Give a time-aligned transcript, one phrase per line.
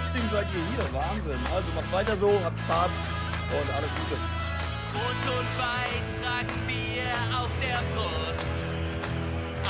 [0.00, 0.94] trotzdem seid ihr hier.
[0.94, 1.38] Wahnsinn.
[1.54, 2.90] Also macht weiter so, habt Spaß
[3.60, 4.20] und alles Gute.
[4.94, 8.52] Rot und Weiß tragen wir auf der Brust.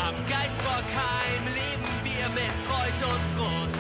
[0.03, 3.80] Am Geisbockheim leben wir mit Freud und Frust.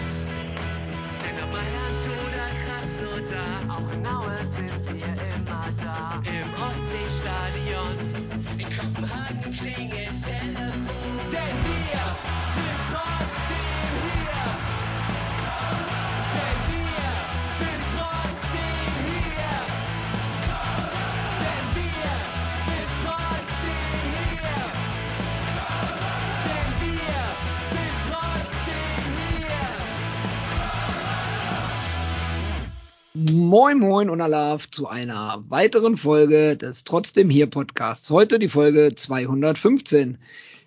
[33.29, 38.09] Moin Moin und Alaf zu einer weiteren Folge des Trotzdem hier Podcasts.
[38.09, 40.17] Heute die Folge 215.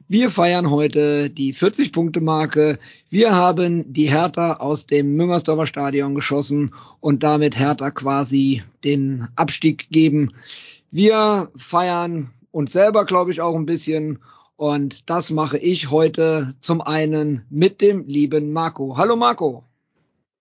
[0.07, 2.77] Wir feiern heute die 40-Punkte-Marke.
[3.09, 9.89] Wir haben die Hertha aus dem Müngersdorfer Stadion geschossen und damit Hertha quasi den Abstieg
[9.89, 10.33] gegeben.
[10.91, 14.19] Wir feiern uns selber, glaube ich, auch ein bisschen.
[14.57, 18.95] Und das mache ich heute zum einen mit dem lieben Marco.
[18.95, 19.63] Hallo Marco.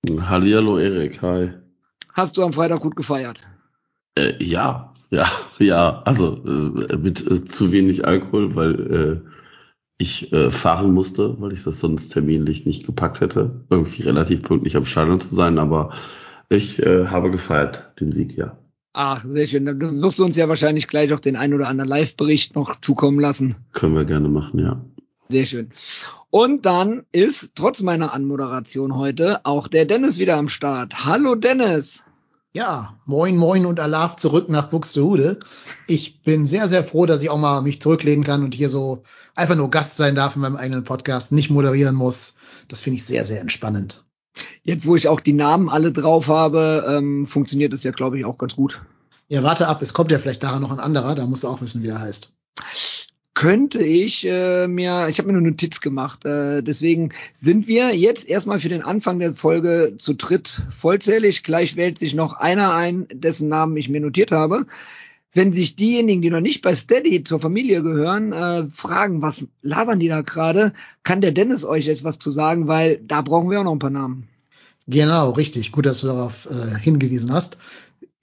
[0.06, 1.61] Hallihallo Erik, hi.
[2.12, 3.40] Hast du am Freitag gut gefeiert?
[4.16, 5.26] Äh, ja, ja,
[5.58, 9.30] ja, also äh, mit äh, zu wenig Alkohol, weil äh,
[9.98, 14.76] ich äh, fahren musste, weil ich das sonst terminlich nicht gepackt hätte, irgendwie relativ pünktlich
[14.76, 15.92] am Stadion zu sein, aber
[16.48, 18.58] ich äh, habe gefeiert, den Sieg, ja.
[18.94, 19.64] Ach, sehr schön.
[19.64, 23.18] Dann wirst du uns ja wahrscheinlich gleich auch den ein oder anderen Live-Bericht noch zukommen
[23.18, 23.56] lassen.
[23.72, 24.84] Können wir gerne machen, ja.
[25.30, 25.70] Sehr schön.
[26.34, 31.04] Und dann ist trotz meiner Anmoderation heute auch der Dennis wieder am Start.
[31.04, 32.04] Hallo Dennis.
[32.54, 35.40] Ja, moin, moin und Alaf zurück nach Buxtehude.
[35.86, 39.02] Ich bin sehr, sehr froh, dass ich auch mal mich zurücklehnen kann und hier so
[39.34, 42.38] einfach nur Gast sein darf in meinem eigenen Podcast, nicht moderieren muss.
[42.66, 44.02] Das finde ich sehr, sehr entspannend.
[44.62, 48.24] Jetzt, wo ich auch die Namen alle drauf habe, ähm, funktioniert es ja, glaube ich,
[48.24, 48.80] auch ganz gut.
[49.28, 51.60] Ja, warte ab, es kommt ja vielleicht daran noch ein anderer, da musst du auch
[51.60, 52.32] wissen, wie er heißt.
[53.34, 58.28] Könnte ich äh, mir, ich habe mir eine Notiz gemacht, äh, deswegen sind wir jetzt
[58.28, 61.42] erstmal für den Anfang der Folge zu dritt vollzählig.
[61.42, 64.66] Gleich wählt sich noch einer ein, dessen Namen ich mir notiert habe.
[65.32, 69.98] Wenn sich diejenigen, die noch nicht bei Steady zur Familie gehören, äh, fragen, was labern
[69.98, 73.60] die da gerade, kann der Dennis euch jetzt was zu sagen, weil da brauchen wir
[73.60, 74.28] auch noch ein paar Namen.
[74.88, 75.72] Genau, richtig.
[75.72, 77.56] Gut, dass du darauf äh, hingewiesen hast.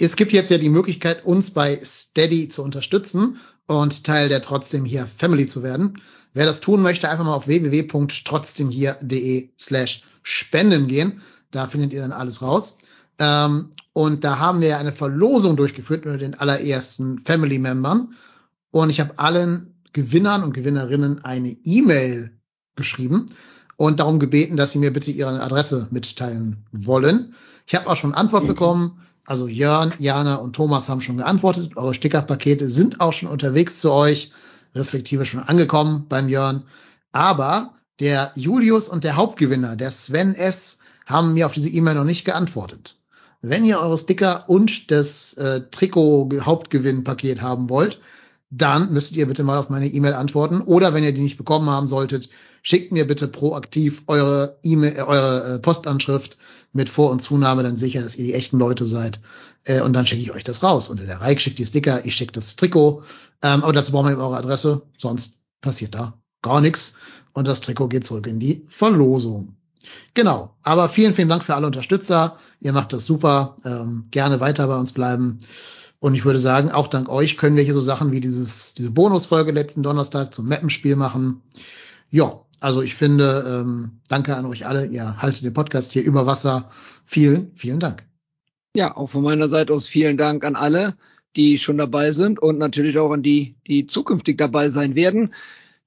[0.01, 3.37] Es gibt jetzt ja die Möglichkeit, uns bei Steady zu unterstützen
[3.67, 6.01] und Teil der Trotzdem hier Family zu werden.
[6.33, 11.21] Wer das tun möchte, einfach mal auf www.trotzdemhier.de slash spenden gehen.
[11.51, 12.77] Da findet ihr dann alles raus.
[13.19, 18.13] Ähm, und da haben wir eine Verlosung durchgeführt mit den allerersten Family-Membern.
[18.71, 22.39] Und ich habe allen Gewinnern und Gewinnerinnen eine E-Mail
[22.77, 23.25] geschrieben
[23.75, 27.33] und darum gebeten, dass sie mir bitte ihre Adresse mitteilen wollen.
[27.67, 29.01] Ich habe auch schon Antwort bekommen.
[29.29, 31.77] Also Jörn, Jana und Thomas haben schon geantwortet.
[31.77, 34.31] Eure Stickerpakete sind auch schon unterwegs zu euch,
[34.73, 36.63] respektive schon angekommen beim Jörn.
[37.11, 42.05] Aber der Julius und der Hauptgewinner, der Sven S., haben mir auf diese E-Mail noch
[42.05, 42.95] nicht geantwortet.
[43.43, 48.01] Wenn ihr eure Sticker und das äh, Trikot-Hauptgewinn-Paket haben wollt,
[48.49, 50.61] dann müsstet ihr bitte mal auf meine E-Mail antworten.
[50.61, 52.29] Oder wenn ihr die nicht bekommen haben solltet,
[52.63, 56.39] schickt mir bitte proaktiv eure E-Mail, äh, eure äh, Postanschrift
[56.71, 59.21] mit Vor- und Zunahme, dann sicher, dass ihr die echten Leute seid.
[59.65, 60.89] Äh, und dann schicke ich euch das raus.
[60.89, 63.03] Und der Reik schickt die Sticker, ich schicke das Trikot.
[63.41, 66.95] Ähm, aber dazu brauchen wir eben eure Adresse, sonst passiert da gar nichts.
[67.33, 69.55] Und das Trikot geht zurück in die Verlosung.
[70.13, 70.55] Genau.
[70.63, 72.37] Aber vielen, vielen Dank für alle Unterstützer.
[72.59, 73.55] Ihr macht das super.
[73.65, 75.39] Ähm, gerne weiter bei uns bleiben.
[75.99, 78.91] Und ich würde sagen, auch dank euch können wir hier so Sachen wie dieses, diese
[78.91, 81.41] Bonusfolge letzten Donnerstag zum Mappenspiel machen.
[82.09, 84.85] Ja, also ich finde, ähm, danke an euch alle.
[84.87, 86.69] Ihr haltet den Podcast hier über Wasser.
[87.05, 88.03] Vielen, vielen Dank.
[88.75, 90.95] Ja, auch von meiner Seite aus vielen Dank an alle,
[91.35, 95.33] die schon dabei sind und natürlich auch an die, die zukünftig dabei sein werden.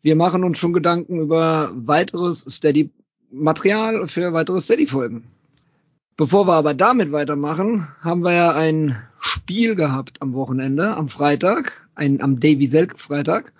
[0.02, 5.24] Wir machen uns schon Gedanken über weiteres Steady-Material für weitere Steady-Folgen.
[6.16, 11.88] Bevor wir aber damit weitermachen, haben wir ja ein Spiel gehabt am Wochenende, am Freitag,
[11.94, 13.52] ein, am Davy Selk Freitag,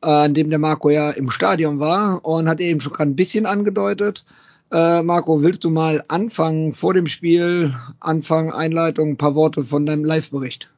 [0.00, 3.46] an dem der Marco ja im Stadion war und hat eben schon gerade ein bisschen
[3.46, 4.24] angedeutet.
[4.70, 9.86] Äh, Marco, willst du mal anfangen vor dem Spiel, Anfang, Einleitung, ein paar Worte von
[9.86, 10.68] deinem Live-Bericht?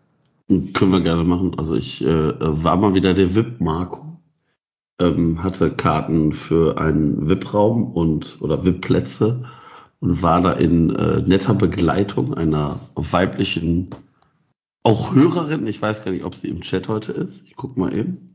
[0.49, 1.59] Können wir gerne machen.
[1.59, 4.07] Also ich äh, war mal wieder der VIP-Marco.
[4.99, 9.45] Ähm, hatte Karten für einen VIP-Raum und oder VIP-Plätze
[10.01, 13.91] und war da in äh, netter Begleitung einer weiblichen,
[14.83, 15.67] auch Hörerin.
[15.67, 17.47] Ich weiß gar nicht, ob sie im Chat heute ist.
[17.47, 18.30] Ich guck mal eben.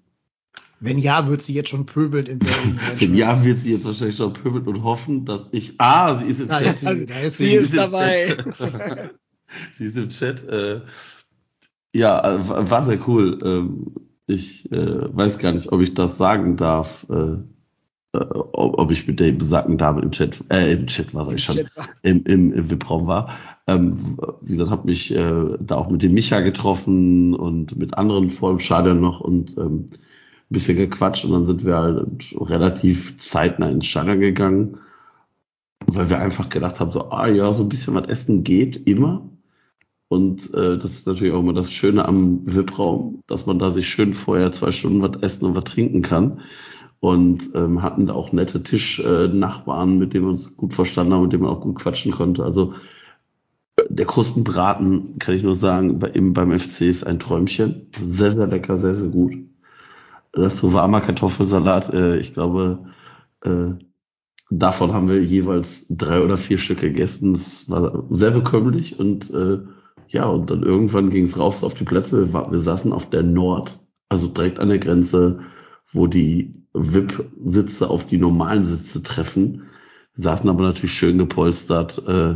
[0.80, 4.18] Wenn ja, wird sie jetzt schon pöbelnd in Serien Wenn ja, wird sie jetzt wahrscheinlich
[4.18, 5.74] schon pöbeln und hoffen, dass ich.
[5.80, 6.68] Ah, sie ist im Da Chat.
[6.68, 7.56] ist sie, da ist Sie sie.
[7.56, 8.38] ist im dabei.
[9.77, 10.44] Sie ist im Chat.
[10.50, 10.81] Äh,
[11.94, 13.39] ja, äh, war sehr cool.
[13.44, 13.95] Ähm,
[14.27, 17.06] ich äh, weiß gar nicht, ob ich das sagen darf.
[17.10, 17.38] Äh,
[18.16, 21.36] äh, ob, ob ich mit der besagten Dame im Chat, äh, im Chat war, sag
[21.36, 21.60] ich schon,
[22.04, 23.30] im, im, im VIP-Raum war.
[23.68, 28.30] Ähm, wie gesagt, habe mich äh, da auch mit dem Micha getroffen und mit anderen
[28.30, 29.88] vor dem Stadion noch und ähm,
[30.50, 34.77] ein bisschen gequatscht und dann sind wir halt relativ zeitnah ins Stadion gegangen,
[35.88, 39.30] weil wir einfach gedacht haben, so, ah ja, so ein bisschen was essen geht immer.
[40.07, 43.89] Und äh, das ist natürlich auch immer das Schöne am VIP-Raum, dass man da sich
[43.89, 46.42] schön vorher zwei Stunden was essen und was trinken kann.
[47.00, 51.33] Und ähm, hatten da auch nette Tischnachbarn, mit denen wir uns gut verstanden haben, mit
[51.33, 52.44] denen man auch gut quatschen konnte.
[52.44, 52.74] Also
[53.89, 57.88] der Krustenbraten, kann ich nur sagen, bei, im, beim FC ist ein Träumchen.
[58.00, 59.33] Sehr, sehr lecker, sehr, sehr gut.
[60.35, 61.93] Dazu warmer Kartoffelsalat.
[61.93, 62.85] Äh, ich glaube,
[63.41, 63.71] äh,
[64.49, 67.33] davon haben wir jeweils drei oder vier Stück gegessen.
[67.33, 69.59] Es war sehr bekömmlich und äh,
[70.09, 72.33] ja, und dann irgendwann ging es raus auf die Plätze.
[72.33, 73.79] Wir saßen auf der Nord,
[74.09, 75.39] also direkt an der Grenze,
[75.91, 79.63] wo die VIP-Sitze auf die normalen Sitze treffen.
[80.15, 82.05] Wir saßen aber natürlich schön gepolstert.
[82.07, 82.35] Äh,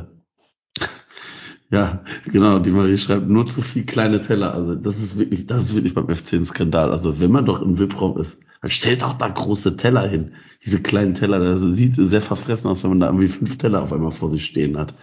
[1.71, 4.53] ja, genau, die Marie schreibt nur zu viel kleine Teller.
[4.53, 6.91] Also das ist wirklich, das ist wirklich beim FC ein Skandal.
[6.91, 10.33] Also wenn man doch im VIP-Raum ist, dann stellt doch da große Teller hin.
[10.65, 13.93] Diese kleinen Teller, das sieht sehr verfressen aus, wenn man da irgendwie fünf Teller auf
[13.93, 14.95] einmal vor sich stehen hat.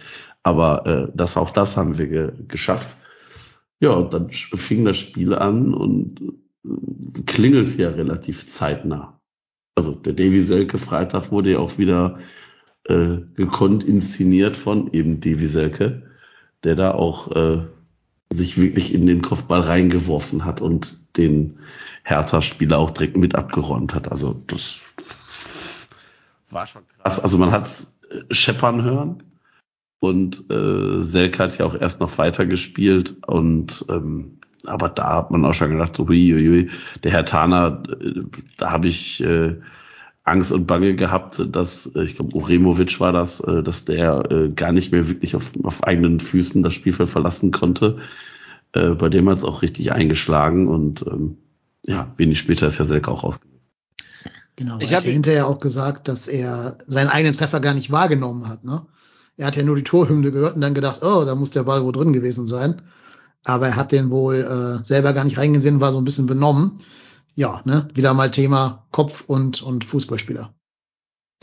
[0.43, 2.97] Aber äh, das, auch das haben wir ge geschafft.
[3.79, 6.21] Ja, und dann fing das Spiel an und
[6.65, 9.19] äh, klingelt ja relativ zeitnah.
[9.75, 12.19] Also der Davy Selke Freitag wurde ja auch wieder
[12.85, 16.06] äh, gekonnt inszeniert von eben Davy Selke,
[16.67, 17.61] der da auch äh,
[18.29, 21.59] sich wirklich in den Kopfball reingeworfen hat und den
[22.03, 24.11] Hertha-Spieler auch direkt mit abgeräumt hat.
[24.11, 24.81] Also das
[26.49, 27.21] war schon krass.
[27.21, 27.69] Also man hat
[28.31, 29.23] scheppern hören
[29.99, 35.31] und äh, Selke hat ja auch erst noch weiter gespielt und ähm, aber da hat
[35.31, 36.69] man auch schon gedacht, so hui, hui.
[37.03, 38.23] der Herr Tana, äh,
[38.57, 39.55] da habe ich äh,
[40.27, 44.49] Angst und Bange gehabt, dass, äh, ich glaube, Uremovic war das, äh, dass der äh,
[44.49, 47.97] gar nicht mehr wirklich auf, auf eigenen Füßen das Spielfeld verlassen konnte.
[48.73, 51.37] Bei dem hat es auch richtig eingeschlagen und ähm,
[51.85, 53.61] ja, wenig später ist ja Selke auch rausgegangen.
[54.57, 57.73] Genau, Ich er hat hab- ja hinterher auch gesagt, dass er seinen eigenen Treffer gar
[57.73, 58.65] nicht wahrgenommen hat.
[58.65, 58.85] Ne?
[59.37, 61.81] Er hat ja nur die Torhymne gehört und dann gedacht, oh, da muss der Ball
[61.83, 62.81] wohl drin gewesen sein.
[63.45, 66.73] Aber er hat den wohl äh, selber gar nicht reingesehen, war so ein bisschen benommen.
[67.37, 70.55] Ja, ne, wieder mal Thema Kopf und, und Fußballspieler.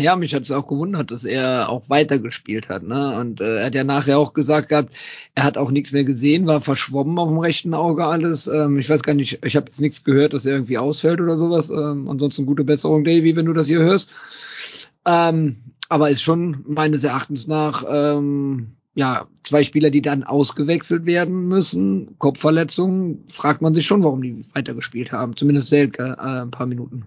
[0.01, 2.83] Ja, mich hat es auch gewundert, dass er auch weitergespielt hat.
[2.83, 3.17] Ne?
[3.17, 4.93] Und äh, er hat ja nachher auch gesagt gehabt,
[5.37, 8.49] er hat auch nichts mehr gesehen, war verschwommen auf dem rechten Auge alles.
[8.49, 11.39] Ähm, ich weiß gar nicht, ich habe jetzt nichts gehört, dass er irgendwie ausfällt oder
[11.39, 11.71] sowas.
[11.71, 14.11] Ähm, ansonsten gute Besserung, Davy, wenn du das hier hörst.
[15.07, 15.59] Ähm,
[15.89, 22.19] aber ist schon meines Erachtens nach ähm, ja zwei Spieler, die dann ausgewechselt werden müssen.
[22.19, 25.37] Kopfverletzungen, fragt man sich schon, warum die weitergespielt haben.
[25.37, 27.07] Zumindest Selke äh, ein paar Minuten.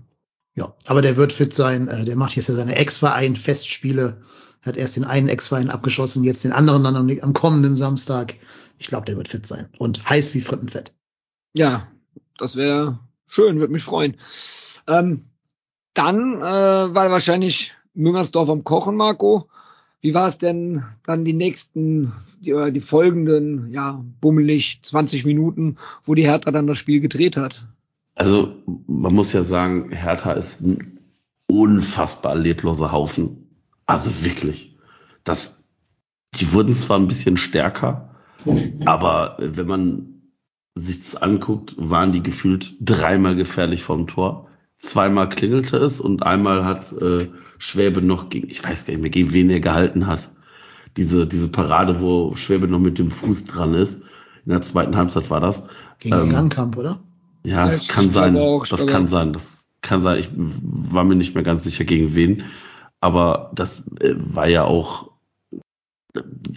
[0.56, 1.88] Ja, aber der wird fit sein.
[1.88, 4.22] Äh, der macht jetzt ja seine Ex-Verein-Festspiele.
[4.66, 8.36] Hat erst den einen Ex-Verein abgeschossen, jetzt den anderen dann am, am kommenden Samstag.
[8.80, 9.68] Ich glaube, der wird fit sein.
[9.78, 10.94] Und heiß wie Frittenfett.
[11.54, 11.88] Ja,
[12.38, 14.18] das wäre schön, würde mich freuen.
[14.88, 15.26] Ähm,
[15.94, 19.50] dann äh, war wahrscheinlich Müngersdorf am Kochen, Marco.
[20.02, 25.78] Wie war es denn dann die nächsten, die, oder die folgenden, ja, bummelig 20 Minuten,
[26.06, 27.66] wo die Hertha dann das Spiel gedreht hat?
[28.16, 28.56] Also
[28.88, 31.00] man muss ja sagen, Hertha ist ein
[31.48, 33.48] unfassbar lebloser Haufen.
[33.86, 34.78] Also wirklich.
[35.24, 35.70] Das,
[36.36, 38.16] die wurden zwar ein bisschen stärker,
[38.86, 40.22] aber wenn man
[40.76, 44.48] sich das anguckt, waren die gefühlt dreimal gefährlich vom Tor.
[44.78, 49.12] Zweimal klingelte es und einmal hat äh, Schwäbe noch gegen, ich weiß gar nicht mehr,
[49.12, 50.30] gegen wen er gehalten hat.
[50.96, 54.04] Diese, diese Parade, wo Schwäbe noch mit dem Fuß dran ist.
[54.46, 55.68] In der zweiten Halbzeit war das.
[56.00, 57.02] Gegen Ähm, den Gangkamp, oder?
[57.44, 58.36] Ja, Ja, das ich- kann sein.
[58.38, 59.34] auch, das kann sein.
[59.34, 60.20] Das kann sein.
[60.20, 62.44] Ich war mir nicht mehr ganz sicher gegen wen.
[63.00, 65.12] Aber das äh, war ja auch,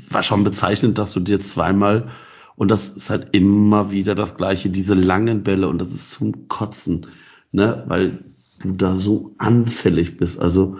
[0.08, 2.10] war schon bezeichnend, dass du dir zweimal,
[2.56, 6.48] und das ist halt immer wieder das Gleiche, diese langen Bälle, und das ist zum
[6.48, 7.06] Kotzen,
[7.52, 8.24] ne, weil
[8.62, 10.40] du da so anfällig bist.
[10.40, 10.78] Also,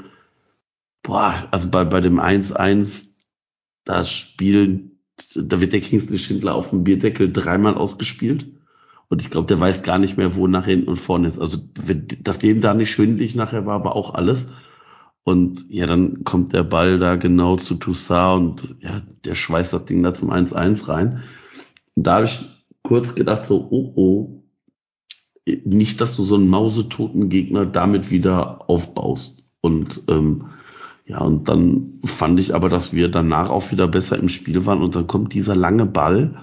[1.03, 3.17] boah, also bei, bei dem 1-1,
[3.85, 5.01] da spielen,
[5.35, 8.47] da wird der Kingsley Schindler auf dem Bierdeckel dreimal ausgespielt.
[9.09, 11.39] Und ich glaube, der weiß gar nicht mehr, wo nach hinten und vorne ist.
[11.39, 11.59] Also,
[12.23, 14.53] das Leben da nicht schwindelig nachher war, aber auch alles.
[15.25, 19.85] Und ja, dann kommt der Ball da genau zu Toussaint und ja, der schweißt das
[19.85, 21.25] Ding da zum 1-1 rein.
[21.95, 22.41] Und da habe ich
[22.83, 24.43] kurz gedacht, so, oh oh,
[25.65, 29.45] nicht, dass du so einen mausetoten Gegner damit wieder aufbaust.
[29.61, 30.47] Und ähm,
[31.11, 34.81] ja, und dann fand ich aber, dass wir danach auch wieder besser im Spiel waren.
[34.81, 36.41] Und dann kommt dieser lange Ball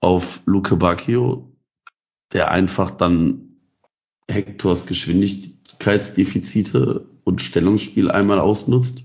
[0.00, 1.52] auf Luke Bacchio,
[2.32, 3.58] der einfach dann
[4.26, 9.04] Hectors Geschwindigkeitsdefizite und Stellungsspiel einmal ausnutzt.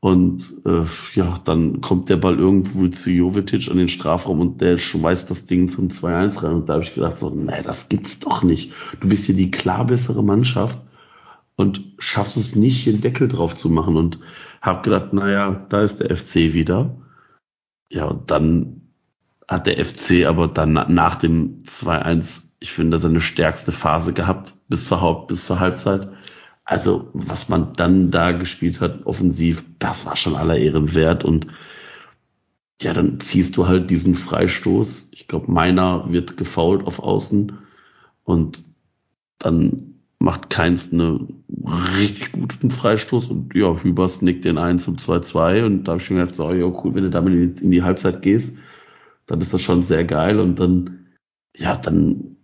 [0.00, 0.82] Und äh,
[1.14, 5.46] ja, dann kommt der Ball irgendwo zu Jovetic an den Strafraum und der schmeißt das
[5.46, 6.54] Ding zum 2-1 rein.
[6.54, 8.72] Und da habe ich gedacht, so, nee, das gibt's doch nicht.
[9.00, 10.80] Du bist hier die klar bessere Mannschaft
[11.62, 13.96] und schaffst es nicht, einen Deckel drauf zu machen.
[13.96, 14.18] Und
[14.60, 16.96] habe gedacht, naja, da ist der FC wieder.
[17.88, 18.82] Ja, und dann
[19.48, 24.86] hat der FC aber dann nach dem 2-1, ich finde, seine stärkste Phase gehabt bis
[24.86, 26.08] zur, Haupt, bis zur Halbzeit.
[26.64, 31.24] Also, was man dann da gespielt hat, offensiv, das war schon aller Ehren wert.
[31.24, 31.48] Und
[32.80, 35.10] ja, dann ziehst du halt diesen Freistoß.
[35.12, 37.58] Ich glaube, meiner wird gefault auf Außen.
[38.24, 38.64] Und
[39.38, 39.91] dann
[40.22, 41.44] macht Keins einen
[41.98, 43.26] richtig guten Freistoß.
[43.26, 46.52] Und ja, Hübers nickt den 1 zum 2-2 und da habe ich schon gedacht, so,
[46.52, 48.58] ja, cool, wenn du damit in die Halbzeit gehst,
[49.26, 50.38] dann ist das schon sehr geil.
[50.38, 51.08] Und dann,
[51.56, 52.36] ja, dann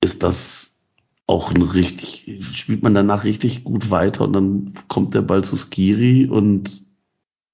[0.00, 0.88] ist das
[1.26, 5.56] auch ein richtig, spielt man danach richtig gut weiter und dann kommt der Ball zu
[5.56, 6.26] Skiri.
[6.26, 6.86] Und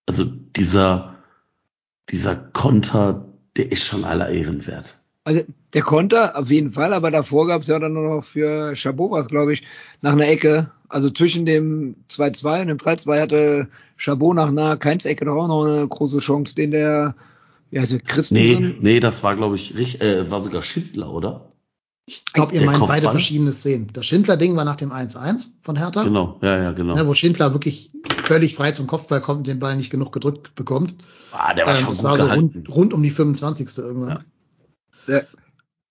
[0.07, 1.17] also dieser,
[2.11, 5.02] dieser Konter, der ist schon aller Ehren wert.
[5.25, 8.75] Also der Konter auf jeden Fall, aber davor gab es ja dann nur noch für
[8.75, 9.62] Chabot was, glaube ich,
[10.00, 10.71] nach einer Ecke.
[10.88, 15.64] Also zwischen dem 2-2 und dem 3-2 hatte Chabot nach einer Keins-Ecke doch auch noch
[15.64, 17.14] eine große Chance, den der
[17.71, 18.61] ja, also Christensen.
[18.61, 21.52] Nee, nee, das war, glaube ich, richtig, äh, war sogar Schindler, oder?
[22.05, 23.00] Ich glaube, ihr meint Kopfball?
[23.00, 23.88] beide verschiedene Szenen.
[23.93, 26.02] Das Schindler-Ding war nach dem 1-1 von Hertha.
[26.02, 26.97] Genau, ja, ja, genau.
[26.97, 27.91] Ja, wo Schindler wirklich
[28.25, 30.97] völlig frei zum Kopfball kommt und den Ball nicht genug gedrückt bekommt.
[31.31, 33.79] Ah, der war ähm, schon das gut war so rund, rund um die 25.
[33.79, 34.11] irgendwann.
[34.11, 34.21] Ja,
[35.07, 35.23] ja.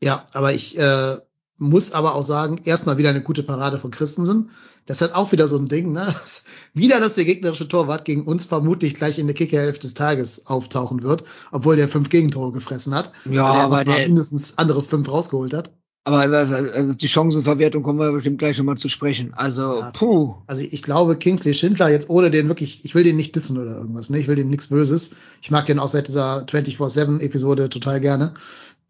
[0.01, 1.17] ja aber ich äh,
[1.57, 4.49] muss aber auch sagen, erstmal wieder eine gute Parade von Christensen.
[4.87, 6.13] Das ist halt auch wieder so ein Ding, ne?
[6.73, 11.03] wieder, dass der gegnerische Torwart gegen uns vermutlich gleich in der Kickerhälfte des Tages auftauchen
[11.03, 13.11] wird, obwohl der fünf Gegentore gefressen hat.
[13.25, 15.71] Ja, weil er aber der, mindestens andere fünf rausgeholt hat.
[16.03, 19.35] Aber also die Chancenverwertung kommen wir bestimmt gleich nochmal zu sprechen.
[19.35, 19.91] Also, ja.
[19.91, 20.33] puh.
[20.47, 23.77] Also ich glaube, Kingsley Schindler jetzt ohne den wirklich, ich will den nicht dissen oder
[23.77, 24.17] irgendwas, ne?
[24.17, 25.11] Ich will dem nichts Böses.
[25.43, 28.33] Ich mag den auch seit dieser 24-7-Episode total gerne.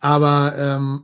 [0.01, 1.03] Aber ähm,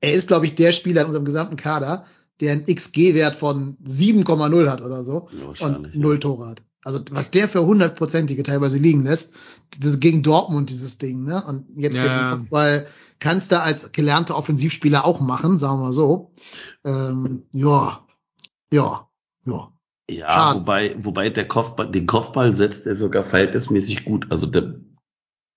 [0.00, 2.06] er ist, glaube ich, der Spieler in unserem gesamten Kader,
[2.40, 5.28] der einen XG-Wert von 7,0 hat oder so
[5.60, 6.62] und null Tore hat.
[6.84, 9.32] Also was der für hundertprozentige teilweise liegen lässt,
[9.80, 11.42] das gegen Dortmund dieses Ding, ne?
[11.42, 12.28] Und jetzt hier Ja.
[12.30, 12.86] vom Kopfball
[13.20, 16.32] kannst du als gelernter Offensivspieler auch machen, sagen wir mal so.
[16.84, 18.04] Ähm, ja,
[18.70, 19.08] ja,
[19.46, 19.72] ja.
[20.10, 20.60] Ja, Schade.
[20.60, 24.26] wobei, wobei der Kopfball, den Kopfball setzt er sogar verhältnismäßig gut.
[24.30, 24.74] Also der,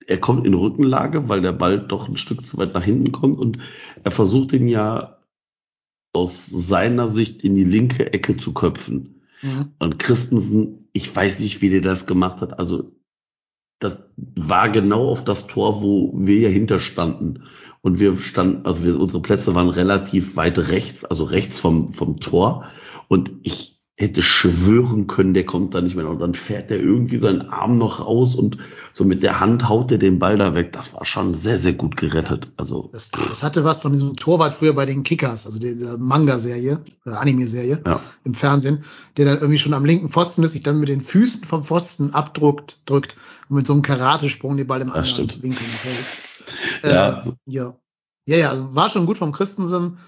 [0.08, 3.38] er kommt in Rückenlage, weil der Ball doch ein Stück zu weit nach hinten kommt
[3.38, 3.58] und
[4.02, 5.18] er versucht ihn ja
[6.14, 9.20] aus seiner Sicht in die linke Ecke zu köpfen.
[9.42, 9.72] Mhm.
[9.78, 12.58] Und Christensen, ich weiß nicht, wie der das gemacht hat.
[12.58, 12.90] Also
[13.80, 17.44] das war genau auf das Tor, wo wir ja hinterstanden.
[17.82, 22.18] Und wir standen, also wir, unsere Plätze waren relativ weit rechts, also rechts vom, vom
[22.18, 22.64] Tor.
[23.08, 26.08] Und ich hätte schwören können, der kommt da nicht mehr.
[26.08, 28.56] Und dann fährt er irgendwie seinen Arm noch raus und
[28.94, 30.72] so mit der Hand haut er den Ball da weg.
[30.72, 32.48] Das war schon sehr, sehr gut gerettet.
[32.56, 36.80] Also, Das, das hatte was von diesem Torwart früher bei den Kickers, also dieser Manga-Serie
[37.04, 38.00] oder Anime-Serie ja.
[38.22, 38.84] im Fernsehen,
[39.16, 42.14] der dann irgendwie schon am linken Pfosten ist, sich dann mit den Füßen vom Pfosten
[42.14, 43.16] abdruckt, drückt
[43.48, 45.28] und mit so einem Karatesprung den Ball im anderen.
[45.42, 46.44] Winkel hält.
[46.84, 47.76] Ja, Äh, ja.
[48.26, 49.98] Ja, ja, war schon gut vom Christensen.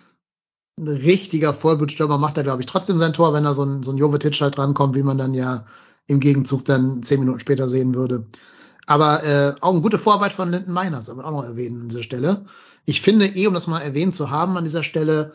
[0.81, 3.93] Ein richtiger Vollblutstürmer macht er, glaube ich, trotzdem sein Tor, wenn da so ein, so
[3.93, 5.65] ein Jovetic halt drankommt, wie man dann ja
[6.07, 8.25] im Gegenzug dann zehn Minuten später sehen würde.
[8.87, 12.03] Aber äh, auch eine gute Vorarbeit von Linden Meiners, man auch noch erwähnen an dieser
[12.03, 12.47] Stelle.
[12.87, 15.33] Ich finde eh, um das mal erwähnt zu haben an dieser Stelle,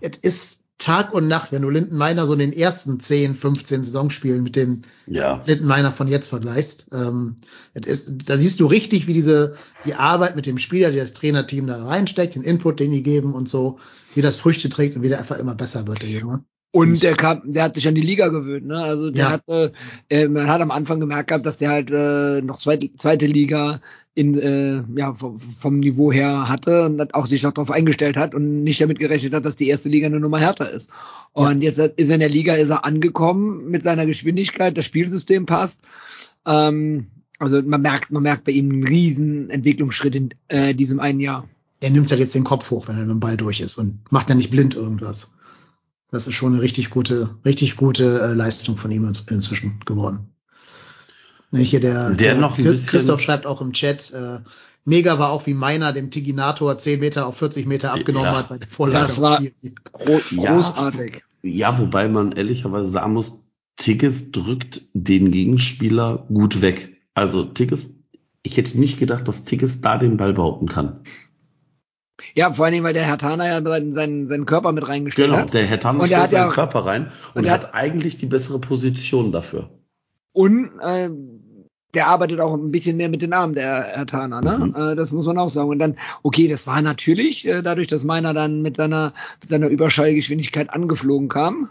[0.00, 3.84] es ist Tag und Nacht, wenn du Linden Meiner so in den ersten 10, 15
[3.84, 6.88] Saisonspielen mit dem ja, Linden Meiner von jetzt vergleichst.
[6.92, 7.36] Ähm,
[7.74, 9.54] ist, da siehst du richtig, wie diese
[9.84, 13.34] die Arbeit mit dem Spieler, die das Trainerteam da reinsteckt, den Input, den die geben
[13.34, 13.78] und so,
[14.14, 16.44] wie das Früchte trägt und wie der einfach immer besser wird, der Junge.
[16.74, 18.82] Und der kam, der hat sich an die Liga gewöhnt, ne?
[18.82, 19.30] Also der Ja.
[19.30, 19.72] hatte,
[20.08, 23.80] äh, man hat am Anfang gemerkt gehabt, dass der halt äh, noch zweite, zweite Liga
[24.16, 28.16] in, äh, ja, vom, vom Niveau her hatte und hat auch sich noch darauf eingestellt
[28.16, 30.90] hat und nicht damit gerechnet hat, dass die erste Liga eine Nummer härter ist.
[31.32, 35.46] Und jetzt ist er in der Liga ist er angekommen mit seiner Geschwindigkeit, das Spielsystem
[35.46, 35.78] passt.
[36.44, 37.06] Ähm,
[37.38, 41.48] also man merkt, man merkt bei ihm einen riesen Entwicklungsschritt in äh, diesem einen Jahr.
[41.80, 44.00] Er nimmt halt jetzt den Kopf hoch, wenn er mit dem Ball durch ist und
[44.10, 45.34] macht ja nicht blind irgendwas.
[46.10, 50.28] Das ist schon eine richtig gute, richtig gute äh, Leistung von ihm inzwischen geworden.
[51.50, 54.38] Ne, hier der, Der noch ein Chris- bisschen- Christoph schreibt auch im Chat, äh,
[54.86, 58.36] Mega war auch, wie meiner dem Tiginator 10 Meter auf 40 Meter abgenommen Ja.
[58.38, 59.06] hat bei der Vorlage.
[59.08, 59.72] Das war aufs Spiel.
[59.92, 60.54] Gro Ja.
[60.56, 61.22] großartig.
[61.42, 63.46] Ja, wobei man ehrlicherweise sagen muss,
[63.76, 66.98] Tigges drückt den Gegenspieler gut weg.
[67.14, 67.86] Also Tigges,
[68.42, 71.00] ich hätte nicht gedacht, dass Tigges da den Ball behaupten kann.
[72.34, 75.28] Ja, vor allen Dingen, weil der Herr Tana ja seinen, seinen, seinen Körper mit reingestellt
[75.30, 75.54] Genau, hat.
[75.54, 77.02] der Herr Tanner Und stellt hat ja seinen auch- Körper rein
[77.34, 79.68] und, und er er hat eigentlich die bessere Position dafür.
[80.32, 81.10] Und äh,
[81.94, 84.58] der arbeitet auch ein bisschen mehr mit den Armen, der Herr Tana, ne?
[84.66, 84.74] Mhm.
[84.74, 85.68] Äh, das muss man auch sagen.
[85.68, 89.68] Und dann, okay, das war natürlich, äh, dadurch, dass meiner dann mit seiner, mit seiner
[89.68, 91.68] Überschallgeschwindigkeit angeflogen kam,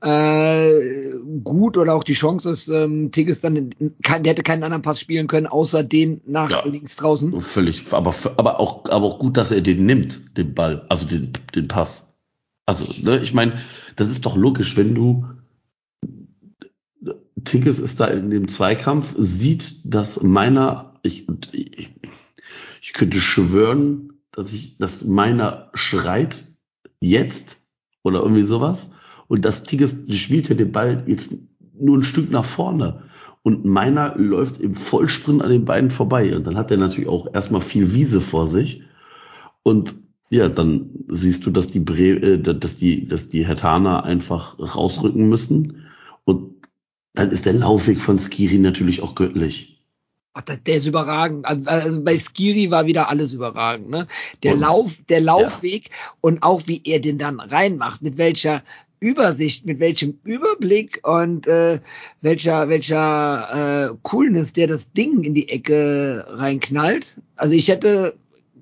[0.00, 1.12] äh,
[1.42, 4.82] gut oder auch die Chance, dass ähm, Tigges dann, in, kein, der hätte keinen anderen
[4.82, 6.64] Pass spielen können, außer den nach Ja.
[6.64, 7.40] links draußen.
[7.42, 11.32] Völlig, aber, aber auch, aber auch gut, dass er den nimmt, den Ball, also den,
[11.54, 12.16] den Pass.
[12.66, 13.60] Also, ne, ich meine,
[13.96, 15.26] das ist doch logisch, wenn du
[17.44, 21.90] Tickes ist da in dem Zweikampf, sieht, dass meiner, ich, ich,
[22.82, 26.44] ich könnte schwören, dass ich, dass meiner schreit
[27.00, 27.56] jetzt
[28.02, 28.92] oder irgendwie sowas
[29.28, 31.34] und das Tigges spielt ja den Ball jetzt
[31.78, 33.02] nur ein Stück nach vorne
[33.42, 37.32] und meiner läuft im Vollsprint an den beiden vorbei und dann hat er natürlich auch
[37.32, 38.82] erstmal viel Wiese vor sich
[39.62, 39.94] und
[40.30, 45.28] ja, dann siehst du, dass die Bre äh, dass die, dass die Hertaner einfach rausrücken
[45.28, 45.86] müssen
[46.24, 46.54] und
[47.14, 49.82] dann ist der Laufweg von Skiri natürlich auch göttlich.
[50.34, 51.44] Ach, der, ist überragend.
[51.46, 53.90] Also, also bei Skiri war wieder alles überragend.
[53.90, 54.06] Ne?
[54.44, 58.62] Der Und- Lauf, der Laufweg und auch wie er den dann reinmacht, mit welcher
[59.00, 61.80] Übersicht, mit welchem Überblick und äh,
[62.20, 67.16] welcher welcher äh, Coolness der das Ding in die Ecke reinknallt.
[67.36, 68.14] Also ich hätte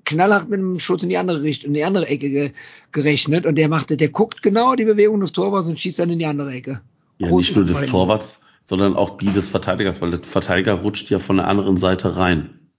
[0.05, 2.51] knallhart mit einem Schuss in die andere Richtung, in die andere Ecke ge
[2.93, 6.19] gerechnet und der machte, der guckt genau die Bewegung des Torwarts und schießt dann in
[6.19, 6.81] die andere Ecke.
[7.19, 7.85] Ja, Groß nicht nur des.
[7.85, 12.15] Torwarts, sondern auch die des Verteidigers, weil der Verteidiger rutscht ja von der anderen Seite
[12.15, 12.71] rein.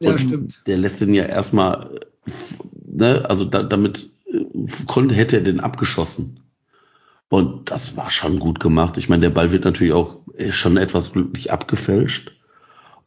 [0.00, 0.62] Ja, Und stimmt.
[0.66, 2.00] Der lässt den ja erstmal,
[2.86, 4.44] ne, also da, damit äh,
[4.86, 6.40] konnte, hätte er den abgeschossen.
[7.30, 8.96] Und das war schon gut gemacht.
[8.98, 12.32] Ich meine, der Ball wird natürlich auch äh, schon etwas glücklich abgefälscht.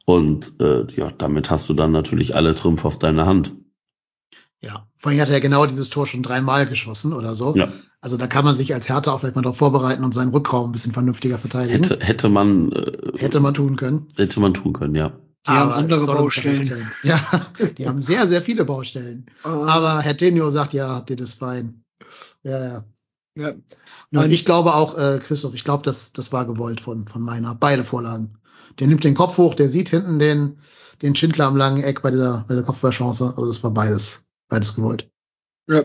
[0.06, 3.54] Und äh, ja, damit hast du dann natürlich alle Trümpfe auf deiner Hand.
[4.62, 7.54] Ja, vorhin hat er genau dieses Tor schon dreimal geschossen oder so.
[7.56, 7.74] Ja.
[8.00, 10.70] Also da kann man sich als Hertha auch vielleicht mal darauf vorbereiten und seinen Rückraum
[10.70, 11.84] ein bisschen vernünftiger verteidigen.
[11.84, 14.08] Hätte, hätte man, äh, Hätte man tun können.
[14.16, 15.10] hätte man tun können, ja.
[15.46, 16.92] Die haben Aber andere soll uns Baustellen.
[17.04, 17.20] Ja,
[17.78, 19.26] die haben sehr, sehr viele Baustellen.
[19.44, 21.84] Aber Herr Tenio sagt, ja, das ist fein.
[22.44, 22.84] Ja, ja.
[23.36, 23.50] Ja.
[23.50, 23.54] Ja,
[24.12, 27.22] Und Und- ich glaube auch, äh, Christoph, ich glaube, das, das war gewollt von, von
[27.22, 27.56] meiner.
[27.56, 28.38] Beide Vorlagen.
[28.80, 30.58] Der nimmt den Kopf hoch, der sieht hinten den,
[31.02, 33.26] den Schindler am langen Eck bei dieser, bei der Kopfballchance.
[33.36, 35.10] Also das war beides, beides gewollt.
[35.68, 35.84] Ja.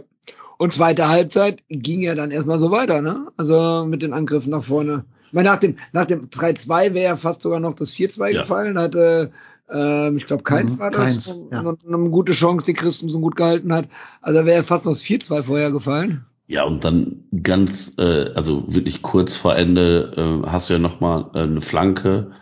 [0.58, 3.28] Und zweite Halbzeit ging ja dann erstmal so weiter, ne?
[3.36, 5.04] Also mit den Angriffen nach vorne.
[5.28, 8.40] Ich meine, nach dem, nach dem 3-2 wäre ja fast sogar noch das 4-2 Ja.
[8.42, 8.78] gefallen.
[8.78, 9.30] Hatte,
[9.70, 10.98] ähm, ich glaube, Keins Mhm, war das.
[11.00, 11.60] Keins, ja.
[11.60, 13.88] und, und eine gute Chance, die Christensen gut gehalten hat.
[14.22, 16.24] Also wäre fast noch das 4-2 vorher gefallen.
[16.50, 21.30] Ja, und dann ganz, äh, also wirklich kurz vor Ende äh, hast du ja nochmal
[21.34, 22.32] äh, eine Flanke,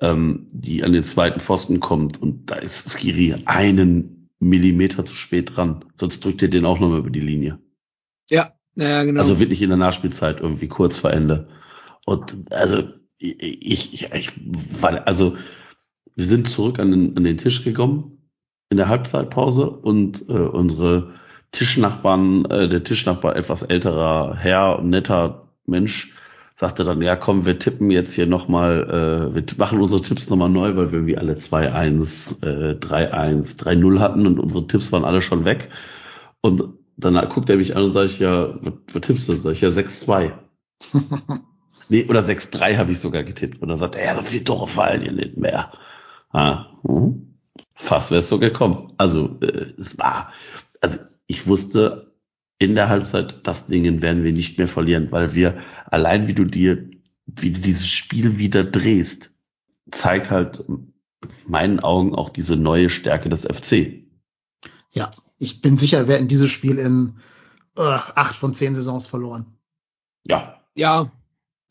[0.00, 5.56] ähm, die an den zweiten Pfosten kommt und da ist Skiri einen Millimeter zu spät
[5.56, 5.84] dran.
[5.96, 7.58] Sonst drückt er den auch nochmal über die Linie.
[8.30, 9.20] Ja, naja, genau.
[9.20, 11.48] Also wirklich in der Nachspielzeit irgendwie kurz vor Ende.
[12.06, 12.84] Und also
[13.18, 14.32] ich, ich, ich
[14.80, 15.36] war, also
[16.14, 18.28] wir sind zurück an den, an den Tisch gekommen
[18.70, 21.19] in der Halbzeitpause und äh, unsere
[21.52, 26.14] Tischnachbarn, äh, der Tischnachbar, etwas älterer Herr, netter Mensch,
[26.54, 30.50] sagte dann, ja komm, wir tippen jetzt hier nochmal, äh, wir machen unsere Tipps nochmal
[30.50, 35.22] neu, weil wir irgendwie alle 2-1, äh, 3-1, 3-0 hatten und unsere Tipps waren alle
[35.22, 35.70] schon weg.
[36.42, 39.36] Und dann guckt er mich an und ich, ja, was, was tippst du?
[39.36, 40.32] Sag ich, ja, 6-2.
[41.88, 43.62] nee, oder 6-3 habe ich sogar getippt.
[43.62, 45.72] Und dann sagt er, ja, so viele Tore fallen hier nicht mehr.
[46.30, 47.38] Ah, hm.
[47.74, 48.92] Fast wäre es so gekommen.
[48.98, 50.32] Also, äh, es war,
[50.80, 50.98] also
[51.30, 52.12] ich wusste
[52.58, 56.44] in der Halbzeit, das Ding werden wir nicht mehr verlieren, weil wir allein wie du
[56.44, 56.90] dir,
[57.26, 59.32] wie du dieses Spiel wieder drehst,
[59.92, 60.92] zeigt halt in
[61.46, 64.02] meinen Augen auch diese neue Stärke des FC.
[64.90, 67.14] Ja, ich bin sicher, wir hätten dieses Spiel in
[67.76, 69.46] äh, acht von zehn Saisons verloren.
[70.26, 71.12] Ja, ja,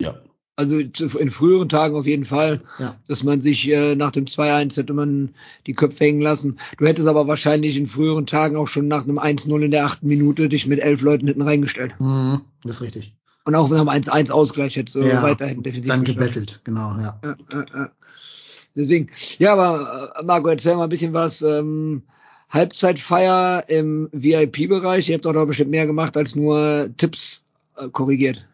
[0.01, 0.21] ja.
[0.59, 2.95] Also zu- in früheren Tagen auf jeden Fall, Ja.
[3.07, 5.29] dass man sich äh, nach dem 2-1 hätte man
[5.65, 6.59] die Köpfe hängen lassen.
[6.77, 10.07] Du hättest aber wahrscheinlich in früheren Tagen auch schon nach einem 1-0 in der achten
[10.07, 11.93] Minute dich mit elf Leuten hinten reingestellt.
[11.99, 13.15] Mhm, das ist richtig.
[13.45, 17.19] Und auch nach einem 1-1 Ausgleich hättest du Ja, weiterhin definitiv Dann gebettelt, genau, ja.
[17.23, 17.89] Ja, ja, ja.
[18.75, 21.41] Deswegen, ja, aber äh, Marco, erzähl mal ein bisschen was.
[21.41, 22.03] Ähm,
[22.49, 25.07] Halbzeitfeier im VIP-Bereich.
[25.09, 27.43] Ihr habt doch da bestimmt mehr gemacht als nur Tipps
[27.77, 28.45] äh, korrigiert.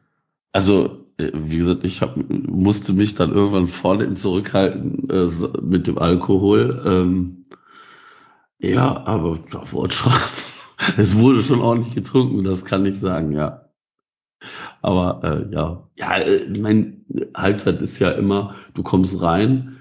[0.54, 5.30] Also, äh, wie gesagt, ich hab, musste mich dann irgendwann vorne zurückhalten äh,
[5.62, 6.82] mit dem Alkohol.
[6.86, 7.45] Ähm,
[8.60, 10.12] Ja, aber da wurde schon,
[10.97, 13.69] es wurde schon ordentlich getrunken, das kann ich sagen, ja.
[14.82, 16.97] Aber äh, ja, ja, äh, ich meine,
[17.36, 19.78] Halbzeit ist ja immer, du kommst rein,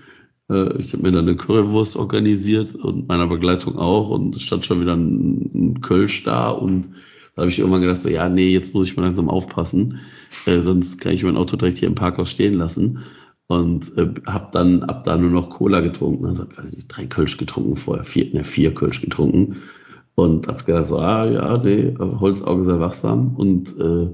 [0.50, 4.64] äh, ich habe mir dann eine Currywurst organisiert und meiner Begleitung auch und es stand
[4.64, 6.90] schon wieder ein, ein Kölsch da und
[7.34, 10.00] da habe ich irgendwann gedacht, so ja, nee, jetzt muss ich mal langsam aufpassen,
[10.46, 13.00] äh, sonst kann ich mein Auto direkt hier im Parkhaus stehen lassen.
[13.46, 17.36] Und äh, habe dann ab da nur noch Cola getrunken, also weiß ich, drei Kölsch
[17.36, 19.56] getrunken vorher, vier, ne, vier Kölsch getrunken.
[20.14, 23.34] Und hab gedacht so, ah ja, nee, Holzauge sei wachsam.
[23.36, 24.10] Und äh,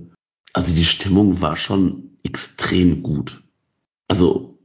[0.53, 3.43] also die Stimmung war schon extrem gut.
[4.09, 4.59] Also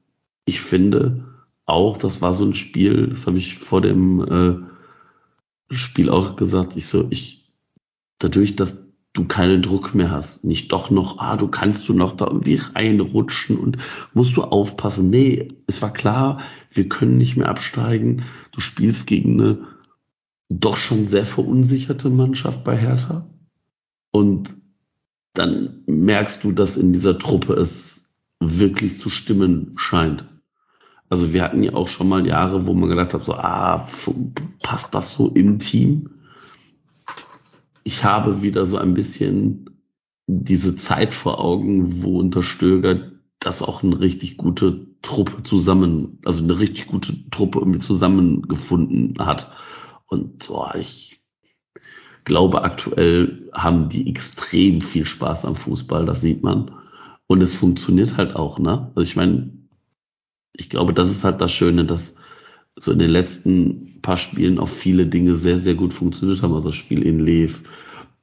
[0.46, 1.26] ich finde
[1.66, 4.68] auch, das war so ein Spiel, das habe ich vor dem
[5.70, 7.52] äh, Spiel auch gesagt, ich so, ich
[8.20, 8.85] dadurch, dass
[9.16, 12.58] du keinen Druck mehr hast, nicht doch noch, ah, du kannst du noch da irgendwie
[12.58, 13.78] reinrutschen und
[14.14, 15.10] musst du aufpassen.
[15.10, 18.24] Nee, es war klar, wir können nicht mehr absteigen.
[18.52, 19.68] Du spielst gegen eine
[20.50, 23.26] doch schon sehr verunsicherte Mannschaft bei Hertha.
[24.12, 24.54] Und
[25.34, 30.26] dann merkst du, dass in dieser Truppe es wirklich zu stimmen scheint.
[31.10, 33.88] Also wir hatten ja auch schon mal Jahre, wo man gedacht hat, so, ah,
[34.62, 36.10] passt das so im Team?
[37.88, 39.70] Ich habe wieder so ein bisschen
[40.28, 46.44] diese Zeit vor Augen, wo unter Stöger das auch eine richtig gute Truppe zusammen, also
[46.44, 49.52] eine richtig gute Truppe irgendwie zusammengefunden hat.
[50.08, 51.22] Und boah, ich
[52.24, 56.72] glaube, aktuell haben die extrem viel Spaß am Fußball, das sieht man.
[57.28, 58.92] Und es funktioniert halt auch, ne?
[58.96, 59.52] Also ich meine,
[60.54, 62.16] ich glaube, das ist halt das Schöne, dass
[62.76, 66.54] so in den letzten paar Spielen auch viele Dinge sehr, sehr gut funktioniert haben.
[66.54, 67.64] Also das Spiel in Lev,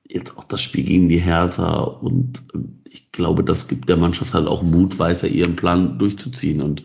[0.08, 1.80] jetzt auch das Spiel gegen die Hertha.
[1.82, 2.42] Und
[2.88, 6.62] ich glaube, das gibt der Mannschaft halt auch Mut, weiter ihren Plan durchzuziehen.
[6.62, 6.84] Und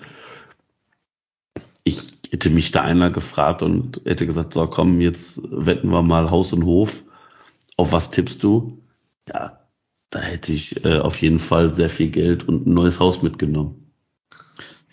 [1.83, 6.31] ich hätte mich da einer gefragt und hätte gesagt, so komm, jetzt wetten wir mal
[6.31, 7.03] Haus und Hof
[7.77, 8.81] auf was tippst du?
[9.29, 9.59] Ja,
[10.09, 13.91] da hätte ich äh, auf jeden Fall sehr viel Geld und ein neues Haus mitgenommen.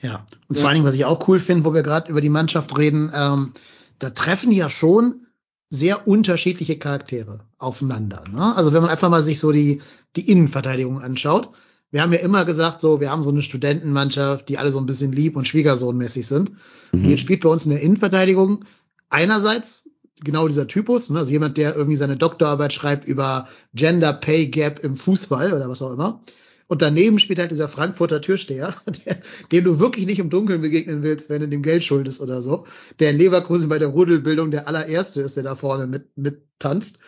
[0.02, 0.60] Ja, und ja.
[0.60, 3.10] vor allen Dingen, was ich auch cool finde, wo wir gerade über die Mannschaft reden,
[3.14, 3.52] ähm,
[3.98, 5.26] da treffen ja schon
[5.70, 8.24] sehr unterschiedliche Charaktere aufeinander.
[8.30, 8.54] Ne?
[8.56, 9.82] Also wenn man einfach mal sich so die,
[10.16, 11.50] die Innenverteidigung anschaut,
[11.90, 14.86] wir haben ja immer gesagt, so, wir haben so eine Studentenmannschaft, die alle so ein
[14.86, 16.52] bisschen lieb und schwiegersohnmäßig sind.
[16.92, 17.08] Mhm.
[17.08, 18.64] Jetzt spielt bei uns in der Innenverteidigung
[19.10, 19.88] einerseits
[20.22, 21.20] genau dieser Typus, ne?
[21.20, 25.82] also jemand, der irgendwie seine Doktorarbeit schreibt über Gender Pay Gap im Fußball oder was
[25.82, 26.20] auch immer.
[26.66, 28.74] Und daneben spielt halt dieser Frankfurter Türsteher,
[29.06, 29.18] der,
[29.52, 32.66] dem du wirklich nicht im Dunkeln begegnen willst, wenn du dem Geld schuldest oder so.
[32.98, 36.98] Der in Leverkusen bei der Rudelbildung der allererste ist, der da vorne mit, mit tanzt.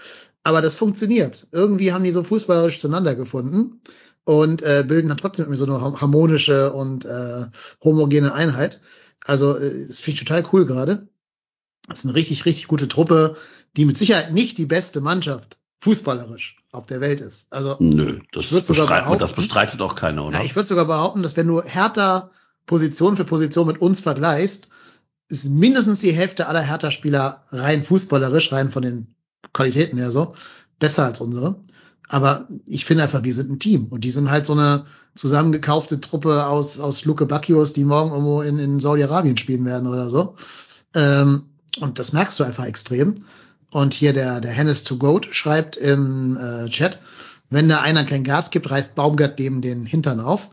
[0.43, 1.49] Aber das funktioniert.
[1.53, 3.81] Irgendwie haben die so fußballerisch zueinander gefunden
[4.25, 7.47] und äh, bilden dann trotzdem irgendwie so eine harmonische und äh,
[7.83, 8.81] homogene Einheit.
[9.25, 11.09] Also äh, das finde ich total cool gerade.
[11.89, 13.37] Das ist eine richtig, richtig gute Truppe,
[13.77, 17.53] die mit Sicherheit nicht die beste Mannschaft fußballerisch auf der Welt ist.
[17.53, 20.39] Also Nö, das, bestreit, das bestreitet auch keiner, oder?
[20.39, 22.31] Na, ich würde sogar behaupten, dass wenn du Hertha
[22.67, 24.69] Position für Position mit uns vergleichst,
[25.29, 29.15] ist mindestens die Hälfte aller Hertha-Spieler rein fußballerisch, rein von den
[29.53, 30.35] Qualitäten her so,
[30.79, 31.57] besser als unsere.
[32.09, 36.01] Aber ich finde einfach, wir sind ein Team und die sind halt so eine zusammengekaufte
[36.01, 40.37] Truppe aus, aus Luke Bacchios, die morgen irgendwo in, in Saudi-Arabien spielen werden oder so.
[40.95, 41.47] Ähm,
[41.81, 43.15] und das merkst du einfach extrem.
[43.71, 47.01] Und hier der, der Hennes to Goat schreibt im äh, Chat,
[47.51, 50.51] wenn da einer kein Gas gibt, reißt Baumgart dem den Hintern auf.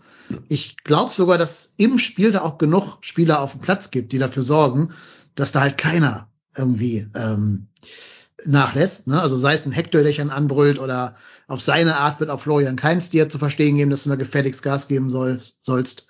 [0.47, 4.19] Ich glaube sogar, dass im Spiel da auch genug Spieler auf dem Platz gibt, die
[4.19, 4.91] dafür sorgen,
[5.35, 7.67] dass da halt keiner irgendwie ähm,
[8.45, 9.07] nachlässt.
[9.07, 9.21] Ne?
[9.21, 11.15] Also sei es ein Hector, der dich anbrüllt oder
[11.47, 14.63] auf seine Art wird auch Florian Keins dir zu verstehen geben, dass du mir gefälligst
[14.63, 16.07] Gas geben soll, sollst.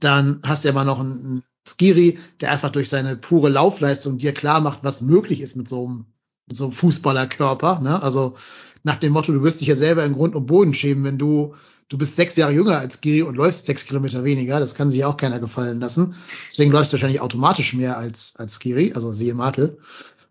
[0.00, 4.32] Dann hast du ja mal noch einen, Skiri, der einfach durch seine pure Laufleistung dir
[4.32, 6.06] klar macht, was möglich ist mit so einem,
[6.52, 7.80] so einem Fußballerkörper.
[7.80, 8.02] Ne?
[8.02, 8.36] Also
[8.82, 11.54] nach dem Motto, du wirst dich ja selber in Grund und Boden schämen, wenn du,
[11.88, 14.60] du bist sechs Jahre jünger als Skiri und läufst sechs Kilometer weniger.
[14.60, 16.14] Das kann sich auch keiner gefallen lassen.
[16.48, 19.78] Deswegen läufst du wahrscheinlich automatisch mehr als, als Skiri, also siehe Martel.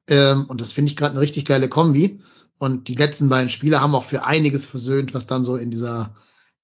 [0.10, 2.20] Ähm, und das finde ich gerade eine richtig geile Kombi.
[2.60, 6.16] Und die letzten beiden Spiele haben auch für einiges versöhnt, was dann so in dieser,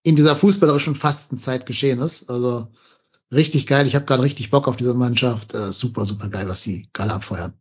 [0.02, 2.30] in dieser fußballerischen Fastenzeit geschehen ist.
[2.30, 2.68] Also
[3.32, 3.86] richtig geil.
[3.86, 5.54] Ich habe gerade richtig Bock auf diese Mannschaft.
[5.54, 7.54] Äh, super, super geil, was die gerade abfeuern.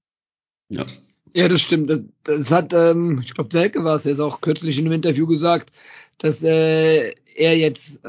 [0.69, 0.87] Ja.
[1.35, 1.91] Ja, das stimmt.
[1.91, 5.27] Das, das hat, ähm, ich glaube, Selke war es jetzt auch kürzlich in einem Interview
[5.27, 5.73] gesagt,
[6.19, 8.03] dass äh, er jetzt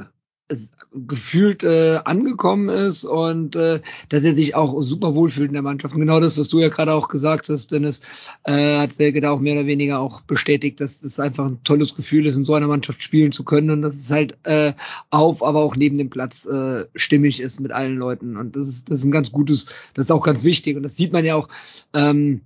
[0.93, 5.95] gefühlt äh, angekommen ist und äh, dass er sich auch super wohlfühlt in der Mannschaft.
[5.95, 8.01] Und genau das, was du ja gerade auch gesagt hast, Dennis,
[8.43, 11.95] äh, hat Selke da auch mehr oder weniger auch bestätigt, dass das einfach ein tolles
[11.95, 14.73] Gefühl ist, in so einer Mannschaft spielen zu können und dass es halt äh,
[15.09, 18.37] auf, aber auch neben dem Platz äh, stimmig ist mit allen Leuten.
[18.37, 20.77] Und das ist, das ist ein ganz gutes, das ist auch ganz wichtig.
[20.77, 21.47] Und das sieht man ja auch,
[21.93, 22.41] ähm,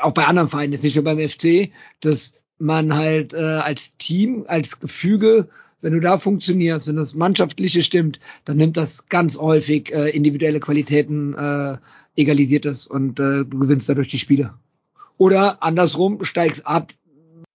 [0.00, 1.70] auch bei anderen Vereinen, jetzt nicht nur beim FC,
[2.00, 5.48] dass man halt äh, als Team, als Gefüge,
[5.80, 10.60] wenn du da funktionierst, wenn das Mannschaftliche stimmt, dann nimmt das ganz häufig äh, individuelle
[10.60, 11.76] Qualitäten, äh,
[12.14, 14.54] egalisiert das und äh, du gewinnst dadurch die Spiele.
[15.18, 16.92] Oder andersrum, steigst ab,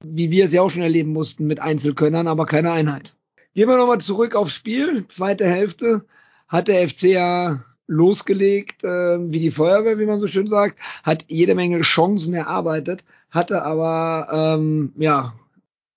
[0.04, 3.16] wie wir es ja auch schon erleben mussten mit Einzelkönnern, aber keine Einheit.
[3.54, 5.08] Gehen wir nochmal zurück aufs Spiel.
[5.08, 6.06] Zweite Hälfte
[6.48, 11.26] hat der FC ja losgelegt, äh, wie die Feuerwehr, wie man so schön sagt, hat
[11.28, 15.34] jede Menge Chancen erarbeitet, hatte aber ähm, ja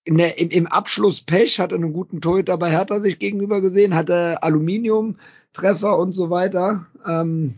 [0.08, 4.42] der, im, im Abschluss Pech, hatte einen guten Torhüter bei Hertha sich gegenüber gesehen, hatte
[4.42, 6.86] Aluminium-Treffer und so weiter.
[7.06, 7.54] Ähm,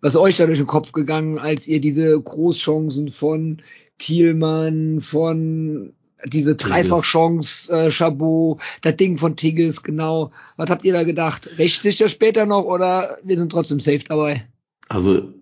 [0.00, 3.62] was euch da durch den Kopf gegangen, als ihr diese Großchancen von
[3.98, 5.92] Thielmann, von
[6.24, 10.32] diese Dreifachchance, äh, Chabot, das Ding von Tigges, genau.
[10.56, 11.48] Was habt ihr da gedacht?
[11.58, 14.46] Rächt sich das später noch oder wir sind trotzdem safe dabei?
[14.88, 15.32] Also,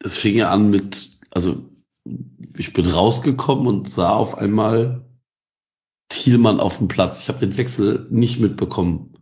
[0.00, 1.64] es fing ja an mit, also,
[2.56, 5.04] ich bin rausgekommen und sah auf einmal
[6.08, 7.20] Thielmann auf dem Platz.
[7.20, 9.12] Ich habe den Wechsel nicht mitbekommen.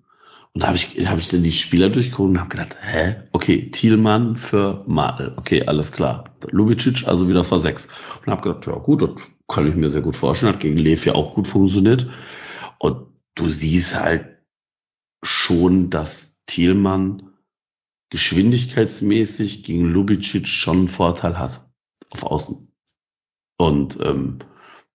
[0.52, 3.16] Und da habe ich, hab ich dann die Spieler durchgeguckt und habe gedacht, hä?
[3.32, 5.32] Okay, Thielmann für Madel.
[5.36, 6.24] Okay, alles klar.
[6.48, 7.88] Lubicic also wieder vor sechs.
[8.24, 9.10] Und habe gedacht, ja gut, das
[9.48, 10.54] kann ich mir sehr gut vorstellen.
[10.54, 12.09] Hat gegen Lev ja auch gut funktioniert.
[12.78, 14.38] Und du siehst halt
[15.22, 17.30] schon, dass Thielmann
[18.11, 21.68] geschwindigkeitsmäßig gegen Lubicic schon einen Vorteil hat.
[22.11, 22.72] Auf Außen.
[23.57, 24.38] Und ähm,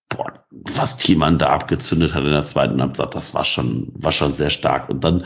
[0.09, 4.33] boah, was Thielmann da abgezündet hat in der zweiten Halbzeit, das war schon, war schon
[4.33, 4.89] sehr stark.
[4.89, 5.25] Und dann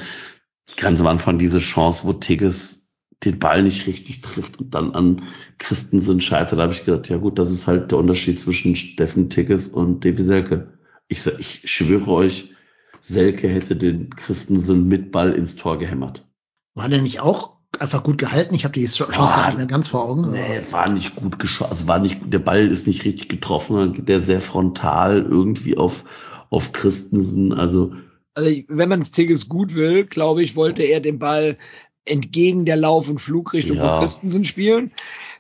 [0.76, 2.83] ganz am Anfang diese Chance, wo Tigges
[3.26, 5.24] den Ball nicht richtig trifft und dann an
[5.58, 9.30] Christensen scheitert, da habe ich gedacht, ja gut, das ist halt der Unterschied zwischen Steffen
[9.30, 10.74] Tigges und Davy Selke.
[11.08, 12.54] Ich, ich schwöre euch,
[13.02, 16.26] Selke hätte den Christensen mit Ball ins Tor gehämmert.
[16.74, 18.56] War der nicht auch einfach gut gehalten?
[18.56, 20.32] Ich habe die Chance gar nicht mehr ganz vor Augen.
[20.32, 21.72] Nee, war nicht gut geschossen.
[21.72, 26.06] Also war nicht, der Ball ist nicht richtig getroffen, der sehr frontal irgendwie auf,
[26.50, 27.54] auf Christensen.
[27.54, 27.94] Also,
[28.36, 31.58] also wenn man Tigges gut will, glaube ich, wollte er den Ball
[32.06, 33.90] entgegen der Lauf- und Flugrichtung Ja.
[33.98, 34.92] von Christensen spielen.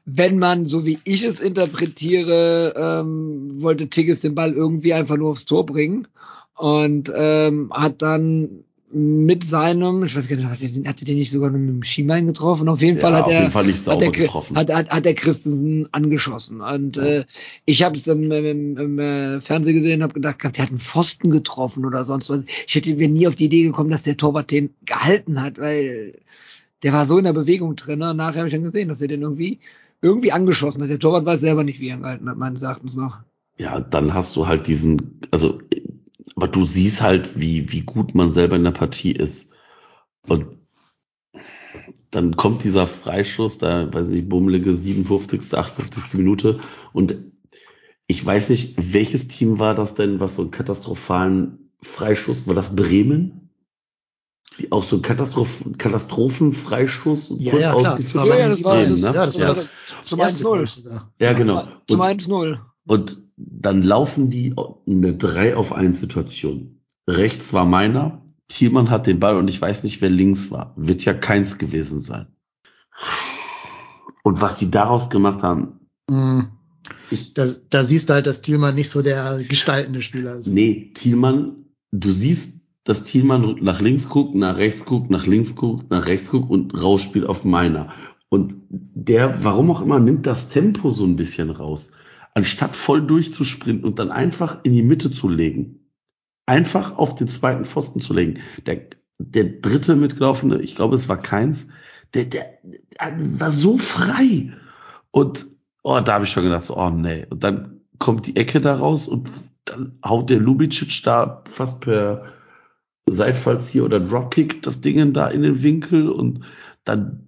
[0.05, 5.29] Wenn man, so wie ich es interpretiere, ähm, wollte Tigges den Ball irgendwie einfach nur
[5.31, 6.07] aufs Tor bringen
[6.55, 8.63] und ähm, hat dann
[8.95, 12.27] mit seinem, ich weiß gar nicht, hatte den, hatte den nicht sogar mit dem Schienbein
[12.27, 12.69] getroffen?
[12.69, 14.55] Auf jeden Ja, Fall hat er Fall nicht hat Chri- getroffen.
[14.55, 16.61] Hat, hat, hat der Christensen angeschossen.
[16.61, 17.25] Und äh,
[17.65, 21.31] ich habe es im, im, im äh, Fernsehen gesehen, habe gedacht, der hat einen Pfosten
[21.31, 22.41] getroffen oder sonst was.
[22.67, 26.13] Ich hätte mir nie auf die Idee gekommen, dass der Torwart den gehalten hat, weil
[26.83, 27.99] der war so in der Bewegung drin.
[27.99, 28.13] Ne?
[28.13, 29.59] Nachher habe ich dann gesehen, dass er den irgendwie
[30.01, 30.89] irgendwie angeschossen hat.
[30.89, 33.19] Der Torwart weiß selber nicht, wie er ihn gehalten hat, meines Erachtens noch.
[33.57, 35.59] ja, dann hast du halt diesen, also,
[36.35, 39.53] aber du siehst halt, wie, wie gut man selber in der Partie ist.
[40.27, 40.47] Und
[42.11, 46.13] dann kommt dieser Freischuss, da, weiß nicht, bummelige 57., 58.
[46.15, 46.59] Minute.
[46.91, 47.15] Und
[48.07, 52.75] ich weiß nicht, welches Team war das denn, was so einen katastrophalen Freischuss, war das
[52.75, 53.42] Bremen?
[54.59, 57.75] Die auch so einen Katastroph Katastrophenfreischuss Ja, ja, klar.
[57.93, 60.19] ausgeführt Das war Ja, ja, das war- das- ja, das das war war das, zum
[60.19, 60.51] das erste, 1-0.
[60.53, 61.13] glaub ich sogar.
[61.19, 61.67] Ja, genau.
[61.87, 62.59] Zum Und- 1-0.
[62.85, 64.53] Und dann laufen die
[64.87, 66.81] eine 3 auf 1 Situation.
[67.07, 70.73] Rechts war meiner, Thielmann hat den Ball und ich weiß nicht, wer links war.
[70.77, 72.27] Wird ja keins gewesen sein.
[74.23, 76.49] Und was die daraus gemacht haben, Mhm.
[77.11, 80.47] Ich- Da, da siehst du halt, dass Thielmann nicht so der gestaltende Spieler ist.
[80.47, 85.89] nee, Thielmann, du siehst, dass Thielmann nach links guckt, nach rechts guckt, nach links guckt,
[85.89, 87.93] nach rechts guckt und rausspielt auf meiner.
[88.29, 91.91] Und der, warum auch immer, nimmt das Tempo so ein bisschen raus.
[92.33, 95.87] Anstatt voll durchzusprinten und dann einfach in die Mitte zu legen.
[96.45, 98.39] Einfach auf den zweiten Pfosten zu legen.
[98.65, 98.81] Der,
[99.19, 101.69] der dritte mitgelaufene, ich glaube, es war keins,
[102.13, 104.51] der, der, der war so frei.
[105.11, 105.45] Und
[105.83, 107.25] oh, da habe ich schon gedacht, so, oh nee.
[107.29, 109.29] Und dann kommt die Ecke da raus und
[109.65, 112.32] dann haut der Lubicic da fast per
[113.09, 116.39] Seitfalls hier oder Dropkick das Ding da in den Winkel und
[116.83, 117.27] dann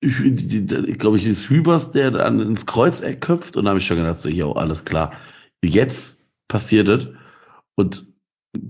[0.00, 3.86] ich, ich glaube, ich ist Hübers, der dann ins Kreuzeck köpft und da habe ich
[3.86, 5.12] schon gedacht, so, jo, alles klar.
[5.64, 7.08] Jetzt passiert es
[7.76, 8.04] und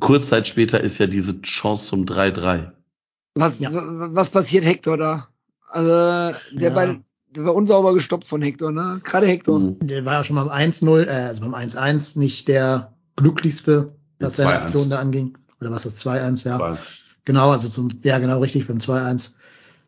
[0.01, 2.71] kurz Zeit später ist ja diese Chance zum 3-3.
[3.35, 3.75] Was, Ja.
[3.75, 5.29] wa- was passiert Hector da?
[5.69, 5.91] Also,
[6.53, 6.71] der Ja.
[6.75, 9.01] Ball, der war unsauber gestoppt von Hector, ne?
[9.05, 9.59] Gerade Hector.
[9.59, 9.79] Mhm.
[9.81, 14.53] Der war ja schon beim 1-0, äh, also beim 1-1 nicht der glücklichste, was seine
[14.53, 14.63] 2-1.
[14.63, 15.37] Aktion da anging.
[15.67, 16.79] Oder was das 2-1, ja.
[17.25, 19.35] Genau, also zum, ja, genau richtig, beim 2-1.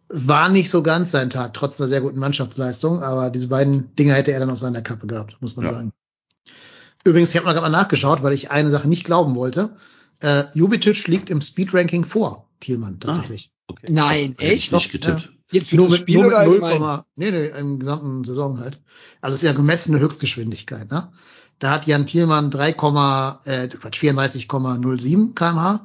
[0.08, 4.14] War nicht so ganz sein Tag, trotz einer sehr guten Mannschaftsleistung, aber diese beiden Dinger
[4.14, 5.72] hätte er dann auf seiner Kappe gehabt, muss man Ja.
[5.72, 5.92] sagen.
[7.04, 9.76] Übrigens, ich habe mal gerade mal nachgeschaut, weil ich eine Sache nicht glauben wollte.
[10.20, 13.52] Äh, Jubicic liegt im Speed-Ranking vor Thielmann tatsächlich.
[13.68, 13.86] Okay.
[13.90, 14.72] Nein, ich echt?
[14.72, 15.30] nicht getippt.
[15.50, 17.02] Jetzt für nur mit, nur mit oder 0, allgemein?
[17.16, 18.80] nee, nee, im gesamten Saison halt.
[19.20, 21.10] Also es ist ja gemessene Höchstgeschwindigkeit, ne?
[21.58, 25.80] Da hat Jan Thielmann 3, äh, Quatsch, 34,07 kmh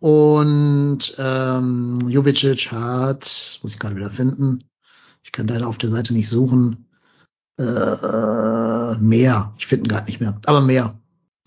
[0.00, 4.64] und ähm, Jubicic hat, muss ich gerade wieder finden,
[5.22, 6.86] ich kann leider auf der Seite nicht suchen,
[7.58, 9.52] äh, mehr.
[9.58, 10.98] Ich finde ihn gerade nicht mehr, aber mehr.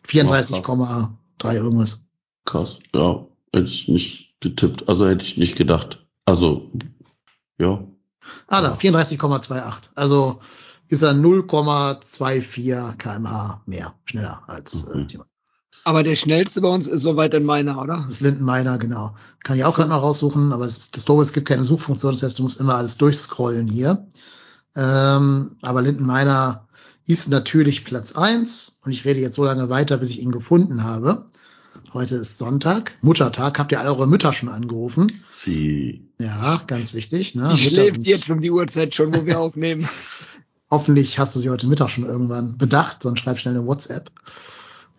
[0.08, 2.02] 34,3 irgendwas.
[2.46, 2.80] Krass.
[2.94, 4.90] Ja, hätte ich nicht getippt.
[4.90, 6.06] Also hätte ich nicht gedacht.
[6.26, 6.72] Also,
[7.58, 7.84] ja.
[8.48, 9.90] Ah, da, 34,28.
[9.96, 10.42] Also
[10.92, 15.08] ist er 0,24 kmh mehr, schneller als äh, Mhm.
[15.08, 15.28] Thielmann.
[15.84, 18.04] Aber der schnellste bei uns ist soweit in meiner, oder?
[18.06, 19.16] Das ist Lindenmeiner, genau.
[19.44, 22.12] Kann ich auch gerade noch raussuchen, aber es, das Doofe ist, es gibt keine Suchfunktion,
[22.12, 24.06] das heißt, du musst immer alles durchscrollen hier.
[24.76, 26.68] Ähm, aber Lindenmeiner
[27.08, 30.84] ist natürlich Platz eins und ich rede jetzt so lange weiter, bis ich ihn gefunden
[30.84, 31.26] habe.
[31.94, 33.58] Heute ist Sonntag, Muttertag.
[33.58, 35.22] Habt ihr alle eure Mütter schon angerufen?
[35.26, 36.12] Sie.
[36.20, 37.34] Ja, ganz wichtig.
[37.34, 37.54] Ne?
[37.56, 39.88] Die schläft jetzt um die Uhrzeit schon, wo wir aufnehmen.
[40.72, 44.10] Hoffentlich hast du sie heute Mittag schon irgendwann bedacht, sonst schreib schnell eine WhatsApp.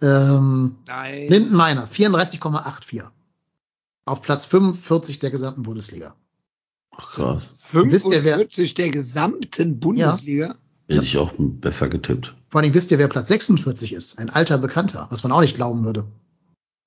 [0.03, 1.29] Ähm, Nein.
[1.29, 3.05] Lindenmeiner, 34,84.
[4.05, 6.15] Auf Platz 45 der gesamten Bundesliga.
[6.97, 7.43] Ach, krass.
[7.73, 10.57] wisst ihr, wer- 45 der gesamten Bundesliga.
[10.89, 12.35] Hätte ich auch besser getippt.
[12.49, 14.19] Vor allem wisst ihr, wer Platz 46 ist?
[14.19, 16.05] Ein alter Bekannter, was man auch nicht glauben würde.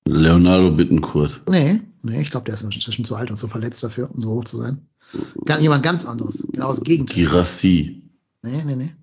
[0.06, 1.40] Leonardo Bittenkurt.
[1.48, 4.30] Nee, nee, ich glaube, der ist inzwischen zu alt und zu verletzt dafür, um so
[4.30, 4.86] hoch zu sein.
[5.44, 6.46] Gar jemand ganz anderes.
[6.52, 7.16] Genau das Gegenteil.
[7.16, 8.02] Girassi.
[8.46, 8.94] Nee, nee, nee.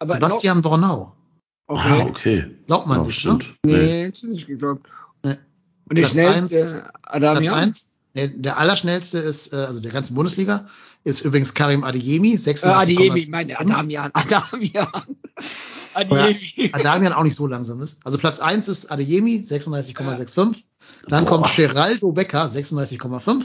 [0.00, 1.14] Aber Sebastian Bornau.
[1.68, 2.02] Ah, Okay.
[2.08, 2.56] okay.
[2.66, 3.30] Glaubt man Ja, nicht, ne?
[3.40, 3.54] stimmt.
[3.64, 3.72] Nee.
[3.76, 4.86] Nee, hätte ich nicht geglaubt.
[5.22, 5.36] Nee.
[5.88, 7.54] Und der Platz schnellste eins- Platz Adamian?
[7.54, 10.66] eins, nee, der allerschnellste ist, äh, also der ganzen Bundesliga,
[11.04, 12.74] ist übrigens Karim Adeyemi, Äh, 36,5.
[12.74, 14.10] Adiemi, ich meine Adamian.
[14.14, 14.88] Adamian.
[15.94, 16.70] Adiemi.
[16.72, 18.00] Adamian auch nicht so langsam ist.
[18.04, 20.64] Also Platz eins ist Adeyemi, 36,65.
[21.08, 21.30] Dann Boah.
[21.42, 23.44] kommt Geraldo Becker, 36,5.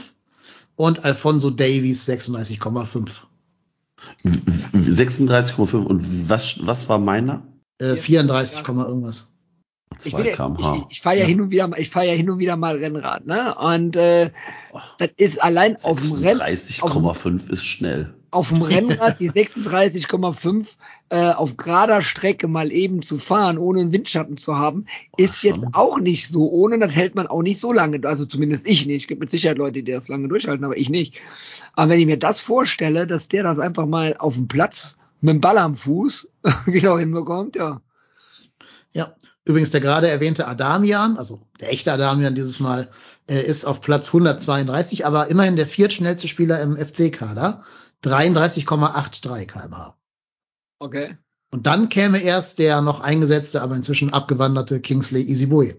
[0.76, 3.10] Und Alfonso Davies, 36,5.
[4.24, 4.30] W-
[4.72, 7.46] w- 36,5 und was, was war meiner?
[7.80, 9.30] Äh, 34, Komma irgendwas.
[10.02, 10.76] Ich, 2 bin ja, kmh.
[10.88, 11.28] ich, ich fahre ja, Ja.
[11.28, 13.54] hin und wieder, mal- ich fahre ja hin und wieder mal Rennrad, ne?
[13.54, 14.30] Und äh,
[14.98, 18.14] das ist allein auf dem Renn, 36,5 ist schnell.
[18.30, 20.66] auf dem Rennrad die 36,5
[21.10, 24.86] äh, auf gerader Strecke mal eben zu fahren, ohne einen Windschatten zu haben,
[25.16, 25.50] ist schon.
[25.50, 26.78] jetzt auch nicht so ohne.
[26.78, 28.00] Das hält man auch nicht so lange.
[28.04, 29.02] Also zumindest ich nicht.
[29.02, 31.14] Es gibt mit Sicherheit Leute, die das lange durchhalten, aber ich nicht.
[31.74, 35.34] Aber wenn ich mir das vorstelle, dass der das einfach mal auf dem Platz mit
[35.34, 36.28] dem Ball am Fuß
[36.66, 37.80] genau hinbekommt, ja.
[38.92, 39.14] Ja.
[39.46, 42.88] Übrigens der gerade erwähnte Adamian, also der echte Adamian dieses Mal,
[43.28, 47.62] äh, ist auf Platz 132, aber immerhin der viertschnellste Spieler im FC-Kader.
[48.04, 49.94] 33,83 kmh.
[50.84, 51.16] Okay.
[51.50, 55.74] Und dann käme erst der noch eingesetzte, aber inzwischen abgewanderte Kingsley Easyboy.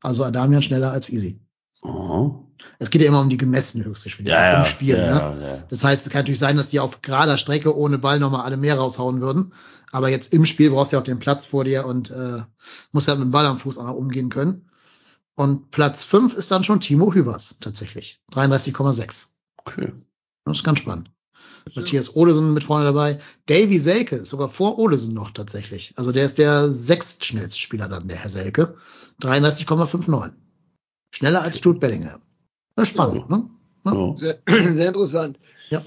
[0.00, 1.40] Also Adamian schneller als Easy.
[1.82, 2.44] Oh.
[2.78, 4.58] Es geht ja immer um die gemessene Höchstgeschwindigkeit Ja, ja.
[4.58, 4.96] im Spiel.
[4.96, 5.40] ja, ne?
[5.40, 5.62] ja, ja.
[5.68, 8.56] Das heißt, es kann natürlich sein, dass die auf gerader Strecke ohne Ball nochmal alle
[8.56, 9.54] mehr raushauen würden.
[9.90, 12.42] Aber jetzt im Spiel brauchst du ja auch den Platz vor dir und äh,
[12.92, 14.70] musst halt mit dem Ball am Fuß auch noch umgehen können.
[15.34, 18.20] Und Platz fünf ist dann schon Timo Hübers tatsächlich.
[18.32, 19.28] 33,6.
[19.56, 19.92] Okay.
[20.44, 21.10] Das ist ganz spannend.
[21.74, 23.18] Matthias Olesen mit vorne dabei.
[23.46, 25.92] Davy Selke ist sogar vor Olesen noch tatsächlich.
[25.96, 28.74] Also der ist der sechstschnellste Spieler dann, der Herr Selke.
[29.22, 30.32] 33,59.
[31.14, 32.20] Schneller als Stutt Bellingham.
[32.76, 33.48] Das ist spannend, ne?
[33.84, 34.14] Ja.
[34.16, 35.38] Sehr, sehr interessant.
[35.70, 35.82] Ja.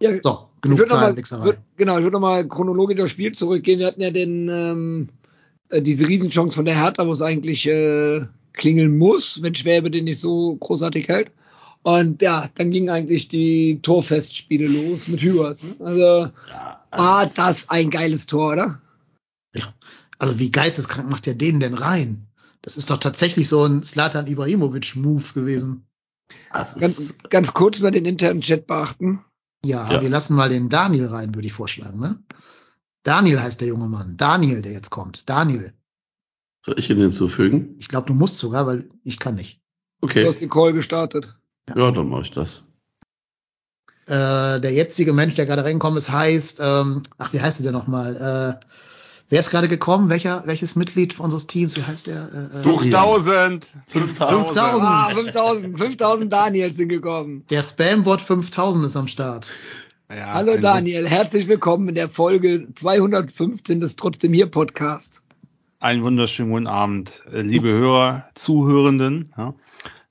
[0.00, 1.54] Ja, So, Ich genug Zahlenwichserei.
[1.76, 3.78] Genau, ich würde nochmal chronologisch aufs Spiel zurückgehen.
[3.78, 5.08] Wir hatten ja den, ähm,
[5.70, 10.04] äh, diese Riesenchance von der Hertha, wo es eigentlich äh, klingeln muss, wenn Schwäbe den
[10.04, 11.30] nicht so großartig hält.
[11.86, 15.62] Und ja, dann gingen eigentlich die Torfestspiele los mit Hübers.
[15.62, 15.86] Ne?
[15.86, 18.82] Also Ja, war das ein geiles Tor, oder?
[20.18, 22.26] Also wie geisteskrank macht der den denn rein?
[22.62, 25.86] Das ist doch tatsächlich so ein Slatan Ibrahimovic-Move gewesen.
[26.52, 29.24] das ist, Ganz, ganz kurz mal den internen Chat beachten.
[29.64, 30.02] Ja, Ja.
[30.02, 32.18] wir lassen mal den Daniel rein, würde ich vorschlagen, ne?
[33.04, 34.16] Daniel heißt der junge Mann.
[34.16, 35.28] Daniel, der jetzt kommt.
[35.30, 35.72] Daniel.
[36.64, 37.76] soll ich ihn hinzufügen?
[37.78, 39.60] Ich glaube, du musst sogar, weil ich kann nicht.
[40.00, 40.26] Du Okay.
[40.26, 41.38] hast den Call gestartet.
[41.74, 42.64] Ja, dann mache ich das.
[44.08, 47.72] Äh, der jetzige Mensch, der gerade reingekommen ist, heißt, ähm, ach, wie heißt der denn
[47.72, 48.14] nochmal?
[48.62, 48.66] Äh,
[49.28, 50.08] wer ist gerade gekommen?
[50.08, 51.76] Welcher, welches Mitglied unseres Teams?
[51.76, 52.50] Wie heißt der?
[52.54, 53.72] Äh, äh, 5000.
[53.88, 54.58] 5000.
[54.58, 57.44] Ah, 5000, 5000 Daniels sind gekommen.
[57.50, 59.50] der Spambot 5000 ist am Start.
[60.08, 65.24] Ja, Hallo Daniel, herzlich willkommen in der Folge 215 des Trotzdem hier Podcasts.
[65.80, 69.32] Einen wunderschönen guten Abend, äh, liebe Hörer, Zuhörenden.
[69.36, 69.54] Ja.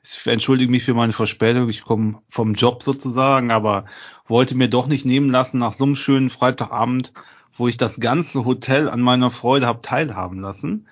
[0.05, 1.69] Ich entschuldige mich für meine Verspätung.
[1.69, 3.85] Ich komme vom Job sozusagen, aber
[4.27, 7.11] wollte mir doch nicht nehmen lassen nach so einem schönen Freitagabend,
[7.57, 10.87] wo ich das ganze Hotel an meiner Freude habe teilhaben lassen,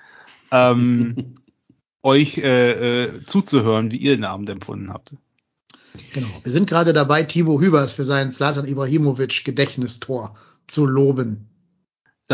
[0.52, 1.36] ähm,
[2.04, 5.16] euch äh, äh, zuzuhören, wie ihr den Abend empfunden habt.
[6.14, 6.28] Genau.
[6.42, 10.34] Wir sind gerade dabei, Timo Hübers für sein Zlatan Ibrahimovic Gedächtnistor
[10.68, 11.53] zu loben.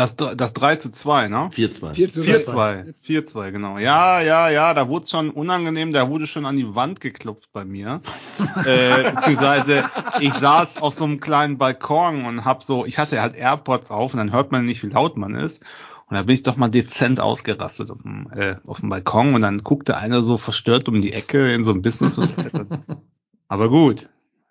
[0.00, 1.50] Das, das 3 zu 2, ne?
[1.52, 1.92] 4-2.
[1.94, 2.94] 4 zu 4-2.
[3.06, 3.76] 4-2, genau.
[3.76, 7.52] Ja, ja, ja, da wurde es schon unangenehm, da wurde schon an die Wand geklopft
[7.52, 8.00] bei mir.
[8.64, 9.90] äh, beziehungsweise
[10.20, 14.14] ich saß auf so einem kleinen Balkon und hab so, ich hatte halt AirPods auf
[14.14, 15.62] und dann hört man nicht, wie laut man ist.
[16.06, 19.42] Und da bin ich doch mal dezent ausgerastet auf dem, äh, auf dem Balkon und
[19.42, 22.18] dann guckte einer so verstört um die Ecke in so ein Business.
[23.48, 24.08] Aber gut,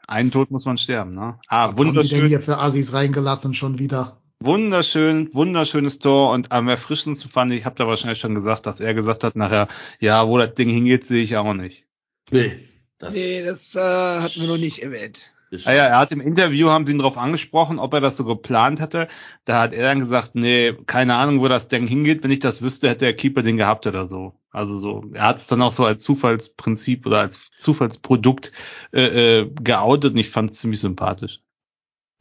[0.08, 1.40] einen Tod muss man sterben, ne?
[1.48, 2.26] Ah, Was haben die denn wunderschön.
[2.28, 4.22] hier für Assis reingelassen schon wieder?
[4.42, 8.80] Wunderschön, wunderschönes Tor und am erfrischendsten fand ich, ich habe da wahrscheinlich schon gesagt, dass
[8.80, 9.68] er gesagt hat nachher,
[10.00, 11.86] ja, wo das Ding hingeht, sehe ich auch nicht.
[12.32, 12.70] Nee,
[13.00, 15.34] das Nee, das äh, hatten wir noch nicht erwähnt.
[15.66, 18.24] Ah ja, er hat im Interview, haben sie ihn darauf angesprochen, ob er das so
[18.24, 19.08] geplant hatte.
[19.46, 22.24] Da hat er dann gesagt, nee, keine Ahnung, wo das Ding hingeht.
[22.24, 24.36] Wenn ich das wüsste, hätte der Keeper den gehabt oder so.
[24.52, 28.52] Also so, er hat es dann auch so als Zufallsprinzip oder als Zufallsprodukt
[28.94, 31.42] äh, äh, geoutet und ich fand es ziemlich sympathisch.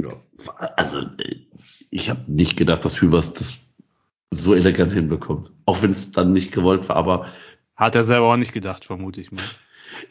[0.02, 0.12] Ja,
[0.76, 1.47] also äh,
[1.90, 3.54] ich habe nicht gedacht, dass Hübers das
[4.30, 5.52] so elegant hinbekommt.
[5.64, 7.26] Auch wenn es dann nicht gewollt war, aber
[7.76, 9.42] Hat er selber auch nicht gedacht, vermute ich mal.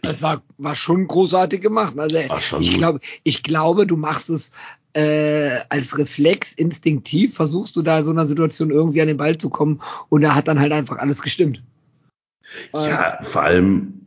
[0.02, 1.98] Es war, war schon großartig gemacht.
[1.98, 2.18] Also
[2.60, 4.52] ich glaube, ich glaube, du machst es
[4.94, 9.38] äh, als Reflex, instinktiv, versuchst du da in so einer Situation irgendwie an den Ball
[9.38, 11.62] zu kommen und da hat dann halt einfach alles gestimmt.
[12.74, 14.02] Äh, ja, vor allem,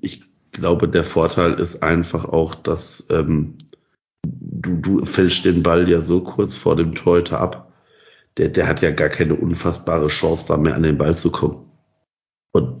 [0.00, 3.56] ich glaube, der Vorteil ist einfach auch, dass ähm,
[4.22, 7.72] du, du fällst den Ball ja so kurz vor dem Torhüter ab.
[8.36, 11.70] Der, der hat ja gar keine unfassbare Chance, da mehr an den Ball zu kommen.
[12.52, 12.80] Und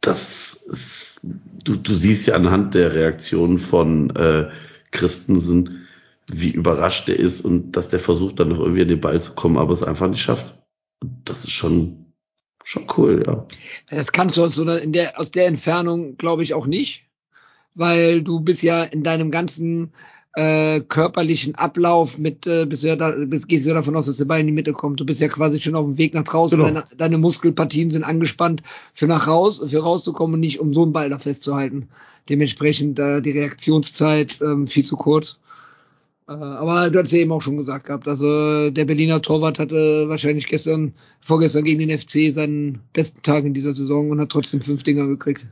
[0.00, 1.20] das ist,
[1.64, 4.48] du, du siehst ja anhand der Reaktion von äh,
[4.90, 5.86] Christensen,
[6.26, 9.32] wie überrascht er ist und dass der versucht, dann noch irgendwie an den Ball zu
[9.32, 10.56] kommen, aber es einfach nicht schafft.
[11.24, 12.12] Das ist schon,
[12.62, 13.46] schon cool, ja.
[13.90, 17.04] Das kannst du aus, so einer, in der, aus der Entfernung, glaube ich, auch nicht,
[17.74, 19.92] weil du bist ja in deinem ganzen
[20.34, 24.06] äh, körperlichen Ablauf mit, äh, bist du ja da, bist, gehst du ja davon aus,
[24.06, 25.00] dass der Ball in die Mitte kommt.
[25.00, 26.56] Du bist ja quasi schon auf dem Weg nach draußen.
[26.56, 26.68] Genau.
[26.68, 28.62] Deine, deine Muskelpartien sind angespannt
[28.94, 31.88] für nach raus, für rauszukommen und nicht um so einen Ball da festzuhalten.
[32.28, 35.40] Dementsprechend äh, die Reaktionszeit ähm, viel zu kurz.
[36.28, 40.08] Äh, aber du hast ja eben auch schon gesagt gehabt, also der Berliner Torwart hatte
[40.08, 44.60] wahrscheinlich gestern, vorgestern gegen den FC seinen besten Tag in dieser Saison und hat trotzdem
[44.60, 45.46] fünf Dinger gekriegt.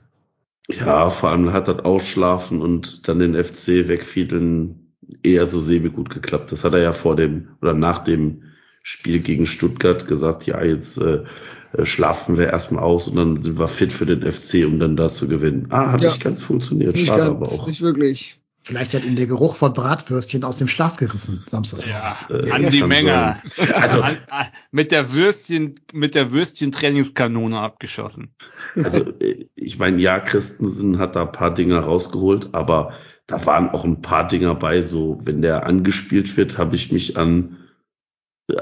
[0.71, 4.93] Ja, vor allem hat das Ausschlafen und dann den FC wegfielen
[5.23, 6.53] eher so semi gut geklappt.
[6.53, 8.43] Das hat er ja vor dem oder nach dem
[8.83, 11.25] Spiel gegen Stuttgart gesagt, ja, jetzt äh,
[11.73, 14.97] äh, schlafen wir erstmal aus und dann sind wir fit für den FC, um dann
[14.97, 15.67] da zu gewinnen.
[15.71, 16.09] Ah, hat Ja.
[16.09, 17.67] nicht ganz funktioniert, Nicht schade ganz, aber auch.
[17.67, 18.39] nicht wirklich.
[18.69, 21.81] Vielleicht hat ihn der Geruch von Bratwürstchen aus dem Schlaf gerissen, Samstag.
[21.81, 23.43] Das, äh, An die Menge.
[23.73, 28.35] Also, An, an, mit der Würstchen, mit der Würstchen-Trainingskanone abgeschossen.
[28.75, 32.93] also äh, ich meine, ja, Christensen hat da ein paar Dinger rausgeholt, aber
[33.27, 37.17] da waren auch ein paar Dinger bei, so wenn der angespielt wird, habe ich mich
[37.17, 37.57] an,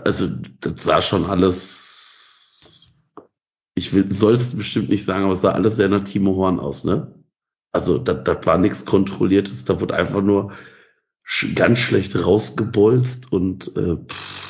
[0.05, 0.29] also
[0.61, 2.95] das sah schon alles,
[3.75, 6.61] ich will, soll es bestimmt nicht sagen, aber es sah alles sehr nach Timo Horn
[6.61, 7.13] aus, ne?
[7.73, 10.53] Also das, das war nichts Kontrolliertes, da wurde einfach nur
[11.23, 14.46] sch ganz schlecht rausgebolzt und äh, pff,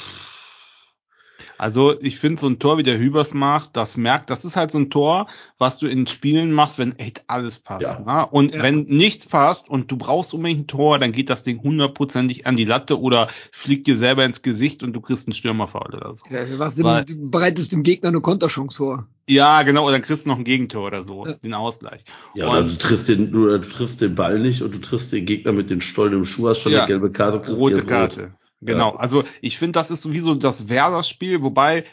[1.59, 4.71] Also ich finde so ein Tor, wie der Hübers macht, das merkt, das ist halt
[4.71, 5.27] so ein Tor,
[5.59, 7.83] was du in Spielen machst, wenn echt alles passt.
[7.83, 8.01] Ja.
[8.01, 8.27] Ne?
[8.31, 8.63] Und Ja.
[8.63, 12.57] wenn nichts passt und du brauchst unbedingt ein Tor, dann geht das Ding hundertprozentig an
[12.57, 16.25] die Latte oder fliegt dir selber ins Gesicht und du kriegst einen Stürmerfoul oder so.
[16.31, 19.07] Ja, du warst Weil- dem, du bereitest dem Gegner eine Konterchance vor.
[19.29, 21.33] Ja, genau, oder dann kriegst du noch ein Gegentor oder so, Ja.
[21.33, 22.05] den Ausgleich.
[22.35, 25.25] Ja, Und- oder du triffst den, du triffst den Ball nicht und du triffst den
[25.27, 26.81] Gegner mit den Stollen im Schuh, hast schon Ja.
[26.81, 27.83] eine gelbe Karte und kriegst Rote.
[27.83, 28.33] Karte.
[28.61, 28.93] Genau.
[28.95, 28.99] Ja.
[28.99, 31.85] Also ich finde, das ist sowieso das Werder-Spiel, wobei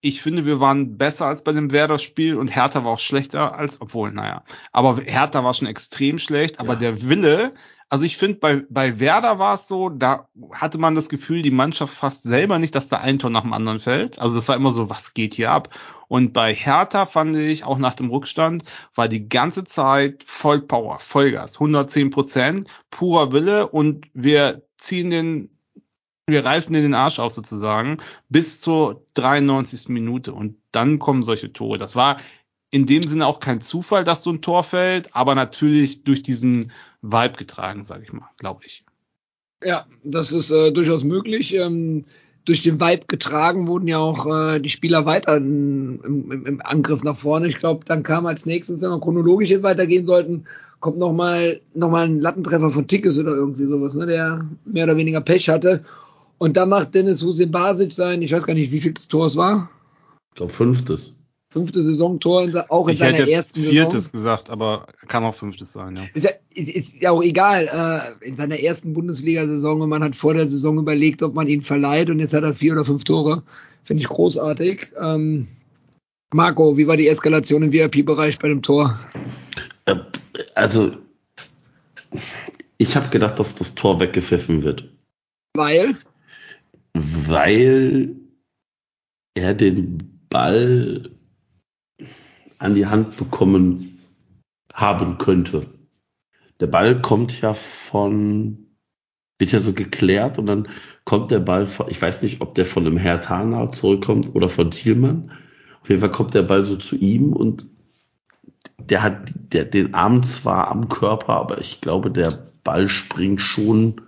[0.00, 3.80] ich finde, wir waren besser als bei dem Werder-Spiel und Hertha war auch schlechter als,
[3.80, 4.44] obwohl, naja.
[4.72, 6.78] Aber Hertha war schon extrem schlecht, aber Ja.
[6.80, 7.54] der Wille,
[7.88, 11.50] also ich finde, bei, bei Werder war es so, da hatte man das Gefühl, die
[11.52, 14.18] Mannschaft fast selber nicht, dass da ein Tor nach dem anderen fällt.
[14.18, 15.68] Also das war immer so, was geht hier ab?
[16.08, 18.64] Und bei Hertha fand ich, auch nach dem Rückstand,
[18.94, 25.51] war die ganze Zeit Vollpower, Vollgas, 110 Prozent, purer Wille und wir ziehen den,
[26.32, 29.88] wir reißen den den Arsch auf sozusagen bis zur 93.
[29.88, 31.78] Minute und dann kommen solche Tore.
[31.78, 32.18] Das war
[32.70, 36.72] in dem Sinne auch kein Zufall, dass so ein Tor fällt, aber natürlich durch diesen
[37.02, 38.84] Vibe getragen, sage ich mal, glaube ich.
[39.62, 41.54] Ja, das ist äh, durchaus möglich.
[41.54, 42.06] Ähm,
[42.44, 47.04] durch den Vibe getragen wurden ja auch äh, die Spieler weiter im, im, im Angriff
[47.04, 47.46] nach vorne.
[47.46, 50.44] Ich glaube, dann kam als nächstes, wenn wir chronologisch jetzt weitergehen sollten,
[50.80, 54.96] kommt nochmal noch mal ein Lattentreffer von Tickes oder irgendwie sowas, ne, der mehr oder
[54.96, 55.84] weniger Pech hatte.
[56.42, 59.26] Und da macht Dennis Husin Basic sein, ich weiß gar nicht, wie viel das Tor
[59.26, 59.70] es war.
[60.30, 61.16] Ich glaube, fünftes.
[61.52, 64.12] Fünfte Saisontor, auch in ich seiner hätte jetzt ersten viertes Saison.
[64.12, 66.02] gesagt, aber kann auch fünftes sein, ja.
[66.14, 68.16] Ist ja, ist, ist ja auch egal.
[68.20, 71.62] Äh, in seiner ersten Bundesliga-Saison und man hat vor der Saison überlegt, ob man ihn
[71.62, 73.44] verleiht und jetzt hat er vier oder fünf Tore.
[73.84, 74.88] Finde ich großartig.
[75.00, 75.46] Ähm,
[76.34, 78.98] Marco, wie war die Eskalation im VIP-Bereich bei dem Tor?
[79.84, 79.94] Äh,
[80.56, 80.96] Also,
[82.78, 84.88] ich habe gedacht, dass das Tor weggepfiffen wird,
[85.54, 85.98] Weil,
[86.94, 88.16] weil
[89.34, 91.10] er den Ball
[92.58, 93.98] an die Hand bekommen
[94.72, 95.66] haben könnte.
[96.60, 98.66] Der Ball kommt ja von,
[99.38, 100.68] wird ja so geklärt und dann
[101.04, 104.48] kommt der Ball von, ich weiß nicht, ob der von einem Herr Tana zurückkommt oder
[104.48, 105.32] von Thielmann.
[105.82, 107.66] Auf jeden Fall kommt der Ball so zu ihm und
[108.78, 114.00] der hat der, den Arm zwar am Körper, aber ich glaube, der Ball springt schon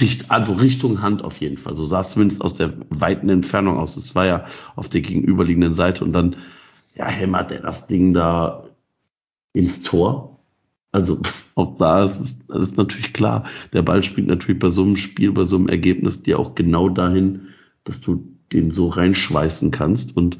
[0.00, 1.76] richt, also Richtung Hand auf jeden Fall.
[1.76, 3.96] So sah es zumindest aus der weiten Entfernung aus.
[3.96, 6.36] Es war ja auf der gegenüberliegenden Seite und dann
[6.94, 8.64] ja, hämmert er das Ding da
[9.52, 10.40] ins Tor.
[10.92, 11.20] Also
[11.54, 13.44] auch da ist es ist natürlich klar.
[13.72, 16.88] Der Ball spielt natürlich bei so einem Spiel, bei so einem Ergebnis dir auch genau
[16.88, 17.48] dahin,
[17.84, 20.16] dass du den so reinschweißen kannst.
[20.16, 20.38] Und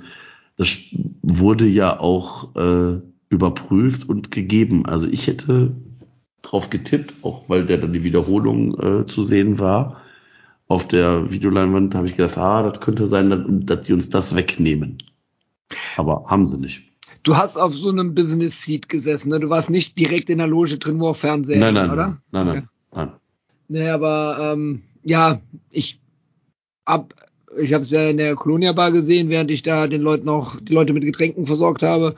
[0.57, 0.76] das
[1.22, 4.86] wurde ja auch äh, überprüft und gegeben.
[4.86, 5.74] Also ich hätte
[6.43, 10.01] drauf getippt, auch weil der dann die Wiederholung äh, zu sehen war.
[10.68, 14.99] Auf der Videoleinwand habe ich gedacht, ah, das könnte sein, dass, die uns das wegnehmen.
[15.97, 16.82] Aber haben sie nicht.
[17.22, 19.41] du hast auf so einem Business Seat gesessen, ne?
[19.41, 22.20] Du warst nicht direkt in der Loge drin, wo auch Fernseher Nein, nein, oder?
[22.30, 22.62] nein, nein, Okay.
[22.93, 23.12] nein, nein.
[23.68, 26.01] Nee, aber ähm, ja, ich
[26.87, 27.14] hab,
[27.59, 30.57] ich habe es ja in der Colonia Bar gesehen, während ich da den Leuten auch
[30.61, 32.14] die Leute mit Getränken versorgt habe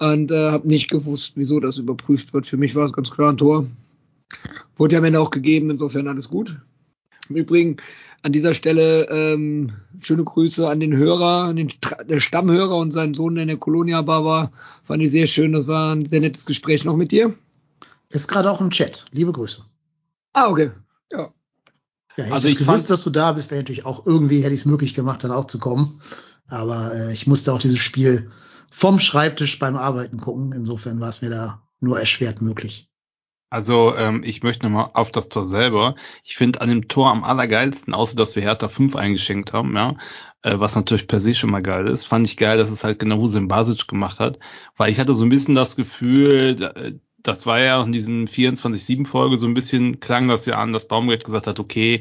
[0.00, 2.46] und äh, habe nicht gewusst, wieso das überprüft wird.
[2.46, 3.66] Für mich war es ganz klar ein Tor.
[4.76, 6.56] Wurde ja am Ende auch gegeben, insofern alles gut.
[7.28, 7.76] Im Übrigen
[8.22, 13.34] an dieser Stelle ähm, schöne Grüße an den Hörer, an den Stammhörer und seinen Sohn,
[13.34, 14.52] der in der Colonia Bar war.
[14.84, 15.52] Fand ich sehr schön.
[15.52, 17.34] Das war ein sehr nettes Gespräch noch mit dir.
[18.08, 19.04] Ist gerade auch im Chat.
[19.12, 19.62] Liebe Grüße.
[20.32, 20.70] Ah, okay.
[21.12, 21.30] Ja.
[22.16, 24.60] Ja, hätte Also ich gewusst, dass du da bist, wäre natürlich auch irgendwie, hätte ich
[24.60, 26.00] es möglich gemacht, dann auch zu kommen.
[26.48, 28.30] Aber äh, ich musste auch dieses Spiel
[28.80, 30.52] vom Schreibtisch beim Arbeiten gucken.
[30.52, 32.88] Insofern war es mir da nur erschwert möglich.
[33.50, 35.96] Also ähm, ich möchte nochmal auf das Tor selber.
[36.24, 39.96] Ich finde an dem Tor am allergeilsten, außer dass wir Hertha 5 eingeschenkt haben, ja,
[40.42, 42.98] äh, was natürlich per se schon mal geil ist, fand ich geil, dass es halt
[42.98, 44.38] genau Hussein Basic gemacht hat,
[44.76, 48.24] weil ich hatte so ein bisschen das Gefühl, äh, das war ja auch in diesem
[48.24, 52.00] 24-7-Folge so ein bisschen, klang das ja an, dass Baumgart gesagt hat, okay,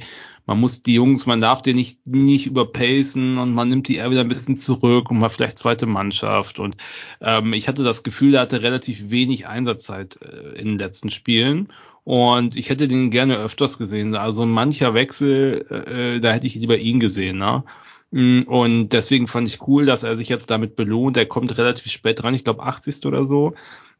[0.49, 4.09] man muss die Jungs, man darf die nicht, nicht überpacen und man nimmt die eher
[4.09, 6.57] wieder ein bisschen zurück und mal vielleicht zweite Mannschaft.
[6.57, 6.75] Und
[7.21, 11.71] ähm, ich hatte das Gefühl, er hatte relativ wenig Einsatzzeit äh, in den letzten Spielen.
[12.03, 14.15] Und ich hätte den gerne öfters gesehen.
[14.15, 17.37] Also mancher Wechsel, äh, da hätte ich lieber ihn gesehen.
[17.37, 17.63] Ne?
[18.09, 21.15] Mm, Und deswegen fand ich cool, dass er sich jetzt damit belohnt.
[21.15, 23.05] Er kommt relativ spät dran, ich glaube 80.
[23.05, 23.53] oder so.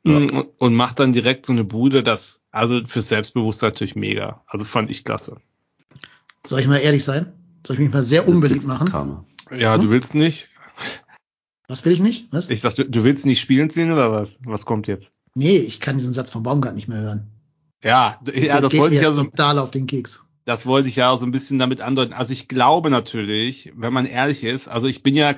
[0.03, 0.19] Ja.
[0.19, 4.43] Mm, Und macht dann direkt so eine Bude, das, also fürs Selbstbewusstsein natürlich mega.
[4.47, 5.39] Also fand ich klasse.
[6.49, 7.31] Soll ich mal ehrlich sein?
[7.65, 8.89] Soll ich mich mal sehr unbeliebt machen?
[8.89, 9.23] Karma.
[9.55, 9.81] Ja, Hm?
[9.81, 10.49] du willst nicht?
[11.67, 12.33] Was will ich nicht?
[12.33, 12.49] Was?
[12.49, 14.39] Ich sag, du, du willst nicht spielen sehen oder was?
[14.43, 15.11] Was kommt jetzt?
[15.35, 17.27] nee, ich kann diesen Satz von Baumgart nicht mehr hören.
[17.83, 20.25] Ja, d- ja, das wollte ich ja so, auf den Keks.
[20.45, 22.13] das wollte ich ja so ein bisschen damit andeuten.
[22.13, 25.35] Also ich glaube natürlich, wenn man ehrlich ist, also ich bin ja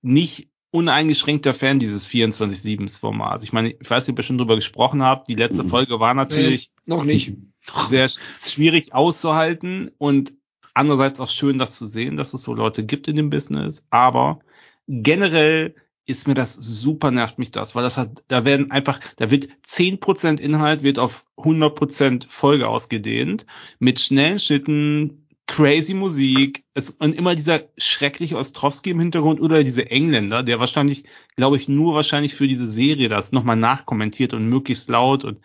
[0.00, 3.42] nicht uneingeschränkter Fan dieses 24-7-Formats.
[3.42, 5.26] Ich meine, ich weiß nicht, ob ihr schon drüber gesprochen habt.
[5.28, 5.68] Die letzte Mhm.
[5.68, 7.32] Folge war natürlich Noch nicht.
[7.88, 10.32] Sehr sch- schwierig auszuhalten und
[10.74, 13.84] andererseits auch schön, das zu sehen, dass es so Leute gibt in dem Business.
[13.90, 14.40] Aber
[14.88, 15.74] generell
[16.06, 19.48] ist mir das super nervt mich das, weil das hat, da werden einfach, da wird
[19.66, 23.46] 10% Inhalt wird auf 100% Folge ausgedehnt
[23.78, 29.90] mit schnellen Schnitten, crazy Musik es, und immer dieser schreckliche Ostrowski im Hintergrund oder dieser
[29.90, 31.04] Engländer, der wahrscheinlich,
[31.36, 35.40] glaube ich, nur wahrscheinlich für diese Serie das nochmal nachkommentiert und möglichst laut und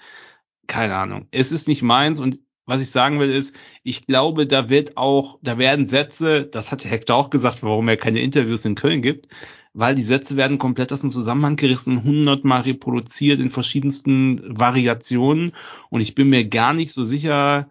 [0.67, 1.27] keine Ahnung.
[1.31, 5.37] Es ist nicht meins und was ich sagen will ist, ich glaube, da wird auch,
[5.43, 9.27] da werden Sätze, das hat Hector auch gesagt, warum er keine Interviews in Köln gibt,
[9.73, 15.51] weil die Sätze werden komplett aus dem Zusammenhang gerissen, hundertmal reproduziert in verschiedensten Variationen
[15.89, 17.69] und ich bin mir gar nicht so sicher,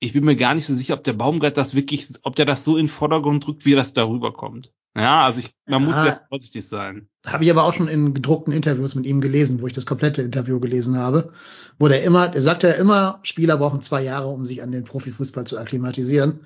[0.00, 2.64] ich bin mir gar nicht so sicher, ob der Baumgart das wirklich, ob der das
[2.64, 4.72] so in den Vordergrund drückt, wie das darüber kommt.
[4.96, 6.18] Ja, also ich, man muss Ja.
[6.28, 7.08] vorsichtig sein.
[7.26, 10.22] Habe ich aber auch schon in gedruckten Interviews mit ihm gelesen, wo ich das komplette
[10.22, 11.30] Interview gelesen habe,
[11.78, 14.84] wo der immer, der sagt ja immer, Spieler brauchen zwei Jahre, um sich an den
[14.84, 16.38] Profifußball zu akklimatisieren.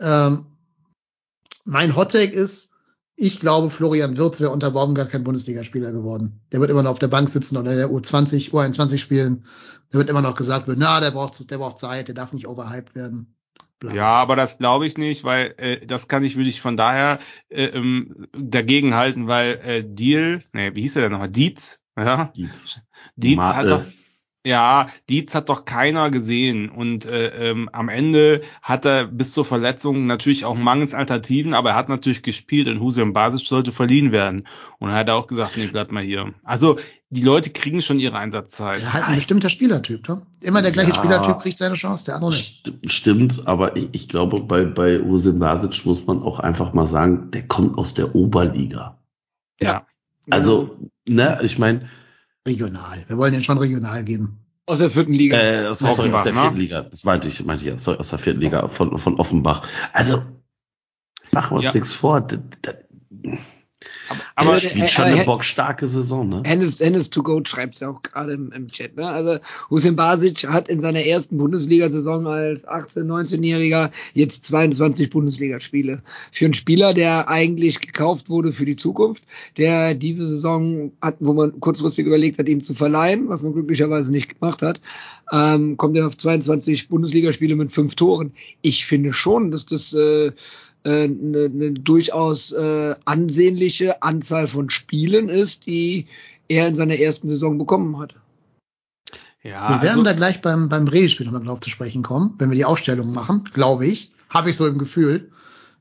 [0.00, 0.46] Ähm,
[1.64, 2.70] mein Hottake ist,
[3.14, 6.40] ich glaube, Florian Wirtz wäre unter Baumgart kein Bundesligaspieler geworden.
[6.50, 9.44] Der wird immer noch auf der Bank sitzen oder in der U20, U21 spielen.
[9.92, 12.48] Der wird immer noch gesagt, wird, na, der braucht, der braucht Zeit, der darf nicht
[12.48, 13.36] overhyped werden.
[13.82, 13.94] Bla.
[13.94, 17.18] Ja, aber das glaube ich nicht, weil äh, das kann ich wirklich von daher
[17.48, 21.30] äh, ähm, dagegen halten, weil äh, Deal, nee, wie hieß er denn nochmal?
[21.30, 22.80] Dietz, ja, Dietz.
[23.16, 23.84] Dietz Ma- hat äh, doch,
[24.44, 29.44] ja, Dietz hat doch keiner gesehen und äh, ähm, am Ende hat er bis zur
[29.44, 34.10] Verletzung natürlich auch mangels Alternativen, aber er hat natürlich gespielt und Hussein Basic sollte verliehen
[34.10, 36.34] werden und er hat auch gesagt, nee, bleib mal hier.
[36.42, 36.78] Also
[37.10, 38.82] die Leute kriegen schon ihre Einsatzzeit.
[38.82, 40.22] Ja, halt ein bestimmter Spielertyp, ne?
[40.40, 40.96] Immer der gleiche Ja.
[40.96, 42.66] Spielertyp kriegt seine Chance, der andere nicht.
[42.66, 46.86] St- Stimmt, aber ich, ich glaube, bei, bei Usim Basic muss man auch einfach mal
[46.86, 48.98] sagen, der kommt aus der Oberliga.
[49.60, 49.86] Ja.
[50.30, 51.88] Also, ne, ich meine,
[52.46, 53.04] Regional.
[53.08, 54.38] Wir wollen den schon regional geben.
[54.66, 55.36] Aus der vierten Liga.
[55.38, 57.98] äh, aus, sorry, Offenbach, aus der vierten Liga, das meinte ich, meinte ich ja, sorry,
[57.98, 59.66] aus der vierten Liga von, von Offenbach.
[59.92, 60.22] Also,
[61.32, 61.72] machen wir uns Ja.
[61.74, 62.84] nichts vor, der, der,
[64.34, 66.42] Aber äh, spielt schon eine bockstarke Saison, ne?
[66.44, 68.96] Hennes, Hennes to go schreibt ja auch gerade im, im Chat.
[68.96, 69.08] Ne?
[69.08, 69.38] Also
[69.70, 76.02] Hussein Basic hat in seiner ersten Bundesliga-Saison als 18-, 19-Jähriger jetzt 22 Bundesligaspiele.
[76.30, 79.24] Für einen Spieler, der eigentlich gekauft wurde für die Zukunft,
[79.56, 84.10] der diese Saison hat, wo man kurzfristig überlegt hat, ihm zu verleihen, was man glücklicherweise
[84.10, 84.80] nicht gemacht hat,
[85.32, 88.32] ähm, kommt er auf 22 Bundesligaspiele mit fünf Toren.
[88.60, 90.32] Ich finde schon, dass das äh,
[90.88, 96.06] eine, eine durchaus äh, ansehnliche Anzahl von Spielen ist, die
[96.48, 98.14] er in seiner ersten Saison bekommen hat.
[99.42, 102.50] ja, wir werden also, da gleich beim, beim Bredespiel nochmal drauf zu sprechen kommen, wenn
[102.50, 104.12] wir die Ausstellung machen, glaube ich.
[104.28, 105.30] Habe ich so im Gefühl.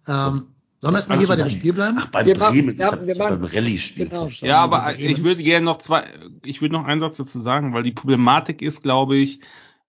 [0.07, 0.47] Ähm,
[0.79, 1.49] sollen wir erstmal hier bei dem.
[1.49, 1.97] Spiel bleiben?
[1.99, 4.27] Ach, bei Wir machen- Bremen, ja, ich hab wir ja machen- beim Rallye-Spiel genau.
[4.27, 5.09] Ja, aber Bremen.
[5.11, 6.03] ich würde gerne noch zwei,
[6.43, 9.41] ich würde noch einen Satz dazu sagen, weil die Problematik ist, glaube ich,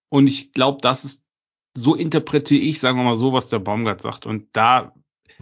[0.09, 1.23] und ich glaube, das ist,
[1.75, 4.27] so interpretiere ich, sagen wir mal so, was der Baumgart sagt.
[4.27, 4.93] Und da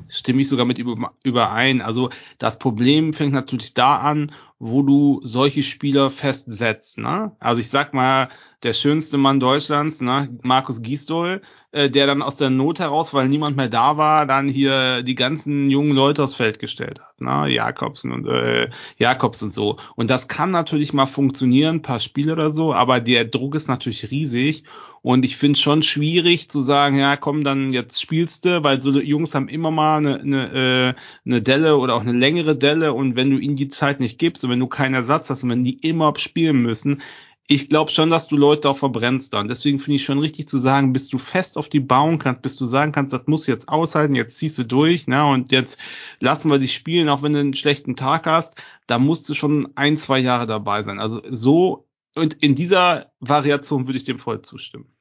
[0.07, 1.81] stimme ich sogar mit über, überein.
[1.81, 6.97] Also das Problem fängt natürlich da an, wo du solche Spieler festsetzt.
[6.97, 7.31] Ne?
[7.39, 8.29] Also ich sag mal,
[8.63, 10.29] der schönste Mann Deutschlands, ne?
[10.43, 14.47] Markus Gisdol, äh, der dann aus der Not heraus, weil niemand mehr da war, dann
[14.47, 17.19] hier die ganzen jungen Leute aufs Feld gestellt hat.
[17.19, 17.51] Ne?
[17.51, 19.77] Jakobsen und äh, Jakobs und so.
[19.95, 23.67] Und das kann natürlich mal funktionieren, ein paar Spiele oder so, aber der Druck ist
[23.67, 24.63] natürlich riesig.
[25.03, 28.91] Und ich finde schon schwierig zu sagen, ja, komm, dann jetzt spielst du, weil so
[28.99, 33.15] Jungs haben immer mal eine, eine, äh, eine Delle oder auch eine längere Delle und
[33.15, 35.63] wenn du ihnen die Zeit nicht gibst und wenn du keinen Ersatz hast und wenn
[35.63, 37.01] die immer spielen müssen,
[37.47, 39.47] ich glaube schon, dass du Leute auch verbrennst dann.
[39.47, 42.55] Deswegen finde ich schon richtig zu sagen, bis du fest auf die bauen kannst, bis
[42.55, 45.77] du sagen kannst, das muss jetzt aushalten, jetzt ziehst du durch, ne, und jetzt
[46.19, 48.55] lassen wir dich spielen, auch wenn du einen schlechten Tag hast,
[48.87, 50.99] da musst du schon ein, zwei Jahre dabei sein.
[50.99, 54.93] Also so, und in dieser Variation würde ich dem voll zustimmen.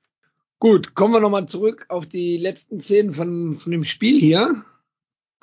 [0.58, 4.62] Gut, kommen wir nochmal zurück auf die letzten Szenen von, von dem Spiel hier.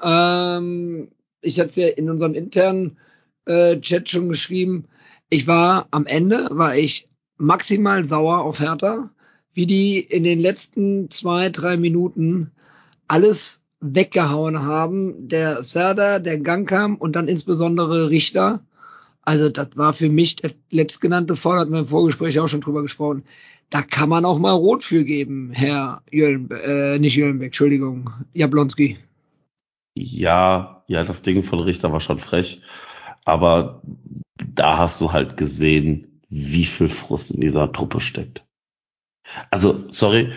[0.01, 1.09] Ähm,
[1.41, 2.97] ich hatte es ja in unserem internen
[3.45, 4.85] äh, Chat schon geschrieben.
[5.29, 9.09] Ich war am Ende, war ich maximal sauer auf Hertha,
[9.53, 12.51] wie die in den letzten zwei, drei Minuten
[13.07, 15.27] alles weggehauen haben.
[15.27, 18.63] Der Serda, der Gangkam und dann insbesondere Richter.
[19.27, 22.81] Also das war für mich der letztgenannte Fall, hatten wir im Vorgespräch auch schon drüber
[22.81, 23.25] gesprochen.
[23.69, 28.97] Da kann man auch mal Rot für geben, Herr Jöllenbeck, äh, nicht Jöllenbeck, Entschuldigung, Jablonski.
[29.97, 32.61] Ja, ja, das Ding von Richter war schon frech.
[33.25, 33.81] Aber
[34.37, 38.45] da hast du halt gesehen, wie viel Frust in dieser Truppe steckt.
[39.51, 40.31] Also, sorry,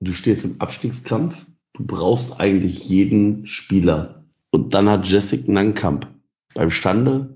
[0.00, 1.44] du stehst im Abstiegskampf,
[1.74, 4.24] du brauchst eigentlich jeden Spieler.
[4.50, 6.08] Und dann hat Jessic Nankamp
[6.54, 7.33] beim Stande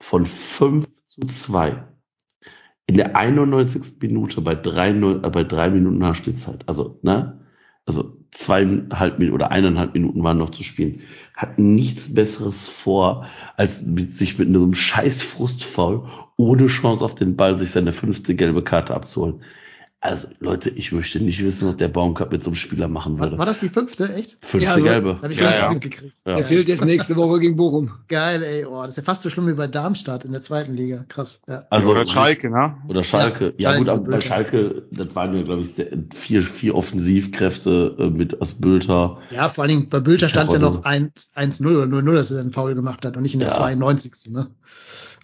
[0.00, 1.86] von 5 zu 2
[2.86, 4.00] in der 91.
[4.00, 7.40] Minute bei drei, äh, bei drei Minuten Nachspielzeit, also, ne?
[7.84, 11.02] Also zweieinhalb Minuten oder eineinhalb Minuten waren noch zu spielen,
[11.34, 13.26] hat nichts Besseres vor,
[13.56, 18.34] als mit, sich mit einem scheiß Frustfaul ohne Chance auf den Ball sich seine fünfte
[18.34, 19.42] gelbe Karte abzuholen.
[20.00, 23.38] Also Leute, ich möchte nicht wissen, was der Baumgart mit so einem Spieler machen würde.
[23.38, 24.36] War, das die fünfte, echt?
[24.42, 25.18] Fünfte Ja, so- gelbe.
[25.22, 25.72] Habe ich Ja, ja.
[25.72, 26.14] mitgekriegt.
[26.26, 26.36] Ja.
[26.36, 27.90] Der fehlt jetzt nächste Woche gegen Bochum.
[28.08, 28.66] Geil, ey.
[28.66, 31.04] Oh, das ist ja fast so schlimm wie bei Darmstadt in der zweiten Liga.
[31.08, 31.40] Krass.
[31.48, 31.64] Ja.
[31.70, 32.76] Also Oder Schalke, ne?
[32.88, 33.54] Oder Schalke.
[33.56, 34.20] Ja, Ja, Schalke gut, aber bei.
[34.20, 39.18] Schalke, das waren ja, glaube ich, sehr- vier, vier Offensivkräfte äh, mit aus Bülter.
[39.30, 42.30] ja, vor allen Dingen bei Bülter stand es ja noch 1 1-0 oder 0-0, dass
[42.30, 43.54] er einen Foul gemacht hat und nicht in der Ja.
[43.54, 44.32] 92.
[44.32, 44.46] Ne?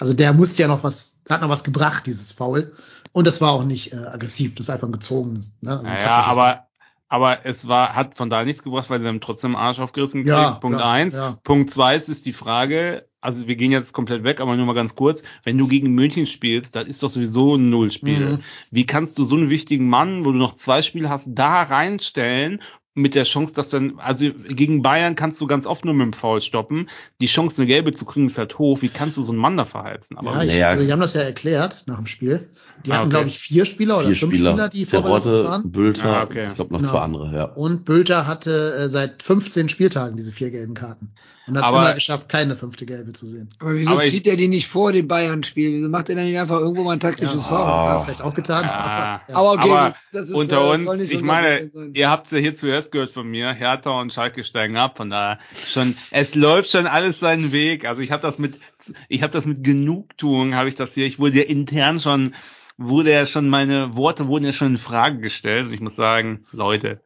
[0.00, 2.72] Also der musste ja noch was, hat noch was gebracht, dieses Foul.
[3.12, 5.54] Und das war auch nicht äh, aggressiv, das war einfach ein gezogenes.
[5.60, 5.70] Ne?
[5.70, 6.66] Also ein taktisches aber,
[7.08, 10.24] aber es war, hat von da nichts gebracht, weil sie haben trotzdem Arsch aufgerissen.
[10.24, 11.14] Ja, Punkt klar, eins.
[11.14, 11.36] ja.
[11.44, 14.72] Punkt zwei ist, ist die Frage, also wir gehen jetzt komplett weg, aber nur mal
[14.72, 15.22] ganz kurz.
[15.44, 18.18] Wenn du gegen München spielst, das ist doch sowieso ein Nullspiel.
[18.18, 18.42] Mhm.
[18.70, 22.62] Wie kannst du so einen wichtigen Mann, wo du noch zwei Spiele hast, da reinstellen
[22.94, 26.12] mit der Chance, dass dann, also gegen Bayern kannst du ganz oft nur mit dem
[26.12, 26.90] Foul stoppen.
[27.22, 28.82] Die Chance, eine gelbe zu kriegen, ist halt hoch.
[28.82, 30.18] Wie kannst du so einen Mann da verheizen?
[30.18, 32.50] Aber ja, ich, also die haben das ja erklärt nach dem Spiel.
[32.84, 33.10] Die Ah, hatten, okay.
[33.16, 34.50] glaube ich, vier Spieler oder Vier fünf Spieler.
[34.52, 35.70] Spieler, die Terodde, waren.
[35.72, 36.48] Bülter, Ah, okay.
[36.48, 36.92] ich glaube noch Genau.
[36.92, 37.44] zwei andere, ja.
[37.44, 41.12] Und Bülter hatte äh, seit 15 Spieltagen diese vier gelben Karten.
[41.46, 43.50] Und hat es immer geschafft, keine fünfte gelbe zu sehen.
[43.58, 45.72] Aber wieso Aber zieht er die nicht vor dem Bayern-Spiel?
[45.72, 47.58] Wieso macht er dann nicht einfach irgendwo mal ein taktisches Foul?
[47.58, 48.02] Hat er Ah.
[48.04, 48.64] vielleicht auch getan.
[48.64, 48.70] Ja.
[48.70, 49.34] Aber, ja.
[49.34, 52.92] Aber okay, Aber das, ist, unter uns, ich unser meine, ihr habt ja hier zuerst
[52.92, 57.18] gehört von mir, Hertha und Schalke steigen ab, von daher schon, es läuft schon alles
[57.18, 57.86] seinen Weg.
[57.86, 58.60] Also ich habe das mit,
[59.08, 62.34] ich habe das mit Genugtuung, habe ich das hier, ich wurde ja intern schon,
[62.78, 66.44] wurde ja schon, meine Worte wurden ja schon in Frage gestellt und ich muss sagen,
[66.52, 67.00] Leute,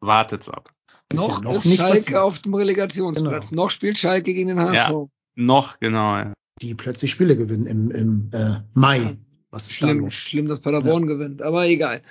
[0.00, 0.70] wartet's ab.
[1.12, 2.18] Ist ja noch, noch ist nicht Schalke passiert.
[2.18, 3.50] auf dem Relegationsplatz.
[3.50, 3.62] Genau.
[3.62, 5.08] Noch spielt Schalke gegen den HSV.
[5.36, 6.16] Noch, genau.
[6.16, 6.32] Ja.
[6.60, 9.16] Die plötzlich Spiele gewinnen im, im äh, Mai.
[9.50, 10.14] Was ist da Schlimm, los?
[10.14, 12.02] schlimm, dass Paderborn gewinnt, aber egal.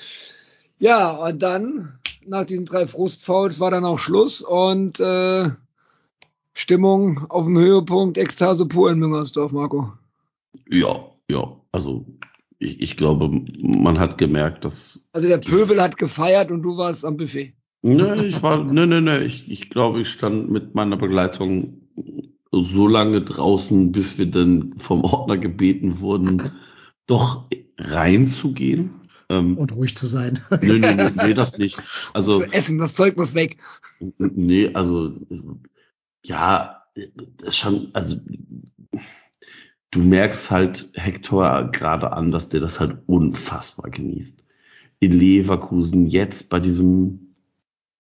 [0.77, 5.49] Ja, und dann, nach diesen drei Frustfouls, war dann auch Schluss und äh,
[6.53, 9.93] Stimmung auf dem Höhepunkt, Ekstase pur in Müngersdorf, Marco.
[10.69, 11.55] Ja, ja.
[11.71, 12.05] Also
[12.59, 15.07] ich, ich glaube, man hat gemerkt, dass.
[15.11, 17.53] Also der Pöbel hat gefeiert und du warst am Buffet.
[17.85, 21.81] Ne, ich war, ne, ne, ne, ich, ich glaube, ich stand mit meiner Begleitung
[22.51, 26.41] so lange draußen, bis wir dann vom Ordner gebeten wurden,
[27.05, 29.01] doch reinzugehen.
[29.29, 30.39] Ähm, Und ruhig zu sein.
[30.61, 31.77] nee, nee, nee, nee, das nicht.
[32.13, 33.57] Also, Zu essen, das Zeug muss weg.
[34.17, 35.13] nee, also,
[36.23, 36.83] ja,
[37.37, 38.17] das schon, also,
[39.91, 44.43] du merkst halt Hector gerade an, dass der das halt unfassbar genießt.
[44.99, 47.24] In Leverkusen, jetzt bei diesem,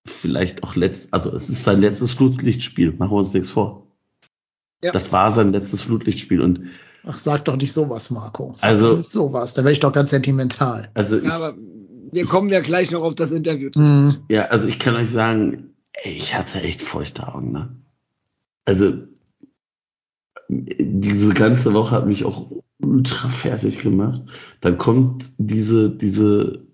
[0.05, 3.87] vielleicht auch letzt, also es ist sein letztes Flutlichtspiel, machen wir uns nichts vor.
[4.83, 4.91] Ja.
[4.91, 6.61] Das war sein letztes Flutlichtspiel und
[7.07, 8.53] Ach, sag doch nicht sowas, Marco.
[8.57, 9.53] Sag Also- doch nicht sowas.
[9.53, 10.89] Da werde ich doch ganz sentimental.
[10.95, 11.55] also ich, Ja, aber
[12.11, 13.69] wir kommen ja gleich noch auf das Interview.
[13.75, 14.15] Hm.
[14.29, 17.75] Ja, also ich kann euch sagen, ey, ich hatte echt feuchte Augen, ne?
[18.65, 18.93] Also
[20.49, 24.21] diese ganze Woche hat mich auch ultra fertig gemacht.
[24.61, 26.65] Dann kommt diese, diese,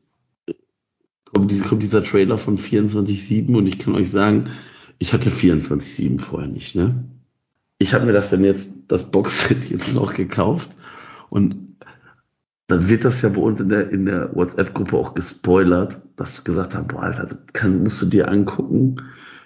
[1.34, 4.50] kommt, kommt dieser Trailer von 24-7 und ich kann euch sagen,
[5.00, 7.06] ich hatte 24-7 vorher nicht, ne?
[7.78, 10.72] Ich habe mir das dann jetzt, das Boxset jetzt noch gekauft
[11.30, 11.72] und
[12.68, 16.44] dann wird das ja bei uns in der, in der WhatsApp-Gruppe auch gespoilert, dass wir
[16.46, 18.96] gesagt haben, boah, Alter, das kann, musst du dir angucken,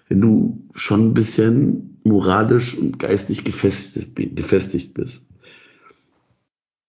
[0.08, 5.26] wenn du schon ein bisschen moralisch und geistig gefestigt, gefestigt bist.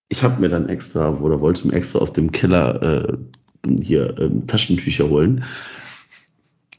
[0.09, 3.17] Ich habe mir dann extra, oder wollte mir extra aus dem Keller äh,
[3.81, 5.45] hier ähm, Taschentücher holen.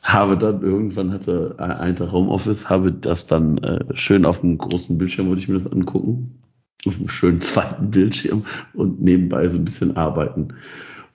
[0.02, 4.58] Habe dann irgendwann hatte äh, ein Tag Homeoffice, habe das dann äh, schön auf dem
[4.58, 6.40] großen Bildschirm, wollte ich mir das angucken.
[6.86, 10.54] Auf einem schönen zweiten Bildschirm und nebenbei so ein bisschen arbeiten.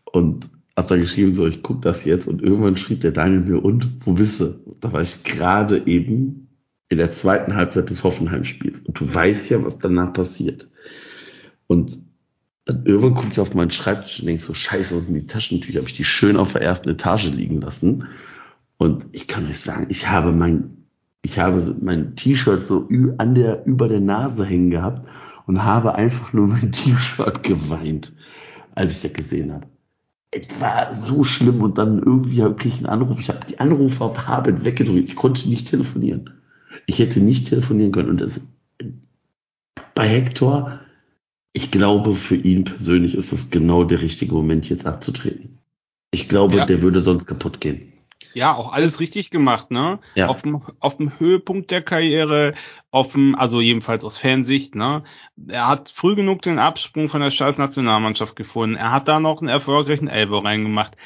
[0.05, 3.64] Und hab da geschrieben, so, ich guck das jetzt und irgendwann schrieb der Daniel mir,
[3.64, 4.55] und, wo bist du?
[4.81, 6.49] Da war ich gerade eben
[6.89, 8.81] in der zweiten Halbzeit des Hoffenheim-Spiels.
[8.81, 10.70] Und du weißt ja, was danach passiert.
[11.66, 12.01] Und
[12.65, 15.81] dann irgendwann gucke ich auf meinen Schreibtisch und denke so, scheiße, was sind die Taschentücher?
[15.81, 18.07] Habe ich die schön auf der ersten Etage liegen lassen.
[18.77, 20.85] Und ich kann euch sagen, ich habe mein,
[21.23, 22.89] ich habe mein T-Shirt so
[23.19, 25.09] an der, über der Nase hängen gehabt
[25.47, 28.13] und habe einfach nur mein T-Shirt geweint,
[28.75, 29.67] als ich das gesehen habe.
[30.31, 33.21] Es war so schlimm und dann irgendwie kriege ich einen Anruf.
[33.21, 35.11] Ich habe die Anrufe auf Habit weggedrückt.
[35.11, 36.31] Ich konnte nicht telefonieren.
[36.87, 38.09] Ich hätte nicht telefonieren können.
[38.09, 38.41] Und das,
[39.95, 40.81] bei Hector,
[41.53, 45.59] ich glaube, für ihn persönlich ist es genau der richtige Moment, jetzt abzutreten.
[46.11, 46.66] Ich glaube, Ja.
[46.66, 47.92] der würde sonst kaputt gehen.
[48.34, 49.98] Ja, auch alles richtig gemacht, ne?
[50.14, 50.28] Ja.
[50.28, 52.55] Auf dem, auf dem Höhepunkt der Karriere,
[52.90, 55.05] auf dem, also jedenfalls aus Fansicht, ne?
[55.48, 58.76] Er hat früh genug den Absprung von der scheiß Nationalmannschaft gefunden.
[58.76, 60.96] Er hat da noch einen erfolgreichen Elbow reingemacht.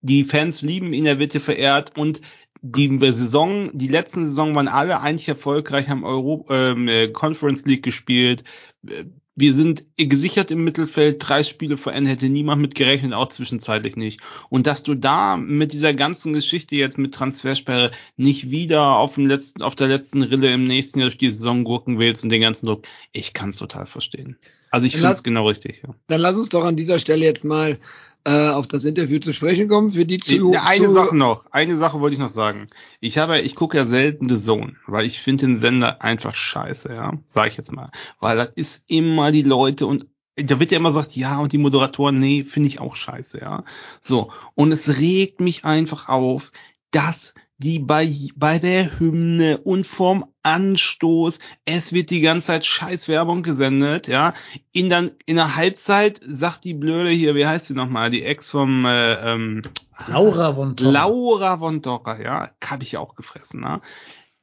[0.00, 2.20] Die Fans lieben ihn, er wird hier verehrt und
[2.62, 7.82] die Saison, die letzten Saison waren alle eigentlich erfolgreich, haben Euro, ähm, äh, Conference League
[7.82, 8.44] gespielt.
[8.88, 9.04] Äh,
[9.34, 13.96] Wir sind gesichert im Mittelfeld, drei Spiele vor Ende hätte niemand mit gerechnet, auch zwischenzeitlich
[13.96, 14.20] nicht.
[14.50, 19.26] Und dass du da mit dieser ganzen Geschichte jetzt mit Transfersperre nicht wieder auf dem
[19.26, 22.42] letzten, auf der letzten Rille im nächsten Jahr durch die Saison gucken willst und den
[22.42, 24.36] ganzen Druck, ich kann es total verstehen.
[24.70, 25.82] Also ich finde es genau richtig.
[25.82, 25.94] Ja.
[26.08, 27.78] Dann lass uns doch an dieser Stelle jetzt mal
[28.24, 29.92] äh, auf das Interview zu sprechen kommen.
[29.92, 32.68] Für die zu, eine zu, Sache noch, eine Sache wollte ich noch sagen.
[33.00, 36.92] Ich habe, ich gucke ja selten The Zone, weil ich finde den Sender einfach scheiße,
[36.92, 40.06] ja, sage ich jetzt mal, weil das ist immer die Leute und
[40.36, 43.64] da wird ja immer gesagt, ja und die Moderatoren, nee, finde ich auch scheiße, ja.
[44.00, 46.52] So und es regt mich einfach auf,
[46.90, 53.42] dass die bei, bei der Hymne und vorm Anstoß, es wird die ganze Zeit Scheißwerbung
[53.42, 54.34] gesendet, ja.
[54.72, 58.50] In dann, in der Halbzeit sagt die Blöde hier, wie heißt sie nochmal, die Ex
[58.50, 59.62] vom, äh, ähm,
[60.08, 60.90] Laura von Torra.
[60.90, 63.60] Laura von Torra, ja, habe ich ja auch gefressen.
[63.60, 63.80] Ne?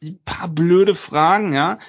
[0.02, 1.80] Ein paar blöde Fragen, ja.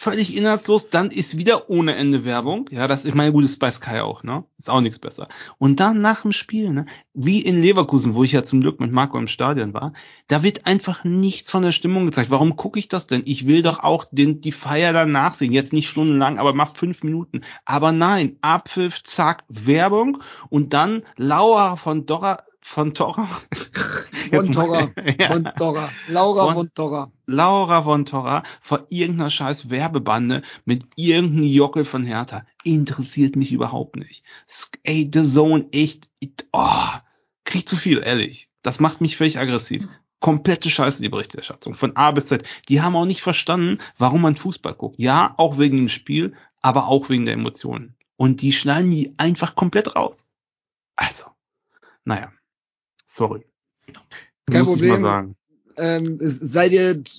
[0.00, 2.68] Völlig inhaltslos, dann ist wieder ohne Ende Werbung.
[2.70, 4.44] Ja, das, ich meine, gut, ist bei Sky auch, ne?
[4.56, 5.28] Ist auch nichts besser.
[5.58, 6.86] Und dann nach dem Spiel, ne?
[7.14, 9.94] Wie in Leverkusen, wo ich ja zum Glück mit Marco im Stadion war,
[10.28, 12.30] da wird einfach nichts von der Stimmung gezeigt.
[12.30, 13.22] Warum gucke ich das denn?
[13.24, 15.50] Ich will doch auch den, die Feier danach sehen.
[15.50, 17.40] Jetzt nicht stundenlang, aber mach fünf Minuten.
[17.64, 23.26] Aber nein, Abpfiff, zack, Werbung und dann Laura von Dora von Torra.
[24.28, 24.90] Von Torra.
[25.18, 25.28] Ja.
[25.28, 25.90] Von Torra.
[26.08, 27.12] Laura Von- von Torra.
[27.26, 32.44] Laura von Torra vor irgendeiner scheiß Werbebande mit irgendeinem Jockel von Hertha.
[32.64, 34.24] Interessiert mich überhaupt nicht.
[34.84, 36.08] Ey, The Zone, echt,
[36.52, 36.88] oh,
[37.44, 38.48] krieg zu viel, ehrlich.
[38.62, 39.86] Das macht mich völlig aggressiv.
[40.20, 41.74] Komplette Scheiße, die Berichterstattung.
[41.74, 42.42] Von A bis Z.
[42.68, 44.98] Die haben auch nicht verstanden, warum man Fußball guckt.
[44.98, 47.94] Ja, auch wegen dem Spiel, aber auch wegen der Emotionen.
[48.16, 50.28] Und die schneiden die einfach komplett raus.
[50.96, 51.26] Also,
[52.04, 52.32] naja.
[53.06, 53.46] Sorry.
[54.50, 54.90] Kein Muss ich Problem.
[54.90, 55.34] mal sagen.
[55.76, 57.10] Ähm, es- seid ihr t-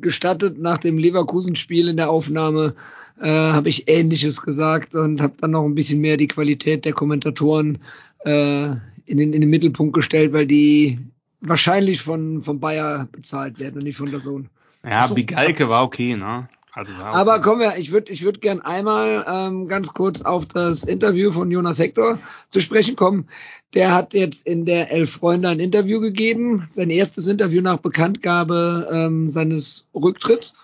[0.00, 2.74] gestattet, nach dem Leverkusen-Spiel in der Aufnahme
[3.20, 6.92] äh, habe ich Ähnliches gesagt und habe dann noch ein bisschen mehr die Qualität der
[6.92, 7.78] Kommentatoren
[8.24, 8.66] äh,
[9.06, 10.98] in, den, in den Mittelpunkt gestellt, weil die
[11.40, 14.48] wahrscheinlich von, von Bayer bezahlt werden und nicht von der Sohn.
[14.84, 15.14] Ja, So.
[15.14, 16.48] Bigalke war okay, ne?
[16.72, 17.16] Also war okay.
[17.18, 21.30] Aber kommen wir, ich würde ich würd gern einmal ähm, ganz kurz auf das Interview
[21.32, 22.18] von Jonas Hector
[22.50, 23.28] zu sprechen kommen.
[23.74, 28.88] Der hat jetzt in der Elf Freunde ein Interview gegeben, sein erstes Interview nach Bekanntgabe
[28.92, 30.54] ähm, seines Rücktritts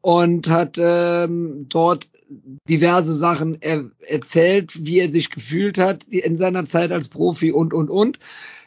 [0.00, 2.08] und hat ähm, dort
[2.68, 7.72] diverse Sachen er erzählt, wie er sich gefühlt hat in seiner Zeit als Profi und,
[7.72, 8.18] und, und.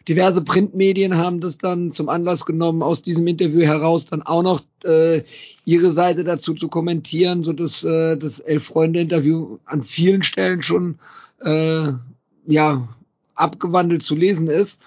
[0.07, 4.63] Diverse Printmedien haben das dann zum Anlass genommen, aus diesem Interview heraus dann auch noch
[4.85, 5.23] äh,
[5.65, 10.99] ihre Seite dazu zu kommentieren, so dass äh, das Elf-Freunde-Interview an vielen Stellen schon
[11.43, 11.91] äh,
[12.47, 12.87] ja
[13.39, 14.79] abgewandelt zu lesen ist.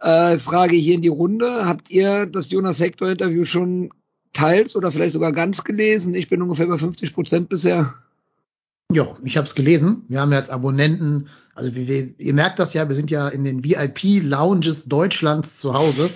[0.00, 3.90] Äh, Frage hier in die Runde: Habt ihr das Jonas Hector-Interview schon
[4.32, 6.14] teils oder vielleicht sogar ganz gelesen?
[6.14, 7.94] Ich bin ungefähr bei 50 Prozent bisher.
[8.92, 10.04] Ja, ich habe es gelesen.
[10.08, 13.44] Wir haben ja als Abonnenten, also wir, ihr merkt das ja, wir sind ja in
[13.44, 16.10] den VIP-Lounges Deutschlands zu Hause.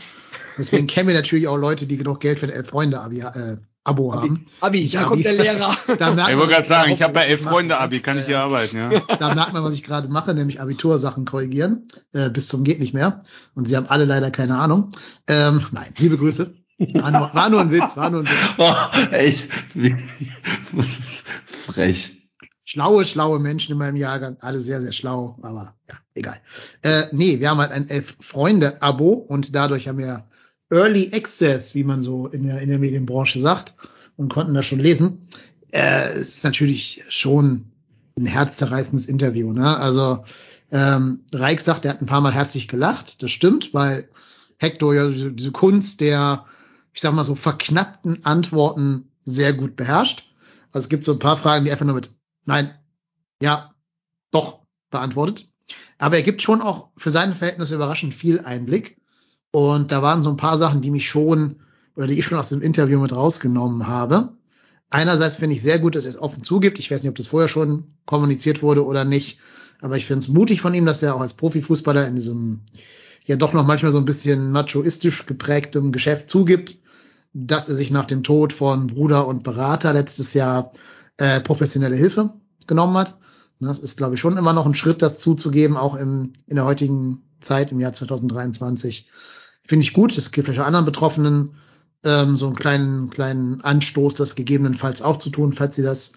[0.58, 4.46] Deswegen kennen wir natürlich auch Leute, die genug Geld für ein Elf-Freunde-Abo äh, Abo haben.
[4.60, 5.08] Abi, Ich da Abi.
[5.10, 5.76] kommt der Lehrer.
[5.98, 7.42] Da merkt Ich wollte gerade sagen, ich habe bei elf.
[7.42, 8.90] Freunde Abi, kann ich hier arbeiten, ja.
[9.18, 12.94] Da merkt man, was ich gerade mache, nämlich Abitursachen korrigieren, äh, bis zum geht nicht
[12.94, 13.22] mehr.
[13.54, 14.90] Und sie haben alle leider keine Ahnung.
[15.28, 16.54] Ähm, nein, liebe Grüße.
[16.78, 18.34] War nur, war nur ein Witz, war nur ein Witz.
[18.58, 18.74] Oh,
[19.12, 19.48] echt.
[21.66, 22.20] Frech.
[22.64, 26.36] Schlaue, schlaue Menschen in meinem Jahrgang, alle sehr, sehr schlau, aber ja, egal.
[26.82, 30.24] Äh, nee, wir haben halt ein Elf-Freunde-Abo und dadurch haben wir
[30.74, 33.74] Early Access, wie man so in der, in der Medienbranche sagt,
[34.16, 35.26] und konnten das schon lesen.
[35.72, 37.66] Äh, ist natürlich schon
[38.18, 39.52] ein herzzerreißendes Interview.
[39.52, 39.76] Ne?
[39.76, 40.24] Also
[40.72, 43.22] ähm, Reik sagt, er hat ein paar Mal herzlich gelacht.
[43.22, 44.08] Das stimmt, weil
[44.58, 46.44] Hector ja diese, diese Kunst der,
[46.92, 50.32] ich sag mal so, verknappten Antworten sehr gut beherrscht.
[50.72, 52.10] Also es gibt so ein paar Fragen, die einfach nur mit
[52.46, 52.74] Nein,
[53.40, 53.74] ja,
[54.30, 54.60] doch
[54.90, 55.46] beantwortet.
[55.98, 58.96] Aber er gibt schon auch für seine Verhältnisse überraschend viel Einblick.
[59.54, 61.60] Und da waren so ein paar Sachen, die mich schon
[61.94, 64.32] oder die ich schon aus dem Interview mit rausgenommen habe.
[64.90, 66.80] Einerseits finde ich sehr gut, dass er es offen zugibt.
[66.80, 69.38] Ich weiß nicht, ob das vorher schon kommuniziert wurde oder nicht.
[69.80, 72.62] Aber ich finde es mutig von ihm, dass er auch als Profifußballer in diesem
[73.26, 76.78] ja doch noch manchmal so ein bisschen machoistisch geprägtem Geschäft zugibt,
[77.32, 80.72] dass er sich nach dem Tod von Bruder und Berater letztes Jahr
[81.18, 82.34] äh, professionelle Hilfe
[82.66, 83.18] genommen hat.
[83.60, 86.64] Das ist, glaube ich, schon immer noch ein Schritt, das zuzugeben, auch im, in der
[86.64, 89.06] heutigen Zeit, im Jahr 2023.
[89.66, 90.16] Finde ich gut.
[90.16, 91.54] Es gibt vielleicht auch anderen Betroffenen
[92.04, 96.12] ähm, so einen kleinen, kleinen Anstoß, das gegebenenfalls aufzutun, falls sie das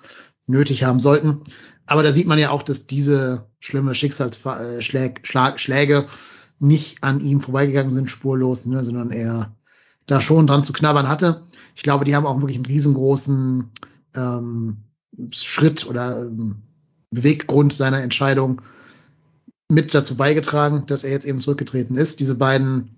[0.46, 1.42] nötig haben sollten.
[1.86, 5.22] Aber da sieht man ja auch, dass diese schlimme Schicksalsschläge
[5.58, 6.06] Schläge
[6.60, 9.56] nicht an ihm vorbeigegangen sind, spurlos, ne, sondern er
[10.06, 11.44] da schon dran zu knabbern hatte.
[11.76, 13.70] Ich glaube, die haben auch wirklich einen riesengroßen
[14.16, 14.78] ähm,
[15.32, 16.64] Schritt oder ähm,
[17.12, 18.62] Beweggrund seiner Entscheidung
[19.70, 22.20] mit dazu beigetragen, dass er jetzt eben zurückgetreten ist.
[22.20, 22.97] Diese beiden,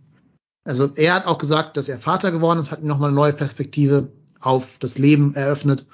[0.70, 3.34] also er hat auch gesagt, dass er Vater geworden ist, hat ihm nochmal eine neue
[3.34, 4.10] Perspektive
[4.40, 5.88] auf das Leben eröffnet.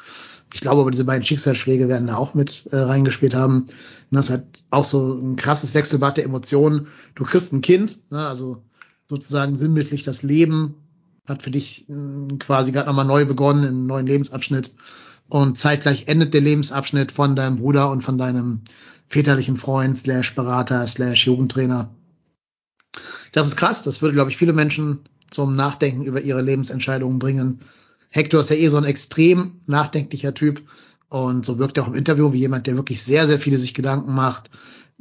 [0.53, 3.61] Ich glaube aber, diese beiden Schicksalsschläge werden da auch mit äh, reingespielt haben.
[3.61, 3.69] Und
[4.11, 6.87] das hat auch so ein krasses Wechselbad der Emotionen.
[7.15, 8.63] Du kriegst ein Kind, ne, also
[9.07, 10.75] sozusagen sinnbildlich das Leben
[11.25, 14.75] hat für dich mh, quasi gerade nochmal neu begonnen, in einen neuen Lebensabschnitt.
[15.29, 18.59] Und zeitgleich endet der Lebensabschnitt von deinem Bruder und von deinem
[19.07, 21.91] väterlichen Freund, slash Berater, slash Jugendtrainer.
[23.35, 23.83] Das ist krass.
[23.83, 27.59] Das würde, glaube ich, viele Menschen zum Nachdenken über ihre Lebensentscheidungen bringen.
[28.09, 30.61] Hector ist ja eh so ein extrem nachdenklicher Typ.
[31.09, 33.73] Und so wirkt er auch im Interview wie jemand, der wirklich sehr, sehr viele sich
[33.73, 34.51] Gedanken macht,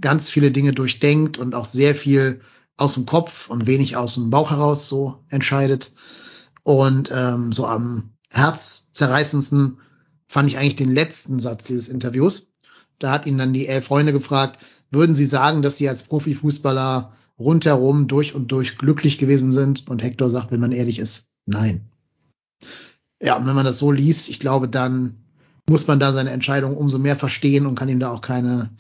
[0.00, 2.40] ganz viele Dinge durchdenkt und auch sehr viel
[2.76, 5.92] aus dem Kopf und wenig aus dem Bauch heraus so entscheidet.
[6.64, 9.78] Und ähm, so am herzzerreißendsten
[10.26, 12.48] fand ich eigentlich den letzten Satz dieses Interviews.
[12.98, 14.58] Da hat ihn dann die elf Freunde gefragt,
[14.90, 19.88] würden Sie sagen, dass Sie als Profifußballer rundherum durch und durch glücklich gewesen sind?
[19.88, 21.90] Und Hector sagt, wenn man ehrlich ist, nein.
[23.22, 25.24] Ja, und wenn man das so liest, ich glaube, dann
[25.68, 28.70] muss man da seine Entscheidung umso mehr verstehen und kann ihm da auch keine,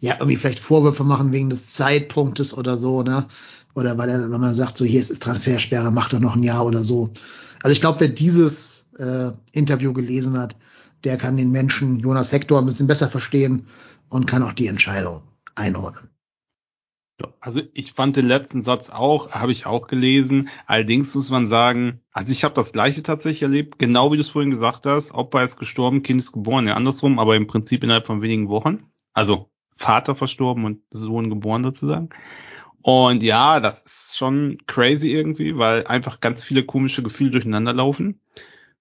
[0.00, 3.26] ja, irgendwie vielleicht Vorwürfe machen wegen des Zeitpunktes oder so, ne?
[3.74, 6.42] Oder weil er, wenn man sagt, so hier ist es Transfersperre, macht doch noch ein
[6.42, 7.10] Jahr oder so.
[7.62, 10.56] Also ich glaube, wer dieses äh, Interview gelesen hat,
[11.04, 13.66] der kann den Menschen Jonas Hector ein bisschen besser verstehen
[14.08, 15.22] und kann auch die Entscheidung
[15.54, 16.11] einordnen.
[17.40, 20.48] Also ich fand den letzten Satz auch, habe ich auch gelesen.
[20.66, 24.28] Allerdings muss man sagen, also ich habe das gleiche tatsächlich erlebt, genau wie du es
[24.28, 25.14] vorhin gesagt hast.
[25.14, 28.78] Opa ist gestorben, Kind ist geboren, ja andersrum, aber im Prinzip innerhalb von wenigen Wochen.
[29.12, 32.10] Also Vater verstorben und Sohn geboren sozusagen.
[32.82, 38.20] Und ja, das ist schon crazy irgendwie, weil einfach ganz viele komische Gefühle durcheinander laufen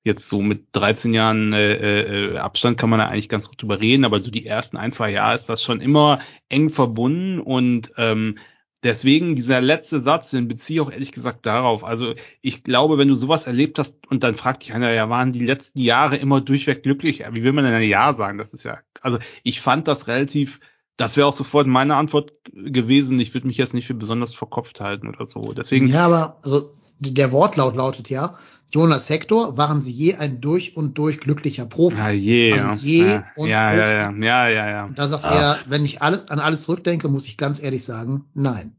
[0.04, 3.80] jetzt so mit 13 Jahren äh, äh, Abstand kann man da eigentlich ganz gut drüber
[3.80, 7.92] reden, aber so die ersten ein, zwei Jahre ist das schon immer eng verbunden und
[7.98, 8.38] ähm,
[8.84, 11.84] deswegen dieser letzte Satz, den beziehe ich auch ehrlich gesagt darauf.
[11.84, 15.34] Also ich glaube, wenn du sowas erlebt hast und dann fragt dich einer, ja, waren
[15.34, 17.24] die letzten Jahre immer durchweg glücklich?
[17.32, 18.40] Wie will man denn ein Ja sagen?
[18.40, 20.60] Das ist ja, also ich fand das relativ
[20.98, 23.20] das wäre auch sofort meine Antwort gewesen.
[23.20, 25.54] Ich würde mich jetzt nicht für besonders verkopft halten oder so.
[25.54, 25.88] Deswegen.
[25.88, 28.38] Ja, aber also der Wortlaut lautet ja,
[28.70, 31.98] Jonas Hector, waren Sie je ein durch und durch glücklicher Profi?
[31.98, 33.26] Ja, je, also je ja.
[33.36, 33.80] und ja, Profi.
[33.80, 34.86] ja, ja, ja, ja, ja.
[34.86, 35.36] Und da sagt Ah.
[35.36, 38.76] er, wenn ich alles an alles zurückdenke, muss ich ganz ehrlich sagen, nein.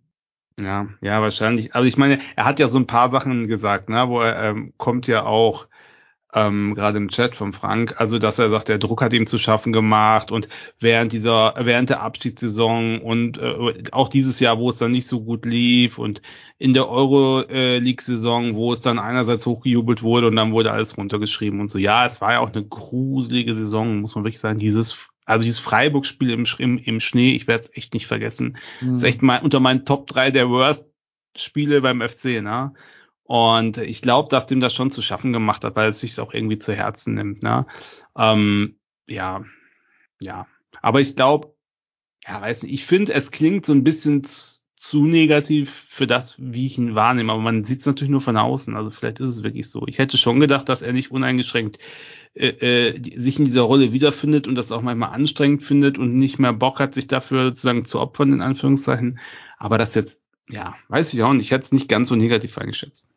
[0.61, 1.75] Ja, ja, wahrscheinlich.
[1.75, 4.73] Also ich meine, er hat ja so ein paar Sachen gesagt, ne, wo er ähm,
[4.77, 5.67] kommt ja auch
[6.35, 9.39] ähm, gerade im Chat von Frank, also dass er sagt, der Druck hat ihm zu
[9.39, 10.49] schaffen gemacht und
[10.81, 15.23] während dieser, während der Abstiegssaison und äh, auch dieses Jahr, wo es dann nicht so
[15.23, 16.23] gut lief und
[16.59, 21.71] in der Euro-League-Saison, wo es dann einerseits hochgejubelt wurde und dann wurde alles runtergeschrieben und
[21.71, 21.79] so.
[21.79, 24.59] Ja, es war ja auch eine gruselige Saison, muss man wirklich sagen.
[24.59, 28.59] Dieses, also dieses Freiburg-Spiel im, im, im Schnee, ich werde es echt nicht vergessen.
[28.79, 28.89] Hm.
[28.89, 30.87] Das ist echt mal unter meinen Top 3 der Worst
[31.37, 32.73] Spiele beim FC, ne?
[33.33, 36.35] Und ich glaube, dass dem das schon zu schaffen gemacht hat, weil es sich auch
[36.35, 37.65] irgendwie zu Herzen nimmt, ne?
[38.15, 38.77] Ähm,
[39.07, 39.43] ja,
[40.21, 40.47] ja.
[40.83, 41.55] Aber ich glaube,
[42.29, 44.23] ja, weiß nicht, ich finde, es klingt so ein bisschen
[44.77, 47.33] zu, negativ für das, wie ich ihn wahrnehme.
[47.33, 48.77] Aber man sieht es natürlich nur von außen.
[48.77, 49.87] Also vielleicht ist es wirklich so.
[49.87, 51.79] Ich hätte schon gedacht, dass er nicht uneingeschränkt
[52.35, 56.39] äh, äh, sich in dieser Rolle wiederfindet und das auch manchmal anstrengend findet und nicht
[56.39, 59.21] mehr Bock hat, sich dafür sozusagen zu opfern, in Anführungszeichen.
[59.57, 60.21] Aber das jetzt,
[60.51, 61.47] ja, weiß ich auch nicht.
[61.47, 63.09] Ich hätte es nicht ganz so negativ eingeschätzt.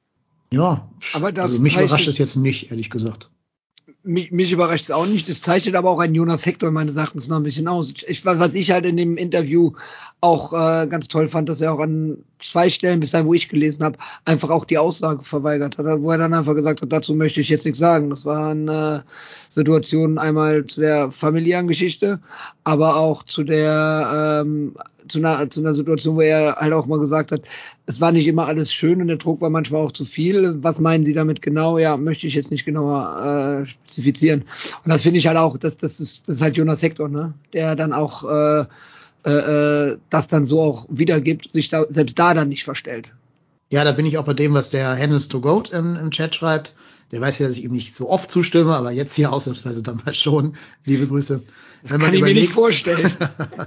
[0.52, 3.30] Ja, Aber das also mich zeichnet- überrascht es jetzt nicht, ehrlich gesagt.
[4.04, 5.28] mich, mich überrascht es auch nicht.
[5.30, 7.94] Das zeichnet aber auch einen Jonas Hector meines Erachtens noch ein bisschen aus.
[8.08, 9.72] Ich, was ich halt in dem Interview
[10.26, 13.50] auch äh, ganz toll fand, dass er auch an zwei Stellen, bis dahin, wo ich
[13.50, 17.16] gelesen habe, einfach auch die Aussage verweigert hat, wo er dann einfach gesagt hat, dazu
[17.16, 18.10] möchte ich jetzt nichts sagen.
[18.10, 19.02] Das waren äh,
[19.50, 22.20] Situationen einmal zu der familiären Geschichte,
[22.64, 24.76] aber auch zu der ähm,
[25.08, 27.42] zu einer, zu einer Situation, wo er halt auch mal gesagt hat,
[27.86, 30.64] es war nicht immer alles schön und der Druck war manchmal auch zu viel.
[30.64, 31.78] Was meinen Sie damit genau?
[31.78, 34.42] Ja, möchte ich jetzt nicht genauer äh, spezifizieren.
[34.84, 37.34] Und das finde ich halt auch, das, das, ist, das ist halt Jonas Hector, ne?
[37.54, 38.66] der dann auch äh,
[39.26, 43.10] äh, äh, das dann so auch wiedergibt, sich da, selbst da dann nicht verstellt.
[43.72, 46.36] Ja, da bin ich auch bei dem, was der Hennis to Goat im, im Chat
[46.36, 46.76] schreibt.
[47.12, 50.02] Der weiß ja, dass ich ihm nicht so oft zustimme, aber jetzt hier ausnahmsweise dann
[50.06, 50.56] mal schon.
[50.86, 51.44] Liebe Grüße.
[51.84, 53.12] Wenn Kann ich mir nicht vorstellen.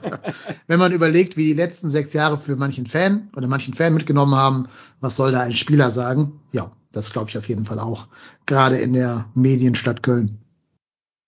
[0.67, 4.35] wenn man überlegt, wie die letzten sechs Jahre für manchen Fan oder manchen Fan mitgenommen
[4.35, 4.67] haben,
[5.01, 6.41] was soll da ein Spieler sagen?
[6.53, 8.07] Ja, das glaube ich auf jeden Fall auch.
[8.47, 10.39] Gerade in der Medienstadt Köln.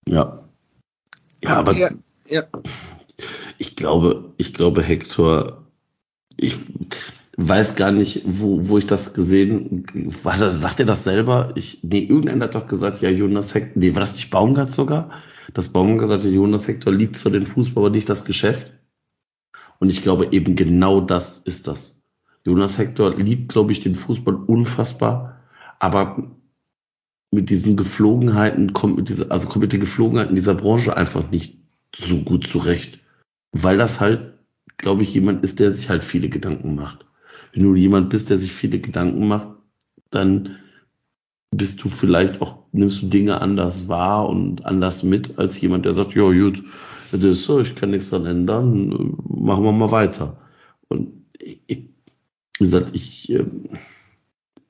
[0.07, 0.43] Ja.
[1.41, 1.91] Ja, aber ja,
[2.27, 2.43] ja.
[3.81, 5.65] Ich glaube, ich glaube, Hector,
[6.37, 6.55] ich
[7.35, 11.51] weiß gar nicht, wo, wo ich das gesehen, das, sagt er das selber?
[11.55, 15.09] Ich, nee, irgendeiner hat doch gesagt, ja, Jonas Hector, nee, war das nicht Baumgart sogar?
[15.55, 18.71] Dass Baumgart sagte, Jonas Hector liebt zwar den Fußball, aber nicht das Geschäft.
[19.79, 21.99] Und ich glaube, eben genau das ist das.
[22.45, 25.41] Jonas Hector liebt, glaube ich, den Fußball unfassbar,
[25.79, 26.37] aber
[27.31, 31.57] mit diesen Geflogenheiten kommt mit dieser, also kommt mit den Geflogenheiten dieser Branche einfach nicht
[31.97, 33.00] so gut zurecht.
[33.51, 34.33] Weil das halt,
[34.77, 37.05] glaube ich, jemand ist, der sich halt viele Gedanken macht.
[37.53, 39.47] Wenn du jemand bist, der sich viele Gedanken macht,
[40.09, 40.57] dann
[41.51, 45.93] bist du vielleicht auch, nimmst du Dinge anders wahr und anders mit, als jemand, der
[45.93, 46.63] sagt, ja gut,
[47.11, 50.37] das ist so, ich kann nichts dran ändern, machen wir mal weiter.
[50.87, 51.89] Und wie
[52.57, 53.63] gesagt, ich, ähm,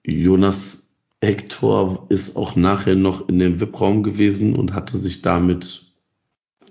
[0.03, 5.93] Jonas Hector ist auch nachher noch in dem VIP-Raum gewesen und hatte sich damit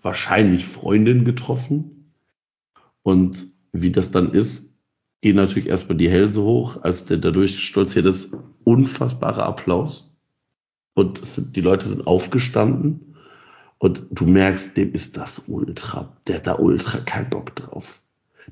[0.03, 2.00] wahrscheinlich Freundin getroffen.
[3.03, 4.79] Und wie das dann ist,
[5.21, 8.35] gehen natürlich erstmal die Hälse hoch, als der da durchstolziert ist.
[8.65, 10.15] Unfassbarer Applaus.
[10.95, 13.17] Und sind, die Leute sind aufgestanden
[13.79, 18.03] und du merkst, dem ist das ultra, der hat da ultra keinen Bock drauf.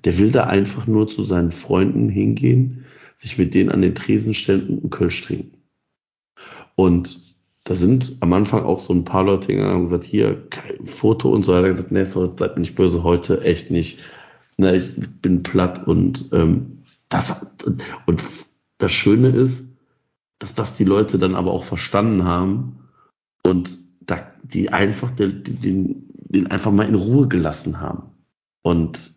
[0.04, 2.86] Der will da einfach nur zu seinen Freunden hingehen,
[3.16, 5.58] sich mit denen an den Tresen stellen und einen Kölsch trinken.
[6.76, 7.18] Und
[7.64, 10.86] da sind am Anfang auch so ein paar Leute gegangen und haben gesagt, hier, kein
[10.86, 11.52] Foto und so.
[11.52, 13.98] Er hat gesagt, nee, so, seid nicht böse, heute echt nicht.
[14.58, 17.46] Na, ich bin platt und ähm, das
[18.06, 19.72] und das, das Schöne ist,
[20.40, 22.80] dass das die Leute dann aber auch verstanden haben
[23.44, 28.10] und da die einfach den, den, den einfach mal in Ruhe gelassen haben.
[28.62, 29.12] Und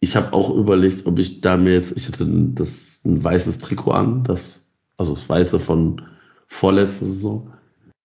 [0.00, 3.92] ich habe auch überlegt, ob ich da mir jetzt, ich hatte das ein weißes Trikot
[3.92, 6.02] an, das also das weiße von
[6.48, 7.52] vorletzter Saison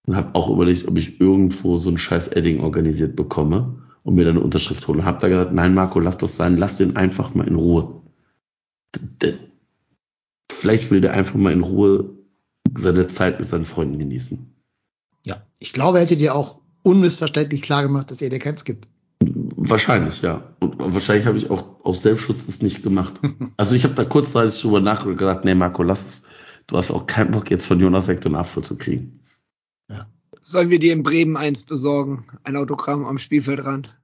[0.06, 4.26] und habe auch überlegt, ob ich irgendwo so ein scheiß Edding organisiert bekomme und mir
[4.26, 5.00] dann eine Unterschrift hole.
[5.00, 8.02] Und habe da gesagt, nein Marco, lass das sein, lass den einfach mal in Ruhe.
[9.22, 9.36] Der,
[10.52, 12.10] vielleicht will der einfach mal in Ruhe
[12.78, 14.54] seine Zeit mit seinen Freunden genießen.
[15.26, 18.88] Ja, ich glaube, er hätte dir auch unmissverständlich klar gemacht, dass er dir keins gibt.
[19.56, 20.44] Wahrscheinlich, ja.
[20.60, 23.14] Und wahrscheinlich habe ich auch aus Selbstschutz das nicht gemacht.
[23.58, 26.24] Also ich habe da kurzzeitig drüber nachgedacht, gedacht, nee, Marco, lass es.
[26.66, 29.20] Du hast auch keinen Bock, jetzt von Jonas einen Apfel zu kriegen.
[30.44, 32.28] Sollen wir dir in Bremen eins besorgen?
[32.44, 33.96] Ein Autogramm am Spielfeldrand?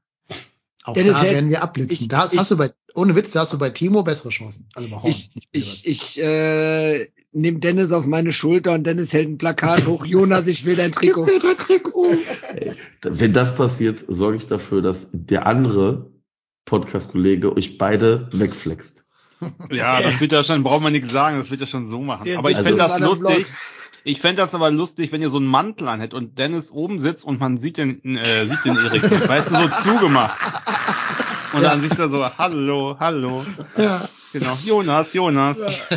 [0.84, 2.04] Auch Dennis da werden wir abblitzen.
[2.04, 4.30] Ich, da hast, ich, hast du bei, ohne Witz, da hast du bei Timo bessere
[4.30, 4.68] Chancen.
[4.74, 5.12] Also bei Horn.
[5.12, 10.06] Ich, ich, ich äh, nehme Dennis auf meine Schulter und Dennis hält ein Plakat hoch.
[10.06, 11.26] Jonas, ich will dein Trikot.
[11.26, 12.18] Gib mir dein Trikot.
[13.02, 16.10] Wenn das passiert, sorge ich dafür, dass der andere
[16.66, 19.06] Podcast-Kollege euch beide wegflext.
[19.72, 22.36] Ja, das wird ja schon, braucht man nichts sagen, das wird ja schon so machen.
[22.38, 23.46] Aber ich also, fände das lustig.
[24.04, 27.26] Ich fände das aber lustig, wenn ihr so einen Mantel anhättet und Dennis oben sitzt
[27.26, 30.40] und man sieht den, äh, sieht den Erik, weißt du, so zugemacht.
[31.54, 31.70] Und ja.
[31.70, 33.46] dann sieht er so, hallo, hallo.
[33.78, 34.08] Ja.
[34.34, 35.88] Genau, Jonas, Jonas.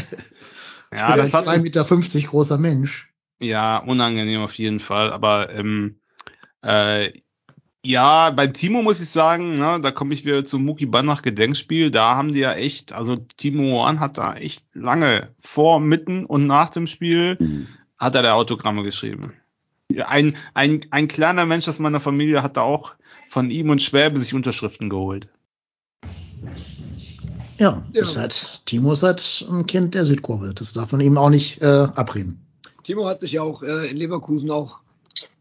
[0.92, 3.12] Ja, ja das hat 2,50 Meter 50 großer Mensch.
[3.38, 5.12] Ja, unangenehm auf jeden Fall.
[5.12, 6.00] Aber ähm,
[6.62, 7.12] äh,
[7.82, 11.90] ja, beim Timo muss ich sagen, ne, da komme ich wieder zum Muki Banach Gedenkspiel.
[11.90, 16.46] Da haben die ja echt, also Timo Horn hat da echt lange vor, mitten und
[16.46, 17.68] nach dem Spiel mhm.
[18.00, 19.34] Hat er da Autogramme geschrieben.
[20.06, 22.92] Ein, ein, ein kleiner Mensch aus meiner Familie hat da auch
[23.28, 25.28] von ihm und Schwäbe sich Unterschriften geholt.
[27.58, 28.02] Ja, ja.
[28.02, 30.54] Ist halt, Timo ist halt ein Kind der Südkurve.
[30.54, 32.46] Das darf man ihm auch nicht äh, abreden.
[32.84, 34.78] Timo hat sich ja auch äh, in Leverkusen auch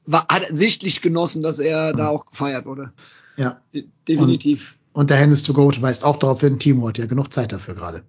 [0.06, 2.92] war, hat sichtlich genossen, dass er da auch gefeiert wurde.
[3.38, 3.62] Ja.
[4.08, 4.78] definitiv.
[4.92, 7.54] Und, und der Hennis to Go weist auch darauf hin, Timo hat ja genug Zeit
[7.54, 8.04] dafür gerade.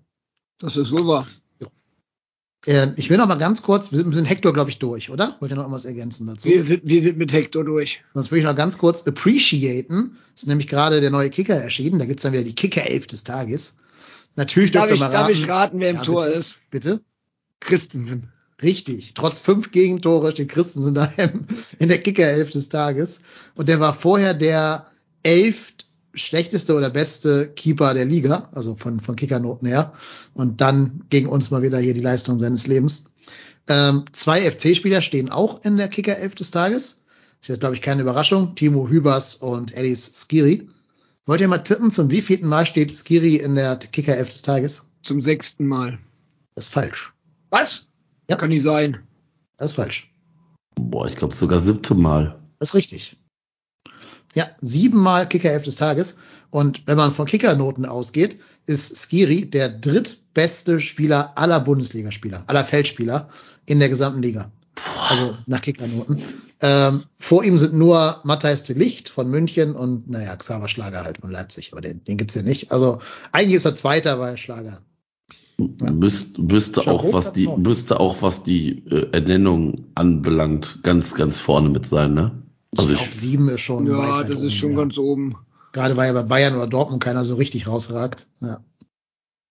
[0.59, 1.27] Das ist wohl wahr.
[2.67, 5.11] Äh, ich will noch mal ganz kurz, wir sind, wir sind Hector, glaube ich, durch,
[5.11, 5.37] oder?
[5.41, 6.49] Wollt ihr noch irgendwas ergänzen dazu?
[6.49, 8.03] Wir sind, wir sind mit Hector durch.
[8.13, 10.17] Sonst will ich noch ganz kurz appreciaten.
[10.35, 11.99] Ist nämlich gerade der neue Kicker erschienen.
[11.99, 13.77] Da gibt's dann wieder die Kicker-Elf des Tages.
[14.37, 15.15] Natürlich darf ich, mal raten.
[15.15, 16.61] Darf ich raten, wer im ja, Tor bitte, ist?
[16.71, 17.01] Bitte?
[17.61, 18.31] Christensen.
[18.63, 19.15] Richtig.
[19.15, 21.11] Trotz fünf Gegentore steht Christensen da
[21.79, 23.23] in der Kickerelf des Tages.
[23.55, 24.87] Und der war vorher der
[25.23, 25.73] elf
[26.15, 29.93] schlechteste oder beste Keeper der Liga, also von, von Kickernoten her.
[30.35, 33.05] Und dann gegen uns mal wieder hier die Leistung seines Lebens.
[33.69, 37.05] Ähm, zwei FC-Spieler stehen auch in der Kickerelf des Tages.
[37.41, 38.55] Das ist jetzt, glaube ich, keine Überraschung.
[38.55, 40.69] Timo Hübers und Alice Skiri.
[41.27, 44.91] Wollt ihr mal tippen, zum wievielten Mal steht Skiri in der Kickerelf des Tages?
[45.03, 45.99] Zum sechsten Mal.
[46.55, 47.13] Das ist falsch.
[47.51, 47.87] Was?
[48.29, 48.37] Ja.
[48.37, 48.99] Kann nicht sein.
[49.57, 50.13] Das ist falsch.
[50.75, 52.41] Boah, ich glaube sogar siebte Mal.
[52.59, 53.17] Das ist richtig.
[54.35, 56.17] Ja, siebenmal Kickerelf des Tages.
[56.51, 63.29] Und wenn man von Kickernoten ausgeht, ist Skiri der drittbeste Spieler aller Bundesligaspieler, aller Feldspieler
[63.67, 64.51] in der gesamten Liga.
[65.09, 66.23] Also nach Kickernoten.
[66.63, 71.19] Ähm, vor ihm sind nur Matthijs de Licht von München und naja, Xaver Schlager halt
[71.19, 72.71] von Leipzig, aber den, den gibt's hier nicht.
[72.71, 73.01] Also
[73.33, 74.83] eigentlich ist er Zweiter, weil Schlager
[75.83, 75.91] ja.
[75.91, 81.69] Müsst, müsste auch was die müsste auch was die äh, Ernennung anbelangt ganz ganz vorne
[81.69, 82.43] mit sein, ne?
[82.77, 84.77] Also ich, auf sieben ist schon ja, das oben, ist schon ja.
[84.77, 85.37] ganz oben.
[85.73, 88.29] Gerade weil ja bei Bayern oder Dortmund keiner so richtig rausragt.
[88.41, 88.63] Ja.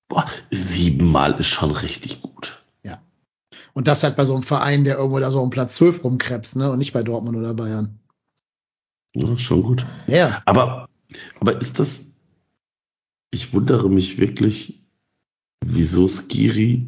[0.10, 2.64] Boah, siebenmal ist schon richtig gut.
[2.84, 3.02] Ja.
[3.74, 6.56] Und das halt bei so einem Verein, der irgendwo da so um Platz zwölf rumkrebst,
[6.56, 6.72] ne?
[6.72, 8.00] Und nicht bei Dortmund oder Bayern.
[9.16, 9.86] Ja, schon gut.
[10.08, 10.42] Ja.
[10.46, 10.90] Aber,
[11.40, 12.20] aber ist das,
[13.32, 14.82] ich wundere mich wirklich,
[15.64, 16.88] wieso Skiri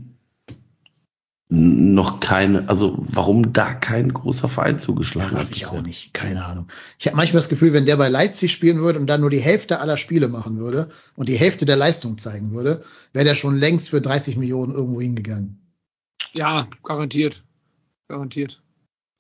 [1.54, 5.50] noch keine, also warum da kein großer Verein zugeschlagen ja, hat.
[5.52, 6.70] Ich auch nicht, keine Ahnung.
[6.98, 9.42] Ich habe manchmal das Gefühl, wenn der bei Leipzig spielen würde und dann nur die
[9.42, 13.58] Hälfte aller Spiele machen würde und die Hälfte der Leistung zeigen würde, wäre der schon
[13.58, 15.60] längst für 30 Millionen irgendwo hingegangen.
[16.32, 17.44] Ja, garantiert.
[18.08, 18.62] Garantiert.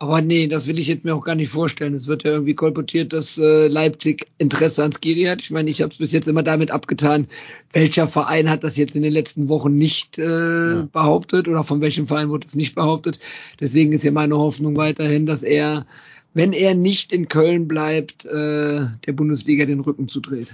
[0.01, 1.93] Aber nee, das will ich jetzt mir auch gar nicht vorstellen.
[1.93, 5.43] Es wird ja irgendwie kolportiert, dass äh, Leipzig Interesse an Skiri hat.
[5.43, 7.27] Ich meine, ich habe es bis jetzt immer damit abgetan,
[7.71, 10.87] welcher Verein hat das jetzt in den letzten Wochen nicht äh, ja.
[10.91, 13.19] behauptet oder von welchem Verein wurde es nicht behauptet.
[13.59, 15.85] Deswegen ist ja meine Hoffnung weiterhin, dass er,
[16.33, 20.47] wenn er nicht in Köln bleibt, äh, der Bundesliga den Rücken zudreht.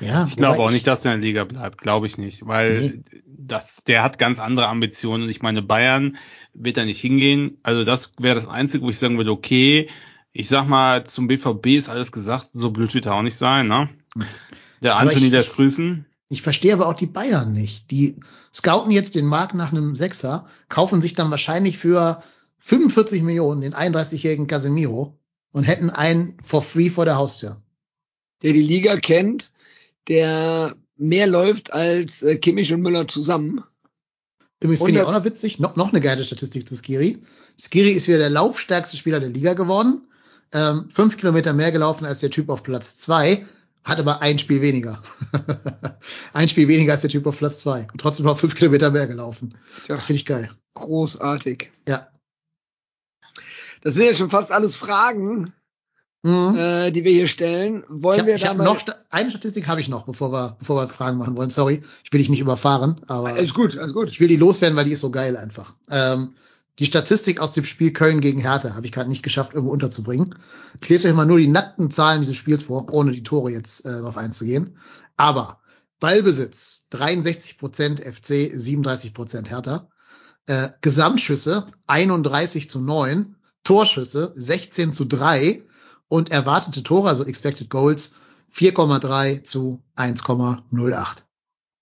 [0.00, 2.80] Ja, ich glaube auch nicht, dass er in der Liga bleibt, glaube ich nicht, weil
[2.80, 3.22] nee.
[3.26, 5.28] das, der hat ganz andere Ambitionen.
[5.28, 6.16] Ich meine, Bayern
[6.54, 7.58] wird da nicht hingehen.
[7.62, 9.90] Also das wäre das Einzige, wo ich sagen würde, okay,
[10.32, 13.68] ich sag mal, zum BVB ist alles gesagt, so blöd wird er auch nicht sein,
[13.68, 13.90] ne?
[14.82, 16.06] Der aber Anthony lässt grüßen.
[16.28, 17.90] Ich verstehe aber auch die Bayern nicht.
[17.90, 18.16] Die
[18.54, 22.22] scouten jetzt den Markt nach einem Sechser, kaufen sich dann wahrscheinlich für
[22.58, 25.18] 45 Millionen den 31-jährigen Casemiro
[25.52, 27.60] und hätten einen for free vor der Haustür.
[28.42, 29.50] Der die Liga kennt,
[30.08, 33.64] der mehr läuft als äh, Kimmich und Müller zusammen.
[34.62, 37.18] Übrigens finde ich auch noch witzig, noch, noch eine geile Statistik zu Skiri.
[37.58, 40.06] Skiri ist wieder der laufstärkste Spieler der Liga geworden.
[40.52, 43.46] Ähm, fünf Kilometer mehr gelaufen als der Typ auf Platz zwei,
[43.84, 45.00] hat aber ein Spiel weniger.
[46.34, 49.06] ein Spiel weniger als der Typ auf Platz zwei und trotzdem noch fünf Kilometer mehr
[49.06, 49.50] gelaufen.
[49.84, 50.50] Tja, das finde ich geil.
[50.74, 51.70] Großartig.
[51.88, 52.08] Ja.
[53.82, 55.54] Das sind ja schon fast alles Fragen,
[56.22, 56.56] mhm.
[56.56, 57.84] äh, die wir hier stellen.
[57.88, 58.80] Wollen ich wir ich hab noch
[59.10, 61.50] eine Statistik habe ich noch, bevor wir bevor wir Fragen machen wollen.
[61.50, 64.08] Sorry, ich will dich nicht überfahren, aber alles gut, alles gut.
[64.08, 65.74] Ich will die loswerden, weil die ist so geil einfach.
[65.90, 66.34] Ähm,
[66.78, 70.34] die Statistik aus dem Spiel Köln gegen Hertha habe ich gerade nicht geschafft, irgendwo unterzubringen.
[70.80, 73.84] Ich lese euch mal nur die nackten Zahlen dieses Spiels vor, ohne die Tore jetzt
[73.84, 74.78] äh, drauf einzugehen.
[75.16, 75.60] Aber
[75.98, 79.88] Ballbesitz 63% FC, 37% Hertha.
[80.46, 85.62] Äh, Gesamtschüsse 31 zu 9, Torschüsse 16 zu 3
[86.10, 88.16] und erwartete Tore, also Expected Goals,
[88.54, 91.22] 4,3 zu 1,08.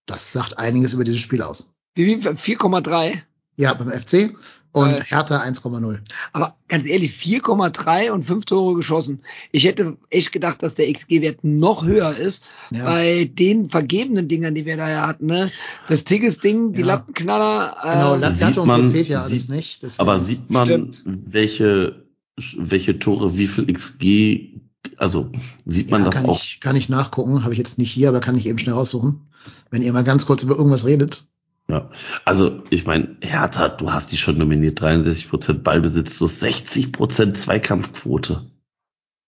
[0.07, 1.75] Das sagt einiges über dieses Spiel aus.
[1.95, 3.23] Wie 4,3?
[3.57, 4.37] Ja, beim FC
[4.73, 5.99] und äh, Hertha 1,0.
[6.33, 9.21] Aber ganz ehrlich, 4,3 und 5 Tore geschossen.
[9.51, 12.85] Ich hätte echt gedacht, dass der XG-Wert noch höher ist ja.
[12.85, 15.27] bei den vergebenen Dingern, die wir da ja hatten.
[15.27, 15.51] Ne?
[15.89, 16.87] Das Tigges-Ding, die ja.
[16.87, 17.77] Lattenknaller.
[17.83, 19.83] Äh, genau, Latte und so zählt ja alles sieht, nicht.
[19.83, 20.03] Deswegen.
[20.03, 21.03] Aber sieht man, Stimmt.
[21.05, 22.08] welche
[22.57, 24.61] welche Tore, wie viel XG,
[24.97, 25.31] also
[25.65, 26.41] sieht man ja, das kann auch?
[26.41, 29.29] Ich, kann ich nachgucken, habe ich jetzt nicht hier, aber kann ich eben schnell raussuchen,
[29.71, 31.27] wenn ihr mal ganz kurz über irgendwas redet.
[31.71, 31.91] Ja,
[32.25, 38.47] also ich meine, Hertha, du hast die schon nominiert, 63 Prozent Ballbesitz, so 60% Zweikampfquote.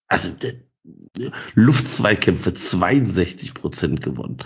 [0.08, 0.30] Also
[1.54, 4.38] Luftzweikämpfe 62 Prozent gewonnen.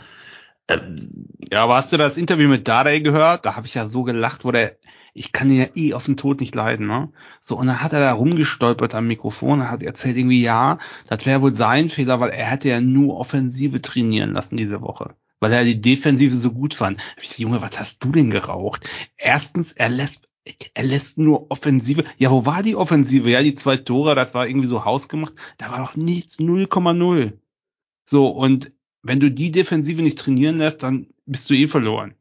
[0.66, 3.47] Ähm, ja, aber hast du das Interview mit Dardai gehört?
[3.47, 4.77] Da habe ich ja so gelacht, wo der
[5.15, 7.11] ich kann ihn ja eh auf den Tod nicht leiden, ne?
[7.41, 11.41] So, und dann hat er da rumgestolpert am Mikrofon, hat erzählt irgendwie, ja, das wäre
[11.41, 15.15] wohl sein Fehler, weil er hätte ja nur Offensive trainieren lassen diese Woche.
[15.39, 17.01] Weil er die Defensive so gut fand.
[17.16, 18.89] Ich dachte, Junge, was hast du denn geraucht?
[19.16, 20.28] Erstens, er lässt
[20.74, 22.05] er lässt nur Offensive.
[22.19, 23.31] Ja, wo war die Offensive?
[23.31, 25.32] Ja, die zwei Tore, das war irgendwie so hausgemacht.
[25.57, 27.32] Da war doch nichts, 0,0.
[28.05, 28.73] So, und
[29.03, 32.15] wenn du die Defensive nicht trainieren lässt, dann bist du eh verloren.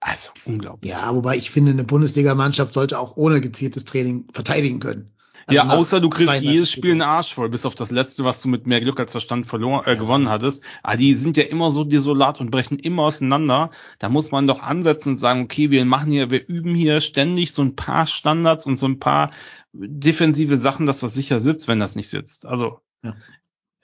[0.00, 0.90] Also unglaublich.
[0.90, 5.12] Ja, wobei ich finde, eine Bundesligamannschaft sollte auch ohne gezieltes Training verteidigen können.
[5.48, 8.42] Also ja, außer du kriegst jedes Spiel einen Arsch voll, bis auf das letzte, was
[8.42, 9.94] du mit mehr Glück als Verstand verloren, äh, ja.
[9.94, 10.64] gewonnen hattest.
[10.82, 13.70] Aber ah, die sind ja immer so desolat und brechen immer auseinander.
[14.00, 17.52] Da muss man doch ansetzen und sagen, okay, wir machen hier, wir üben hier ständig
[17.52, 19.30] so ein paar Standards und so ein paar
[19.72, 22.44] defensive Sachen, dass das sicher sitzt, wenn das nicht sitzt.
[22.44, 23.14] Also, ja.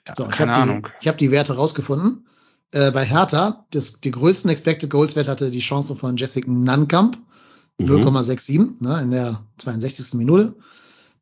[0.08, 0.82] Ja, so, keine ich Ahnung.
[0.82, 2.26] Die, ich habe die Werte rausgefunden.
[2.72, 7.18] Äh, bei Hertha, das, die größten Expected Goals Wert hatte die Chance von Jessica Nankamp,
[7.78, 7.86] mhm.
[7.86, 10.14] 0,67 ne, in der 62.
[10.14, 10.56] Minute.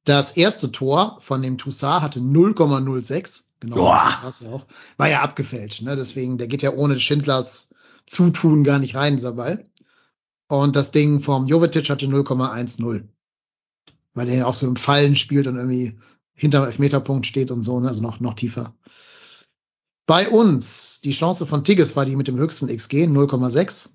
[0.05, 3.45] Das erste Tor von dem Toussaint hatte 0,06.
[3.61, 4.65] Genau, das war's ja auch.
[4.97, 5.95] War ja abgefälscht, ne?
[5.95, 7.69] Deswegen, der geht ja ohne Schindlers
[8.07, 9.65] Zutun gar nicht rein, dieser Ball.
[10.49, 13.05] Und das Ding vom Jovetic hatte 0,10.
[14.15, 15.99] Weil der ja auch so im Fallen spielt und irgendwie
[16.33, 17.89] hinterm Elfmeterpunkt steht und so, ne?
[17.89, 18.75] Also noch, noch tiefer.
[20.11, 23.91] Bei uns, die Chance von Tigges war die mit dem höchsten XG, 0,6.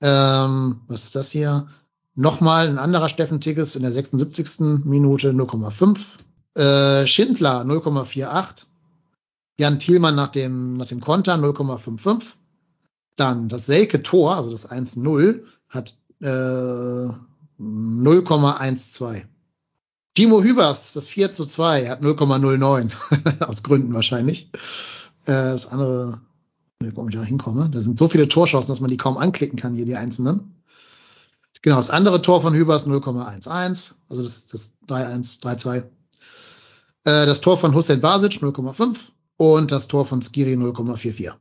[0.00, 1.66] Ähm, was ist das hier?
[2.14, 4.84] Nochmal ein anderer Steffen Tigges in der 76.
[4.84, 5.98] Minute 0,5.
[6.54, 8.66] Äh, Schindler 0,48.
[9.58, 12.22] Jan Thielmann nach dem, nach dem Konter 0,55.
[13.16, 16.26] Dann das Selke Tor, also das 1-0, hat äh,
[17.58, 19.24] 0,12.
[20.14, 22.92] Timo Hübers, das 4 zu 2, hat 0,09.
[23.48, 24.48] Aus Gründen wahrscheinlich.
[25.26, 26.20] Äh, das andere,
[26.80, 29.74] wo ich da hinkomme, da sind so viele Torschancen, dass man die kaum anklicken kann,
[29.74, 30.62] hier die einzelnen.
[31.62, 35.76] Genau, das andere Tor von Hübers 0,11, also das, das 3-1, 3-2.
[35.76, 35.84] Äh,
[37.04, 38.96] das Tor von Hussein Basic 0,5
[39.36, 41.34] und das Tor von Skiri 0,44.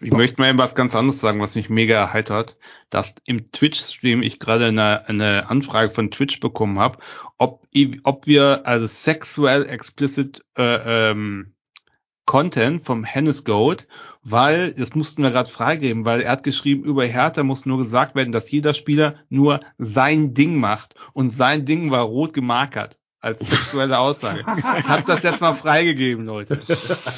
[0.00, 2.58] Ich möchte mal eben was ganz anderes sagen, was mich mega erheitert,
[2.90, 6.98] dass im Twitch-Stream ich gerade eine, eine Anfrage von Twitch bekommen habe,
[7.38, 7.66] ob,
[8.04, 11.55] ob wir also sexuell explicit äh, ähm,
[12.26, 13.86] Content vom Hennes Goat,
[14.22, 18.14] weil das mussten wir gerade freigeben, weil er hat geschrieben, über Hertha muss nur gesagt
[18.16, 23.48] werden, dass jeder Spieler nur sein Ding macht und sein Ding war rot gemarkert als
[23.48, 24.40] sexuelle Aussage.
[24.40, 26.60] Ich habe das jetzt mal freigegeben, Leute.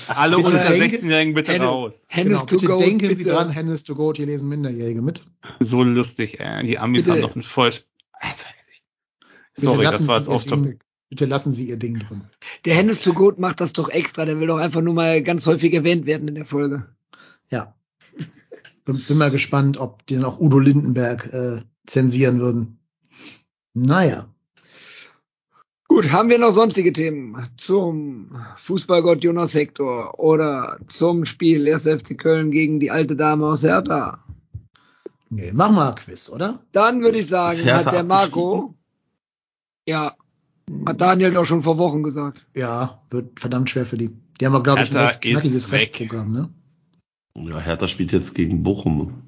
[0.09, 2.05] Alle Bitte unter denke- 16-Jährigen bitte Hennes- raus.
[2.09, 2.79] Hennes Genau, to bitte go.
[2.79, 3.31] denken Sie bitte.
[3.37, 5.25] dran, Hennes to go, hier lesen Minderjährige mit.
[5.61, 6.67] So lustig, ey.
[6.67, 7.17] Die Amis Bitte.
[7.17, 7.73] haben doch ein voll.
[8.13, 8.45] Also,
[9.55, 10.79] sorry, das war Sie jetzt Ihr off Ding, topic.
[11.09, 12.23] Bitte lassen Sie Ihr Ding drin.
[12.65, 14.25] Der Hennes to go macht das doch extra.
[14.25, 16.87] Der will doch einfach nur mal ganz häufig erwähnt werden in der Folge.
[17.51, 17.75] Ja.
[18.85, 22.79] Bin, bin mal gespannt, ob den auch Udo Lindenberg äh, zensieren würden.
[23.75, 24.29] Naja.
[25.89, 31.85] Gut, haben wir noch sonstige Themen zum Fußballgott Jonas Hector oder zum Spiel 1.
[31.85, 34.23] FC Köln gegen die alte Dame aus Hertha?
[35.31, 36.61] Nee, mach mal Quiz, oder?
[36.73, 38.75] Dann würde ich sagen, hat der Marco,
[39.87, 40.15] ja,
[40.87, 42.47] hat Daniel doch schon vor Wochen gesagt.
[42.55, 44.11] Ja, wird verdammt schwer für die.
[44.41, 45.73] Die haben, glaube ich, ein recht knackiges.
[45.73, 46.49] Restprogramm, ne?
[47.37, 49.23] Ja, Hertha spielt jetzt gegen Bochum.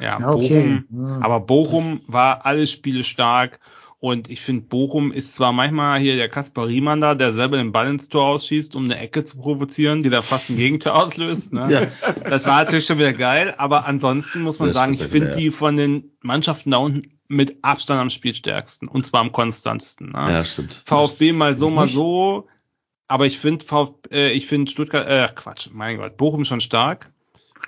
[0.00, 0.84] Ja, Ja, okay.
[0.90, 1.08] Bochum.
[1.08, 1.20] Ja.
[1.22, 3.60] Aber Bochum war alle Spiele stark.
[4.00, 7.72] Und ich finde, Bochum ist zwar manchmal hier der Kaspar Riemann da, der selber den
[7.72, 11.54] Ball ins Tor ausschießt, um eine Ecke zu provozieren, die da fast ein Gegentor auslöst.
[11.54, 11.72] Ne?
[11.72, 12.12] Ja.
[12.28, 15.36] Das war natürlich schon wieder geil, aber ansonsten muss man Das sagen, ich finde ja.
[15.36, 20.12] die von den Mannschaften da unten mit Abstand am spielstärksten und zwar am konstantesten.
[20.12, 20.32] Ne?
[20.32, 20.82] Ja, stimmt.
[20.86, 22.48] VfB mal so, mal so.
[23.08, 27.10] Aber ich finde VfB, äh, ich finde Stuttgart, äh, Quatsch, mein Gott, Bochum schon stark.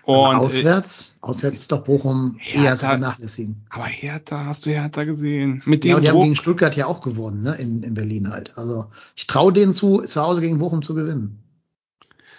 [0.06, 3.66] Aber Und, äh, auswärts, auswärts ist doch Bochum eher Hertha- zu vernachlässigen.
[3.70, 5.62] aber Hertha, hast du Hertha gesehen?
[5.66, 6.24] Mit dem Ja, und die haben Druck.
[6.24, 7.54] gegen Stuttgart ja auch gewonnen, ne?
[7.56, 8.56] In, in Berlin halt.
[8.56, 11.42] Also ich traue denen zu, zu Hause gegen Bochum zu gewinnen.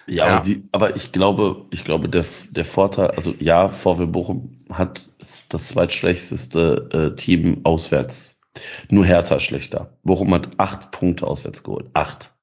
[0.08, 0.38] Ja, Ja.
[0.38, 5.10] Aber, die, aber ich glaube, ich glaube, der, der Vorteil, also ja, VW Bochum hat
[5.20, 8.42] das zweitschlechteste äh, Team auswärts.
[8.90, 9.98] Nur Hertha schlechter.
[10.04, 11.90] Bochum hat acht Punkte auswärts geholt.
[11.94, 12.34] Acht.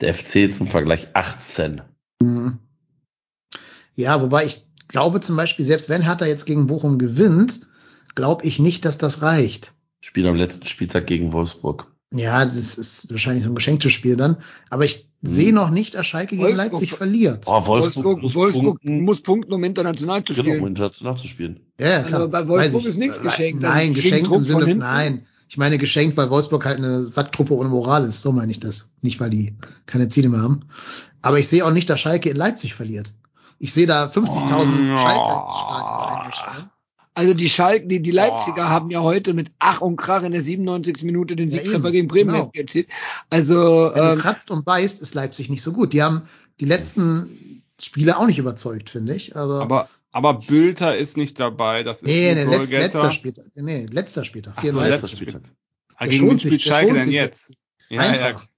[0.00, 1.80] Der FC zum Vergleich 18.
[2.20, 2.58] Mhm.
[3.94, 7.66] Ja, wobei ich glaube zum Beispiel, selbst wenn Hertha jetzt gegen Bochum gewinnt,
[8.14, 9.72] glaube ich nicht, dass das reicht.
[10.00, 11.90] Spiel am letzten Spieltag gegen Wolfsburg.
[12.12, 14.36] Ja, das ist wahrscheinlich so ein geschenktes Spiel dann.
[14.70, 17.44] Aber ich sehe noch nicht, dass Schalke gegen Wolfsburg- Leipzig verliert.
[17.48, 19.00] Oh, Wolfsburg, muss Wolfsburg punkten.
[19.02, 20.66] muss punkten, um international zu Genau, um spielen.
[20.68, 21.60] international zu spielen.
[21.80, 22.20] Ja, ja, klar.
[22.20, 22.88] Also bei Wolfsburg ich.
[22.88, 23.64] ist nichts geschenkt.
[23.64, 25.22] Also Nein, gegen geschenkt im Sinne, nein.
[25.48, 28.20] Ich meine geschenkt, weil Wolfsburg halt eine Sacktruppe ohne Moral ist.
[28.22, 28.90] So meine ich das.
[29.00, 29.54] Nicht, weil die
[29.86, 30.62] keine Ziele mehr haben.
[31.22, 33.12] Aber ich sehe auch nicht, dass Schalke in Leipzig verliert.
[33.58, 34.98] Ich sehe da 50.000 Oh.
[34.98, 36.70] Schalke.
[37.16, 38.68] Also die Schalke, die, die Leipziger Boah.
[38.68, 41.02] haben ja heute mit Ach und Krach in der 97.
[41.02, 41.92] Minute den Ja, Siegtreffer eben.
[41.92, 42.50] gegen Bremen Genau.
[42.54, 42.88] erzielt.
[43.30, 43.54] Also
[43.94, 45.94] Wenn du ähm, kratzt und beißt, ist Leipzig nicht so gut.
[45.94, 46.28] Die haben
[46.60, 49.34] die letzten Spiele auch nicht überzeugt, finde ich.
[49.34, 51.84] Also, Aber, aber Bülter ist nicht dabei.
[51.84, 53.46] Das ist nee, ein nee, letz, letzter Spieltag.
[53.54, 54.52] Nee, letzter Spieltag.
[54.56, 55.00] Ach so, 34.
[55.00, 55.42] letzter Spieltag.
[55.96, 57.52] Ah, Der gegen wen schont sich, spielt der Schalke schont denn sich jetzt?
[57.88, 58.48] Ja, Eintracht.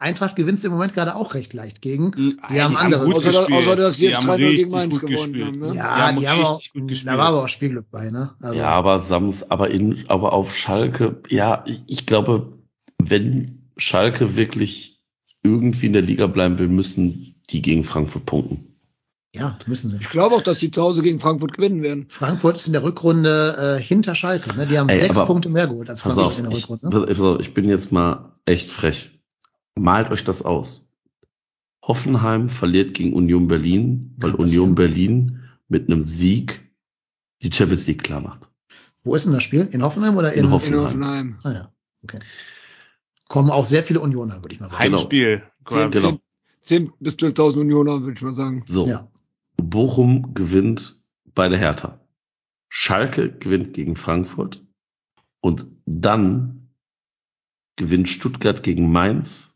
[0.00, 2.10] Eintracht gewinnt im Moment gerade auch recht leicht gegen.
[2.50, 5.10] Die haben andere- gut Außer- außer, dass die jetzt haben 3-0 gegen richtig Mainz gut
[5.10, 5.46] gewonnen gespielt.
[5.46, 5.74] haben, ne?
[5.76, 8.30] Ja, die haben auch, richtig gut da war aber auch Spielglück bei, ne?
[8.40, 12.58] Also, Ja, aber Sams, aber in, aber auf Schalke, ja, ich, ich glaube,
[13.02, 15.00] wenn Schalke wirklich
[15.42, 18.66] irgendwie in der Liga bleiben will, müssen die gegen Frankfurt punkten.
[19.34, 19.98] ja, müssen sie.
[20.00, 22.06] ich glaube auch, dass die zu Hause gegen Frankfurt gewinnen werden.
[22.08, 24.54] Frankfurt ist in der Rückrunde äh, hinter Schalke.
[24.56, 24.66] Ne?
[24.66, 27.04] Die haben Ey, sechs Punkte mehr geholt als Frankfurt auf, in der ich, Rückrunde.
[27.06, 29.10] pass auf, ich bin jetzt mal echt frech.
[29.80, 30.86] Malt euch das aus.
[31.82, 34.74] Hoffenheim verliert gegen Union Berlin, weil Union.
[34.74, 36.70] Berlin mit einem Sieg
[37.42, 38.50] die Champions League klar macht.
[39.02, 39.66] Wo ist denn das Spiel?
[39.72, 40.80] In Hoffenheim oder in, In Hoffenheim.
[40.80, 41.38] In Hoffenheim.
[41.44, 41.72] Ah ja,
[42.04, 42.18] okay.
[43.28, 44.78] Kommen auch sehr viele Unioner, würde ich mal sagen.
[44.78, 45.42] Heimspiel.
[45.64, 46.18] Zehn, Genau.
[46.60, 48.62] zehn, 10 bis 12.000 Unioner, würde ich mal sagen.
[48.66, 49.08] So, Ja.
[49.56, 51.02] Bochum gewinnt
[51.34, 52.00] bei der Hertha.
[52.68, 54.62] Schalke gewinnt gegen Frankfurt
[55.40, 56.68] und dann
[57.76, 59.49] gewinnt Stuttgart gegen Mainz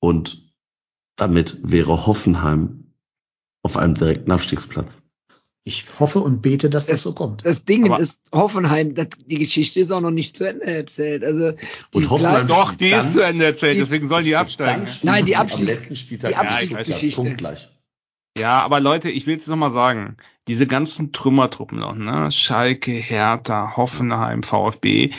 [0.00, 0.52] und
[1.16, 2.92] damit wäre Hoffenheim
[3.62, 5.02] auf einem direkten Abstiegsplatz.
[5.64, 7.44] Ich hoffe und bete, dass das so kommt.
[7.44, 11.22] Das Ding Aber- ist, Hoffenheim, das, die Geschichte ist auch noch nicht zu Ende erzählt.
[11.24, 11.52] Also,
[11.92, 14.86] Und Hoffenheim- Doch, die Dann- ist zu Ende erzählt, die- deswegen sollen die absteigen.
[15.02, 17.10] Nein, die Abstiegs- letzten Spieltag die Abstiegsgeschichte.
[17.12, 17.26] Stuttgart.
[17.26, 17.68] Punktgleich.
[18.38, 20.16] Ja, aber Leute, ich will jetzt noch mal sagen,
[20.46, 22.30] diese ganzen Trümmertruppen noch, ne?
[22.30, 25.12] Schalke, Hertha, Hoffenheim, VfB,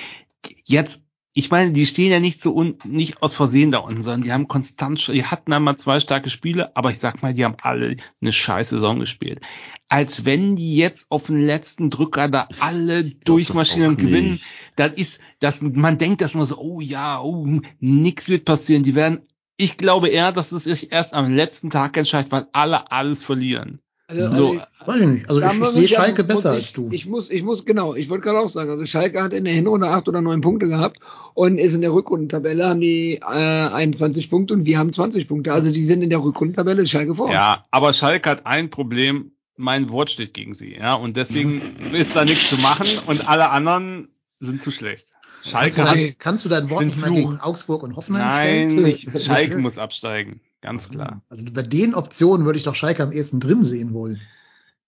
[0.63, 1.03] jetzt,
[1.39, 4.33] ich meine, die stehen ja nicht so unten, nicht aus Versehen da unten, sondern die
[4.33, 7.95] haben konstant, die hatten einmal zwei starke Spiele, aber ich sag mal, die haben alle
[8.21, 9.39] eine scheiß Saison gespielt.
[9.87, 14.47] Als wenn die jetzt auf den letzten Drücker da alle durchmarschieren und gewinnen, nicht.
[14.75, 18.95] das ist, das, man denkt das immer so, oh ja, oh, nix wird passieren, die
[18.95, 19.21] werden,
[19.55, 23.79] ich glaube eher, dass es sich erst am letzten Tag entscheidet, weil alle alles verlieren.
[24.09, 25.29] Also, also, Weiß ich nicht.
[25.29, 26.89] Also ich, ich muss sehe Schalke besser ich, als du.
[26.91, 29.53] Ich muss, ich muss, genau, ich wollte gerade auch sagen, also Schalke hat in der
[29.53, 30.99] Hinrunde acht oder neun Punkte gehabt
[31.35, 35.53] und ist in der Rückrundentabelle, haben die äh, 21 Punkte und wir haben 20 Punkte.
[35.53, 37.31] Also die sind in der Rückrundentabelle Schalke vor.
[37.31, 41.61] Ja, aber Schalke hat ein Problem, mein Wort steht gegen sie, ja, und deswegen
[41.93, 44.07] ist da nichts zu machen und alle anderen
[44.39, 45.13] sind zu schlecht.
[45.43, 48.27] Kannst du, Schalke hat, dein, kannst du dein Wort nicht mal gegen Augsburg und Hoffenheim
[48.27, 48.81] nein, stellen?
[48.81, 51.21] nicht, Schalke muss absteigen, ganz klar.
[51.29, 54.21] Also bei den Optionen würde ich doch Schalke am ehesten drin sehen wollen.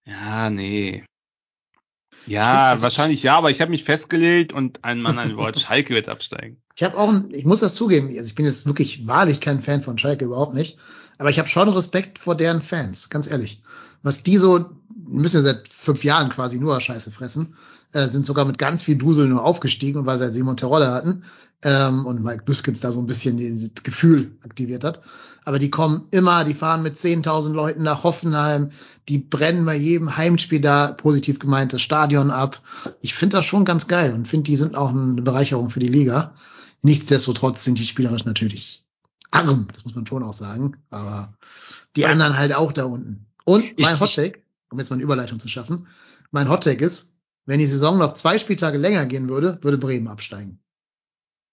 [0.05, 1.03] Ja, nee.
[2.27, 5.59] Ja, find, also wahrscheinlich ja, aber ich habe mich festgelegt und ein Mann, ein Wort,
[5.61, 6.61] Schalke wird absteigen.
[6.75, 9.61] Ich habe auch, ein, ich muss das zugeben, also ich bin jetzt wirklich wahrlich kein
[9.61, 10.77] Fan von Schalke, überhaupt nicht.
[11.17, 13.61] Aber ich habe schon Respekt vor deren Fans, ganz ehrlich.
[14.01, 14.71] Was die so,
[15.07, 17.55] müssen ja seit fünf Jahren quasi nur Scheiße fressen,
[17.93, 20.91] äh, sind sogar mit ganz viel Dusel nur aufgestiegen und weil sie halt Simon Terodde
[20.91, 21.23] hatten
[21.63, 25.01] ähm, und Mike Büskens da so ein bisschen das Gefühl aktiviert hat.
[25.43, 28.71] Aber die kommen immer, die fahren mit 10.000 Leuten nach Hoffenheim,
[29.09, 32.61] die brennen bei jedem Heimspiel da, positiv gemeint, das Stadion ab.
[33.01, 35.87] Ich finde das schon ganz geil und finde, die sind auch eine Bereicherung für die
[35.87, 36.33] Liga.
[36.83, 38.85] Nichtsdestotrotz sind die spielerisch natürlich
[39.31, 40.77] arm, das muss man schon auch sagen.
[40.89, 41.33] Aber
[41.95, 43.25] die anderen halt auch da unten.
[43.43, 45.87] Und mein Hottake, um jetzt mal eine Überleitung zu schaffen,
[46.31, 47.13] mein Hottake ist,
[47.45, 50.59] wenn die Saison noch zwei Spieltage länger gehen würde, würde Bremen absteigen.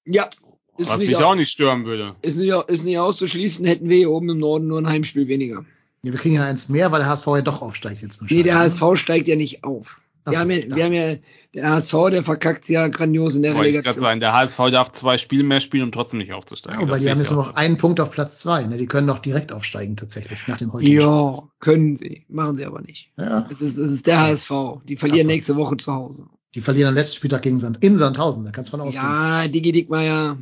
[0.04, 0.28] ja
[0.76, 2.14] ist, Was nicht mich au- auch nicht stören würde.
[2.22, 5.64] ist, nicht, ist nicht auszuschließen, hätten wir hier oben im Norden nur ein Heimspiel weniger.
[6.02, 8.22] Nee, wir kriegen ja eins mehr, weil der HSV ja doch aufsteigt jetzt.
[8.30, 10.00] Nee, der HSV steigt ja nicht auf.
[10.30, 11.16] Wir so, haben, ja, wir haben ja,
[11.54, 14.02] der HSV, der verkackt ja grandios in der ich gerade Relegation.
[14.02, 16.78] sagen, der HSV darf zwei Spiele mehr spielen, um trotzdem nicht aufzusteigen.
[16.80, 18.64] Ja, aber Das die haben ich jetzt nur noch einen Punkt auf Platz zwei.
[18.64, 18.76] Ne?
[18.76, 21.10] Die können doch direkt aufsteigen tatsächlich nach dem heutigen Spiel.
[21.10, 22.24] Ja, können sie.
[22.28, 23.10] Machen sie aber nicht.
[23.16, 24.50] Ja, Es ist, es ist der HSV.
[24.84, 25.26] Die verlieren Abfahrt.
[25.26, 26.26] nächste Woche zu Hause.
[26.54, 28.44] die verlieren am letzten Spieltag gegen Sand in Sandhausen.
[28.44, 29.04] Da kannst du von ausgehen.
[29.06, 30.38] Ja, Digi Dickmeier.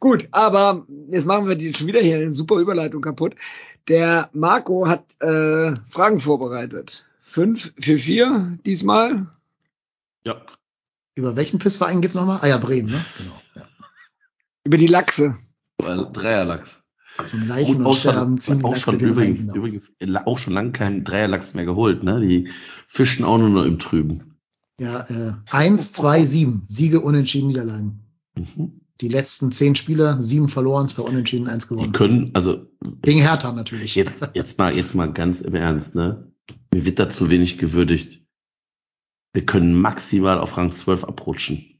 [0.00, 3.34] Gut, aber jetzt machen wir die schon wieder hier eine super Überleitung kaputt.
[3.88, 7.04] Der Marco hat äh, Fragen vorbereitet.
[7.30, 9.26] Fünf für vier diesmal.
[10.24, 10.40] Ja.
[11.14, 12.38] Über welchen Pissverein geht's nochmal?
[12.42, 13.04] Ah ja, Bremen, ne?
[13.18, 13.40] Genau.
[13.54, 13.62] Ja.
[14.64, 15.36] Über die Lachse.
[15.78, 16.84] Dreierlachs.
[17.26, 19.56] Zum Leichen und auch Sterben ziehen die auch Lachse schon den übrigens, hinauf.
[19.56, 22.20] übrigens la- auch schon lange keinen Dreierlachs mehr geholt, ne?
[22.20, 22.48] Die
[22.86, 24.36] fischen auch nur noch im Trüben.
[24.80, 26.62] Ja, äh, eins, zwei, sieben.
[26.66, 28.04] Siege, Unentschieden, Niederlagen.
[28.36, 28.80] Mhm.
[29.00, 31.92] Die letzten zehn Spiele, sieben verloren, zwei Unentschieden, eins Die gewonnen.
[31.92, 32.66] können, also
[33.02, 33.94] Gegen Hertha natürlich.
[33.96, 36.32] jetzt, jetzt mal, jetzt mal ganz im Ernst, ne?
[36.72, 38.22] Mir wird da zu wenig gewürdigt.
[39.32, 41.78] Wir können maximal auf Rang 12 abrutschen.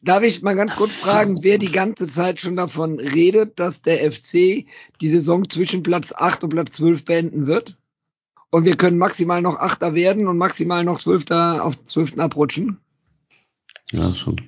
[0.00, 4.10] Darf ich mal ganz kurz fragen, wer die ganze Zeit schon davon redet, dass der
[4.12, 4.66] FC
[5.00, 7.76] die Saison zwischen Platz 8 und Platz 12 beenden wird?
[8.50, 12.78] Und wir können maximal noch Achter werden und maximal noch Zwölfter auf Zwölften abrutschen?
[13.90, 14.40] Ja, schon.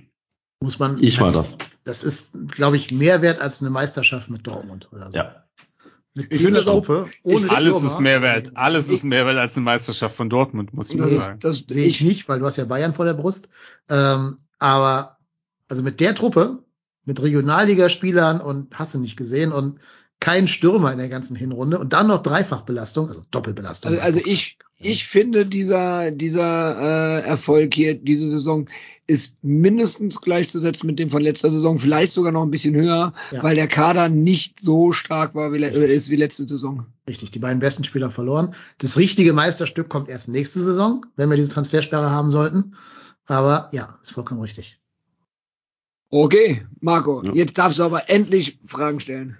[0.63, 1.03] Muss man.
[1.03, 1.59] Ich war das.
[1.85, 5.19] Das ist, glaube ich, mehr wert als eine Meisterschaft mit Dortmund oder so.
[5.19, 5.45] Ja.
[6.15, 7.93] Mit Ich finde das Truppe, ohne Alles Stürmer.
[7.93, 8.51] ist mehr wert.
[8.57, 11.39] Alles ist mehr wert als eine Meisterschaft von Dortmund, muss ich mal Nee, sagen.
[11.41, 13.49] Das, Sehe ich nicht, weil du hast ja Bayern vor der Brust.
[13.89, 15.19] Ähm, aber
[15.69, 16.65] also mit der Truppe,
[17.05, 19.79] mit Regionalligaspielern und hast du nicht gesehen und
[20.19, 23.93] kein Stürmer in der ganzen Hinrunde und dann noch Dreifachbelastung, also Doppelbelastung.
[23.93, 28.69] Also, also ich, ich finde, dieser, dieser äh, Erfolg hier, diese Saison,
[29.11, 33.43] ist mindestens gleichzusetzen mit dem von letzter Saison, vielleicht sogar noch ein bisschen höher, Ja.
[33.43, 36.87] weil der Kader nicht so stark war wie, äh, ist wie letzte Saison.
[37.09, 38.55] Richtig, die beiden besten Spieler verloren.
[38.79, 42.75] Das richtige Meisterstück kommt erst nächste Saison, wenn wir diese Transfersperre haben sollten.
[43.27, 44.79] Aber ja, ist vollkommen richtig.
[46.11, 47.33] Okay, Marco, Ja.
[47.35, 49.37] jetzt darfst du aber endlich Fragen stellen.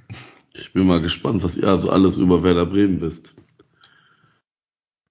[0.55, 3.35] Ich bin mal gespannt, was ihr also alles über Werder Bremen wisst.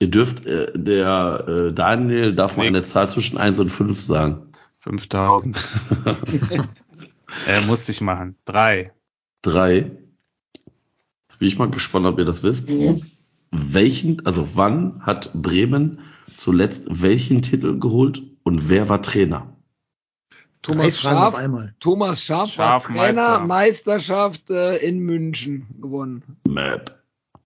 [0.01, 2.69] Ihr dürft, äh, der äh, Daniel darf mal Nee.
[2.69, 4.48] eine Zahl zwischen 1 und 5 sagen.
[4.79, 5.57] 5000.
[7.47, 8.35] er muss sich machen.
[8.45, 8.93] Drei.
[9.41, 9.91] Drei.
[11.27, 12.69] Jetzt bin ich mal gespannt, ob ihr das wisst.
[13.51, 15.99] Welchen, also wann hat Bremen
[16.37, 19.55] zuletzt welchen Titel geholt und wer war Trainer?
[20.61, 21.73] Thomas einmal.
[21.79, 23.39] Thomas Schaaf, Schaaf, war Trainer.
[23.39, 26.37] Meisterschaft äh, in München gewonnen.
[26.47, 27.01] Map.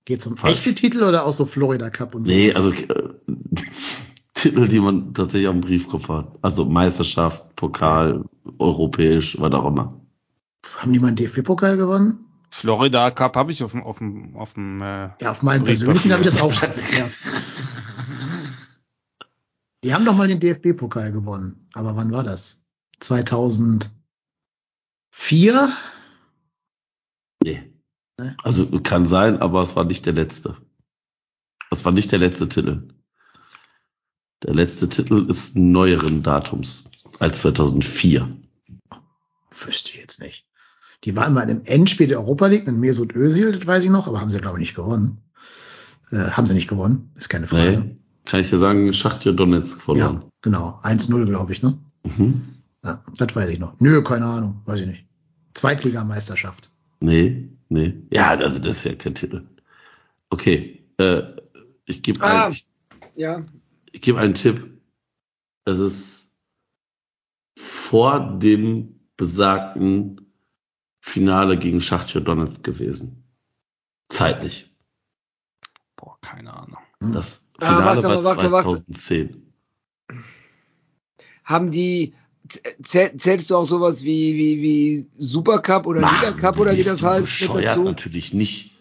[0.06, 0.56] Geht's um Falsch.
[0.56, 2.34] echte Titel oder auch so Florida Cup und so?
[2.34, 3.14] Nee, also äh,
[4.44, 6.38] Titel, die man tatsächlich auf dem Briefkopf hat.
[6.41, 8.26] Also Meisterschaft, Pokal,
[8.60, 10.02] europäisch, was auch immer.
[10.80, 12.26] Haben die mal einen DFB-Pokal gewonnen?
[12.49, 16.11] Florida Cup habe ich auf dem, auf dem, auf dem, äh, Ja, auf meinem persönlichen
[16.11, 16.52] habe ich das auch.
[16.61, 17.10] ja.
[19.86, 21.70] Die haben doch mal den DFB-Pokal gewonnen.
[21.74, 22.65] Aber wann war das?
[22.99, 23.94] 2004?
[27.45, 27.74] Nee.
[28.20, 28.36] Ne?
[28.44, 30.57] Also kann sein, aber es war nicht der letzte.
[31.72, 32.90] Es war nicht der letzte Titel.
[34.44, 36.84] Der letzte Titel ist neueren Datums
[37.20, 38.28] als 2004.
[39.65, 40.45] Wüsste ich jetzt nicht.
[41.06, 44.07] Die waren mal im Endspiel der Europa League mit Mesut Özil, das weiß ich noch,
[44.07, 45.20] aber haben sie, glaube ich, nicht gewonnen.
[46.11, 47.80] Äh, haben sie nicht gewonnen, ist keine Frage.
[47.80, 50.22] Nee, kann ich dir sagen, Schachtja Donetsk verloren.
[50.24, 50.80] Ja, genau.
[50.84, 51.78] 1-0, glaube ich, ne?
[52.03, 52.41] Mhm.
[52.84, 53.80] Ja, das weiß ich noch.
[53.80, 55.06] Nö, keine Ahnung, weiß ich nicht.
[55.53, 56.72] Zweitligameisterschaft.
[56.99, 57.94] Nee, nee.
[58.11, 59.45] Ja, also das ist ja kein Titel.
[60.30, 61.24] Okay, äh,
[61.86, 62.65] ich gebe Ah, ein, ich,
[63.15, 63.44] ja.
[63.94, 64.82] Ich gebe einen Tipp.
[65.65, 66.38] Es ist
[67.57, 70.34] vor dem besagten
[70.99, 73.24] Finale gegen Schachtja Donetsk gewesen.
[74.10, 74.76] Zeitlich.
[75.95, 76.80] Boah, keine Ahnung.
[76.99, 77.14] Hm.
[77.14, 78.70] Das Ah, Finale warte mal, war warte, warte.
[78.86, 79.53] 2010.
[81.45, 82.14] Haben die,
[82.82, 87.03] zähl, zählst du auch sowas wie, wie, wie Supercup oder Liga Cup oder wie das
[87.03, 87.78] heißt bescheuert?
[87.78, 88.73] Natürlich nicht.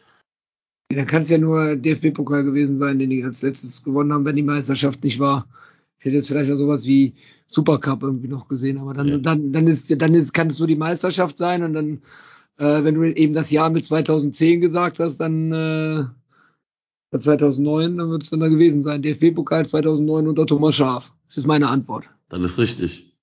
[0.95, 4.37] Dann kann es ja nur DFB-Pokal gewesen sein, den die als letztes gewonnen haben, wenn
[4.37, 5.47] die Meisterschaft nicht war.
[5.99, 7.15] Ich hätte jetzt vielleicht auch sowas wie
[7.47, 9.19] Supercup irgendwie noch gesehen, aber dann, Ja.
[9.19, 12.03] dann, dann ist, dann ist, kann es nur die Meisterschaft sein und dann,
[12.59, 16.05] äh, wenn du eben das Jahr mit 2010 gesagt hast, dann, äh,
[17.19, 19.03] 2009, dann wird es dann da gewesen sein.
[19.03, 21.13] DFB-Pokal 2009 unter Thomas Schaf.
[21.29, 22.09] Das ist meine Antwort.
[22.31, 23.15] Dann ist richtig.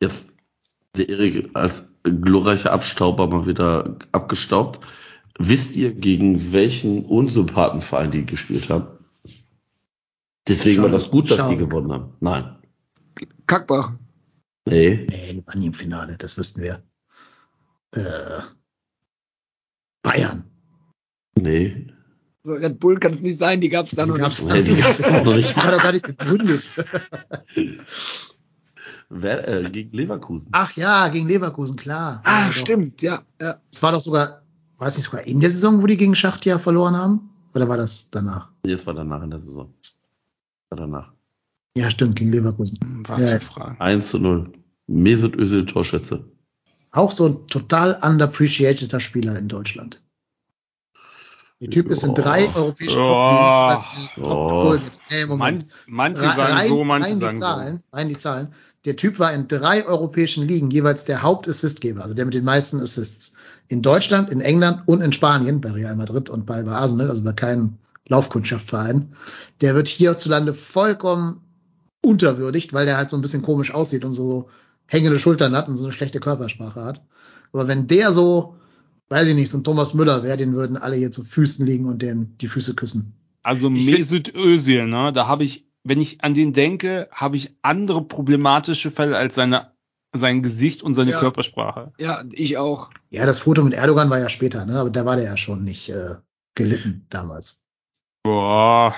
[0.00, 0.34] Jetzt
[0.96, 4.80] der Erik als glorreicher Abstauber mal wieder abgestaubt.
[5.38, 8.86] Wisst ihr, gegen welchen Unsympathenverein die gespielt haben?
[10.46, 11.66] Deswegen war das gut, dass die Schalke.
[11.68, 12.12] gewonnen haben.
[12.20, 12.56] Nein.
[13.46, 13.92] Kackbach.
[14.66, 15.06] Nee.
[15.10, 16.82] Nee, die waren nie im Finale, das wüssten wir.
[17.94, 18.00] Äh,
[20.02, 20.44] Bayern.
[21.38, 21.86] Nee.
[22.44, 24.52] So Red Bull kann es nicht sein, die gab es da Die noch gab's, nicht.
[24.52, 25.50] Nee, die gab's auch noch nicht.
[25.56, 26.70] Die war doch gar nicht gegründet.
[29.08, 30.48] Wer, äh, gegen Leverkusen.
[30.52, 32.20] Ach ja, gegen Leverkusen, klar.
[32.24, 32.52] Ah, Ja, doch.
[32.54, 33.60] stimmt, ja, ja.
[33.72, 34.42] Es war doch sogar,
[34.84, 37.30] war es nicht sogar in der Saison, wo die gegen Schachtja verloren haben?
[37.54, 38.50] Oder war das danach?
[38.66, 39.72] Nee, das war danach in der Saison.
[40.68, 41.10] War danach.
[41.74, 42.78] Ja, stimmt, gegen Leverkusen.
[43.08, 43.38] Was Ja.
[43.38, 43.80] für Fragen.
[43.80, 44.52] 1 zu 0.
[44.86, 46.22] Mesut Özil Torschütze.
[46.92, 50.02] Auch so ein total underappreciated Spieler in Deutschland.
[51.62, 52.14] Der Typ ist in Oh.
[52.14, 53.78] drei europäischen Oh.
[54.20, 54.72] Oh.
[54.74, 55.64] Mit- Hey, Moment.
[55.86, 58.48] Man, manche sagen so, manche rein die sagen Zahlen, rein die Zahlen.
[58.84, 62.80] Der Typ war in drei europäischen Ligen jeweils der Hauptassistgeber, also der mit den meisten
[62.80, 63.33] Assists.
[63.68, 67.22] In Deutschland, in England und in Spanien, bei Real Madrid und bei, bei Arsenal, also
[67.22, 67.78] bei keinem
[68.08, 69.12] Laufkundschaftverein.
[69.60, 71.40] Der wird hierzulande vollkommen
[72.02, 74.48] unterwürdigt, weil der halt so ein bisschen komisch aussieht und so
[74.86, 77.04] hängende Schultern hat und so eine schlechte Körpersprache hat.
[77.52, 78.56] Aber wenn der so,
[79.08, 81.86] weiß ich nicht, so ein Thomas Müller wäre, den würden alle hier zu Füßen liegen
[81.86, 83.14] und dem die Füße küssen.
[83.42, 88.02] Also Mesut Özil, ne, da habe ich, wenn ich an den denke, habe ich andere
[88.02, 89.70] problematische Fälle als seine,
[90.14, 91.20] sein Gesicht und seine Ja.
[91.20, 91.92] Körpersprache.
[91.98, 92.90] Ja, ich auch.
[93.10, 94.78] Ja, das Foto mit Erdogan war ja später, ne?
[94.78, 96.14] Aber da war der ja schon nicht äh,
[96.54, 97.62] gelitten damals.
[98.22, 98.94] Boah.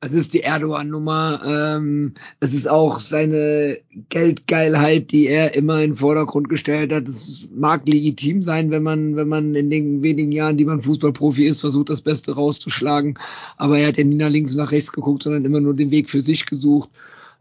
[0.00, 1.42] Es ist die Erdogan-Nummer.
[1.44, 3.78] Ähm, es ist auch seine
[4.10, 7.08] Geldgeilheit, die er immer in den Vordergrund gestellt hat.
[7.08, 11.46] Es mag legitim sein, wenn man, wenn man in den wenigen Jahren, die man Fußballprofi
[11.46, 13.18] ist, versucht, das Beste rauszuschlagen.
[13.56, 15.90] Aber er hat ja nie nach links und nach rechts geguckt, sondern immer nur den
[15.90, 16.90] Weg für sich gesucht.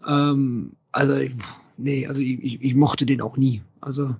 [0.08, 1.34] Ähm, also, ich-
[1.78, 3.62] nee, also ich, ich, ich mochte den auch nie.
[3.82, 4.16] Also,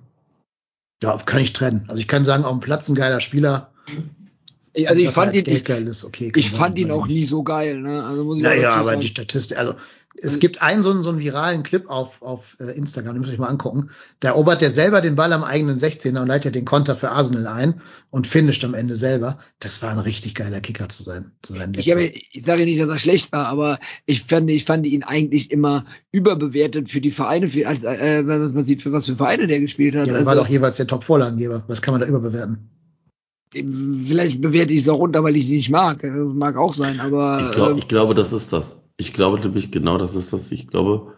[1.02, 1.84] Ja, kann ich trennen.
[1.88, 3.70] Also ich kann sagen, auf dem Platz ein geiler Spieler.
[4.72, 7.80] ich, also ich fand ihn, ich, ich fand auch nie so geil.
[7.80, 8.04] Ne?
[8.04, 9.74] Also muss ich Naja, aber die Statistik, also
[10.22, 13.32] es gibt einen so einen, so einen viralen Clip auf, auf äh, Instagram, den müsst
[13.32, 13.90] ihr euch mal angucken.
[14.20, 17.46] Da erobert der selber den Ball am eigenen 16er und leitet den Konter für Arsenal
[17.46, 17.80] ein
[18.10, 19.38] und finisht am Ende selber.
[19.60, 21.72] Das war ein richtig geiler Kicker zu sein, zu sein.
[21.76, 25.02] Ich, habe, ich sage nicht, dass er schlecht war, aber ich fand, ich fand ihn
[25.02, 29.16] eigentlich immer überbewertet für die Vereine, für, als, äh, wenn man sieht, für was für
[29.16, 30.06] Vereine der gespielt hat.
[30.06, 31.64] ja, der also, war doch jeweils der Top-Vorlagengeber.
[31.68, 32.70] Was kann man da überbewerten?
[33.50, 36.02] vielleicht bewerte ich es auch runter, weil ich ihn nicht mag.
[36.02, 38.82] Das mag auch sein, aber Ich, glaub, ähm, ich glaube, das ist das.
[38.98, 40.50] Ich glaube nämlich genau, das ist das.
[40.52, 41.14] Ich glaube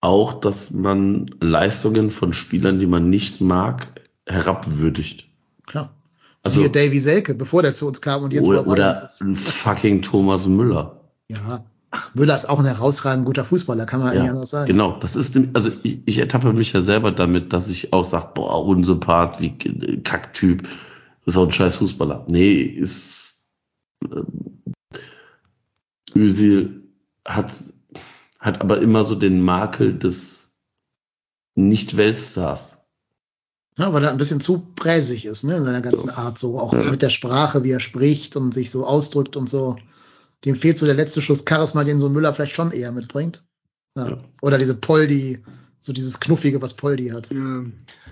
[0.00, 5.28] auch, dass man Leistungen von Spielern, die man nicht mag, herabwürdigt.
[5.66, 5.94] Klar.
[6.42, 9.20] Also- Siehe Davy Selke, bevor der zu uns kam und jetzt Oder, er oder ist.
[9.20, 11.00] ein fucking Thomas Müller.
[11.30, 11.64] Ja.
[11.90, 14.66] Ach, Müller ist auch ein herausragend guter Fußballer, kann man nicht Ja, anders sagen.
[14.66, 14.98] genau.
[15.00, 18.64] Das ist, also ich, ich ertappe mich ja selber damit, dass ich auch sage, boah,
[18.66, 20.66] unsympath, wie äh, Kacktyp,
[21.26, 22.26] ist auch ein scheiß Fußballer.
[22.28, 23.50] Nee, ist
[24.04, 24.26] ähm,
[26.14, 26.82] Özil
[27.26, 27.52] hat,
[28.38, 30.48] hat aber immer so den Makel des
[31.54, 32.78] Nicht-Weltstars.
[33.78, 36.72] Ja, weil er ein bisschen zu präsig ist, ne, in seiner ganzen Art, so auch
[36.72, 36.82] Ja.
[36.90, 39.76] mit der Sprache, wie er spricht und sich so ausdrückt und so.
[40.44, 43.42] Dem fehlt so der letzte Schuss Charisma, den so ein Müller vielleicht schon eher mitbringt.
[43.96, 44.08] Ja.
[44.10, 44.18] Ja.
[44.40, 45.42] Oder diese Poldi,
[45.86, 47.30] So dieses Knuffige, was Poldi hat.
[47.30, 47.62] Ja.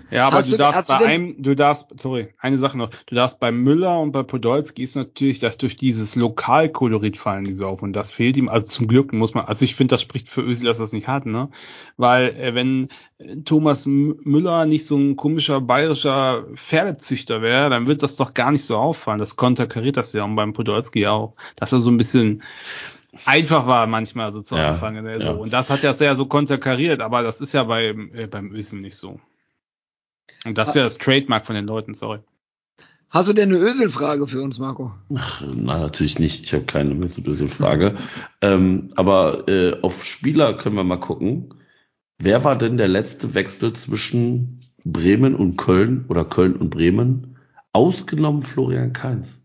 [0.09, 2.89] Ja, aber du, du- darfst du bei denn- einem, du darfst, sorry, eine Sache noch,
[3.05, 7.53] du darfst bei Müller und bei Podolski ist natürlich, dass durch dieses Lokalkolorit fallen die
[7.53, 10.01] so auf und das fehlt ihm, also zum Glück muss man, also ich finde, das
[10.03, 11.49] spricht für Özil, dass er es nicht hat, ne,
[11.97, 12.87] weil äh, wenn
[13.17, 18.53] äh, Thomas Müller nicht so ein komischer bayerischer Pferdezüchter wäre, dann wird das doch gar
[18.53, 21.97] nicht so auffallen, das konterkariert das ja und beim Podolski auch, dass er so ein
[21.97, 22.41] bisschen
[23.25, 25.03] einfach war manchmal so zu Ja, Anfang ja.
[25.03, 25.39] Saison.
[25.39, 28.81] Und das hat er sehr so konterkariert, aber das ist ja beim, äh, beim Özil
[28.81, 29.19] nicht so.
[30.43, 32.19] Und das ist ja das Trademark von den Leuten, sorry.
[33.09, 34.91] Hast du denn eine Ösel-Frage für uns, Marco?
[35.15, 36.43] Ach, nein, natürlich nicht.
[36.43, 37.97] Ich habe keine mehr zu dieser Frage.
[38.41, 41.53] ähm, aber äh, auf Spieler können wir mal gucken.
[42.17, 47.37] Wer war denn der letzte Wechsel zwischen Bremen und Köln oder Köln und Bremen?
[47.73, 49.39] Ausgenommen Florian Kainz.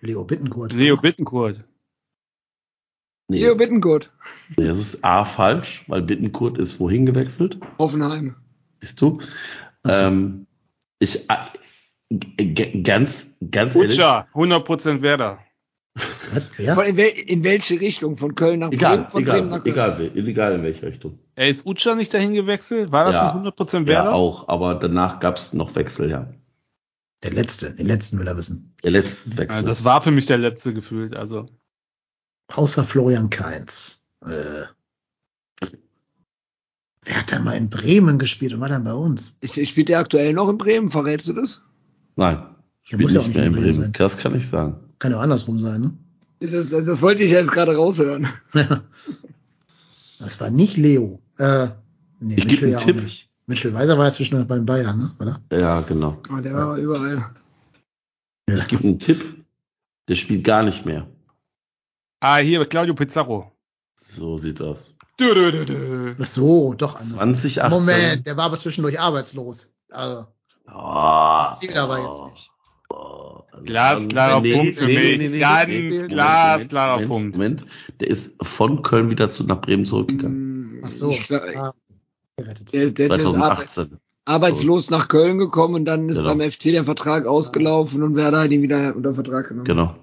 [0.00, 0.72] Leo Bittencourt.
[0.72, 1.64] Leo Bittenkurt.
[3.28, 4.10] Nee, Leo Bittenkurt,
[4.56, 7.58] nee, das ist A falsch, weil Bittenkurt ist wohin gewechselt?
[7.78, 8.36] Hoffenheim.
[8.82, 9.18] Siehst du?
[9.88, 10.46] Ähm,
[10.98, 12.46] ich äh,
[12.82, 13.92] ganz, ganz ehrlich.
[13.92, 15.38] Utscha, 100% Werder.
[16.34, 16.50] Was?
[16.56, 16.74] Wer?
[16.74, 18.16] Von in, wel in welche Richtung?
[18.18, 18.80] Von Köln nach Bremen?
[18.80, 19.74] Egal, Von Bremen egal, nach Köln?
[19.74, 21.18] egal, egal in welche Richtung.
[21.34, 22.92] Er ist Utscha nicht dahin gewechselt?
[22.92, 23.32] War das Ja.
[23.32, 24.10] ein 100% Werder?
[24.10, 26.34] Ja, auch, aber danach gab es noch Wechsel, ja.
[27.22, 28.74] Der letzte, den letzten will er wissen.
[28.84, 29.64] Der letzte Ja, Wechsel.
[29.64, 31.46] das war für mich der letzte gefühlt, also.
[32.52, 34.06] Außer Florian Kainz.
[34.24, 34.64] Äh,
[37.04, 39.36] wer hat denn mal in Bremen gespielt und war dann bei uns?
[39.40, 41.62] Ich, ich spielt der aktuell noch in Bremen, verrätst du das?
[42.16, 42.42] Nein,
[42.82, 43.82] spielt muss ja nicht auch nicht mehr in Bremen Bremen.
[43.84, 43.92] sein.
[43.92, 44.76] Das kann ich sagen.
[44.98, 45.98] Kann ja auch andersrum sein, ne?
[46.40, 48.28] Das, das, das wollte ich jetzt gerade raushören.
[50.20, 51.20] Das war nicht Leo.
[51.38, 51.66] Äh,
[52.20, 53.02] nee, Ich Mitchell einen ja auch Tipp.
[53.02, 53.28] nicht.
[53.46, 55.10] Mitchell Weiser war ja zwischendurch beim Bayern, ne?
[55.20, 55.40] Oder?
[55.52, 56.22] Ja, genau.
[56.30, 57.16] Aber der war überall.
[58.48, 58.56] Ja.
[58.56, 59.44] Ich gebe einen Tipp.
[60.08, 61.06] Der spielt gar nicht mehr.
[62.20, 63.52] Ah, hier, Claudio Pizarro.
[63.96, 64.94] So sieht das.
[65.18, 66.14] Dö, dö, dö, dö.
[66.20, 67.18] Ach so, doch anders.
[67.42, 67.70] 2018.
[67.70, 69.74] Moment, der war aber zwischendurch arbeitslos.
[69.90, 70.26] Also,
[70.66, 72.50] Oh, das zählt aber jetzt nicht.
[72.88, 75.18] Oh, Glasklarer Nee, Punkt für nee, mich.
[75.18, 77.36] nee, nee, Ganz nee, nee, glasklarer Moment, Punkt.
[77.36, 77.66] Moment,
[78.00, 80.80] der ist von Köln wieder zu, nach Bremen zurückgegangen.
[80.84, 81.10] Ach so.
[81.10, 81.72] Ich, Ah,
[82.38, 83.98] der, der, der ist arbeit, 2018.
[84.24, 86.34] arbeitslos nach Köln gekommen und dann ist Genau.
[86.34, 89.66] beim FC der Vertrag ausgelaufen und Werder hat ihn wieder unter Vertrag genommen.
[89.66, 89.94] Genau.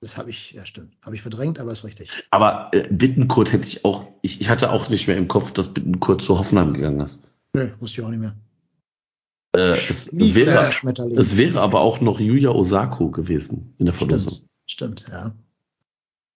[0.00, 0.96] Das habe ich, ja stimmt.
[1.02, 2.10] Habe ich verdrängt, aber ist richtig.
[2.30, 5.74] Aber äh, Bittenkurt hätte ich auch, ich, ich hatte auch nicht mehr im Kopf, dass
[5.74, 7.20] Bittenkurt zu Hoffenheim gegangen ist.
[7.52, 8.36] Nö, wusste ich auch nicht mehr.
[9.56, 11.18] Äh, es, wäre, Schmetterling.
[11.18, 14.44] es wäre aber auch noch Yuya Osako gewesen in der Verlosung.
[14.66, 15.34] Stimmt, stimmt, ja.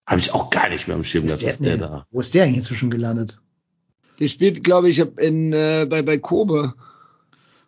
[0.07, 2.07] Habe ich auch gar nicht mehr am Schirm Ist gehabt, der, dass der nee, da.
[2.11, 3.41] wo ist der eigentlich inzwischen gelandet?
[4.19, 6.75] Der spielt, glaube ich, in, äh, bei, bei Kobe.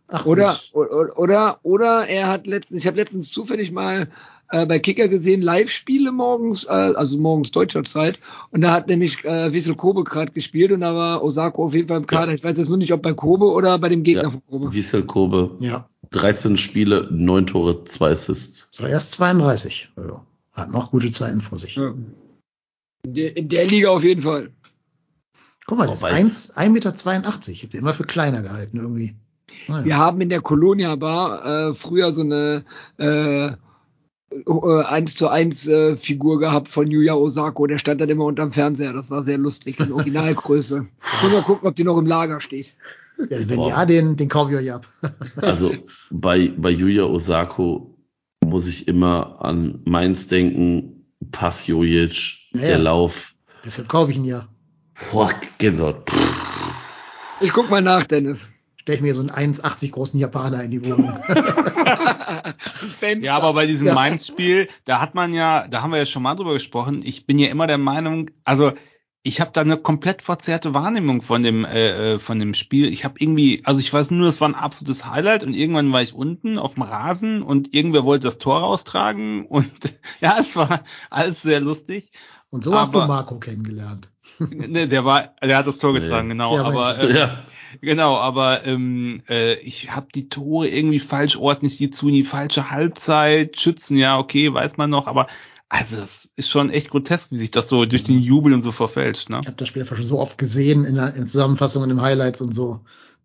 [0.08, 0.90] Ach, Oder, gut.
[0.90, 4.10] oder, oder, oder er hat letztens, ich habe letztens zufällig mal
[4.50, 8.18] äh, bei Kicker gesehen, Live-Spiele morgens, äh, also morgens deutscher Zeit.
[8.50, 11.88] Und da hat nämlich äh, Wissel Kobe gerade gespielt und da war Osako auf jeden
[11.88, 12.32] Fall im Kader.
[12.34, 14.30] Ich weiß jetzt nur nicht, ob bei Kobe oder bei dem Gegner Ja.
[14.30, 14.72] von Kobe.
[14.72, 18.68] Wiesel Kobe, Ja, 13 Spiele, 9 Tore, 2 Assists.
[18.70, 19.90] das war erst 32.
[19.96, 20.20] Also,
[20.52, 21.76] hat noch gute Zeiten vor sich.
[21.76, 21.94] Ja.
[23.04, 24.50] In, der, in der Liga auf jeden Fall.
[25.66, 27.48] Guck mal, der ist Wobei- 1, 1,82 Meter.
[27.48, 29.14] Ich habe den immer für kleiner gehalten irgendwie.
[29.68, 29.84] Naja.
[29.84, 32.64] Wir haben in der Colonia Bar äh, früher so eine
[32.98, 33.52] äh,
[34.46, 37.66] 1 zu 1 äh, Figur gehabt von Yuya Osako.
[37.66, 38.92] Der stand dann immer unterm Fernseher.
[38.92, 40.86] Das war sehr lustig in Originalgröße.
[41.22, 42.72] Muss mal gucken, ob die noch im Lager steht.
[43.18, 43.68] Ja, wenn Boah.
[43.68, 44.88] ja, den, den kaufe ich euch ab.
[45.36, 45.72] Also
[46.10, 47.96] bei, bei Yuya Osako
[48.44, 52.78] muss ich immer an Mainz denken, Pass Jojic, Ja, der.
[52.78, 53.34] Lauf.
[53.64, 54.46] Deshalb kaufe ich ihn ja.
[55.10, 56.10] Boah, Gänsehaut.
[57.40, 58.46] Ich guck mal nach, Dennis.
[58.84, 61.18] Stell ich mir so einen 1,80 großen Japaner in die Wohnung.
[63.20, 63.94] Ja, aber bei diesem Ja.
[63.94, 67.02] Mainz-Spiel, da hat man ja, da haben wir ja schon mal drüber gesprochen.
[67.04, 68.72] Ich bin ja immer der Meinung, also
[69.22, 72.92] ich habe da eine komplett verzerrte Wahrnehmung von dem äh, äh, von dem Spiel.
[72.92, 76.02] Ich habe irgendwie, also ich weiß nur, es war ein absolutes Highlight und irgendwann war
[76.02, 79.70] ich unten auf dem Rasen und irgendwer wollte das Tor raustragen und
[80.20, 82.12] ja, es war alles sehr lustig.
[82.50, 84.10] Und so hast du Aber- Marco kennengelernt.
[84.50, 86.34] Ne, der war, der hat das Tor getragen, Nee.
[86.34, 86.56] genau.
[86.56, 87.34] Ja, aber äh, ja.
[87.80, 92.24] Genau, aber ähm, äh, ich habe die Tore irgendwie falsch ordentlich die zu in die
[92.24, 93.96] falsche Halbzeit schützen.
[93.96, 95.26] Ja, okay, weiß man noch, aber
[95.68, 98.70] also das ist schon echt grotesk, wie sich das so durch den Jubel und so
[98.70, 99.30] verfälscht.
[99.30, 99.40] Ne?
[99.42, 102.40] Ich habe das Spiel einfach schon so oft gesehen in der in Zusammenfassungen, in Highlights
[102.40, 102.80] und so.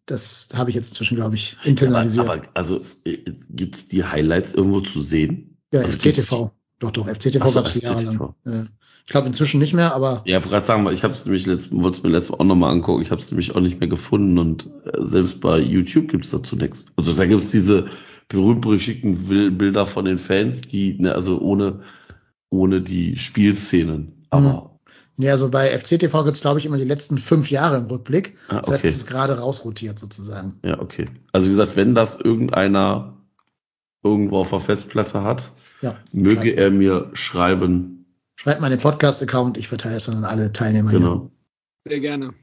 [0.05, 2.27] Das habe ich jetzt inzwischen, glaube ich, Aber, internalisiert.
[2.27, 3.17] aber also äh,
[3.49, 5.57] gibt's die Highlights irgendwo zu sehen?
[5.71, 6.51] ja, also FCTV.
[6.80, 8.34] Doch, doch, FCTV so, gab es jahrelang.
[8.45, 8.65] Ja.
[9.10, 11.72] Ich glaube inzwischen nicht mehr, aber Ja, gerade sagen, weil ich habe es nämlich letzt,
[11.72, 13.02] wollte es mir letztes Mal auch nochmal angucken.
[13.02, 16.56] Ich habe es nämlich auch nicht mehr gefunden und äh, selbst bei YouTube gibt's dazu
[16.56, 16.86] nichts.
[16.95, 17.88] Also da gibt's diese
[18.27, 21.80] berühmt-berüchtigten Bilder von den Fans, die, ne, also ohne,
[22.52, 24.27] ohne die Spielszenen.
[24.30, 24.77] Aber
[25.18, 28.38] Ja, also bei FCTV gibt's glaube ich, immer die letzten fünf Jahre im Rückblick.
[28.49, 28.88] Ah, Das heißt, okay.
[28.90, 30.60] es ist gerade rausrotiert sozusagen.
[30.64, 31.06] Ja, okay.
[31.34, 33.18] Also wie gesagt, wenn das irgendeiner
[34.03, 35.95] irgendwo auf der Festplatte hat, Ja.
[36.11, 37.98] möge er mir schreiben.
[38.40, 40.99] Schreibt mal den Podcast-Account, ich verteile es dann an alle Teilnehmer hier.
[40.99, 41.32] Genau.
[41.86, 42.34] Sehr gerne.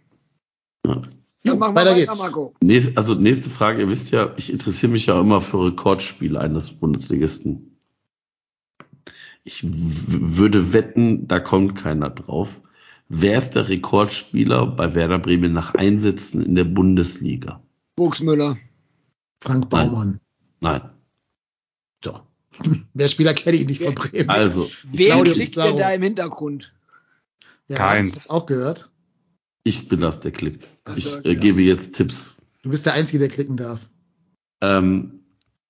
[0.86, 0.97] Ja.
[1.43, 2.18] Jo, Dann machen wir weiter weiter, geht's.
[2.18, 2.55] Marco.
[2.62, 6.70] Nächste, also nächste Frage, ihr wisst ja, ich interessiere mich ja immer für Rekordspiele eines
[6.70, 7.78] Bundesligisten.
[9.44, 12.60] Ich würde wetten, da kommt keiner drauf.
[13.09, 17.62] Wer ist der Rekordspieler bei Werder Bremen nach Einsätzen in der Bundesliga?
[17.94, 18.59] Buxmüller.
[19.40, 19.90] Frank Nein.
[19.90, 20.20] Baumann.
[20.60, 20.81] Nein.
[20.82, 20.95] Doch.
[22.94, 24.30] Der Spieler kenne ich nicht von Bremen.
[24.30, 26.72] Also, Wer klickt denn da im Hintergrund?
[27.68, 28.08] ja, Keins.
[28.10, 28.90] Ich hab's auch gehört.
[29.64, 30.68] ich bin das, der klickt.
[30.84, 32.36] Ach Ich äh, gebe jetzt Tipps.
[32.62, 33.88] Du bist der Einzige, der klicken darf.
[34.60, 35.20] Ähm,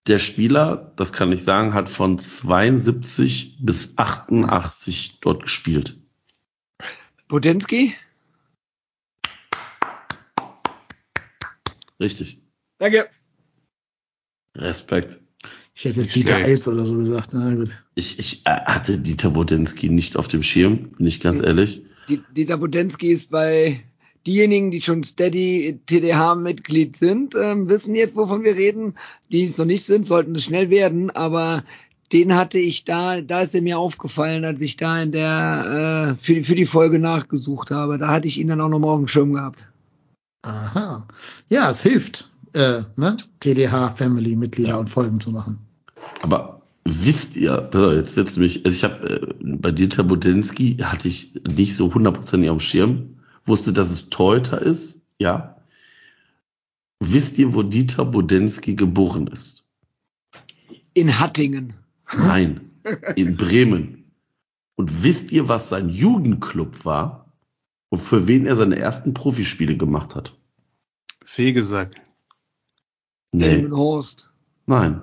[0.06, 5.96] der Spieler, das kann ich sagen, hat von 72 bis 88 dort gespielt.
[7.28, 7.94] Potensky?
[11.98, 12.40] Richtig.
[12.78, 13.08] Danke.
[14.54, 15.18] Respekt.
[15.78, 16.36] Ich hätte jetzt Dieter.
[16.36, 17.30] Eils oder so gesagt.
[17.34, 17.70] Na gut.
[17.94, 21.82] Ich, ich äh, hatte Dieter Bodensky nicht auf dem Schirm, bin ich ganz ehrlich.
[22.08, 23.82] Die- Dieter Potensky ist bei
[24.26, 28.94] diejenigen, die schon Steady TDH-Mitglied sind, ähm, wissen jetzt, wovon wir reden.
[29.30, 31.62] Die es noch nicht sind, sollten es schnell werden, aber
[32.12, 36.24] den hatte ich da, da ist er mir aufgefallen, als ich da in der äh,
[36.24, 37.98] für, die- für die Folge nachgesucht habe.
[37.98, 39.66] Da hatte ich ihn dann auch nochmal auf dem Schirm gehabt.
[40.42, 41.06] Aha.
[41.50, 43.16] Ja, es hilft, äh, ne?
[43.40, 44.76] TDH-Family-Mitglieder Ja.
[44.76, 45.58] und Folgen zu machen.
[46.22, 51.34] Aber wisst ihr, jetzt wird's mich, also ich habe äh, bei Dieter Bodensky hatte ich
[51.44, 55.56] nicht so hundertprozentig auf dem Schirm, wusste, dass es Torhüter ist, ja.
[57.00, 59.64] Wisst ihr, wo Dieter Bodensky geboren ist?
[60.94, 61.74] In Hattingen.
[62.16, 62.70] Nein,
[63.16, 64.10] in Bremen.
[64.76, 67.32] Und wisst ihr, was sein Jugendclub war
[67.88, 70.36] und für wen er seine ersten Profispiele gemacht hat?
[71.24, 72.00] Fegesack.
[73.32, 74.30] Nee, Horst.
[74.66, 75.00] nein.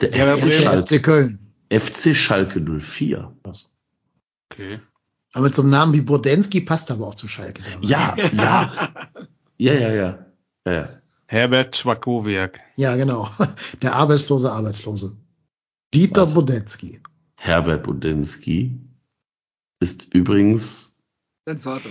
[0.00, 1.38] Der Ja, FC, Schalke, FC Köln.
[1.70, 3.32] FC Schalke 04.
[4.50, 4.80] Okay.
[5.32, 7.62] Aber mit so einem Namen wie Bodensky passt aber auch zu Schalke.
[7.80, 8.72] Ja, ja.
[9.58, 10.26] Ja, ja, ja.
[10.66, 10.88] ja, ja.
[11.26, 12.60] Herbert Schwakowiak.
[12.76, 13.28] Ja, genau.
[13.82, 15.16] Der arbeitslose Arbeitslose.
[15.94, 16.34] Dieter Was?
[16.34, 17.00] Bodensky.
[17.38, 18.78] Herbert Bodensky
[19.80, 21.00] ist übrigens,
[21.46, 21.88] Sein Vater.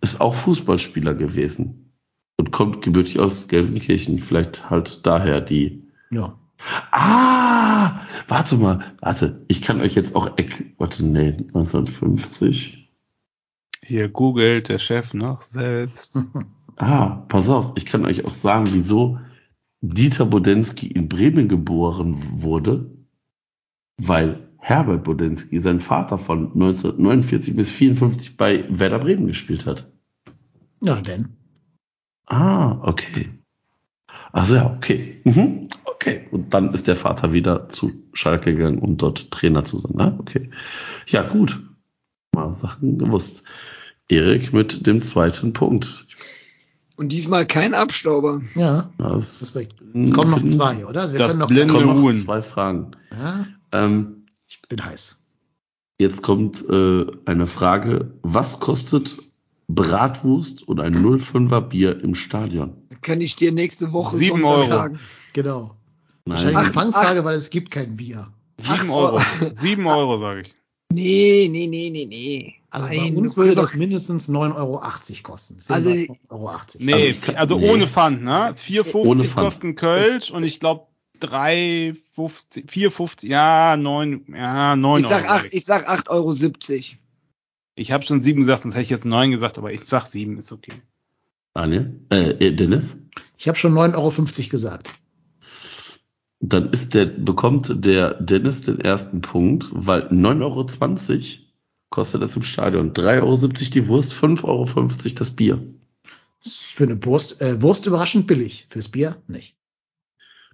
[0.00, 1.92] ist auch Fußballspieler gewesen
[2.36, 4.18] und kommt gebürtig aus Gelsenkirchen.
[4.20, 5.88] Vielleicht halt daher die.
[6.10, 6.38] Ja.
[6.90, 10.36] Ah, warte mal, warte, ich kann euch jetzt auch,
[10.78, 12.90] warte, nee, 1950.
[13.84, 16.12] Hier googelt der Chef noch selbst.
[16.80, 19.18] Ah, pass auf, ich kann euch auch sagen, wieso
[19.80, 22.88] Dieter Bodensky in Bremen geboren wurde,
[23.96, 29.90] weil Herbert Bodensky, sein Vater von 1949 bis 54 bei Werder Bremen gespielt hat.
[30.82, 31.36] Ja, denn.
[32.26, 33.37] Ah, okay.
[34.32, 35.20] Also ja, okay.
[35.24, 35.68] Mhm.
[35.84, 36.26] Okay.
[36.30, 39.94] Und dann ist der Vater wieder zu Schalke gegangen, um dort Trainer zu sein.
[39.98, 40.50] Ah, okay.
[41.06, 41.58] Ja, gut.
[42.34, 43.42] Mal Sachen gewusst.
[44.08, 46.06] Erik mit dem zweiten Punkt.
[46.96, 48.42] Und diesmal kein Abstauber.
[48.54, 49.42] Ja, Das.
[49.42, 49.54] Es
[50.12, 51.02] kommen noch zwei, oder?
[51.02, 52.90] Also wir Das können noch blinde kommen noch zwei Fragen.
[53.12, 55.24] Ja, Ähm, ich bin heiß.
[55.98, 58.12] jetzt kommt äh, eine Frage.
[58.22, 59.18] Was kostet
[59.68, 62.74] Bratwurst und ein 05er Bier im Stadion?
[63.02, 64.68] Kann ich dir nächste Woche Sieben Sonntag Euro.
[64.68, 64.98] sagen.
[65.34, 65.60] Genau.
[66.24, 66.34] Nein.
[66.36, 68.28] Wahrscheinlich eine Fangfrage, weil es gibt kein Bier.
[68.58, 69.16] Sieben Ach, Euro.
[69.18, 69.46] oh.
[69.52, 70.54] Sieben Euro, sage ich.
[70.92, 72.54] Nee, nee, nee, nee, nee.
[72.70, 74.80] Also Nein, bei uns würde das mindestens 9,80 Euro
[75.22, 75.54] kosten.
[75.58, 76.64] Deswegen Also- sag ich 9,80 Euro.
[76.78, 77.70] Nee, Also also, kann- nee.
[77.70, 78.54] ohne Pfand, ne?
[78.56, 79.36] 4,50 Ohne Pfand.
[79.36, 80.86] kosten Kölsch und ich glaube
[81.20, 85.32] 3,50, 4,50, ja, 9, ja, 9 Ich sag, Euro.
[85.32, 86.98] acht, ich sag 8,70 Euro.
[87.78, 90.36] Ich habe schon 7 gesagt, sonst hätte ich jetzt 9 gesagt, aber ich sag 7
[90.38, 90.72] ist okay.
[91.54, 92.00] Daniel?
[92.10, 93.00] Äh, äh, Dennis?
[93.36, 94.90] Ich habe schon 9,50 Euro gesagt.
[96.40, 100.66] Dann ist der, bekommt der Dennis den ersten Punkt, weil 9,20 Euro
[101.90, 102.92] kostet es im Stadion.
[102.92, 105.62] 3,70 Euro die Wurst, 5,50 Euro das Bier.
[106.40, 108.66] Für eine Wurst, äh, Wurst überraschend billig.
[108.70, 109.56] Fürs Bier nicht.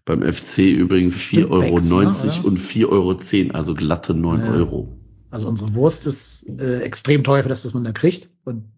[0.05, 4.53] Beim FC übrigens 4,90 Stimmt, Euro ne, und 4,10 Euro, also glatte 9 Ja.
[4.53, 5.04] Euro.
[5.35, 8.29] Also unsere Wurst ist äh, extrem teuer für das, was man da kriegt.
[8.45, 8.69] Und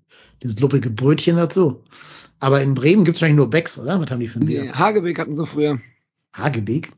[0.42, 1.82] dieses luppige Brötchen dazu.
[2.40, 4.00] Aber in Bremen gibt's wahrscheinlich nur Becks, oder?
[4.00, 4.64] Was haben die für ein Bier?
[4.64, 5.78] Nee, Hagebeck hatten sie früher.
[6.32, 6.92] Hagebeek?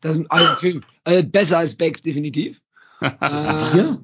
[0.00, 2.60] Das ist also, äh, besser als Becks, definitiv.
[3.00, 3.98] Das ist Äh, ein Bier?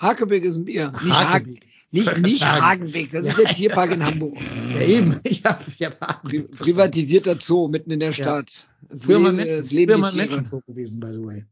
[0.00, 0.92] Hagebeck ist ein Bier.
[0.94, 1.66] Ach, Nicht, Hagen, Hagebeek.
[1.92, 2.44] nicht, nicht.
[2.44, 4.36] Hagenbeck, das ist Ja, der Tierpark in Hamburg.
[4.74, 5.20] Ja, eben.
[5.24, 8.68] Ich habe ich hab Pri privatisierter Zoo mitten in der Stadt.
[8.88, 10.12] Das Früher mal, Leben- Menschen, das Leben früher mal.
[10.14, 11.44] Menschenzoo gewesen, by the way.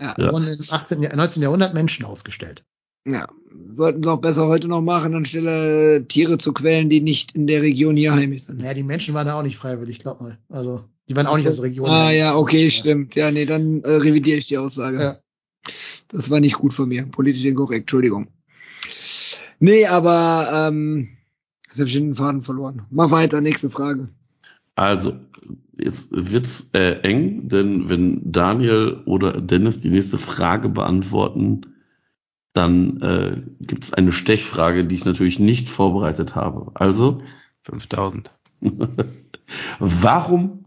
[0.00, 0.06] Ja.
[0.08, 0.14] Ja.
[0.16, 1.42] Da wurden im 18., Jahr- 19.
[1.42, 2.64] Jahrhundert Menschen ausgestellt.
[3.06, 3.28] Ja,
[3.70, 7.62] sollten sie auch besser heute noch machen, anstelle Tiere zu quälen, die nicht in der
[7.62, 8.58] Region hier heimisch sind.
[8.60, 10.36] Naja, die Menschen waren da auch nicht freiwillig, glaub mal.
[10.50, 11.88] Also, die waren auch nicht aus der Region.
[11.88, 13.14] Ah ja, okay, stimmt.
[13.14, 14.98] Ja, nee, dann äh, revidiere ich die Aussage.
[15.00, 15.16] Ja.
[16.08, 17.04] Das war nicht gut von mir.
[17.06, 18.28] Politisch inkorrekt, Entschuldigung.
[19.60, 21.08] Nee, aber ähm,
[21.68, 22.82] jetzt habe ich den Faden verloren.
[22.90, 24.08] Mach weiter, nächste Frage.
[24.80, 25.12] Also,
[25.74, 31.74] jetzt wird's äh, eng, denn wenn Daniel oder Dennis die nächste Frage beantworten,
[32.54, 36.70] dann äh, gibt es eine Stechfrage, die ich natürlich nicht vorbereitet habe.
[36.72, 37.22] Also,
[37.64, 38.30] 5000.
[39.80, 40.64] warum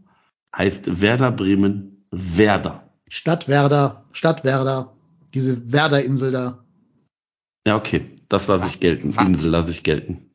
[0.55, 2.87] heißt Werder Bremen Werder?
[3.09, 4.93] Stadt Werder, Stadt Werder,
[5.33, 6.63] diese Werder-Insel da.
[7.65, 9.15] Ja, okay, das lasse ich gelten.
[9.19, 10.29] Insel lasse ich gelten.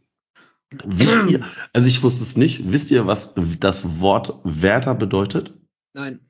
[0.84, 5.54] Wisst ihr, also ich wusste es nicht, wisst ihr, was das Wort Werder bedeutet?
[5.94, 6.20] Nein.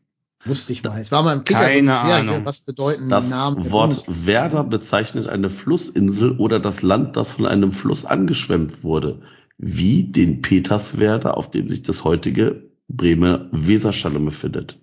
[0.45, 0.97] Wusste ich mal.
[1.01, 2.47] Es war mal im Kicker Keine so Serie, Ahnung.
[2.47, 4.05] was bedeuten die Das Namen Wort?
[4.27, 9.21] Werder bezeichnet eine Flussinsel oder das Land, das von einem Fluss angeschwemmt wurde,
[9.57, 14.81] wie den Peterswerder, auf dem sich das heutige Bremer Weserschalem befindet.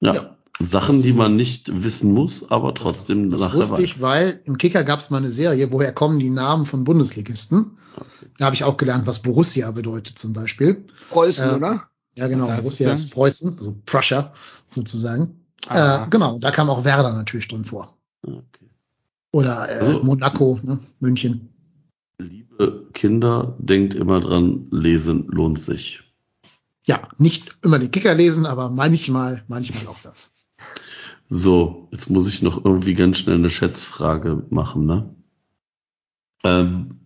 [0.00, 0.37] Ja, Ja.
[0.60, 4.82] Sachen, die man nicht wissen muss, aber trotzdem Das nachher wusste ich, weil im Kicker
[4.82, 7.78] gab es mal eine Serie, woher kommen die Namen von Bundesligisten.
[8.38, 10.84] Da habe ich auch gelernt, was Borussia bedeutet zum Beispiel.
[11.10, 11.88] Preußen, Äh, oder?
[12.16, 12.46] Ja, genau.
[12.48, 14.32] Borussia ist Preußen, also Prussia
[14.70, 15.44] sozusagen.
[15.68, 16.04] Ah.
[16.04, 17.96] Äh, genau, da kam auch Werder natürlich drin vor.
[18.22, 18.70] Okay.
[19.32, 20.80] Oder äh, Also- Monaco, ne?
[21.00, 21.50] München.
[22.20, 26.00] Liebe Kinder, denkt immer dran, lesen lohnt sich.
[26.84, 30.30] Ja, nicht immer den Kicker lesen, aber manchmal, manchmal auch das.
[31.28, 35.14] So, jetzt muss ich noch irgendwie ganz schnell eine Schätzfrage machen, ne?
[36.44, 37.00] Ähm,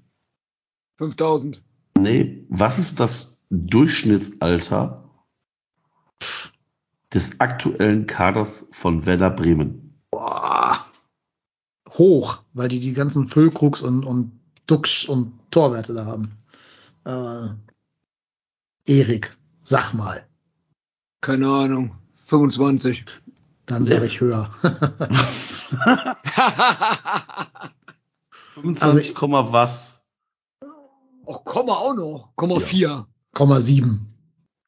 [0.99, 1.63] 5000.
[1.99, 5.11] nee, was ist das Durchschnittsalter
[7.13, 10.01] des aktuellen Kaders von Werder Bremen?
[10.11, 10.87] Boah,
[11.91, 16.29] hoch, weil die die ganzen Füllkrugs und, und Dux und Torwerte da haben.
[17.05, 17.49] Äh,
[18.87, 20.27] Erik, sag mal,
[21.23, 21.93] Keine Ahnung.
[22.17, 23.05] 25.
[23.67, 24.51] dann sage ich höher.
[28.55, 30.03] 25, Komma was?
[31.25, 32.31] oh, Komma auch noch.
[32.37, 32.61] Komma Ja.
[32.61, 33.07] 4.
[33.35, 34.09] Komma sieben.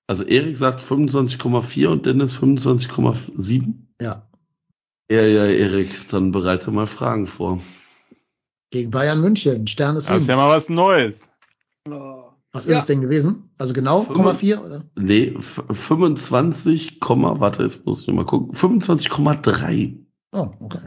[0.06, 3.74] Also Erik sagt 25,4 und Dennis 25,7?
[4.00, 4.26] Ja,
[5.10, 7.60] Ja, ja, Erik, dann bereite mal Fragen vor.
[8.70, 11.28] gegen Bayern München, Stern des Das ist ja mal was Neues.
[11.88, 12.13] Oh.
[12.54, 12.78] Was ist Ja.
[12.78, 13.50] es denn gewesen?
[13.58, 14.84] Also genau, Fünf- Komma vier oder?
[14.96, 18.54] Nee, f- 25, Komma, warte, jetzt muss ich mal gucken.
[18.54, 19.98] 25,3.
[20.32, 20.78] Oh, okay.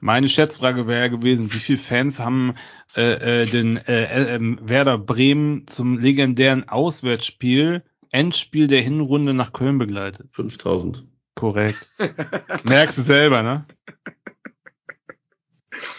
[0.00, 2.54] Meine Schätzfrage wäre gewesen, wie viele Fans haben
[2.96, 9.52] äh, äh, den äh, äh, ähm, Werder Bremen zum legendären Auswärtsspiel, Endspiel der Hinrunde nach
[9.52, 10.28] Köln begleitet?
[10.32, 11.06] 5000.
[11.36, 11.86] Korrekt.
[12.68, 13.64] Merkst du selber, ne?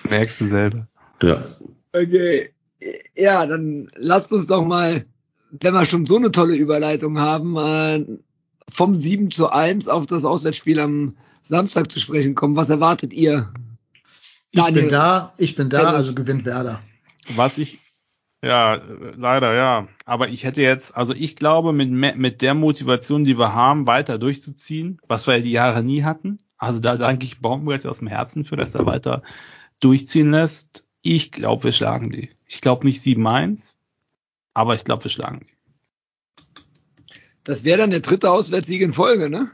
[0.09, 0.87] Merkst du selber.
[1.23, 1.45] Ja.
[1.93, 2.49] Okay.
[3.15, 5.05] Ja, dann lasst uns doch mal,
[5.51, 8.05] wenn wir schon so eine tolle Überleitung haben, äh,
[8.71, 12.55] vom 7 zu 1 auf das Auswärtsspiel am Samstag zu sprechen kommen.
[12.55, 13.53] Was erwartet ihr?
[14.51, 14.81] Ich Daniel.
[14.83, 15.93] bin da, ich bin da, Dennis.
[15.93, 16.81] also gewinnt Werder.
[17.35, 17.79] Was ich,
[18.43, 18.81] ja,
[19.15, 19.87] leider, ja.
[20.05, 24.17] Aber ich hätte jetzt, also ich glaube, mit, mit der Motivation, die wir haben, weiter
[24.17, 26.37] durchzuziehen, was wir ja die Jahre nie hatten.
[26.57, 29.23] Also da danke ich Baumgart aus dem Herzen für, dass er weiter
[29.79, 30.85] durchziehen lässt.
[31.03, 32.29] Ich glaube, wir schlagen die.
[32.47, 33.73] Ich glaube nicht 7-1,
[34.53, 35.53] aber ich glaube, wir schlagen die.
[37.43, 39.49] Das wäre dann der dritte Auswärtssieg in Folge, ne?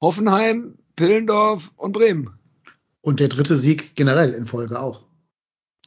[0.00, 2.38] Hoffenheim, Pillendorf und Bremen.
[3.02, 5.04] Und der dritte Sieg generell in Folge auch.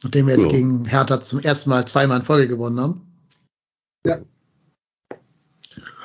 [0.02, 0.50] Nachdem wir jetzt Ja.
[0.50, 3.06] gegen Hertha zum ersten Mal zweimal in Folge gewonnen haben.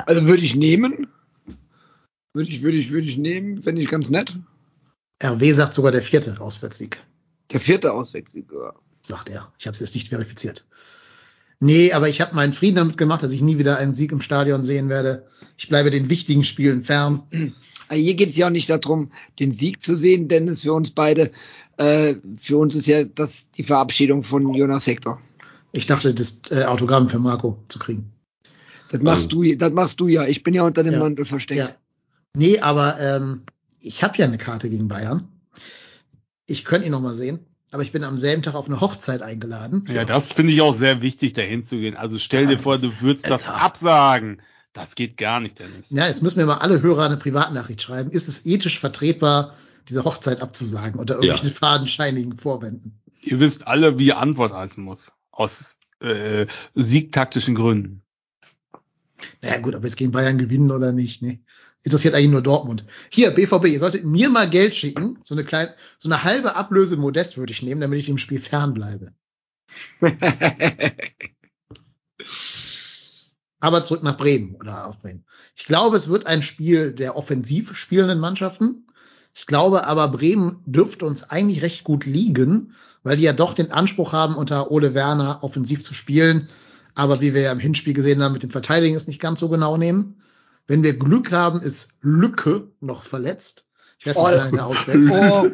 [0.05, 1.07] Also würde ich nehmen.
[2.33, 4.37] Würde ich, würde ich, würde ich nehmen, fände ich ganz nett.
[5.23, 6.99] RW sagt sogar der vierte Auswärtssieg,
[7.55, 7.87] Der vierte.
[7.87, 8.73] Ja.
[9.01, 9.53] sagt er.
[9.57, 10.67] Ich habe es jetzt nicht verifiziert.
[11.61, 14.19] Nee, aber ich habe meinen Frieden damit gemacht, dass ich nie wieder einen Sieg im
[14.19, 15.25] Stadion sehen werde.
[15.57, 17.23] Ich bleibe den wichtigen Spielen fern.
[17.87, 20.73] Also hier geht es ja auch nicht darum, den Sieg zu sehen, denn es für
[20.73, 21.31] uns beide,
[21.77, 25.21] äh, für uns ist ja das die Verabschiedung von Jonas Hector.
[25.71, 28.11] Ich dachte, das äh, Autogramm für Marco zu kriegen.
[28.91, 30.27] Das machst du, das machst du ja.
[30.27, 30.99] Ich bin ja unter dem Ja.
[30.99, 31.59] Mantel versteckt.
[31.59, 31.69] Ja.
[32.35, 33.43] Nee, aber ähm,
[33.79, 35.29] ich habe ja eine Karte gegen Bayern.
[36.47, 37.39] Ich könnte ihn noch mal sehen,
[37.71, 39.85] aber ich bin am selben Tag auf eine Hochzeit eingeladen.
[39.91, 41.95] Ja, das finde ich auch sehr wichtig, dahin zu gehen.
[41.95, 44.41] Also stell dir vor, du würdest das absagen.
[44.73, 45.89] Das geht gar nicht, Dennis.
[45.89, 48.11] Ja, jetzt müssen mir mal alle Hörer eine Privatnachricht schreiben.
[48.11, 49.55] Ist es ethisch vertretbar,
[49.87, 53.01] diese Hochzeit abzusagen unter irgendwelchen fadenscheinigen Vorwänden?
[53.21, 55.13] Ihr wisst alle, wie Antwort heißen muss.
[55.31, 58.03] Aus äh, siegtaktischen Gründen.
[59.41, 61.39] Naja gut, ob jetzt gegen Bayern gewinnen oder nicht, ne?
[61.85, 62.83] Interessiert eigentlich nur Dortmund.
[63.11, 65.19] Hier, BVB, ihr solltet mir mal Geld schicken.
[65.21, 68.39] So eine kleine, so eine halbe Ablöse Modest würde ich nehmen, damit ich dem Spiel
[68.39, 69.13] fernbleibe.
[73.59, 75.25] Aber zurück nach Bremen oder auf Bremen.
[75.55, 78.87] Ich glaube, es wird ein Spiel der offensiv spielenden Mannschaften.
[79.35, 83.71] Ich glaube aber, Bremen dürfte uns eigentlich recht gut liegen, weil die ja doch den
[83.71, 86.49] Anspruch haben, unter Ole Werner offensiv zu spielen.
[86.95, 89.49] Aber wie wir ja im Hinspiel gesehen haben, mit dem Verteidigen ist nicht ganz so
[89.49, 90.15] genau nehmen.
[90.67, 93.67] Wenn wir Glück haben, ist Lücke noch verletzt.
[93.99, 95.09] Ich weiß nicht, wie lange der ausfällt.
[95.09, 95.49] Oh,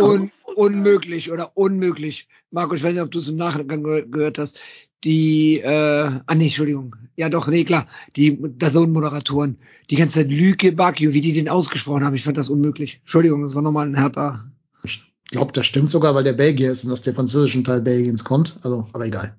[0.00, 2.28] un, unmöglich oder unmöglich.
[2.50, 4.58] Marco, ich weiß nicht, ob du es im Nachgang ge gehört hast.
[5.04, 6.96] Die, äh, ah nee, Entschuldigung.
[7.16, 7.86] Ja doch, nee, klar.
[8.16, 9.58] Die Dazone-Moderatoren,
[9.90, 12.98] die ganze Zeit Lüke Bakio, wie die den ausgesprochen haben, ich fand das unmöglich.
[13.02, 14.50] Entschuldigung, das war nochmal ein härter.
[14.84, 18.24] Ich glaube, das stimmt sogar, weil der Belgier ist und aus dem französischen Teil Belgiens
[18.24, 18.58] kommt.
[18.62, 19.36] Also, aber egal.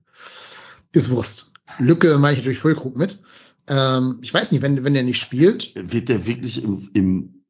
[0.93, 1.51] Ist Wurst.
[1.77, 3.21] Lücke meine ich natürlich Füllkrug mit.
[3.69, 5.73] Ähm, ich weiß nicht, wenn, wenn der nicht spielt.
[5.75, 7.45] Wird der wirklich im, im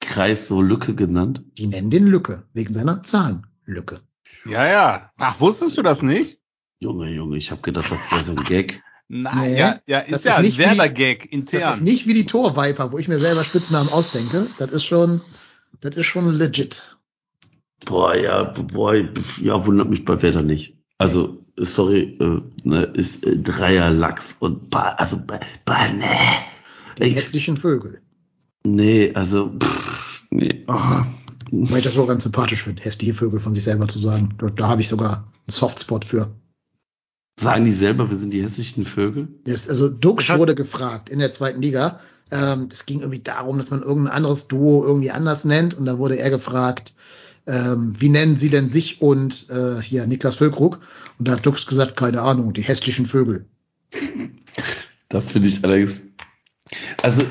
[0.00, 1.42] Kreis so Lücke genannt?
[1.56, 4.00] Die nennen den Lücke, wegen seiner Zahlenlücke.
[4.44, 5.12] Ja, ja.
[5.16, 6.40] Ach, wusstest du das nicht?
[6.80, 8.82] Junge, Junge, ich habe gedacht, das wäre so ein Gag.
[9.08, 11.60] Nein, Nee, ja, ja, ist ja ist ein nicht Werder-Gag intern.
[11.60, 14.46] Das ist nicht wie die Torviper, wo ich mir selber Spitznamen ausdenke.
[14.58, 15.20] Das ist schon,
[15.80, 16.96] das ist schon legit.
[17.84, 18.94] Boah, ja, boah,
[19.40, 20.78] ja, wundert mich bei Werder nicht.
[20.98, 26.06] Also, sorry, äh, ne, ist äh, Dreier Lachs und ba, also, ba, ba, ne.
[26.98, 28.00] Die hässlichen Vögel.
[28.64, 31.04] nee, also, pff, nee, oh.
[31.54, 34.34] Weil ich das so ganz sympathisch finde, hässliche Vögel von sich selber zu sagen.
[34.38, 36.30] Da, da habe ich sogar einen Softspot für.
[37.38, 39.28] Sagen die selber, wir sind die hässlichen Vögel?
[39.44, 41.98] Das, also Dux wurde gefragt in der zweiten Liga.
[42.30, 45.74] Ähm, es ging irgendwie darum, dass man irgendein anderes Duo irgendwie anders nennt.
[45.74, 46.94] Und da wurde er gefragt,
[47.46, 50.80] ähm, wie nennen sie denn sich und äh, hier Niklas Füllkrug?
[51.18, 53.46] Und da hat Dux gesagt, keine Ahnung, die hässlichen Vögel.
[55.08, 56.02] Das finde ich allerdings.
[57.02, 57.24] Also,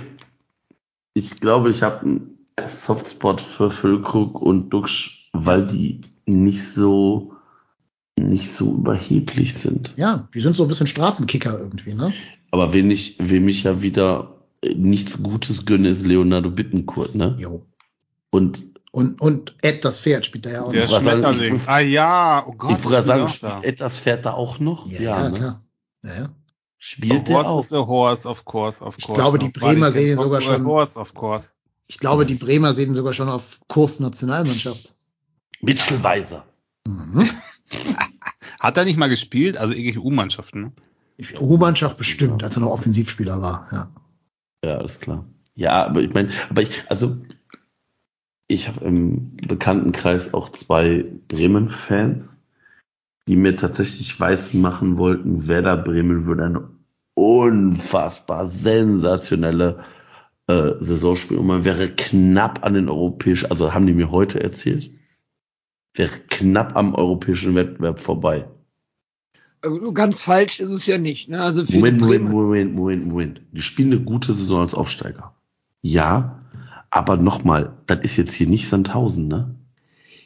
[1.13, 7.33] ich glaube, ich habe einen Softspot für Füllkrug und Duxch, weil die nicht so
[8.19, 9.93] nicht so überheblich sind.
[9.97, 12.13] Ja, die sind so ein bisschen Straßenkicker irgendwie, ne?
[12.51, 14.35] Aber wen ich, wem ich ja wieder
[14.75, 17.35] nichts Gutes gönne, ist Leonardo Bittencourt, ne?
[17.39, 17.65] Jo.
[18.29, 18.63] Und
[18.93, 20.99] Und, und Ed, das Pferd, spielt da ja auch Der noch.
[21.01, 21.55] Schmetterling.
[21.55, 22.71] ich- Ah ja, oh Gott.
[22.77, 24.87] ich wollte gerade sagen, ich spielt etwas fährt da auch noch?
[24.87, 25.37] Ja, ja, ne?
[25.37, 25.61] klar.
[26.03, 26.29] Ja, ja.
[26.77, 27.59] Spielt der auch?
[27.63, 29.13] is a horse, of course, of course.
[29.13, 31.51] glaube, die Bremer sehen talk sogar schon- Horse, of course.
[31.87, 34.93] Ich glaube, die Bremer sehen sogar schon auf Kurs Nationalmannschaft.
[35.61, 36.43] Mitchell Weiser.
[36.87, 37.29] Mhm.
[38.59, 39.57] Hat er nicht mal gespielt?
[39.57, 40.71] Also irgendwelche U-Mannschaften, ne?
[41.39, 43.89] U-Mannschaft bestimmt, als er noch Offensivspieler war, ja.
[44.65, 45.25] Ja, alles klar.
[45.55, 47.17] Ja, aber ich meine, aber ich, also
[48.51, 52.43] ich habe im Bekanntenkreis auch zwei Bremen-Fans,
[53.27, 56.69] die mir tatsächlich weiß machen wollten, Werder Bremen würde eine
[57.13, 59.83] unfassbar sensationelle
[60.47, 64.41] äh, Saison spielen und man wäre knapp an den europäischen, also haben die mir heute
[64.41, 64.91] erzählt,
[65.93, 68.47] wäre knapp am europäischen Wettbewerb vorbei.
[69.61, 71.29] Also Ganz falsch ist es ja nicht.
[71.29, 71.39] Ne?
[71.39, 73.41] Also Moment, Moment, Moment, Moment, Moment.
[73.51, 75.35] Die spielen eine gute Saison als Aufsteiger.
[75.83, 76.40] Ja,
[76.91, 79.55] aber nochmal, das ist jetzt hier nicht Sandhausen, ne?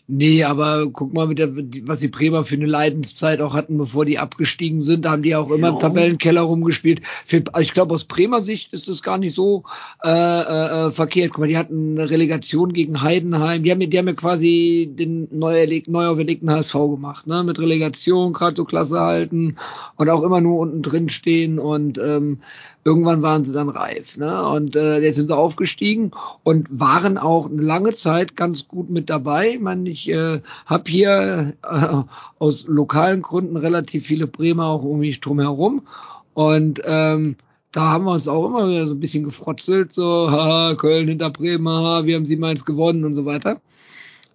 [0.08, 1.50] Nee, aber guck mal, mit der,
[1.88, 5.04] was die Bremer für eine Leidenszeit auch hatten, bevor die abgestiegen sind.
[5.04, 5.80] Da haben die auch immer im Jo.
[5.80, 7.02] Tabellenkeller rumgespielt.
[7.26, 9.64] Für, ich glaube, aus Bremer Sicht ist das gar nicht so
[10.04, 11.32] äh, äh, verkehrt.
[11.32, 13.64] Guck mal, die hatten eine Relegation gegen Heidenheim.
[13.64, 17.44] Die haben, die haben ja quasi den neu, erleg, neu auferlegten HSV gemacht, ne?
[17.44, 19.56] Mit Relegation, gerade so Klasse halten
[19.96, 22.42] und auch immer nur unten drin stehen und ähm,
[22.86, 24.48] irgendwann waren sie dann reif, ne?
[24.48, 26.12] Und äh, jetzt sind sie aufgestiegen
[26.44, 29.56] und waren auch eine lange Zeit ganz gut mit dabei.
[29.56, 32.04] Ich meine, ich äh, habe hier äh,
[32.40, 35.88] aus lokalen Gründen relativ viele Bremer auch um mich drum herum
[36.34, 37.38] und ähm,
[37.72, 41.68] da haben wir uns auch immer so ein bisschen gefrotzelt, so, haha, Köln hinter Bremen,
[41.68, 43.60] haha, wir haben 7-1 gewonnen und so weiter.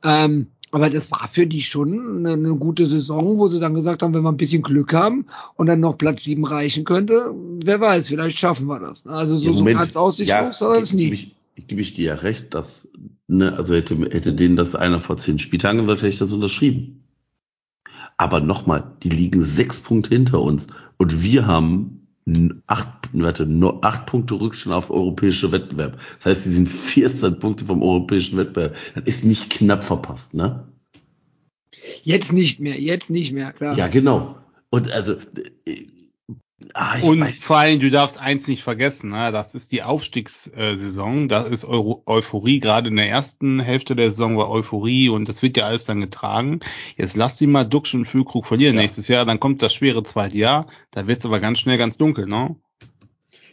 [0.02, 4.02] Ähm, aber das war für die schon eine, eine gute Saison, wo sie dann gesagt
[4.02, 5.26] haben, wenn wir ein bisschen Glück haben
[5.56, 7.34] und dann noch Platz 7 reichen könnte,
[7.64, 9.06] wer weiß, vielleicht schaffen wir das.
[9.06, 9.78] Also so, Ja, so Moment.
[9.78, 11.34] ganz aussichtslos war das ich,
[11.66, 12.92] gebe ich dir ja recht, dass,
[13.26, 17.04] ne, also hätte, hätte denen das einer vor zehn Spieltagen gesagt, hätte ich das unterschrieben.
[18.16, 20.66] Aber nochmal, die liegen sechs Punkte hinter uns
[20.98, 22.00] und wir haben
[22.66, 25.98] acht, warte, nur acht Punkte Rückstand auf europäische Wettbewerb.
[26.18, 28.76] Das heißt, die sind 14 Punkte vom europäischen Wettbewerb.
[28.94, 30.68] Das ist nicht knapp verpasst, ne?
[32.02, 33.76] Jetzt nicht mehr, jetzt nicht mehr, klar.
[33.76, 34.36] Ja, genau.
[34.70, 35.14] Und also,
[35.64, 35.86] äh,
[36.74, 39.32] ah, ich Und weiß, vor allem, du darfst eins nicht vergessen, ne?
[39.32, 44.36] das ist die Aufstiegssaison, da ist Euro Euphorie, gerade in der ersten Hälfte der Saison
[44.36, 46.60] war Euphorie und das wird ja alles dann getragen.
[46.96, 48.82] Jetzt lass die mal Duxch und Füllkrug verlieren Ja.
[48.82, 52.26] nächstes Jahr, dann kommt das schwere zweite Jahr, da wird's aber ganz schnell ganz dunkel,
[52.26, 52.56] ne?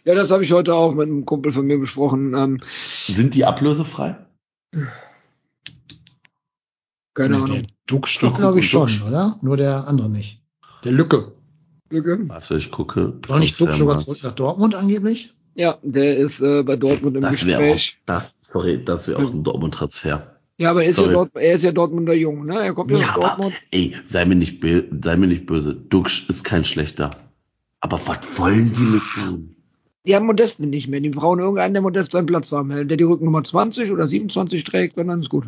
[0.06, 2.34] Ja, das habe ich heute auch mit einem Kumpel von mir besprochen.
[2.34, 4.16] Ähm, Sind die ablösefrei?
[7.14, 7.62] keine Nee, Ahnung.
[7.64, 9.04] Der Duxch glaube ich, schon, Duxch.
[9.04, 9.38] oder?
[9.42, 10.42] Nur der andere nicht.
[10.84, 11.34] Der Lücke.
[11.90, 12.20] Lücke?
[12.28, 13.14] Warte, ich gucke.
[13.28, 15.34] War nicht Duxch sogar zurück nach Dortmund angeblich?
[15.56, 17.98] Ja, der ist äh, bei Dortmund im Das wäre auch, Gespräch.
[18.06, 20.36] das, sorry, das wäre auch ein Dortmund-Transfer.
[20.60, 21.08] Ja, aber er ist ja.
[21.08, 22.60] Dort, er ist ja Dortmunder Jung, ne?
[22.62, 23.54] Er kommt ja, Ja, aus aber, Dortmund.
[23.72, 24.64] ey, sei mir nicht,
[25.02, 25.74] sei mir nicht böse.
[25.76, 27.12] Duxch ist kein schlechter.
[27.80, 29.56] Aber was wollen die mit dem?
[30.06, 31.00] Die haben Modest nicht mehr.
[31.02, 34.64] Die brauchen irgendeinen, der Modest seinen Platz warm hält, der die Rückennummer 20 oder 27
[34.64, 35.46] trägt, und dann ist gut.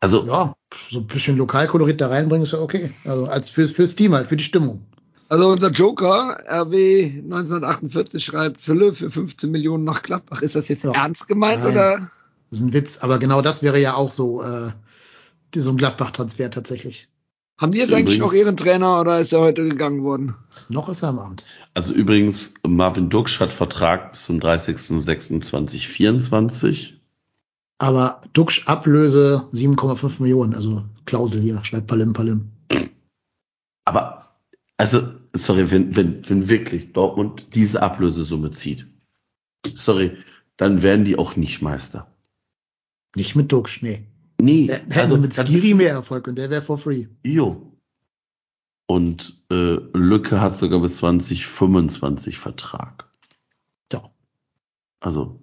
[0.00, 0.54] Also, Ja,
[0.90, 2.90] so ein bisschen Lokalkolorit da reinbringen ist ja okay.
[3.04, 4.82] Also als fürs, fürs Team halt, für die Stimmung.
[5.30, 10.40] Also unser Joker, RW 1948, schreibt Fülle für 15 Millionen nach Gladbach.
[10.42, 10.92] Ist das jetzt Ja.
[10.92, 11.72] ernst gemeint Nein.
[11.72, 12.10] oder?
[12.50, 14.70] Das ist ein Witz, aber genau das wäre ja auch so, äh,
[15.54, 17.08] so ein Gladbach-Transfer tatsächlich.
[17.58, 20.34] Haben die jetzt eigentlich Übrigens- noch ihren Trainer oder ist er heute gegangen worden?
[20.70, 21.44] Noch ist er am Amt.
[21.74, 26.94] also übrigens, Marvin Duxch hat Vertrag bis zum 30.06.2024.
[27.78, 32.48] Aber Duxch Ablöse 7,5 Millionen, also Klausel hier, schreibt Palim Palim.
[33.84, 34.17] Aber,
[34.78, 35.02] also,
[35.34, 38.86] sorry, wenn, wenn, wenn wirklich Dortmund diese Ablösesumme zieht,
[39.74, 40.16] sorry,
[40.56, 42.10] dann werden die auch nicht Meister.
[43.14, 44.06] Nicht mit Duxch, nee.
[44.40, 47.06] Nee, Hätten sie mit Skiri mehr Erfolg und der wäre for free.
[47.24, 47.76] Jo.
[48.86, 53.10] Und äh, Lücke hat sogar bis 2025 Vertrag.
[53.92, 54.10] Ja.
[55.00, 55.40] Also,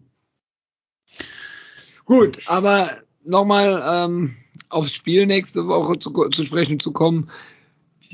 [2.06, 4.36] Gut, aber nochmal ähm,
[4.70, 7.30] aufs Spiel nächste Woche zu, zu sprechen zu kommen.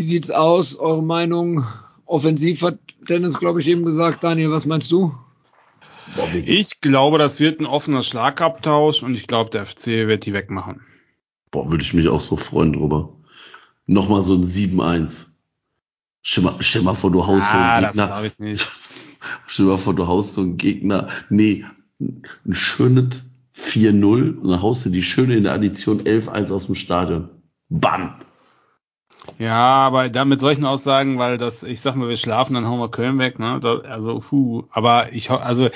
[0.01, 0.79] Wie sieht's aus?
[0.79, 1.63] Eure Meinung?
[2.07, 4.23] Offensiv hat Dennis, glaube ich, eben gesagt.
[4.23, 5.13] Daniel, was meinst du?
[6.43, 10.81] Ich glaube, das wird ein offener Schlagabtausch und ich glaube, der FC wird die wegmachen.
[11.51, 13.15] boah, würde ich mich auch so freuen drüber.
[13.85, 15.27] Nochmal so ein 7-1.
[16.23, 18.07] Stell mal, stell mal vor, du haust so Ah, einen das Gegner.
[18.07, 18.67] glaube ich nicht.
[19.59, 21.09] Mal vor, du haust so einen Gegner.
[21.29, 21.63] Nee,
[21.99, 23.23] ein schönes
[23.55, 27.29] 4-0 und dann haust du die schöne in der Addition 11-1 aus dem Stadion.
[27.69, 28.15] Bam!
[29.37, 32.79] Ja, aber dann mit solchen Aussagen, weil das, ich sag mal, wir schlafen, dann hauen
[32.79, 33.59] wir Köln weg, ne?
[33.61, 34.63] Das, also, puh.
[34.71, 35.69] Aber ich, also,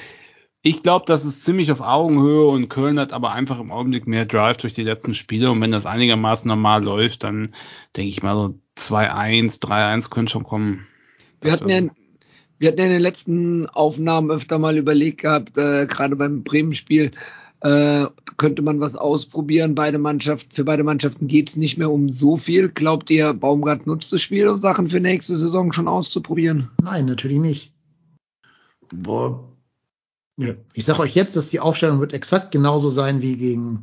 [0.61, 4.25] ich glaube, das ist ziemlich auf Augenhöhe und Köln hat aber einfach im Augenblick mehr
[4.25, 7.49] Drive durch die letzten Spiele und wenn das einigermaßen normal läuft, dann
[7.95, 10.87] denke ich mal so 2-1, 3-1 können schon kommen.
[11.41, 11.91] Wir Das hatten, ja,
[12.57, 17.11] wir hatten ja in den letzten Aufnahmen öfter mal überlegt gehabt, äh, gerade beim Bremen-Spiel,
[17.65, 19.73] äh, könnte man was ausprobieren.
[19.73, 22.69] Beide Mannschaften, für beide Mannschaften geht's nicht mehr um so viel.
[22.69, 26.69] Glaubt ihr, Baumgart nutzt das Spiel, um Sachen für nächste Saison schon auszuprobieren?
[26.83, 27.73] Nein, natürlich nicht.
[28.93, 29.51] Boah,
[30.37, 30.53] Ja.
[30.75, 33.81] Ich sage euch jetzt, dass die Aufstellung wird exakt genauso sein wie gegen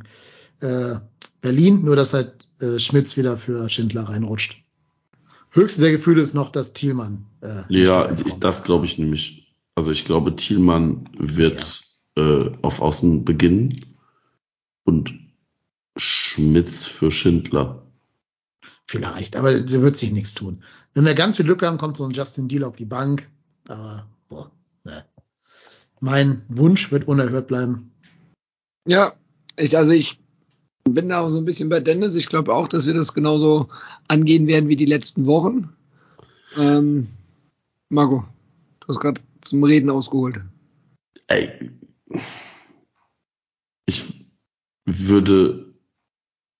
[0.61, 0.95] äh,
[1.41, 4.63] Berlin, nur dass halt äh, Schmitz wieder für Schindler reinrutscht.
[5.51, 7.25] Höchste der Gefühle ist noch, dass Thielmann.
[7.41, 9.53] Äh, Ja, ich, das glaube ich nämlich.
[9.75, 11.81] Also ich glaube, Thielmann wird
[12.15, 13.85] äh, auf Außen beginnen
[14.83, 15.17] und
[15.97, 17.83] Schmitz für Schindler.
[18.85, 20.61] Vielleicht, aber da wird sich nichts tun.
[20.93, 23.29] Wenn wir ganz viel Glück haben, kommt so ein Justin Deal auf die Bank.
[23.67, 24.51] Aber boah,
[24.83, 25.05] ne.
[25.99, 27.93] Mein Wunsch wird unerhört bleiben.
[28.85, 29.13] Ja,
[29.55, 30.19] ich, also ich
[30.83, 32.15] bin da auch so ein bisschen bei Dennis.
[32.15, 33.69] Ich glaube auch, dass wir das genauso
[34.07, 35.69] angehen werden wie die letzten Wochen.
[36.57, 37.07] Ähm,
[37.89, 38.25] Marco,
[38.81, 40.41] du hast gerade zum Reden ausgeholt.
[41.27, 41.71] Ey,
[43.85, 44.29] ich
[44.85, 45.73] würde,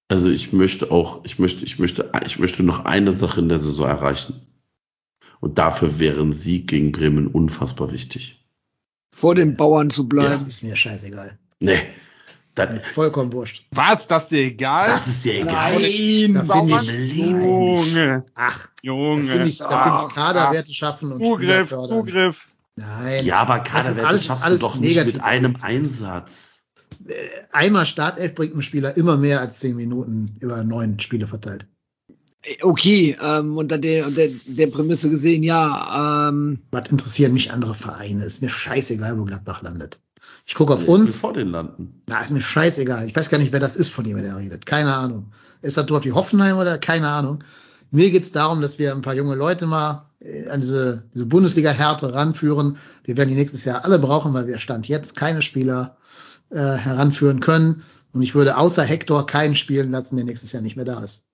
[0.08, 3.60] also ich möchte auch, ich möchte, ich möchte, ich möchte noch eine Sache in der
[3.60, 4.42] Saison erreichen.
[5.40, 8.40] Und dafür wäre ein Sieg gegen Bremen unfassbar wichtig.
[9.12, 10.48] Vor den Bauern zu Das bleiben.
[10.48, 11.38] ist mir scheißegal.
[11.60, 11.78] Nee,
[12.56, 13.66] das, Mir vollkommen wurscht.
[13.72, 14.88] Was, das dir egal?
[14.88, 15.80] das ist dir egal.
[15.82, 16.86] Nein, Da Bauern.
[16.86, 19.28] Junge, ach, da Junge.
[19.32, 21.70] finde ich, da ich Kaderwerte schaffen und Zugriff.
[21.70, 22.48] Zugriff.
[22.76, 23.26] Nein.
[23.26, 25.14] Ja, aber Das ist Kaderwerte alles- schaffst alles du doch nicht negativ.
[25.16, 26.43] mit einem Einsatz.
[27.52, 31.68] Einmal Startelf bringt ein Spieler immer mehr als zehn Minuten über neun Spiele verteilt.
[32.62, 38.26] Okay, ähm, unter der, unter der Prämisse gesehen, ja, ähm, Was interessieren mich andere Vereine?
[38.26, 40.02] Ist mir scheißegal, wo Gladbach landet.
[40.46, 41.22] Ich gucke auf Ich uns.
[41.22, 42.02] vor den landen.
[42.08, 43.08] Na, ist mir scheißegal.
[43.08, 44.66] Ich weiß gar nicht, wer das ist, von dem er redet.
[44.66, 45.32] Keine Ahnung.
[45.62, 46.78] Ist das dort wie Hoffenheim oder?
[46.78, 47.44] Keine Ahnung.
[47.92, 52.14] Mir geht's darum, dass wir ein paar junge Leute mal äh, an diese, diese Bundesliga-Härte
[52.14, 52.78] ranführen.
[53.06, 55.96] Wir werden die nächstes Jahr alle brauchen, weil wir Stand jetzt keine Spieler
[56.54, 57.84] äh, heranführen können.
[58.14, 61.26] Und ich würde außer Hector keinen spielen lassen, der nächstes Jahr nicht mehr da ist.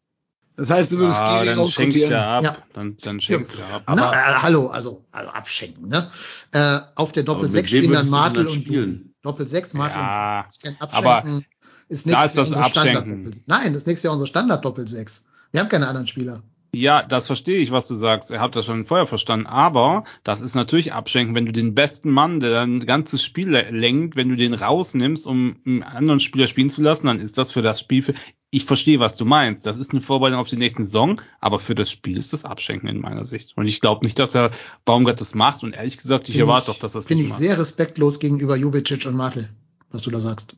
[0.55, 2.13] das heißt, du würdest Ah, Skiri dann schenkst du rausrotieren.
[2.13, 2.43] ab.
[2.43, 2.57] Ja.
[2.73, 3.83] Dann, dann schenkst du ab.
[3.87, 6.09] Na, äh, hallo, also, also abschenken, ne?
[6.51, 9.13] Äh, auf der Doppel mit 6 wem spielen dann Martel und spielen?
[9.21, 10.63] Doppel 6, Martel Ja, und.
[10.63, 11.45] Kein aber Abschenken.
[11.89, 13.23] ist da nächstes ist Jahr das unser Standard Abschenken.
[13.25, 15.25] Doppel Nein, das nächste Jahr unser Standard Doppel 6.
[15.51, 16.43] Wir haben keine anderen Spieler.
[16.71, 18.29] Ja, das verstehe ich, was du sagst.
[18.29, 19.47] Ihr habt das schon vorher verstanden.
[19.47, 24.15] Aber das ist natürlich abschenken, wenn du den besten Mann, der ein ganzes Spiel lenkt,
[24.15, 27.63] wenn du den rausnimmst, um einen anderen Spieler spielen zu lassen, dann ist das für
[27.63, 28.03] das Spiel.
[28.03, 28.13] Für,
[28.51, 29.65] ich verstehe, was du meinst.
[29.65, 32.87] Das ist eine Vorbereitung auf die nächste Saison, aber für das Spiel ist das Abschenken
[32.87, 33.57] in meiner Sicht.
[33.57, 34.51] Und ich glaube nicht, dass er
[34.85, 35.63] Baumgart das macht.
[35.63, 37.39] Und ehrlich gesagt, ich Find erwarte doch, dass das Finde ich macht.
[37.39, 39.49] sehr respektlos gegenüber Jubicic und Martel,
[39.91, 40.57] was du da sagst.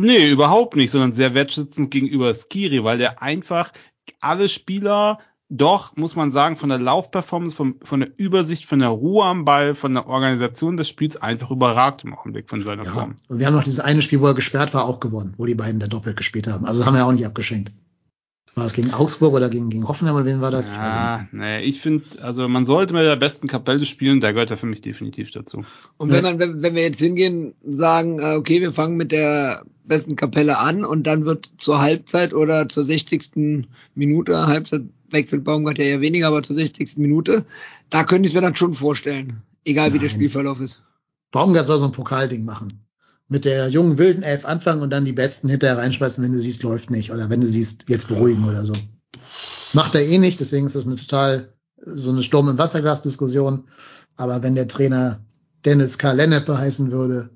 [0.00, 3.72] Nee, überhaupt nicht, sondern sehr wertschätzend gegenüber Skiri, weil der einfach
[4.20, 5.18] alle Spieler
[5.50, 9.46] doch, muss man sagen, von der Laufperformance, von, von der Übersicht, von der Ruhe am
[9.46, 13.16] Ball, von der Organisation des Spiels einfach überragt im Augenblick von seiner Ja, Form.
[13.28, 15.54] und wir haben noch dieses eine Spiel, wo er gesperrt war, auch gewonnen, wo die
[15.54, 16.66] beiden da doppelt gespielt haben.
[16.66, 17.72] Also haben wir auch nicht abgeschenkt.
[18.58, 20.70] War es gegen Augsburg oder gegen, gegen Hoffenheim oder wen war das?
[20.70, 21.32] Ich weiß Ja, nicht.
[21.32, 24.66] nee, ich finde, also man sollte mit der besten Kapelle spielen, da gehört er für
[24.66, 25.62] mich definitiv dazu.
[25.96, 29.64] Und wenn man, wenn, wenn wir jetzt hingehen, sagen, äh, okay, wir fangen mit der
[29.84, 33.66] besten Kapelle an und dann wird zur Halbzeit oder zur 60.
[33.94, 36.98] Minute, Halbzeit wechselt Baumgart ja eher weniger, aber zur 60.
[36.98, 37.44] Minute,
[37.90, 39.42] da könnte ich es mir dann schon vorstellen.
[39.64, 40.08] Egal wie der.
[40.10, 40.82] Spielverlauf ist.
[41.30, 42.87] Baumgart soll so ein Pokalding machen.
[43.28, 46.62] Mit der jungen wilden Elf anfangen und dann die Besten hinterher reinschmeißen, wenn du siehst,
[46.62, 47.12] läuft nicht.
[47.12, 48.72] Oder wenn du siehst, jetzt beruhigen oder so.
[49.74, 53.68] Macht er eh nicht, deswegen ist das eine total so eine Sturm- im Wasserglas-Diskussion.
[54.16, 55.20] Aber wenn der Trainer
[55.64, 56.12] Dennis K.
[56.12, 57.28] Lennepe heißen würde,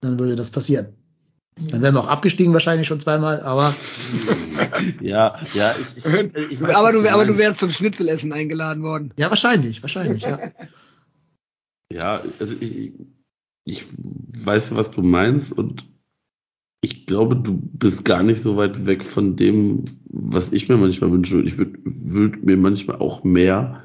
[0.00, 0.94] dann würde das passieren.
[1.58, 3.74] Dann wären wir auch abgestiegen wahrscheinlich schon zweimal, aber
[5.00, 6.04] Ja, ja, ich, ich,
[6.52, 9.12] ich weiß, Aber du, aber du wärst zum Schnitzelessen eingeladen worden.
[9.18, 10.38] ja, wahrscheinlich, wahrscheinlich, ja.
[11.92, 12.92] Ja, also ich,
[13.64, 15.86] ich weiß, was du meinst und
[16.80, 21.12] ich glaube, du bist gar nicht so weit weg von dem, was ich mir manchmal
[21.12, 21.40] wünsche.
[21.42, 23.84] Ich würde würd mir manchmal auch mehr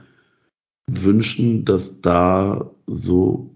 [0.88, 3.56] wünschen, dass da so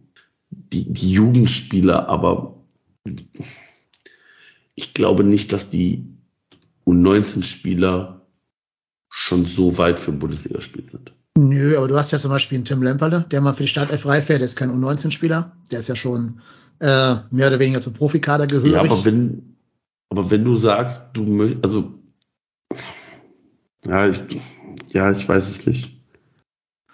[0.49, 2.64] die, die Jugendspieler, aber
[4.76, 6.06] ich glaube nicht, dass die
[6.85, 8.27] U19-Spieler
[9.10, 11.14] schon so weit für Bundesligaspiel sind.
[11.38, 14.06] Nö, aber du hast ja zum Beispiel einen Tim Lemperle, der mal für die Startelf
[14.06, 16.41] reif wäre, der ist kein U19-Spieler, der ist ja schon
[16.80, 18.74] äh, mehr oder weniger zum Profikader gehörig.
[18.74, 19.56] Ja, aber wenn,
[20.10, 21.94] aber wenn du sagst, du möchtest, also,
[23.86, 24.20] ja, ich,
[24.91, 25.98] ja, ich weiß es nicht.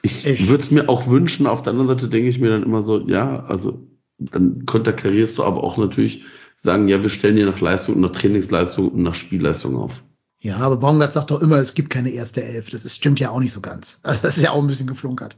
[0.03, 2.63] Ich, Ich- würde es mir auch wünschen, auf der anderen Seite denke ich mir dann
[2.63, 3.87] immer so, ja, also,
[4.19, 6.23] dann konterkarierst du aber auch natürlich
[6.61, 10.03] sagen, ja, wir stellen dir nach Leistung, nach Trainingsleistung und nach Spielleistung auf.
[10.39, 12.69] Ja, aber Baumgart sagt doch immer, es gibt keine erste Elf.
[12.69, 13.99] Das ist, stimmt ja auch nicht so ganz.
[14.03, 15.37] Also das ist ja auch ein bisschen geflunkert.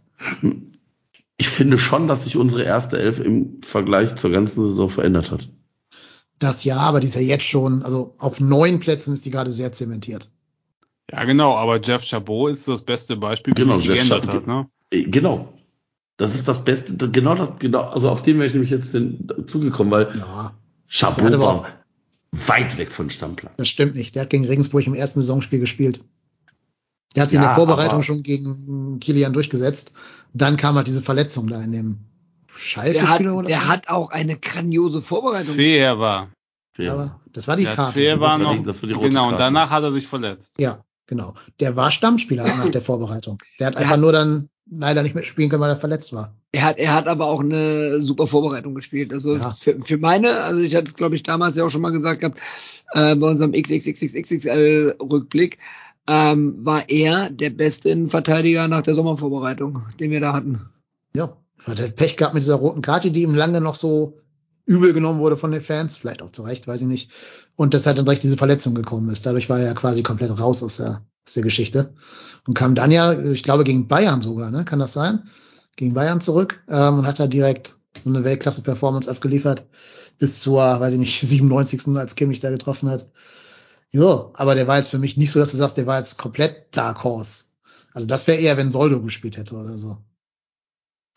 [1.37, 5.49] Ich finde schon, dass sich unsere erste Elf im Vergleich zur ganzen Saison verändert hat.
[6.37, 9.51] Das ja, aber die ist ja jetzt schon, also auf neun Plätzen ist die gerade
[9.51, 10.29] sehr zementiert.
[11.11, 14.35] Ja, genau, aber Jeff Chabot ist das beste Beispiel, wie Genau, sich Jeff geändert Chabot-
[14.35, 14.69] hat, ne?
[14.91, 15.53] Äh, Genau.
[16.17, 18.91] Das ist das Beste, genau das, genau, also auf den wäre ich nämlich jetzt
[19.47, 20.53] zugekommen, weil Ja,
[20.89, 21.65] Chabot war
[22.31, 23.53] weit weg von Stammplatz.
[23.57, 24.15] das stimmt nicht.
[24.15, 26.03] Der hat gegen Regensburg im ersten Saisonspiel gespielt.
[27.15, 29.93] Der hat sich in Ja, der Vorbereitung schon gegen Kilian durchgesetzt.
[30.33, 31.97] Dann kam halt diese Verletzung da in dem
[32.47, 33.67] Schalke Der hat, oder der so.
[33.67, 35.55] hat auch eine grandiose Vorbereitung.
[35.55, 36.29] Fair war.
[36.79, 37.93] Aber das war die Ja, Karte.
[37.93, 39.43] Fair war noch, das war die rote genau, und Karte.
[39.43, 40.53] danach hat er sich verletzt.
[40.59, 41.33] Ja, genau.
[41.59, 43.37] Der war Stammspieler nach der Vorbereitung.
[43.59, 46.33] Der hat Der einfach hat- nur dann leider nicht mitspielen können, weil er verletzt war.
[46.51, 49.13] Er hat, er hat aber auch eine super Vorbereitung gespielt.
[49.13, 49.55] Also Ja.
[49.59, 52.21] für, für meine, also ich hatte es, glaube ich, damals ja auch schon mal gesagt
[52.21, 52.39] gehabt,
[52.93, 55.57] äh, bei unserem XXXXXL-Rückblick,
[56.07, 60.69] ähm, war er der beste Innenverteidiger nach der Sommervorbereitung, den wir da hatten.
[61.15, 64.17] Ja, hat halt Pech gehabt mit dieser roten Karte, die ihm lange noch so
[64.65, 67.11] übel genommen wurde von den Fans, vielleicht auch zu Recht, weiß ich nicht.
[67.55, 69.25] Und dass halt dann direkt diese Verletzung gekommen ist.
[69.25, 71.01] Dadurch war er ja quasi komplett raus aus der,
[71.35, 71.93] der Geschichte.
[72.47, 74.65] Und kam dann ja, ich glaube, gegen Bayern sogar, ne?
[74.65, 75.23] Kann das sein?
[75.75, 79.65] Gegen Bayern zurück ähm, und hat da direkt so eine Weltklasse-Performance abgeliefert.
[80.17, 81.95] Bis zur, weiß ich nicht, 97.
[81.97, 83.09] als Kimmich da getroffen hat.
[83.91, 86.17] Jo, aber der war jetzt für mich nicht so, dass du sagst, der war jetzt
[86.17, 87.45] komplett Dark Horse.
[87.93, 89.97] Also das wäre eher, wenn Soldo gespielt hätte oder so.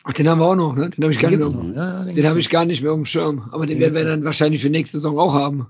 [0.05, 0.89] Ach, den haben wir auch noch, ne?
[0.89, 1.75] Den habe ich, Den gar nicht mehr-.
[1.75, 3.49] Ja, den hab ich gar nicht mehr auf dem Schirm.
[3.51, 5.67] Aber den Den werden wir dann wahrscheinlich für nächste Saison auch haben.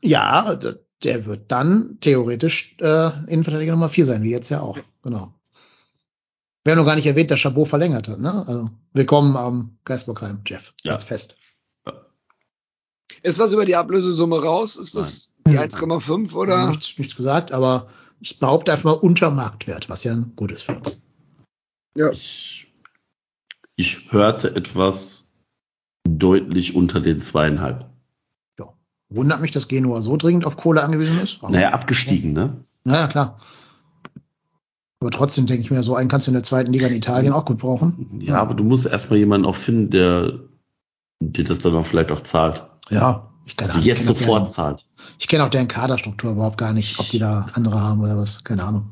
[0.00, 4.78] Ja, d- der wird dann theoretisch äh, Innenverteidiger Nummer 4 sein, wie jetzt ja auch.
[5.02, 5.34] Genau.
[6.64, 8.20] Wir haben noch gar nicht erwähnt, dass Chabot verlängert hat.
[8.20, 8.46] Ne?
[8.46, 10.74] Also willkommen am Geisbockheim, Jeff.
[10.82, 10.92] Ja.
[10.92, 11.38] Jetzt fest.
[13.22, 14.76] Ist was über die Ablösesumme raus?
[14.76, 15.70] Ist das die Nein.
[15.70, 16.68] 1,5 oder?
[16.68, 17.88] Nichts, nichts gesagt, aber
[18.20, 21.02] ich behaupte einfach mal unter Marktwert, was ja gut ist für uns.
[21.94, 22.10] Ja.
[22.10, 22.72] Ich,
[23.76, 25.32] ich hörte etwas
[26.08, 27.89] deutlich unter den zweieinhalb.
[29.10, 31.38] Wundert mich, dass Genua so dringend auf Kohle angewiesen ist.
[31.42, 32.64] Aber, Naja, abgestiegen, ne?
[32.84, 33.38] naja, klar.
[35.00, 37.32] Aber trotzdem denke ich mir, so einen kannst du in der zweiten Liga in Italien
[37.32, 38.20] auch gut brauchen.
[38.20, 40.40] Ja, aber du musst erstmal jemanden auch finden, der
[41.20, 42.64] dir das dann auch vielleicht auch zahlt.
[42.90, 44.86] Ja, ich kann Also jetzt sofort deren- zahlt.
[45.18, 48.44] Ich kenne auch deren Kaderstruktur überhaupt gar nicht, ob die da andere haben oder was.
[48.44, 48.90] Keine Ahnung.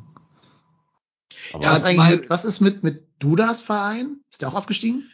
[1.53, 4.20] Aber Ja, was, eigentlich mal- mit, was ist mit, mit Dudas Verein?
[4.31, 5.05] Ist der auch abgestiegen?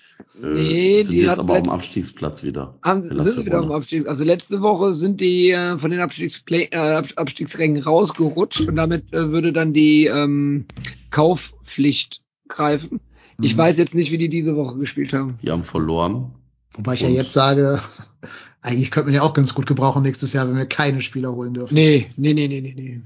[0.42, 2.78] Nee, äh, sind die jetzt aber am Abstiegsplatz wieder.
[2.82, 3.74] Haben, sind sie wieder am Verona.
[3.76, 4.06] Abstieg.
[4.08, 9.12] Also letzte Woche sind die äh, von den Abstiegsplay, äh, Ab- Abstiegsrängen rausgerutscht und damit
[9.12, 10.66] äh, würde dann die ähm,
[11.10, 13.00] Kaufpflicht greifen.
[13.40, 13.58] Ich Mhm.
[13.58, 15.38] weiß jetzt nicht, wie die diese Woche gespielt haben.
[15.42, 16.32] Die haben verloren.
[16.76, 17.80] Wobei ich ja jetzt sage,
[18.60, 21.54] eigentlich könnte man ja auch ganz gut gebrauchen nächstes Jahr, wenn wir keine Spieler holen
[21.54, 21.74] dürfen.
[21.74, 23.00] Nee, nee, nee, nee, nee, nee.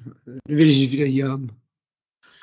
[0.49, 1.51] Den will ich nicht wieder hier haben.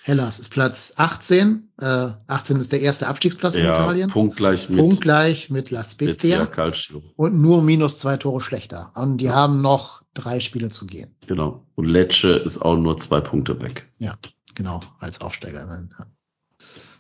[0.08, 1.68] Hellas ist Platz 18.
[1.82, 4.12] Äh, 18 ist der erste Abstiegsplatz in Ja, Italien.
[4.12, 7.02] punktgleich mit Punktgleich mit La Spezia Calcio.
[7.16, 8.92] und nur minus zwei Tore schlechter.
[8.94, 11.16] Und die haben noch drei Spiele zu gehen.
[11.26, 11.66] Genau.
[11.74, 13.90] Und Lecce ist auch nur zwei Punkte weg.
[13.98, 14.14] Ja,
[14.54, 15.68] genau, als Aufsteiger.
[15.68, 16.06] Ja.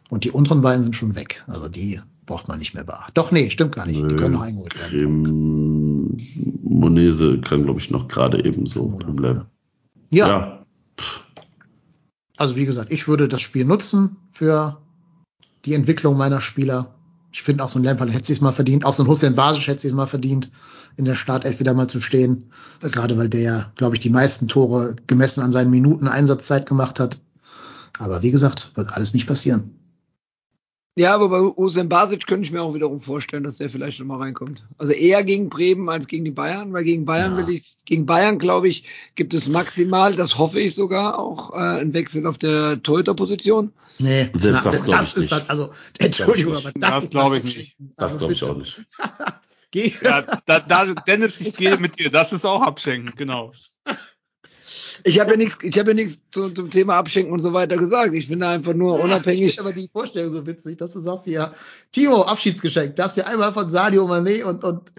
[0.09, 1.43] Und die unteren beiden sind schon weg.
[1.45, 3.11] Also die braucht man nicht mehr beachten.
[3.13, 3.99] Doch, nee, stimmt gar nicht.
[3.99, 4.15] Die Nö.
[4.15, 6.17] können noch eingeholt werden.
[6.63, 8.97] Monese kann, glaube ich, noch gerade eben so.
[10.09, 10.54] Ja, Ja.
[12.37, 14.81] Also wie gesagt, ich würde das Spiel nutzen für
[15.65, 16.93] die Entwicklung meiner Spieler.
[17.31, 19.67] Ich finde auch so ein Lampard hätte sich mal verdient, auch so ein Hussein Basic
[19.67, 20.51] hätte sich mal verdient,
[20.95, 22.51] in der Startelf wieder mal zu stehen.
[22.79, 26.65] Das- Gerade weil der ja, glaube ich, die meisten Tore gemessen an seinen Minuten Einsatzzeit
[26.67, 27.19] gemacht hat.
[27.99, 29.74] Aber wie gesagt, wird alles nicht passieren.
[30.97, 34.05] Ja, aber bei Usain Basic könnte ich mir auch wiederum vorstellen, dass der vielleicht noch
[34.05, 34.63] mal reinkommt.
[34.77, 37.45] Also eher gegen Bremen als gegen die Bayern, weil gegen Bayern Ja.
[37.45, 38.85] will ich, gegen Bayern glaube ich,
[39.15, 43.73] gibt es maximal, das hoffe ich sogar, auch äh, einen Wechsel auf der Torhüterposition.
[43.99, 45.31] Nee, Selbst das glaub ich ist nicht.
[45.33, 47.75] dann, also, Entschuldigung, aber das, Das ist glaub dann ich nicht.
[47.97, 48.81] Das Also glaube ich auch nicht.
[50.01, 52.09] Ja, da, da, Dennis, ich gehe mit dir.
[52.09, 53.51] Das ist auch abschenken, genau.
[55.03, 57.77] Ich habe ja nichts, ich habe ja nichts zu, zum Thema Abschenken und so weiter
[57.77, 58.13] gesagt.
[58.15, 59.55] Ich bin da einfach nur Ich unabhängig.
[59.55, 61.53] finde aber die Vorstellung so witzig, dass du sagst hier,
[61.91, 64.91] Timo, Abschiedsgeschenk, darfst dir einmal von Sadio Mané und, und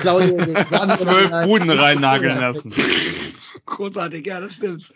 [0.00, 0.36] Claudio
[0.96, 2.72] Zwölf Buden reinnageln lassen.
[3.66, 4.92] Großartig, ja, das stimmt.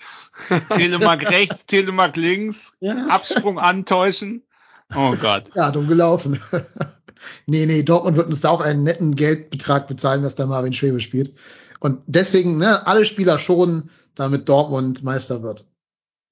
[0.75, 3.07] Telemark rechts, Telemark links, Ja.
[3.07, 4.43] Absprung antäuschen.
[4.95, 5.51] Oh Gott.
[5.55, 6.39] Ja, dumm gelaufen.
[7.47, 11.01] nee, nee, Dortmund wird uns da auch einen netten Geldbetrag bezahlen, dass da Marvin Schwebe
[11.01, 11.35] spielt.
[11.81, 15.67] Und deswegen, ne, alle Spieler schon, damit Dortmund Meister wird.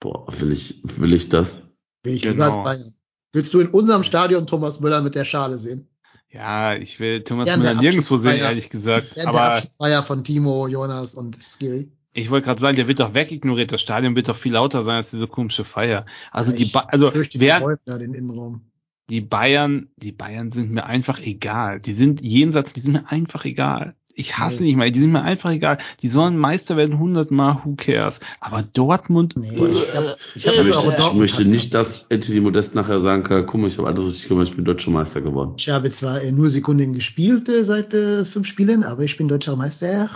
[0.00, 1.68] Boah, will ich, will ich das?
[2.04, 2.32] Will ich Genau.
[2.34, 2.92] lieber als Bayern.
[3.32, 5.88] Willst du in unserem Stadion Thomas Müller mit der Schale sehen?
[6.30, 9.16] Ja, ich will Thomas Ja, Müller nirgendwo sehen, ehrlich gesagt.
[9.16, 11.90] Der, der Aber Abschiedsfeier von Timo, Jonas und Skiri.
[12.14, 13.72] ich wollte gerade sagen, der wird doch wegignoriert.
[13.72, 16.04] Das Stadion wird doch viel lauter sein als diese komische Feier.
[16.32, 18.70] Also die, Ich ba also die wer, den Innenraum.
[19.08, 21.78] die Bayern, die Bayern sind mir einfach egal.
[21.80, 23.94] Die sind jenseits, die sind mir einfach egal.
[24.18, 24.68] Ich hasse Nee.
[24.70, 25.76] nicht mal, die sind mir einfach egal.
[26.00, 28.18] Die sollen Meister werden hundertmal, who cares.
[28.40, 29.60] Aber Dortmund, Nee, ich
[29.94, 33.60] hab, ich hab Ich möchte, ich möchte nicht, dass Anthony Modest nachher sagen kann, guck
[33.60, 35.52] mal, ich habe alles richtig gemacht, ich bin deutscher Meister geworden.
[35.58, 39.28] Ich habe zwar äh, nur Sekunden gespielt äh, seit äh, fünf Spielen, aber ich bin
[39.28, 40.08] deutscher Meister.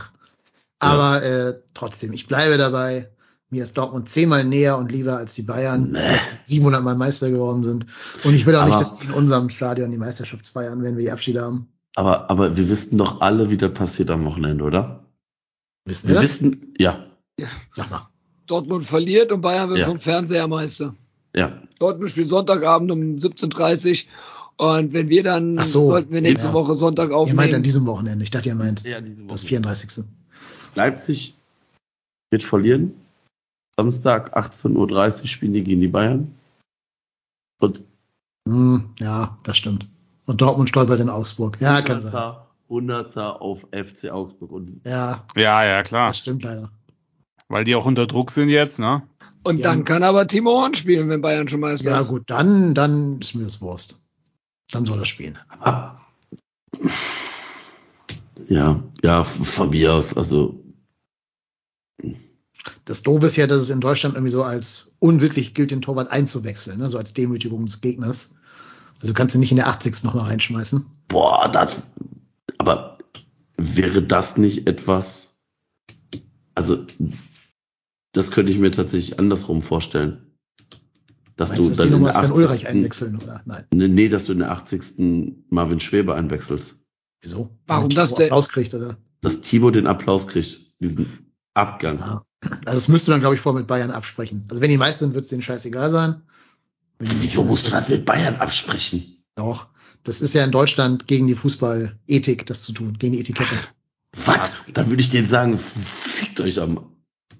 [0.78, 3.10] Aber äh, trotzdem, ich bleibe dabei.
[3.52, 5.98] Mir ist Dortmund zehnmal näher und lieber als die Bayern, Nee.
[6.46, 7.84] die 700 Mal Meister geworden sind.
[8.24, 10.96] Und ich will auch Aber- nicht, dass die in unserem Stadion die Meisterschaft feiern, wenn
[10.96, 11.66] wir die Abschiede haben.
[11.96, 15.04] Aber, aber wir wissen doch alle, wie das passiert am Wochenende, oder?
[15.84, 17.06] Wissen wir Wir wissen, ja,
[17.72, 18.08] Sag mal.
[18.46, 19.86] Dortmund verliert und Bayern wird Ja.
[19.86, 20.94] vom Fernseher Meister.
[21.34, 21.62] ja.
[21.78, 24.06] Dortmund spielt Sonntagabend um 17.30
[24.58, 26.52] und wenn wir dann, Ach so, sollten wir nächste ja.
[26.52, 27.62] Woche Sonntag Ihr meint an aufnehmen.
[27.62, 28.22] diesem Wochenende.
[28.22, 30.04] Ich dachte, ihr meint ja diese das 34.
[30.74, 31.34] Leipzig
[32.30, 32.94] wird verlieren.
[33.76, 36.34] Samstag 18.30 Uhr spielen die gegen die Bayern.
[37.60, 37.82] Und
[38.46, 39.86] Hm, ja, das stimmt.
[40.30, 41.60] Und Dortmund stolpert in Augsburg.
[41.60, 42.12] Ja, kann sein.
[42.12, 44.52] 100er, 100er auf FC Augsburg.
[44.52, 46.06] Und Ja, ja, ja, klar.
[46.10, 46.70] das stimmt leider.
[47.48, 49.02] Weil die auch unter Druck sind jetzt, ne?
[49.42, 49.64] Und Ja.
[49.72, 52.06] dann kann aber Timo Horn spielen, wenn Bayern schon Ja, ist.
[52.06, 54.06] gut, dann, dann ist mir das Wurst.
[54.70, 55.36] Dann soll er spielen.
[55.58, 56.00] aber,
[58.48, 60.62] ja, ja, von mir aus, also
[62.84, 66.12] Das Doofe ist ja, dass es in Deutschland irgendwie so als unsittlich gilt, den Torwart
[66.12, 66.88] einzuwechseln, ne?
[66.88, 68.36] so als Demütigung des Gegners.
[69.00, 70.04] Also du kannst ihn nicht in der 80.
[70.04, 70.84] nochmal reinschmeißen.
[71.08, 71.76] Boah, das,
[72.58, 72.98] aber
[73.56, 75.42] wäre das nicht etwas,
[76.54, 76.84] also,
[78.12, 80.26] das könnte ich mir tatsächlich andersrum vorstellen.
[81.36, 82.68] Dass Meinst du, dass dann die in der Sven Ulreich 80.
[82.68, 83.40] einwechseln, oder?
[83.46, 83.64] Nein.
[83.72, 85.44] Nee, dass du in der 80.
[85.48, 86.76] Marvin Schwebe einwechselst.
[87.22, 87.56] Wieso?
[87.66, 88.26] Warum das denn?
[88.26, 88.98] Applaus kriegt, oder?
[89.22, 91.98] Dass Timo den Applaus kriegt, diesen Abgang.
[91.98, 92.22] Ja.
[92.42, 94.44] Also das müsste dann, glaube ich, vor mit Bayern absprechen.
[94.50, 96.22] Also wenn die meisten sind, wird es denen scheißegal sein.
[97.00, 99.24] Wieso musst du das mit Bayern absprechen?
[99.34, 99.68] Doch.
[100.04, 103.54] Das ist ja in Deutschland gegen die Fußballethik, das zu tun, gegen die Etikette.
[104.24, 104.64] Was?
[104.72, 106.80] Dann würde ich denen sagen, fickt euch am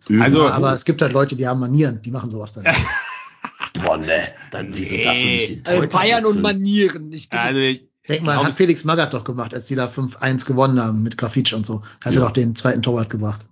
[0.08, 0.22] Üben.
[0.22, 2.64] Also- Ja, aber es gibt halt Leute, die haben Manieren, die machen sowas dann.
[3.84, 4.20] Boah, ne,
[4.50, 5.04] dann wieso Nee.
[5.04, 6.40] darfst du nicht den Also Bayern und?
[6.42, 7.12] Manieren.
[7.12, 10.44] Ich bin Also, ich, Denk mal, hat Felix Magath doch gemacht, als die da 5-1
[10.46, 11.82] gewonnen haben mit Grafitsch und so.
[12.04, 12.20] Hat er Ja.
[12.20, 13.46] doch den zweiten Torwart gebracht.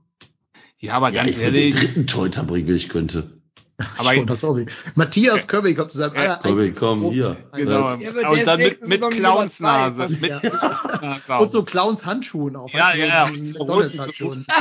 [0.78, 3.30] ja, aber Ja, ganz ich will den ehrlich, dritten Torhüter bringen, ich könnte.
[3.98, 4.66] Aber Jonas Obi.
[4.96, 7.36] Matthias Kirby kommt zu seinem Ja, einzigsten komm, Profi- hier.
[7.54, 7.94] genau.
[7.94, 10.08] Ja, Und dann mit, mit Clownsnase.
[10.08, 10.40] Mit Ja.
[11.38, 12.68] Und so Clowns Handschuhen auch.
[12.70, 13.98] Ja, du, ja, so ja.
[13.98, 14.46] Handschuhen.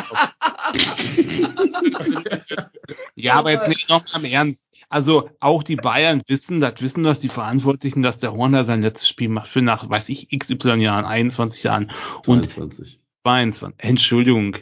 [3.16, 4.68] Ja, aber jetzt nicht noch am Ernst.
[4.90, 9.10] Also auch die Bayern wissen, das wissen doch die Verantwortlichen, dass der Horner sein letztes
[9.10, 11.92] Spiel macht für nach, weiß ich, XY Jahren, 21 Jahren
[12.28, 13.00] und 22.
[13.24, 13.74] 22.
[13.80, 14.56] Entschuldigung,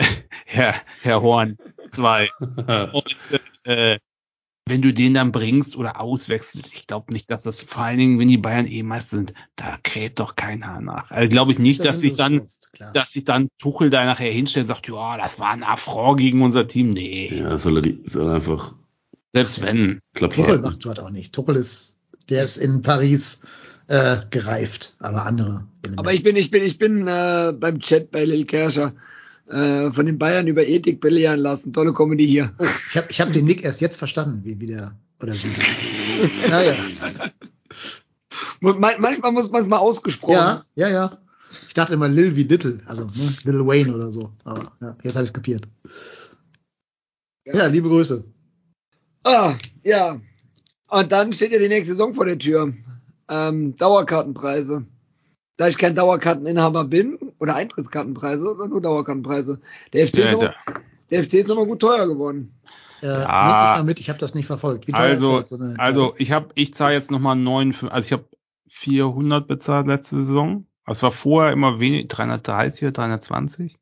[0.46, 1.58] Herr, Herr Horn,
[1.90, 2.30] zwei.
[2.92, 3.16] Und
[3.64, 3.98] äh,
[4.66, 8.18] wenn du den dann bringst oder auswechselst, ich glaube nicht, dass das vor allen Dingen,
[8.18, 11.10] wenn die Bayern eh Meister sind, da kräht doch kein Haar nach.
[11.10, 12.46] Also glaube ich nicht, dass sich dann,
[12.94, 16.42] dass sich dann Tuchel da nachher hinstellt und sagt, ja, das war ein Affront gegen
[16.42, 16.90] unser Team.
[16.90, 18.74] Nee, ja, soll er, die, soll er einfach
[19.32, 19.98] selbst wenn.
[20.14, 20.64] Klappe Tuchel halten.
[20.64, 21.32] macht sowas auch nicht.
[21.32, 21.98] Tuchel ist,
[22.28, 23.42] der ist in Paris
[23.88, 25.66] äh, gereift, aber andere.
[25.96, 28.94] Aber ich bin, ich bin, ich bin äh, beim Chat bei Lil Kerscher
[29.50, 31.72] äh, von den Bayern über Ethik belehren lassen.
[31.72, 32.54] Tolle Comedy hier.
[32.58, 35.50] oh, ich habe ich hab den Nick erst jetzt verstanden, wie, wie der oder sie.
[36.48, 36.74] Ja, ja.
[38.60, 40.34] Man, manchmal muss man es mal ausgesprochen.
[40.34, 41.18] Ja, ja, ja.
[41.66, 44.32] Ich dachte immer Lil wie Little, also ne, Lil Wayne oder so.
[44.44, 45.66] Aber ja, jetzt habe ich es kapiert.
[47.44, 48.24] Ja, liebe Grüße.
[49.24, 50.20] Ah, ja.
[50.88, 52.74] Und dann steht ja die nächste Saison vor der Tür.
[53.28, 54.84] Ähm, Dauerkartenpreise.
[55.60, 59.60] Da ich kein Dauerkarteninhaber bin, oder Eintrittskartenpreise, oder nur Dauerkartenpreise.
[59.92, 60.54] Der FC, Ja, ist, noch, da-
[61.10, 62.54] der FC ist nochmal gut teuer geworden.
[63.02, 63.74] Äh, Ja.
[63.74, 64.88] Ich mal mit, ich habe das nicht verfolgt.
[64.88, 68.06] Wie teuer ist Also, so eine also ich habe, ich zahle jetzt nochmal 9, also
[68.06, 68.24] ich habe
[68.68, 70.64] 400 bezahlt letzte Saison.
[70.86, 73.78] Das war vorher immer wenig, 330 oder 320.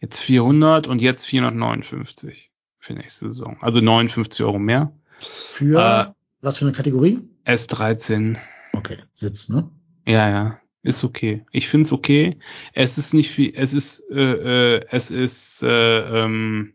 [0.00, 3.56] Jetzt 400 und jetzt 459 für nächste Saison.
[3.62, 4.92] Also 59 Euro mehr.
[5.18, 5.78] für
[6.10, 7.26] äh, was für eine Kategorie?
[7.46, 8.36] S13.
[8.74, 9.70] Okay, Sitz, ne?
[10.06, 10.58] Ja, ja.
[10.82, 11.44] Ist okay.
[11.52, 12.38] Ich find's okay.
[12.72, 16.74] Es ist nicht viel, es ist, äh, äh, es ist äh, ähm,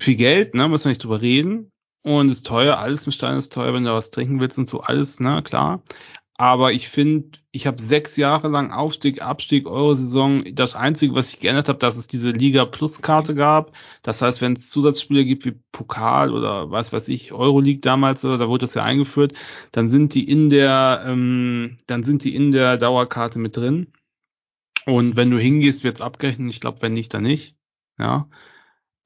[0.00, 1.70] viel Geld, ne, muss man nicht drüber reden.
[2.02, 4.80] Und ist teuer, alles im Stein ist teuer, wenn du was trinken willst und so,
[4.80, 5.82] alles, ne, klar.
[6.40, 10.42] Aber ich finde, ich habe sechs Jahre lang Aufstieg, Abstieg, Euro-Saison.
[10.54, 13.72] Das Einzige, was ich geändert habe, dass es diese Liga Plus-Karte gab.
[14.00, 18.38] Das heißt, wenn es Zusatzspiele gibt wie Pokal oder was weiß ich, Euroleague damals, oder
[18.38, 19.34] da wurde das ja eingeführt,
[19.72, 23.88] dann sind die in der, ähm, dann sind die in der Dauerkarte mit drin.
[24.86, 26.54] Und wenn du hingehst, wird's abgerechnet.
[26.54, 27.54] Ich glaube, wenn nicht, dann nicht.
[27.98, 28.30] Ja.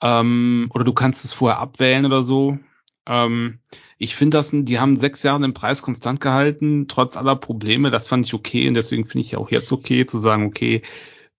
[0.00, 2.60] Ähm, oder du kannst es vorher abwählen oder so.
[3.06, 3.58] Ähm,
[3.98, 7.90] ich finde das, die haben sechs Jahre den Preis konstant gehalten, trotz aller Probleme.
[7.90, 10.82] Das fand ich okay und deswegen finde ich auch jetzt okay zu sagen, okay,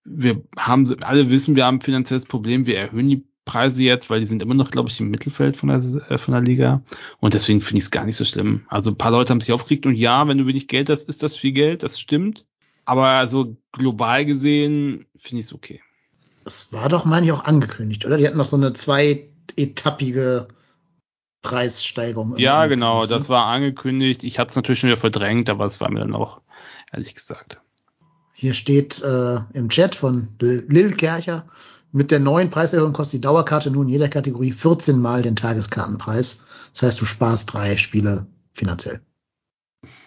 [0.03, 4.19] wir haben, alle wissen, wir haben ein finanzielles Problem, wir erhöhen die Preise jetzt, weil
[4.19, 5.80] die sind immer noch, glaube ich, im Mittelfeld von der,
[6.10, 6.82] äh, von der Liga.
[7.19, 8.65] Und deswegen finde ich es gar nicht so schlimm.
[8.68, 11.23] Also ein paar Leute haben sich aufgeregt und ja, wenn du wenig Geld hast, ist
[11.23, 12.45] das viel Geld, das stimmt.
[12.86, 15.82] Aber so global gesehen finde ich es okay.
[16.44, 18.18] Das war doch, meine ich, auch angekündigt, oder?
[18.18, 20.48] Die hatten noch so eine zweietappige
[21.49, 22.38] Preissteigerung.
[22.38, 23.30] Ja, genau, angekündigt, das ne?
[23.30, 24.23] war angekündigt.
[24.23, 26.41] Ich hatte es natürlich schon wieder verdrängt, aber es war mir dann auch,
[26.91, 27.61] ehrlich gesagt.
[28.34, 31.45] Hier steht äh, im Chat von Lil Kercher,
[31.91, 36.45] mit der neuen Preiserhöhung kostet die Dauerkarte nun in jeder Kategorie 14 Mal den Tageskartenpreis.
[36.73, 38.99] Das heißt, du sparst drei Spiele finanziell,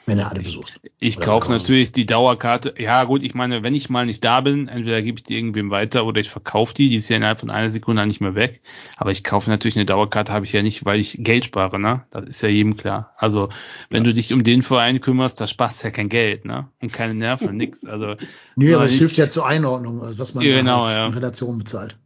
[0.09, 0.81] wenn er alle besucht.
[0.99, 2.75] Ich kaufe natürlich die Dauerkarte.
[2.79, 5.71] Ja, gut, ich meine, wenn ich mal nicht da bin, entweder gebe ich die irgendwem
[5.71, 6.89] weiter oder ich verkaufe die.
[6.89, 8.63] Die ist ja innerhalb von einer Sekunde nicht mehr weg.
[8.97, 12.05] Aber ich kaufe natürlich eine Dauerkarte, habe ich ja nicht, weil ich Geld spare, ne?
[12.11, 13.15] Das ist ja jedem klar.
[13.19, 13.51] Also,
[13.91, 16.69] wenn du dich um den Verein kümmerst, da sparst du ja kein Geld, ne?
[16.81, 17.85] Und keine Nerven, nix.
[17.85, 18.17] Also,
[18.57, 21.07] Nö, aber es hilft ja zur Einordnung, also was man Ja, da genau, halt ja.
[21.07, 21.99] in Relation bezahlt.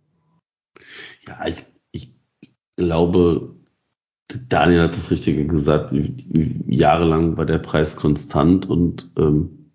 [1.29, 2.11] Ja, ich, ich
[2.77, 3.55] glaube,
[4.49, 5.95] Daniel hat das Richtige gesagt.
[6.67, 9.71] Jahrelang war der Preis konstant und ähm,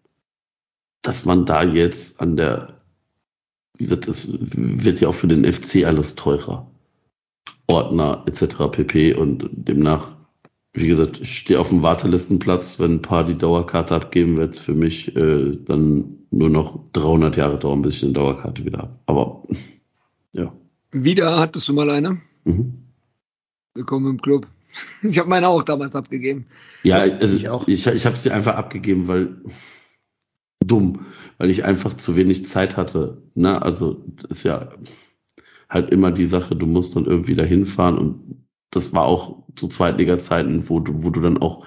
[1.02, 2.82] dass man da jetzt an der,
[3.78, 6.70] wie gesagt, es wird ja auch für den FC alles teurer.
[7.68, 8.72] Ordner etc.
[8.72, 9.14] pp.
[9.14, 10.16] Und demnach,
[10.74, 12.80] wie gesagt, ich stehe auf dem Wartelistenplatz.
[12.80, 17.38] Wenn ein paar die Dauerkarte abgeben, wird es für mich äh, dann nur noch 300
[17.38, 19.00] Jahre dauern, bis ich eine Dauerkarte wieder habe.
[19.06, 19.44] Aber
[20.34, 20.54] ja.
[20.92, 22.22] Wieder hattest du mal eine.
[22.46, 22.87] Mhm.
[23.78, 24.48] Willkommen im Club.
[25.04, 26.46] Ich habe meine auch damals abgegeben.
[26.84, 27.68] Ja, also Ich auch.
[27.68, 29.38] ich, ich habe sie einfach abgegeben, weil
[30.66, 31.06] dumm,
[31.38, 33.22] weil ich einfach zu wenig Zeit hatte.
[33.36, 33.62] Ne?
[33.62, 34.70] Also das ist ja
[35.70, 39.68] halt immer die Sache, du musst dann irgendwie dahin fahren und das war auch zu
[39.68, 41.64] Zweitliga-Zeiten, wo du, wo du dann auch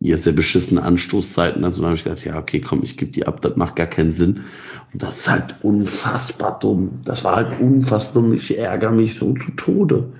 [0.00, 1.76] ja, sehr beschissene Anstoßzeiten hast.
[1.76, 3.86] Und dann habe ich gedacht, ja, okay, komm, ich gebe die ab, das macht gar
[3.86, 4.42] keinen Sinn.
[4.92, 7.00] Und das ist halt unfassbar dumm.
[7.04, 8.32] Das war halt unfassbar dumm.
[8.32, 10.12] Ich ärgere mich so zu Tode.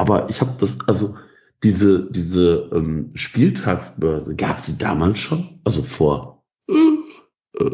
[0.00, 1.14] Aber ich habe das, also
[1.62, 5.60] diese, diese ähm, Spieltagsbörse, gab sie damals schon?
[5.62, 7.64] Also vor äh,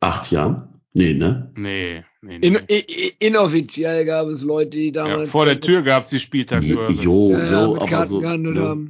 [0.00, 0.80] acht Jahren?
[0.92, 1.52] Nee, ne?
[1.56, 2.46] Nee, nee, nee.
[2.48, 7.00] In, i- inoffiziell gab es Leute, die ja, damals vor der Tür gab's die Spieltagsbörse.
[7.00, 8.20] Jo, ja, ja, jo, mit aber so.
[8.20, 8.88] ne?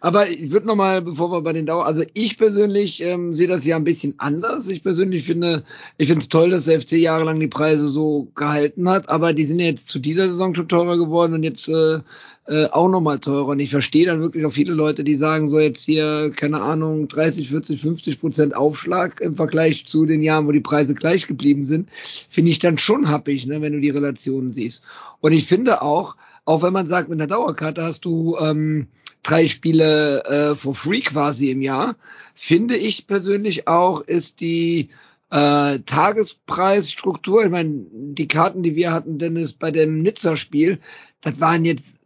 [0.00, 3.46] Aber ich würde noch mal, bevor wir bei den Dauer, also ich persönlich ähm, sehe
[3.46, 4.68] das ja ein bisschen anders.
[4.68, 5.64] Ich persönlich finde,
[5.96, 9.44] ich finde es toll, dass der FC jahrelang die Preise so gehalten hat, aber die
[9.44, 12.00] sind ja jetzt zu dieser Saison schon teurer geworden und jetzt äh,
[12.48, 13.48] äh, auch noch mal teurer.
[13.48, 17.08] Und ich verstehe dann wirklich auch viele Leute, die sagen, so jetzt hier, keine Ahnung,
[17.08, 21.64] 30, 40, 50 Prozent Aufschlag im Vergleich zu den Jahren, wo die Preise gleich geblieben
[21.64, 21.90] sind,
[22.28, 24.82] finde ich dann schon happig, ne, wenn du die Relationen siehst.
[25.20, 28.86] Und ich finde auch, auch wenn man sagt, mit einer Dauerkarte hast du ähm,
[29.26, 31.96] drei Spiele äh, for free quasi im Jahr,
[32.34, 34.90] finde ich persönlich auch, ist die
[35.30, 40.78] äh, Tagespreisstruktur, ich meine, die Karten, die wir hatten, Dennis, bei dem Nizza-Spiel,
[41.20, 41.98] das waren jetzt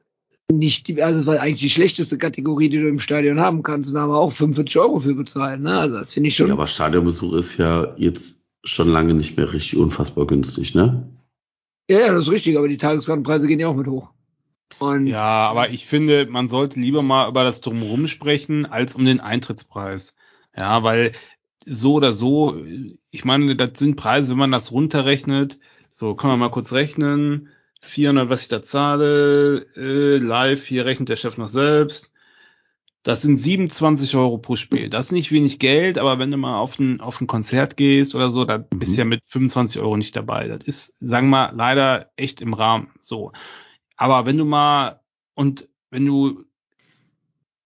[0.51, 3.91] nicht die, also das war eigentlich die schlechteste Kategorie, die du im Stadion haben kannst.
[3.91, 5.61] Und da haben wir auch 45 Euro für bezahlt.
[5.61, 5.79] Ne?
[5.79, 6.49] Also das finde ich schon.
[6.49, 11.09] Ja, aber Stadionbesuch ist ja jetzt schon lange nicht mehr richtig unfassbar günstig, ne?
[11.89, 14.11] Ja, ja, das ist richtig, aber die Tageskartenpreise gehen ja auch mit hoch.
[14.79, 19.05] Und Ja, aber ich finde, man sollte lieber mal über das Drumherum sprechen, als um
[19.05, 20.15] den Eintrittspreis.
[20.57, 21.13] Ja, weil
[21.67, 22.57] so oder so,
[23.11, 25.59] ich meine, das sind Preise, wenn man das runterrechnet,
[25.91, 27.49] so, können wir mal kurz rechnen,
[27.83, 32.11] 400, was ich da zahle, äh, live, hier rechnet der Chef noch selbst.
[33.03, 34.91] Das sind 27 Euro pro Spiel.
[34.91, 38.15] Das ist nicht wenig Geld, aber wenn du mal auf ein, auf ein Konzert gehst
[38.15, 40.49] oder so, da bist du ja mit 25 Euro nicht dabei.
[40.49, 42.91] Das ist, sagen wir mal, leider echt im Rahmen.
[43.01, 43.33] So.
[44.01, 44.99] Aber wenn du mal,
[45.35, 46.43] und wenn du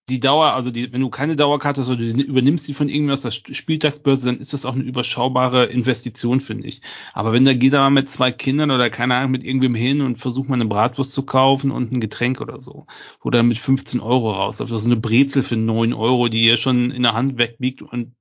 [0.09, 3.21] die Dauer, also die, wenn du keine Dauerkarte hast oder du übernimmst die von irgendwas,
[3.21, 6.81] das Spieltagsbörse, dann ist das auch eine überschaubare Investition, finde ich.
[7.13, 10.17] Aber wenn da da mal mit zwei Kindern oder keine Ahnung mit irgendwem hin und
[10.17, 12.85] versucht mal eine Bratwurst zu kaufen und ein Getränk oder so,
[13.21, 16.57] wo dann mit 15 Euro raus, also so eine Brezel für 9 Euro, die ihr
[16.57, 18.13] schon in der Hand wegbiegt und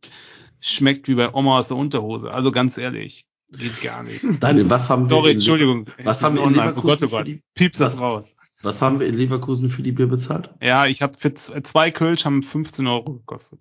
[0.61, 2.31] schmeckt wie bei Oma aus der Unterhose.
[2.31, 4.23] Also ganz ehrlich, geht gar nicht.
[4.41, 5.87] Daniel, was haben wir Sorry, in- Entschuldigung.
[6.03, 6.75] Was haben wir in online.
[6.77, 7.27] Oh Gott, oh Leverkusen Gott.
[7.27, 8.35] die- Pieps das was- raus.
[8.63, 10.49] Was haben wir in Leverkusen für die Bier bezahlt?
[10.63, 13.61] Ja, ich habe für zwei Kölsch haben 15 Euro gekostet.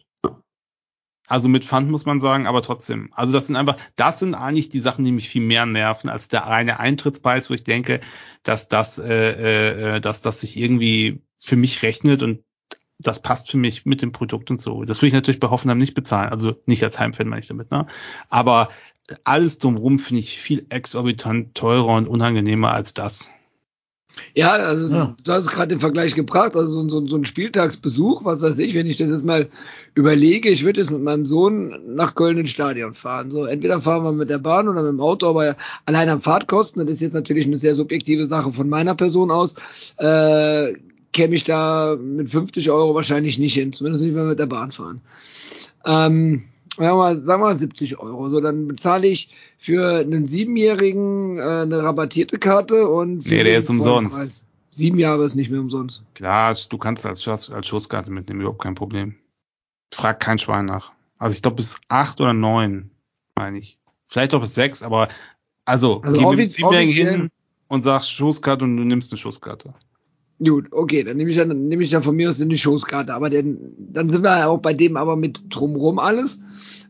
[1.27, 3.09] Also mit Pfand muss man sagen, aber trotzdem.
[3.13, 6.27] Also das sind einfach, das sind eigentlich die Sachen, die mich viel mehr nerven als
[6.29, 7.99] der reine Eintrittspreis, wo ich denke,
[8.43, 12.43] dass das, äh, äh, dass das sich irgendwie für mich rechnet und
[12.99, 14.83] das passt für mich mit dem Produkt und so.
[14.85, 16.29] Das will ich natürlich bei Hoffenheim nicht bezahlen.
[16.31, 17.87] Also nicht als Heimfan meine ich damit, ne?
[18.29, 18.69] Aber
[19.23, 23.31] alles drumherum finde ich viel exorbitant teurer und unangenehmer als das.
[24.35, 25.15] Ja, also Ja.
[25.23, 28.59] du hast es gerade den Vergleich gebracht, also so, so, so ein Spieltagsbesuch, was weiß
[28.59, 29.49] ich, wenn ich das jetzt mal
[29.95, 33.31] überlege, ich würde jetzt mit meinem Sohn nach Köln ins Stadion fahren.
[33.31, 35.55] So, entweder fahren wir mit der Bahn oder mit dem Auto, aber
[35.85, 39.55] allein am Fahrtkosten, das ist jetzt natürlich eine sehr subjektive Sache von meiner Person aus,
[39.97, 40.73] äh,
[41.11, 44.45] käme ich da mit 50 Euro wahrscheinlich nicht hin, zumindest nicht, wenn wir mit der
[44.45, 45.01] Bahn fahren.
[45.85, 46.43] Ähm,
[46.77, 48.29] sagen wir mal, sagen wir mal 70 Euro.
[48.29, 53.59] So, dann bezahle ich für einen Siebenjährigen äh, eine rabattierte Karte und Nee, der den
[53.59, 54.15] ist umsonst.
[54.15, 54.41] Vollpreis.
[54.71, 56.03] Sieben Jahre ist nicht mehr umsonst.
[56.15, 59.15] Klar, du kannst als, Schuss- als Schusskarte mitnehmen, überhaupt kein Problem.
[59.93, 60.91] Frag kein Schwein nach.
[61.19, 62.89] Also ich glaube bis acht oder neun,
[63.37, 63.77] meine ich.
[64.07, 65.09] Vielleicht auch bis sechs, aber
[65.65, 67.29] also, Also geh mit dem Siebenjährigen hin
[67.67, 69.75] und sagst Schusskarte und du nimmst eine Schusskarte.
[70.43, 72.57] Gut, okay, dann nehme ich dann, dann nehme ich dann von mir aus in die
[72.57, 73.13] Schosskarte.
[73.13, 76.41] Aber dann, dann sind wir ja auch bei dem aber mit drumrum alles.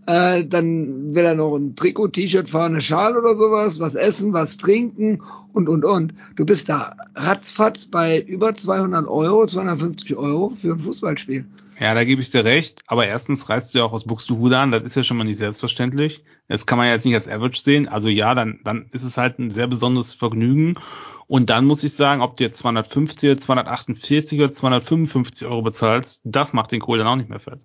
[0.06, 4.34] Äh, dann will er noch ein Trikot, T-Shirt fahren, eine Schal oder sowas, was essen,
[4.34, 5.22] was trinken
[5.54, 6.14] und, und, und.
[6.36, 11.46] Du bist da ratzfatz bei über 200 Euro, 250 Euro für ein Fußballspiel.
[11.80, 12.84] Ja, da gebe ich dir recht.
[12.88, 14.72] Aber erstens reist du ja auch aus Buxtehude an.
[14.72, 16.24] Das ist ja schon mal nicht selbstverständlich.
[16.48, 17.88] Das kann man ja jetzt nicht als Average sehen.
[17.88, 20.76] Also ja, dann, dann ist es halt ein sehr besonderes Vergnügen.
[21.28, 26.22] Und dann muss ich sagen, ob du jetzt 250, oder 248 oder 255 Euro bezahlst,
[26.24, 27.60] das macht den Kohl dann auch nicht mehr fett.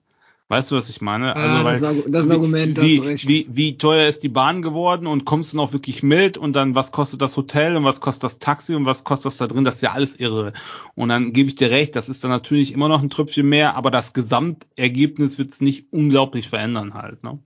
[0.50, 1.36] Weißt du, was ich meine?
[1.36, 3.28] Also, Ah, das ist ein Argu- das ein Argument, wie, du recht.
[3.28, 6.74] wie, wie teuer ist die Bahn geworden und kommst du noch wirklich mit und dann
[6.74, 9.64] was kostet das Hotel und was kostet das Taxi und was kostet das da drin?
[9.64, 10.54] Das ist ja alles irre.
[10.94, 13.76] Und dann gebe ich dir recht, das ist dann natürlich immer noch ein Tröpfchen mehr,
[13.76, 17.22] aber das Gesamtergebnis wird es nicht unglaublich verändern halt.
[17.24, 17.38] Ne?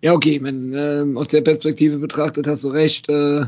[0.00, 3.06] Ja, okay, wenn, ähm, aus der Perspektive betrachtet hast du recht.
[3.10, 3.46] Äh,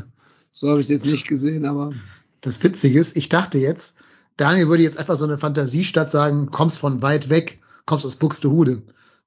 [0.53, 1.93] so habe ich es jetzt nicht gesehen, aber
[2.41, 3.97] Das Witzige ist, ich dachte jetzt,
[4.37, 8.83] Daniel würde jetzt einfach so eine Fantasiestadt sagen, kommst von weit weg, kommst aus Buxtehude.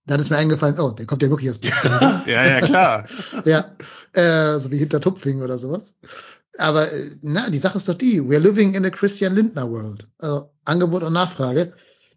[0.07, 2.23] Dann ist mir eingefallen, oh, der kommt ja wirklich aus Buxtehude.
[2.27, 3.07] Ja, ja, klar.
[3.45, 3.65] ja,
[4.12, 5.95] äh, so wie hinter Tupfing oder sowas.
[6.59, 10.07] Aber äh, na, die Sache ist doch die, we're living in a Christian Lindner world.
[10.19, 11.73] Also Angebot und Nachfrage.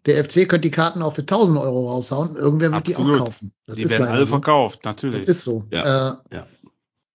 [0.06, 3.20] Der FC könnte die Karten auch für 1000 Euro raushauen, irgendwer wird die Absolut.
[3.20, 3.52] auch kaufen.
[3.66, 4.32] Das Die ist werden alle so.
[4.32, 5.26] verkauft, Das natürlich.
[5.26, 5.64] ist so.
[5.70, 5.82] Ja,
[6.30, 6.46] Äh, ja.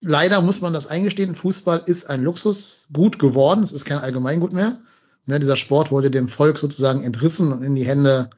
[0.02, 4.78] Leider muss man das eingestehen, Fußball ist ein Luxusgut geworden, es ist kein Allgemeingut mehr.
[5.26, 8.30] Ne, dieser Sport wurde dem Volk sozusagen entrissen und in die Hände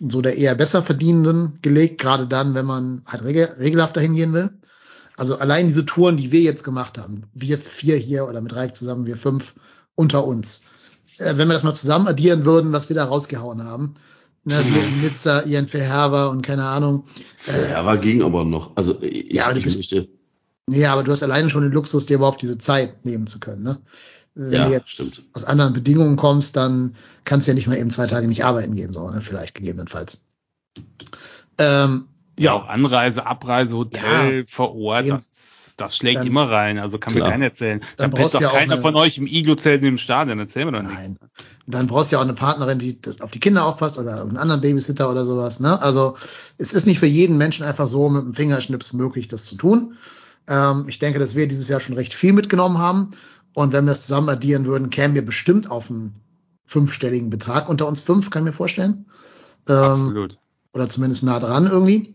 [0.00, 4.32] so der eher besser Verdienenden gelegt, gerade dann, wenn man halt regel regelhaft dahin gehen
[4.32, 4.50] will.
[5.16, 8.76] Also allein diese Touren, die wir jetzt gemacht haben, wir vier hier oder mit Reik
[8.76, 9.54] zusammen, wir fünf
[9.94, 10.62] unter uns.
[11.18, 13.94] Äh, wenn wir das mal zusammen addieren würden, was wir da rausgehauen haben,
[14.42, 17.04] ne, in Nizza, Ian Verherber und keine Ahnung.
[17.46, 18.76] Äh, ja, aber ging aber noch.
[18.76, 20.08] Also ich, Ja, aber du bist- möchte.
[20.68, 23.62] Ja, aber du hast alleine schon den Luxus, dir überhaupt diese Zeit nehmen zu können.
[23.62, 23.78] Ne?
[24.34, 25.28] Wenn Ja, du jetzt stimmt.
[25.32, 28.74] aus anderen Bedingungen kommst, dann kannst du ja nicht mal eben zwei Tage nicht arbeiten
[28.74, 29.20] gehen, so, ne?
[29.20, 30.22] vielleicht gegebenenfalls.
[31.58, 32.06] Ähm,
[32.38, 36.78] Ja, auch Anreise, Abreise, Hotel vor Ort, das, das schlägt Dann- immer rein.
[36.78, 37.30] Also kann mir Klar.
[37.30, 37.80] keiner erzählen.
[37.96, 40.40] Dann brauchst du doch ja auch keiner eine- von euch im Iglo-Zelt neben dem Stadion.
[40.40, 40.94] Erzähl mir doch nichts.
[40.96, 41.16] Nein.
[41.66, 44.20] Und dann brauchst du ja auch eine Partnerin, die das auf die Kinder aufpasst oder
[44.22, 45.60] einen anderen Babysitter oder sowas.
[45.60, 45.80] Ne?
[45.80, 46.16] Also
[46.58, 49.96] es ist nicht für jeden Menschen einfach so mit dem Fingerschnips möglich, das zu tun.
[50.48, 53.10] Ähm, ich denke, dass wir dieses Jahr schon recht viel mitgenommen haben.
[53.54, 56.14] Und wenn wir es zusammen addieren würden, kämen wir bestimmt auf einen
[56.66, 57.68] fünfstelligen Betrag.
[57.68, 59.06] Unter uns fünf, kann ich mir vorstellen.
[59.68, 60.38] Ähm, Absolut.
[60.72, 62.14] oder zumindest nah dran irgendwie.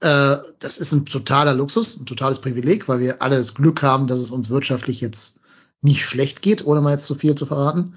[0.00, 4.06] Äh, das ist ein totaler Luxus, ein totales Privileg, weil wir alle das Glück haben,
[4.06, 5.40] dass es uns wirtschaftlich jetzt
[5.82, 7.94] nicht schlecht geht, ohne mal jetzt zu viel zu verraten.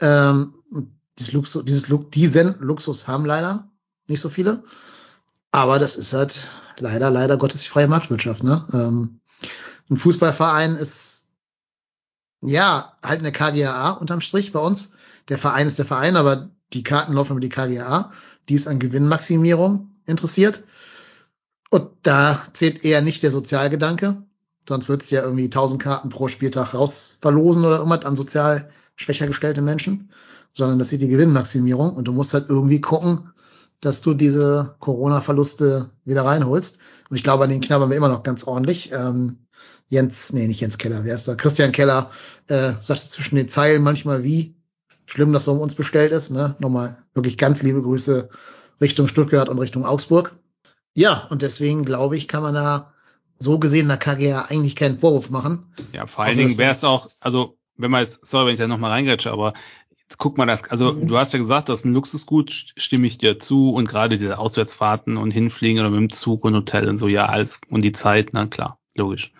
[0.00, 0.54] Ähm,
[1.18, 3.70] dieses Luxus, dieses Lu diesen Luxus haben leider
[4.06, 4.62] nicht so viele.
[5.50, 8.42] Aber das ist halt leider, leider Gottes die freie Marktwirtschaft.
[8.42, 8.64] Ne?
[8.72, 9.20] Ähm,
[9.90, 11.17] ein Fußballverein ist
[12.40, 14.92] ja halt eine KGAA unterm Strich bei uns.
[15.28, 18.10] Der Verein ist der Verein, aber die Karten laufen über die KGAA.
[18.48, 20.64] Die ist an Gewinnmaximierung interessiert.
[21.70, 24.22] Und da zählt eher nicht der Sozialgedanke.
[24.66, 29.26] Sonst würdest du ja irgendwie 1000 Karten pro Spieltag rausverlosen oder irgendwas an sozial schwächer
[29.26, 30.10] gestellte Menschen.
[30.52, 31.94] Sondern das ist die Gewinnmaximierung.
[31.94, 33.30] Und du musst halt irgendwie gucken,
[33.80, 36.78] dass du diese Corona-Verluste wieder reinholst.
[37.10, 38.92] Und ich glaube, an den knabbern wir immer noch ganz ordentlich.
[38.92, 39.38] Ähm,
[39.88, 41.34] Jens, nee, nicht Jens Keller, wer ist da?
[41.34, 42.10] Christian Keller
[42.48, 44.54] äh, sagte zwischen den Zeilen manchmal, wie
[45.06, 46.30] schlimm das so um uns bestellt ist.
[46.30, 46.56] Ne?
[46.58, 48.28] Nochmal wirklich ganz liebe Grüße
[48.80, 50.36] Richtung Stuttgart und Richtung Augsburg.
[50.94, 52.92] Ja, und deswegen glaube ich, kann man da
[53.38, 55.72] so gesehen der KGA eigentlich keinen Vorwurf machen.
[55.92, 58.60] Ja, vor allen Also Dingen wäre es auch, also wenn man jetzt, sorry, wenn ich
[58.60, 59.54] da nochmal reingrätsche, aber
[59.90, 61.06] jetzt guck mal das, also Mhm.
[61.06, 64.18] du hast ja gesagt, das ist ein Luxusgut, st- stimme ich dir zu und gerade
[64.18, 67.82] diese Auswärtsfahrten und hinfliegen oder mit dem Zug und Hotel und so, ja, alles und
[67.84, 69.32] die Zeit, na klar, logisch.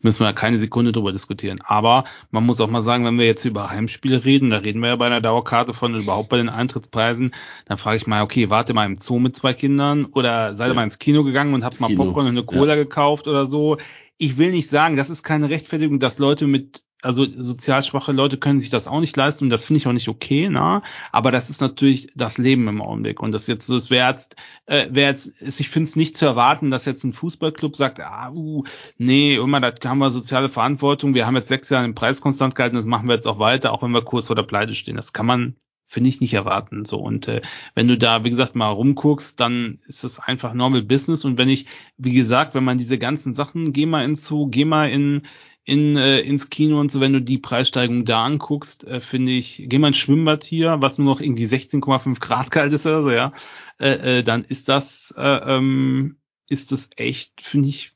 [0.00, 1.60] Müssen wir keine Sekunde drüber diskutieren.
[1.64, 4.90] Aber man muss auch mal sagen, wenn wir jetzt über Heimspiele reden, da reden wir
[4.90, 7.34] ja bei einer Dauerkarte von überhaupt bei den Eintrittspreisen,
[7.64, 10.70] dann frage ich mal, okay, wart ihr mal im Zoo mit zwei Kindern oder seid
[10.70, 13.78] ihr mal ins Kino gegangen und habt mal Popcorn und eine Cola gekauft oder so?
[14.18, 18.38] Ich will nicht sagen, das ist keine Rechtfertigung, dass Leute mit also sozial schwache Leute
[18.38, 20.82] können sich das auch nicht leisten und das finde ich auch nicht okay, na.
[21.12, 24.36] Aber das ist natürlich das Leben im Augenblick und das jetzt es wäre jetzt,
[24.66, 28.30] äh, wäre jetzt, ich finde es nicht zu erwarten, dass jetzt ein Fußballclub sagt, ah,
[28.32, 28.64] uh,
[28.98, 32.54] nee, immer, da haben wir soziale Verantwortung, wir haben jetzt sechs Jahre den Preis konstant
[32.54, 34.96] gehalten, das machen wir jetzt auch weiter, auch wenn wir kurz vor der Pleite stehen.
[34.96, 35.56] Das kann man
[35.88, 37.42] finde ich nicht erwarten so und äh,
[37.76, 41.48] wenn du da wie gesagt mal rumguckst, dann ist das einfach normal Business und wenn
[41.48, 41.66] ich
[41.96, 45.22] wie gesagt, wenn man diese ganzen Sachen, geh mal ins Zoo, geh mal in
[45.66, 49.64] in, äh, ins Kino und so, wenn du die Preissteigerung da anguckst, äh, finde ich,
[49.66, 53.10] geh mal ins Schwimmbad hier, was nur noch irgendwie 16,5 Grad kalt ist oder so,
[53.10, 53.32] ja,
[53.80, 55.22] äh, äh, dann ist das, äh,
[55.56, 56.16] ähm,
[56.48, 57.92] ist das echt, finde ich,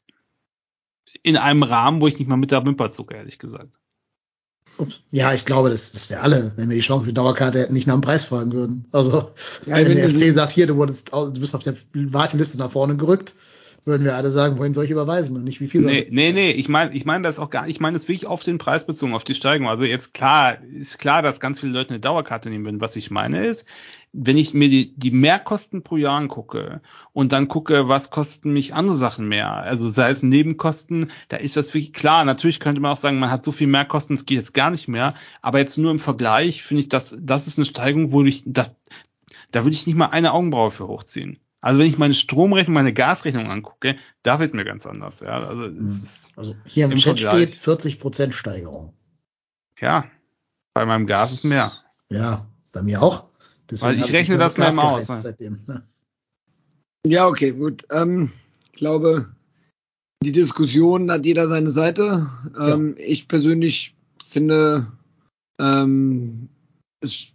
[1.22, 3.78] in einem Rahmen, wo ich nicht mal mit der Wimper zucke, ehrlich gesagt.
[4.76, 5.02] Ups.
[5.12, 7.74] Ja, ich glaube, das, das wäre alle, wenn wir die Chance für die Dauerkarte hätten,
[7.74, 8.88] nicht nach dem Preis fragen würden.
[8.90, 9.30] Also,
[9.66, 12.96] Ja, wenn der FC sagt, hier, du wurdest, du bist auf der Warteliste nach vorne
[12.96, 13.34] gerückt,
[13.84, 16.32] würden wir alle sagen, wohin soll ich überweisen und nicht wie viel soll Nee, nee,
[16.32, 18.84] nee, ich meine, ich meine das auch gar, ich meine das wirklich auf den Preis
[18.84, 19.68] bezogen, auf die Steigerung.
[19.68, 22.80] Also jetzt klar, ist klar, dass ganz viele Leute eine Dauerkarte nehmen würden.
[22.80, 23.66] Was ich meine ist,
[24.12, 26.80] wenn ich mir die, die Mehrkosten pro Jahr angucke
[27.12, 31.56] und dann gucke, was kosten mich andere Sachen mehr, also sei es Nebenkosten, da ist
[31.56, 32.24] das wirklich klar.
[32.24, 34.88] Natürlich könnte man auch sagen, man hat so viel Mehrkosten, es geht jetzt gar nicht
[34.88, 35.14] mehr.
[35.42, 38.76] Aber jetzt nur im Vergleich finde ich, dass das ist eine Steigerung, wo ich das,
[39.52, 41.38] da würde ich nicht mal eine Augenbraue für hochziehen.
[41.60, 45.20] Also wenn ich meine Stromrechnung, meine Gasrechnung angucke, da wird mir ganz anders.
[45.20, 45.86] Ja, also es Hm.
[45.86, 47.48] ist, Also hier im, Im Chat Vergleich.
[47.48, 48.94] steht 40 Prozent Steigerung.
[49.78, 50.04] ja,
[50.74, 51.72] bei meinem Gas ist mehr.
[52.10, 53.28] Ja, bei mir auch.
[53.80, 55.16] Weil ich rechne das immer Gas aus, ne?
[55.16, 55.82] Seitdem, ne?
[57.06, 57.84] Ja, okay, gut.
[57.90, 58.32] Ähm,
[58.66, 59.30] ich glaube,
[60.22, 62.28] die Diskussion hat jeder seine Seite.
[62.58, 63.94] Ähm, Ich persönlich
[64.26, 64.92] finde,
[65.58, 66.48] ähm,
[67.00, 67.28] es,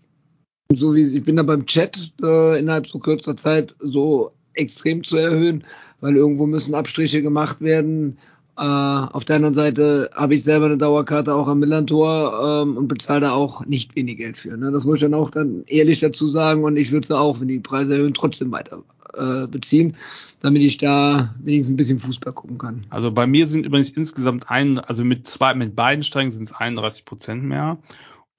[0.73, 5.17] so wie ich bin da beim Chat äh, innerhalb so kurzer Zeit so extrem zu
[5.17, 5.63] erhöhen,
[6.01, 8.17] weil irgendwo müssen Abstriche gemacht werden.
[8.57, 12.87] Äh, auf der anderen Seite habe ich selber eine Dauerkarte auch am Millantor ähm, und
[12.87, 14.55] bezahle da auch nicht wenig Geld für.
[14.55, 14.71] Ne?
[14.71, 17.49] Das muss ich dann auch dann ehrlich dazu sagen und ich würde sie auch, wenn
[17.49, 18.81] die Preise erhöhen, trotzdem weiter
[19.13, 19.97] äh, beziehen,
[20.39, 22.85] damit ich da wenigstens ein bisschen Fußball gucken kann.
[22.89, 26.53] Also bei mir sind übrigens insgesamt ein, also mit zwei, mit beiden Strengen sind es
[26.53, 27.77] 31 Prozent mehr.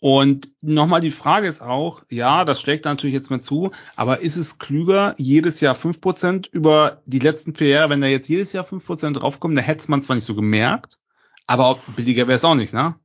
[0.00, 4.36] Und nochmal die Frage ist auch, ja, das schlägt natürlich jetzt mal zu, aber ist
[4.36, 8.52] es klüger, jedes Jahr fünf Prozent über die letzten vier Jahre, wenn da jetzt jedes
[8.52, 10.98] Jahr fünf Prozent draufkommen, dann hätte man zwar nicht so gemerkt,
[11.46, 12.96] aber billiger wäre es auch nicht, ne?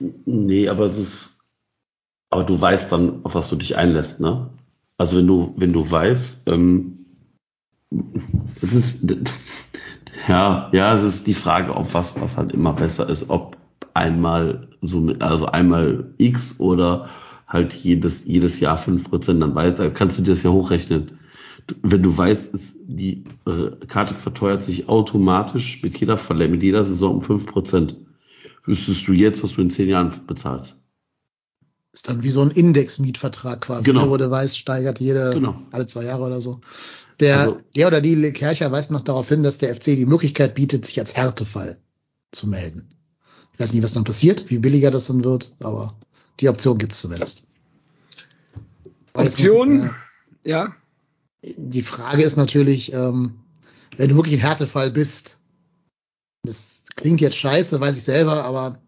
[0.00, 1.54] Nee, aber es ist,
[2.30, 4.50] aber du weißt dann, auf was du dich einlässt, ne?
[4.96, 7.06] Also wenn du, wenn du weißt, ähm,
[8.62, 9.14] es ist,
[10.28, 13.58] ja, ja, es ist die Frage, ob was, was halt immer besser ist, ob
[13.94, 17.08] einmal so mit, also einmal X oder
[17.46, 21.18] halt jedes, jedes Jahr fünf Prozent dann weiter, kannst du dir das ja hochrechnen.
[21.82, 26.18] Wenn du weißt, ist die äh, Karte verteuert sich automatisch mit jeder,
[26.48, 27.96] mit jeder Saison um fünf Prozent.
[28.64, 30.76] Wüsstest du jetzt, was du in zehn Jahren bezahlst.
[31.92, 34.04] Ist dann wie so ein Index-Mietvertrag quasi, Genau.
[34.04, 35.60] ne, wo du weißt, steigert jede, Genau.
[35.72, 36.60] alle zwei Jahre oder so.
[37.20, 40.54] Der, Also- der oder die Kercher weist noch darauf hin, dass der FC die Möglichkeit
[40.54, 41.78] bietet, sich als Härtefall
[42.30, 42.97] zu melden.
[43.58, 45.94] Ich weiß nicht, was dann passiert, wie billiger das dann wird, aber
[46.38, 47.42] die Option gibt's zumindest.
[49.14, 49.90] Option?
[50.44, 50.64] Ja.
[50.64, 50.76] Ja.
[51.56, 53.40] Die Frage ist natürlich, ähm,
[53.96, 55.40] wenn du wirklich ein Härtefall bist,
[56.44, 58.80] das klingt jetzt scheiße, weiß ich selber, aber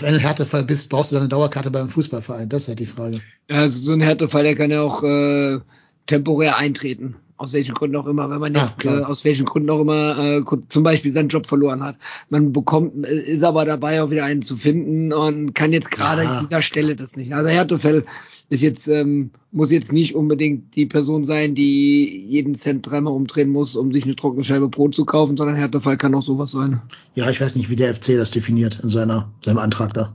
[0.00, 2.48] wenn du ein Härtefall bist, brauchst du dann eine Dauerkarte beim Fußballverein.
[2.48, 3.20] Das ist halt die Frage.
[3.48, 5.60] Also so ein Härtefall, der kann ja auch äh,
[6.06, 7.14] temporär eintreten.
[7.38, 9.00] Aus welchen Gründen auch immer, wenn man jetzt klar.
[9.00, 11.96] äh, aus welchen Gründen auch immer äh, zum Beispiel seinen Job verloren hat.
[12.30, 16.22] Man bekommt, äh, ist aber dabei auch wieder einen zu finden und kann jetzt gerade
[16.22, 16.30] Ja.
[16.38, 17.34] an dieser Stelle das nicht.
[17.34, 18.06] Also Härtefall
[18.48, 23.50] ist jetzt, ähm, muss jetzt nicht unbedingt die Person sein, die jeden Cent dreimal umdrehen
[23.50, 26.80] muss, um sich eine trockene Scheibe Brot zu kaufen, sondern Härtefall kann auch sowas sein.
[27.16, 30.14] Ja, ich weiß nicht, wie der FC das definiert in seiner, seinem Antrag da.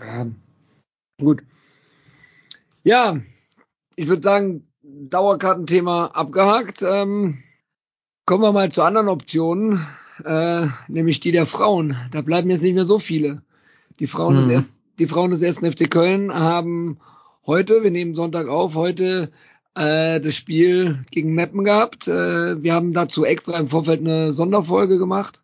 [0.00, 0.26] Ja,
[1.20, 1.42] gut.
[2.84, 3.20] Ja,
[3.96, 4.67] ich würde sagen,
[5.00, 6.82] Dauerkartenthema abgehakt.
[6.82, 7.38] Ähm,
[8.26, 9.86] kommen wir mal zu anderen Optionen,
[10.24, 11.96] äh, nämlich die der Frauen.
[12.12, 13.42] Da bleiben jetzt nicht mehr so viele.
[14.00, 14.50] Die Frauen, des, Mhm.
[14.52, 16.98] erst, die Frauen des ersten FC Köln haben
[17.46, 19.30] heute, wir nehmen Sonntag auf, heute
[19.74, 22.08] äh, das Spiel gegen Meppen gehabt.
[22.08, 25.40] Äh, wir haben dazu extra im Vorfeld eine Sonderfolge gemacht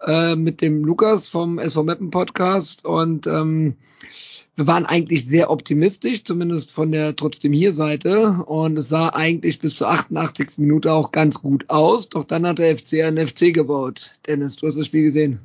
[0.00, 3.76] äh, mit dem Lukas vom SV Meppen Podcast und ähm,
[4.56, 9.58] wir waren eigentlich sehr optimistisch, zumindest von der trotzdem hier Seite und es sah eigentlich
[9.58, 10.58] bis zur 88.
[10.58, 14.10] Minute auch ganz gut aus, doch dann hat der FC einen FC gebaut.
[14.26, 15.40] Dennis, du hast das Spiel gesehen.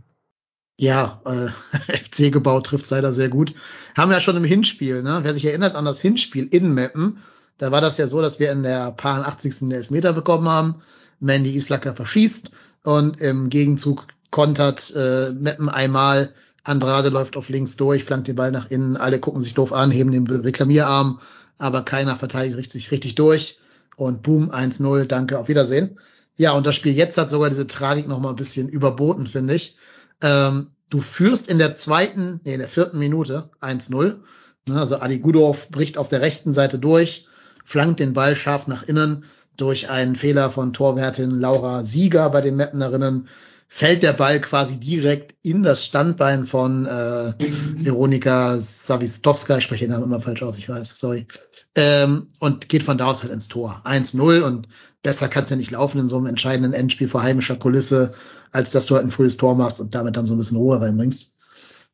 [0.77, 1.49] Ja, äh,
[2.03, 3.53] FC gebaut trifft leider sehr gut.
[3.97, 5.19] Haben wir ja schon im Hinspiel, ne?
[5.23, 7.17] Wer sich erinnert an das Hinspiel in Meppen,
[7.57, 9.59] da war das ja so, dass wir in der paar 80.
[9.59, 10.75] den Elfmeter bekommen haben.
[11.19, 12.51] Mandy Islacker verschießt
[12.83, 16.33] und im Gegenzug kontert äh, Meppen einmal.
[16.69, 18.95] Andrade läuft auf links durch, flankt den Ball nach innen.
[18.95, 21.19] Alle gucken sich doof an, heben den Reklamierarm,
[21.57, 23.59] aber keiner verteidigt richtig, richtig durch.
[23.95, 25.99] Und boom, 1-0, danke, auf Wiedersehen.
[26.37, 29.55] Ja, und das Spiel jetzt hat sogar diese Tragik noch mal ein bisschen überboten, finde
[29.55, 29.75] ich.
[30.21, 34.19] Ähm, du führst in der zweiten, nee, in der vierten Minute 1-0.
[34.67, 37.25] Ne, also Adi Gudorf bricht auf der rechten Seite durch,
[37.65, 39.25] flankt den Ball scharf nach innen.
[39.57, 43.27] Durch einen Fehler von Torwärtin Laura Sieger bei den Meppenerinnen
[43.71, 47.33] fällt der Ball quasi direkt in das Standbein von äh,
[47.77, 49.59] Veronika Savistowska.
[49.59, 51.27] Ich spreche den Namen immer falsch aus, ich weiß, sorry.
[51.75, 53.83] Ähm, und geht von da aus halt ins Tor.
[53.85, 54.67] 1-0 und
[55.03, 58.15] besser kann es ja nicht laufen in so einem entscheidenden Endspiel vor heimischer Kulisse,
[58.51, 60.81] als dass du halt ein frühes Tor machst und damit dann so ein bisschen Ruhe
[60.81, 61.35] reinbringst.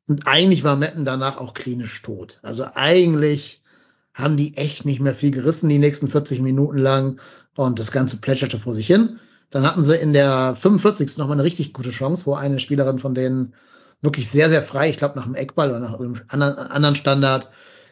[0.07, 2.39] Und eigentlich war Metten danach auch klinisch tot.
[2.41, 3.61] Also eigentlich
[4.13, 7.19] haben die echt nicht mehr viel gerissen die nächsten 40 Minuten lang
[7.57, 9.19] und das Ganze plätscherte vor sich hin.
[9.49, 11.17] Dann hatten sie in der 45.
[11.17, 13.53] nochmal eine richtig gute Chance, wo eine Spielerin von denen
[14.01, 17.49] wirklich sehr, sehr frei, ich glaube nach dem Eckball oder nach einem anderen, anderen Standard,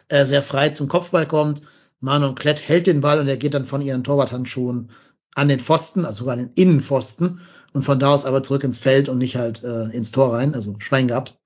[0.09, 1.61] äh, sehr frei zum Kopfball kommt.
[1.99, 4.89] Manon Klett hält den Ball und er geht dann von ihren Torwarthandschuhen
[5.35, 7.39] an den Pfosten, also sogar an den Innenpfosten
[7.73, 10.53] und von da aus aber zurück ins Feld und nicht halt äh, ins Tor rein,
[10.53, 11.39] also Schwein gehabt.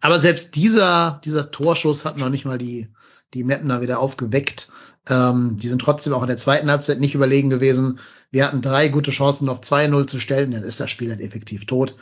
[0.00, 2.88] Aber selbst dieser, dieser Torschuss hat noch nicht mal die,
[3.34, 4.70] die Mapner wieder aufgeweckt.
[5.10, 7.98] Ähm, die sind trotzdem auch in der zweiten Halbzeit nicht überlegen gewesen.
[8.30, 11.66] Wir hatten drei gute Chancen, noch 2-0 zu stellen, dann ist das Spiel halt effektiv
[11.66, 11.96] tot.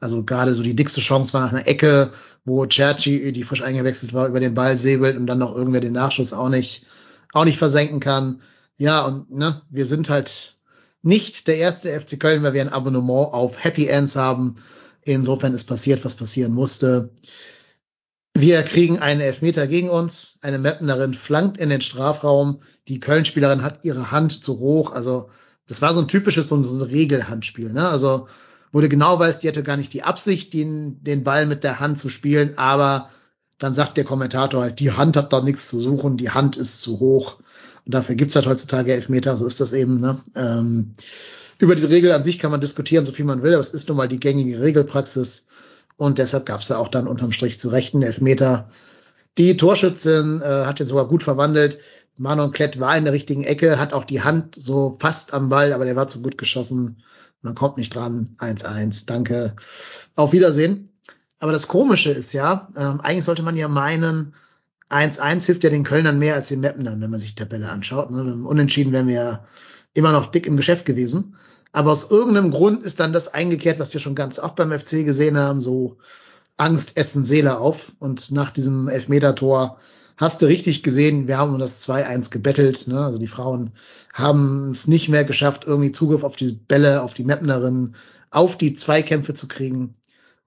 [0.00, 2.10] Also gerade so die dickste Chance war nach einer Ecke,
[2.44, 5.92] wo Cerci, die frisch eingewechselt war, über den Ball säbelt und dann noch irgendwer den
[5.92, 6.86] Nachschuss auch nicht,
[7.32, 8.40] auch nicht versenken kann.
[8.76, 10.56] Ja, und ne, wir sind halt
[11.02, 14.54] nicht der erste FC Köln, weil wir ein Abonnement auf Happy Ends haben.
[15.02, 17.10] Insofern ist passiert, was passieren musste.
[18.36, 20.38] Wir kriegen einen Elfmeter gegen uns.
[20.42, 22.60] Eine Mapnerin flankt in den Strafraum.
[22.88, 24.92] Die Köln-Spielerin hat ihre Hand zu hoch.
[24.92, 25.30] Also
[25.68, 27.72] das war so ein typisches so ein, Regelhandspiel.
[27.72, 27.88] Ne?
[27.88, 28.26] Also
[28.72, 31.78] wo du genau weißt, die hatte gar nicht die Absicht, den, den Ball mit der
[31.78, 33.08] Hand zu spielen, aber
[33.60, 36.82] dann sagt der Kommentator halt, die Hand hat da nichts zu suchen, die Hand ist
[36.82, 37.36] zu hoch.
[37.86, 40.00] Und dafür gibt's halt heutzutage Elfmeter, so ist das eben.
[40.00, 40.20] Ne?
[40.34, 40.94] Ähm,
[41.58, 43.88] über diese Regel an sich kann man diskutieren, so viel man will, aber es ist
[43.88, 45.46] nun mal die gängige Regelpraxis.
[45.96, 48.68] Und deshalb gab es ja auch dann unterm Strich zu rechten Elfmeter.
[49.38, 51.78] Die Torschützin äh, hat jetzt sogar gut verwandelt.
[52.16, 55.72] Manon Klett war in der richtigen Ecke, hat auch die Hand so fast am Ball,
[55.72, 57.02] aber der war zu gut geschossen.
[57.42, 58.30] Man kommt nicht dran.
[58.38, 59.06] 1-1.
[59.06, 59.54] Danke.
[60.14, 60.90] Auf Wiedersehen.
[61.40, 64.34] Aber das Komische ist ja, ähm, eigentlich sollte man ja meinen,
[64.90, 68.10] 1-1 hilft ja den Kölnern mehr als den Mappenern, wenn man sich die Tabelle anschaut.
[68.10, 68.46] Ne?
[68.46, 69.44] Unentschieden wären wir ja
[69.92, 71.36] immer noch dick im Geschäft gewesen.
[71.74, 75.04] Aber aus irgendeinem Grund ist dann das eingekehrt, was wir schon ganz oft beim FC
[75.04, 75.96] gesehen haben, so
[76.56, 77.90] Angst essen Seele auf.
[77.98, 79.78] Und nach diesem Elfmeter-Tor
[80.16, 82.86] hast du richtig gesehen, wir haben um das 2-1 gebettelt.
[82.86, 83.04] Ne?
[83.04, 83.72] Also die Frauen
[84.12, 87.96] haben es nicht mehr geschafft, irgendwie Zugriff auf diese Bälle, auf die Mapnerinnen,
[88.30, 89.94] auf die Zweikämpfe zu kriegen.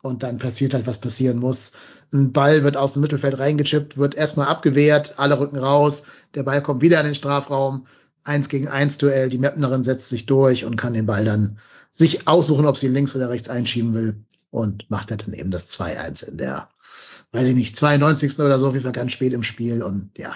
[0.02, 1.74] Und dann passiert halt, was passieren muss.
[2.14, 6.04] Ein Ball wird aus dem Mittelfeld reingechippt, wird erstmal abgewehrt, alle rücken raus,
[6.36, 7.86] der Ball kommt wieder in den Strafraum,
[8.28, 11.60] eins gegen eins Duell, die Mapnerin setzt sich durch und kann den Ball dann
[11.94, 16.30] sich aussuchen, ob sie links oder rechts einschieben will und macht dann eben das 2-1
[16.30, 16.70] in der,
[17.32, 18.40] weiß ich nicht, 92.
[18.40, 20.36] oder so, wie viel ganz spät im Spiel und ja,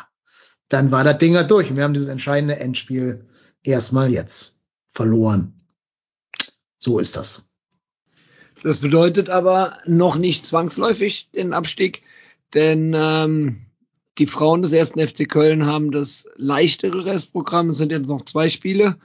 [0.70, 3.26] dann war das Ding halt durch und wir haben dieses entscheidende Endspiel
[3.64, 4.62] erstmal jetzt
[4.92, 5.54] verloren.
[6.80, 7.52] So ist das.
[8.64, 12.04] Das bedeutet aber noch nicht zwangsläufig den Abstieg,
[12.54, 13.66] denn ähm,
[14.18, 17.70] die Frauen des ersten FC Köln haben das leichtere Restprogramm.
[17.70, 18.98] Es sind jetzt noch zwei Spiele.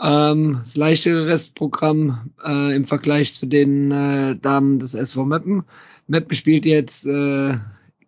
[0.00, 5.64] Ähm, das leichtere Restprogramm äh, im Vergleich zu den äh, Damen des SV Meppen.
[6.06, 7.58] Meppen spielt jetzt äh,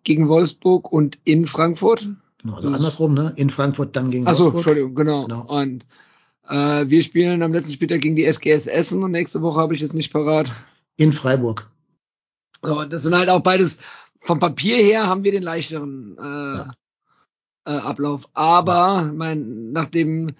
[0.03, 2.09] gegen Wolfsburg und in Frankfurt.
[2.41, 3.33] Genau, also andersrum, ne?
[3.37, 4.55] In Frankfurt dann gegen Achso, Wolfsburg.
[4.55, 5.23] Entschuldigung, genau.
[5.23, 5.45] Genau.
[5.47, 5.85] Und
[6.47, 9.81] äh, wir spielen am letzten Spieltag gegen die SGS Essen und nächste Woche habe ich
[9.81, 10.51] jetzt nicht parat.
[10.97, 11.69] In Freiburg.
[12.61, 13.77] So, das sind halt auch beides
[14.25, 16.21] vom Papier her haben wir den leichteren äh,
[16.57, 16.73] Ja.
[17.65, 18.27] äh, Ablauf.
[18.33, 20.35] Aber mein, nach dem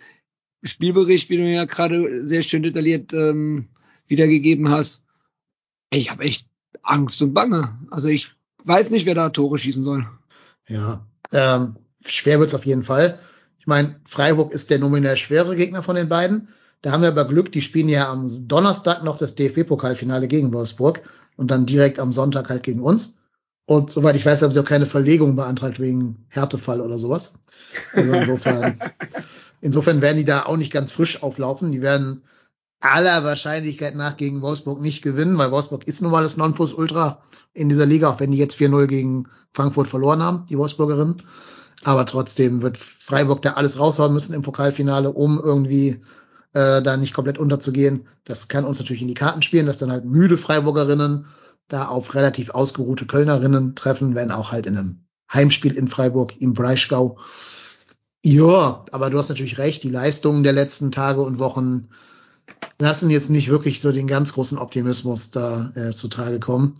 [0.64, 3.68] Spielbericht, wie du ja gerade sehr schön detailliert ähm,
[4.08, 5.04] wiedergegeben hast,
[5.92, 6.48] ich habe echt
[6.82, 7.78] Angst und Bange.
[7.92, 8.30] Also ich
[8.64, 10.08] weiß nicht, wer da Tore schießen soll.
[10.68, 13.20] Ja, ähm, schwer wird's auf jeden Fall.
[13.60, 16.50] Ich meine, Freiburg ist der nominell schwere Gegner von den beiden.
[16.82, 21.02] Da haben wir aber Glück, die spielen ja am Donnerstag noch das DFB-Pokalfinale gegen Wolfsburg
[21.38, 23.22] und dann direkt am Sonntag halt gegen uns.
[23.66, 27.34] Und soweit ich weiß, haben sie auch keine Verlegung beantragt wegen Härtefall oder sowas.
[27.94, 28.80] Also insofern,
[29.62, 31.72] insofern werden die da auch nicht ganz frisch auflaufen.
[31.72, 32.22] Die werden
[32.80, 37.70] aller Wahrscheinlichkeit nach gegen Wolfsburg nicht gewinnen, weil Wolfsburg ist nun mal das Nonplusultra in
[37.70, 41.24] dieser Liga, auch wenn die jetzt 4-0 gegen Frankfurt verloren haben, die Wolfsburgerinnen.
[41.84, 46.02] Aber trotzdem wird Freiburg da alles raushauen müssen im Pokalfinale, um irgendwie
[46.54, 48.08] äh, da nicht komplett unterzugehen.
[48.24, 51.26] Das kann uns natürlich in die Karten spielen, dass dann halt müde Freiburgerinnen
[51.68, 56.54] da auf relativ ausgeruhte Kölnerinnen treffen, wenn auch halt in einem Heimspiel in Freiburg im
[56.54, 57.18] Breisgau.
[58.24, 61.90] Ja, aber du hast natürlich recht, die Leistungen der letzten Tage und Wochen
[62.80, 66.74] lassen jetzt nicht wirklich so den ganz großen Optimismus da äh, zutage kommen.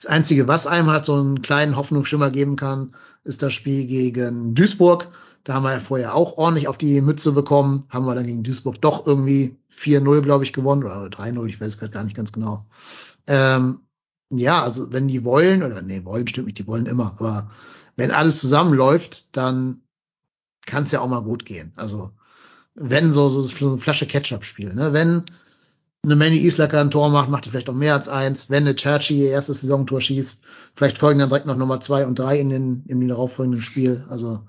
[0.00, 2.92] Das Einzige, was einem halt so einen kleinen Hoffnungsschimmer geben kann,
[3.22, 5.08] ist das Spiel gegen Duisburg.
[5.44, 8.42] Da haben wir ja vorher auch ordentlich auf die Mütze bekommen, haben wir dann gegen
[8.42, 12.32] Duisburg doch irgendwie 4-0, glaube ich, gewonnen oder 3-0, ich weiß gerade gar nicht ganz
[12.32, 12.66] genau.
[13.26, 13.80] Ähm,
[14.30, 17.50] ja, also wenn die wollen, oder nee, wollen stimmt nicht, die wollen immer, aber
[17.96, 19.82] wenn alles zusammenläuft, dann
[20.66, 21.72] kann es ja auch mal gut gehen.
[21.76, 22.12] Also
[22.74, 24.92] wenn so, so, so eine Flasche Ketchup spielen, ne?
[24.92, 25.24] Wenn
[26.02, 28.48] eine Manny Islacker ein Tor macht, macht er vielleicht auch mehr als eins.
[28.48, 30.42] Wenn eine Churchy ihr erstes Saisontor schießt,
[30.74, 34.06] vielleicht folgen dann direkt noch Nummer zwei und drei in den, den darauffolgenden Spiel.
[34.08, 34.40] Also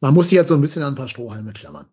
[0.00, 1.86] man muss sich jetzt so ein bisschen an ein paar Strohhalme klammern.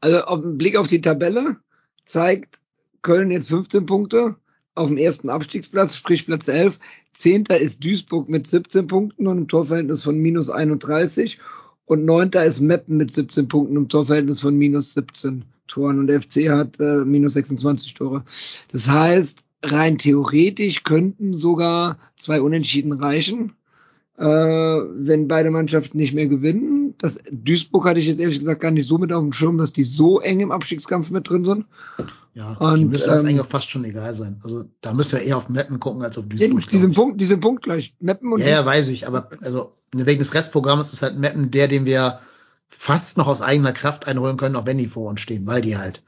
[0.00, 1.58] Also auf den Blick auf die Tabelle
[2.06, 2.58] zeigt
[3.02, 4.36] Köln jetzt 15 Punkte
[4.76, 6.78] auf dem ersten Abstiegsplatz, sprich Platz 11.
[7.12, 11.38] Zehnter ist Duisburg mit 17 Punkten und einem Torverhältnis von minus 31.
[11.86, 15.98] Und neunter ist Meppen mit 17 Punkten im Torverhältnis von minus 17 Toren.
[15.98, 18.24] Und der FC hat äh, minus 26 Tore.
[18.70, 23.52] Das heißt, rein theoretisch könnten sogar zwei Unentschieden reichen,
[24.18, 26.94] wenn beide Mannschaften nicht mehr gewinnen.
[26.98, 29.72] Das, Duisburg hatte ich jetzt ehrlich gesagt gar nicht so mit auf dem Schirm, dass
[29.72, 31.66] die so eng im Abstiegskampf mit drin sind.
[32.32, 34.40] Ja, Und, die müssen uns ähm, eigentlich fast schon egal sein.
[34.42, 36.60] Also da müssen wir eher auf Meppen gucken als auf Eben, Duisburg.
[36.62, 36.96] die glaub sind ich.
[36.96, 37.94] Punkt, die sind punktgleich.
[38.00, 41.68] Meppen und Ja, ja, weiß ich, aber also wegen des Restprogramms ist halt Meppen der,
[41.68, 42.18] den wir
[42.68, 45.76] fast noch aus eigener Kraft einholen können, auch wenn die vor uns stehen, weil die
[45.78, 46.02] halt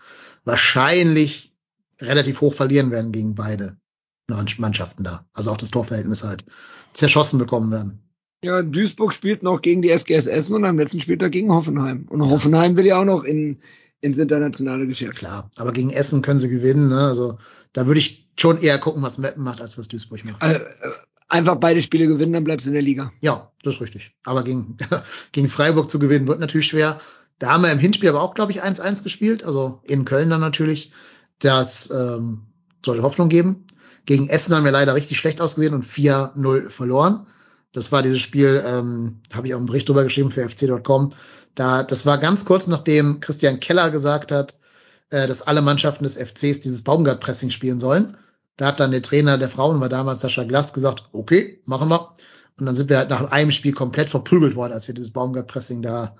[0.44, 1.54] wahrscheinlich
[2.00, 3.76] relativ hoch verlieren werden gegen beide
[4.58, 5.24] Mannschaften da.
[5.32, 6.44] Also auch das Torverhältnis halt
[6.98, 8.00] zerschossen bekommen werden.
[8.42, 12.06] Ja, Duisburg spielt noch gegen die SGS Essen und am letzten Spieltag gegen Hoffenheim.
[12.08, 13.58] Und Hoffenheim will ja auch noch in,
[14.00, 15.16] ins internationale Geschäft.
[15.16, 16.88] Klar, aber gegen Essen können sie gewinnen.
[16.88, 17.00] Ne?
[17.00, 17.38] Also
[17.72, 20.42] da würde ich schon eher gucken, was Meppen macht, als was Duisburg macht.
[20.42, 20.60] Äh,
[21.28, 23.12] einfach beide Spiele gewinnen, dann bleibst du in der Liga.
[23.20, 24.16] Ja, das ist richtig.
[24.24, 24.76] Aber gegen,
[25.32, 27.00] gegen Freiburg zu gewinnen wird natürlich schwer.
[27.40, 29.44] Da haben wir im Hinspiel aber auch, glaube ich, 1-1 gespielt.
[29.44, 30.92] Also in Köln dann natürlich.
[31.40, 32.46] Das ähm,
[32.84, 33.64] sollte Hoffnung geben.
[34.08, 37.26] Gegen Essen haben wir leider richtig schlecht ausgesehen und 4-0 verloren.
[37.74, 41.10] Das war dieses Spiel, ähm, habe ich auch einen Bericht drüber geschrieben für fc.com.
[41.54, 44.56] Da, das war ganz kurz nachdem Christian Keller gesagt hat,
[45.10, 48.16] äh, dass alle Mannschaften des FCs dieses Baumgart-Pressing spielen sollen.
[48.56, 52.14] Da hat dann der Trainer der Frauen, war damals Sascha Glast, gesagt, okay, machen wir.
[52.58, 55.82] Und dann sind wir halt nach einem Spiel komplett verprügelt worden, als wir dieses Baumgart-Pressing
[55.82, 56.16] da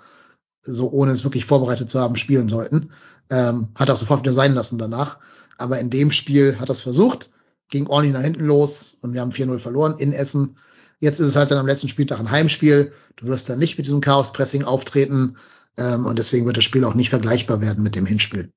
[0.61, 2.91] so ohne es wirklich vorbereitet zu haben spielen sollten.
[3.31, 5.21] Ähm, hat auch sofort wieder sein lassen danach.
[5.57, 7.31] Aber in dem Spiel hat er es versucht,
[7.69, 10.57] ging ordentlich nach hinten los und wir haben 4-0 verloren in Essen.
[11.01, 12.93] Jetzt ist es halt dann am letzten Spieltag ein Heimspiel.
[13.17, 15.37] Du wirst dann nicht mit diesem Chaos-Pressing auftreten
[15.77, 18.51] ähm, und deswegen wird das Spiel auch nicht vergleichbar werden mit dem Hinspiel.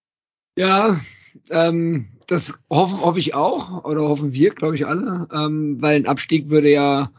[0.57, 0.99] Ja,
[1.49, 6.07] ähm, das hoffe, hoffe ich auch oder hoffen wir, glaube ich, alle, ähm, weil ein
[6.07, 7.11] Abstieg würde ja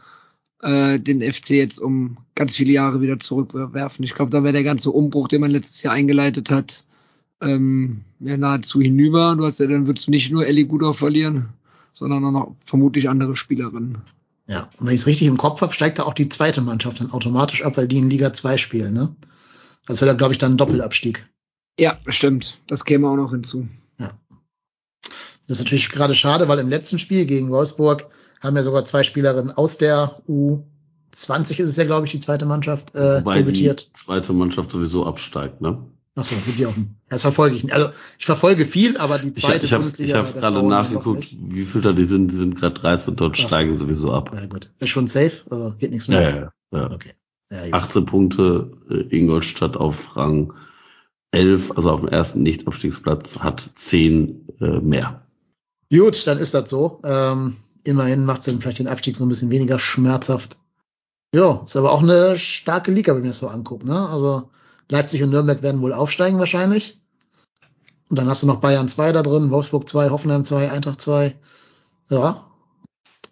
[0.61, 4.03] äh, den FC jetzt um ganz viele Jahre wieder zurückwerfen.
[4.03, 6.85] Ich glaube, da wäre der ganze Umbruch, den man letztes Jahr eingeleitet hat,
[7.41, 9.35] ähm, ja, nahezu hinüber.
[9.37, 11.49] Du hast ja, dann würdest du nicht nur Ellie Gudor verlieren,
[11.93, 13.99] sondern auch noch vermutlich andere Spielerinnen.
[14.47, 16.99] Ja, und wenn ich es richtig im Kopf habe, steigt da auch die zweite Mannschaft
[16.99, 19.15] dann automatisch ab, weil die in Liga 2 spielen, ne?
[19.85, 21.27] Das wäre, glaube ich, dann ein Doppelabstieg.
[21.79, 22.59] Ja, stimmt.
[22.67, 23.67] Das käme auch noch hinzu.
[23.99, 24.11] Ja.
[25.47, 28.07] Das ist natürlich gerade schade, weil im letzten Spiel gegen Wolfsburg
[28.41, 32.45] haben ja sogar zwei Spielerinnen aus der U20 ist es ja, glaube ich, die zweite
[32.45, 33.89] Mannschaft äh, Wobei debütiert.
[33.89, 35.85] die zweite Mannschaft sowieso absteigt, ne?
[36.15, 36.73] Achso, sind die auch.
[37.09, 37.73] Das verfolge ich nicht.
[37.73, 40.55] Also ich verfolge viel, aber die Ich, zweite ich habe ich Bundesliga hab's der gerade
[40.55, 42.29] Frauen noch nachgeguckt, wie viel da die sind.
[42.31, 44.31] Die sind gerade 13 dort steigen sowieso ab.
[44.33, 46.53] Ja gut, ist schon safe, also geht nichts Ja, mehr.
[46.71, 46.91] ja, ja.
[46.91, 47.13] Okay.
[47.49, 47.73] Ja, gut.
[47.73, 50.53] 18 Punkte, äh, Ingolstadt auf Rang
[51.31, 55.25] 11, also auf dem ersten Nicht-Abstiegsplatz, hat 10 äh, mehr.
[55.91, 56.99] Gut, dann ist das so.
[57.03, 60.57] Ähm, immerhin macht es dann vielleicht den Abstieg so ein bisschen weniger schmerzhaft.
[61.33, 63.83] Ja, ist aber auch eine starke Liga, wenn man das so anguckt.
[63.83, 64.07] Ne?
[64.09, 64.51] Also
[64.89, 66.99] Leipzig und Nürnberg werden wohl aufsteigen wahrscheinlich.
[68.09, 71.35] Und dann hast du noch Bayern 2 da drin, Wolfsburg 2, Hoffenheim 2, Eintracht 2.
[72.09, 72.45] Ja,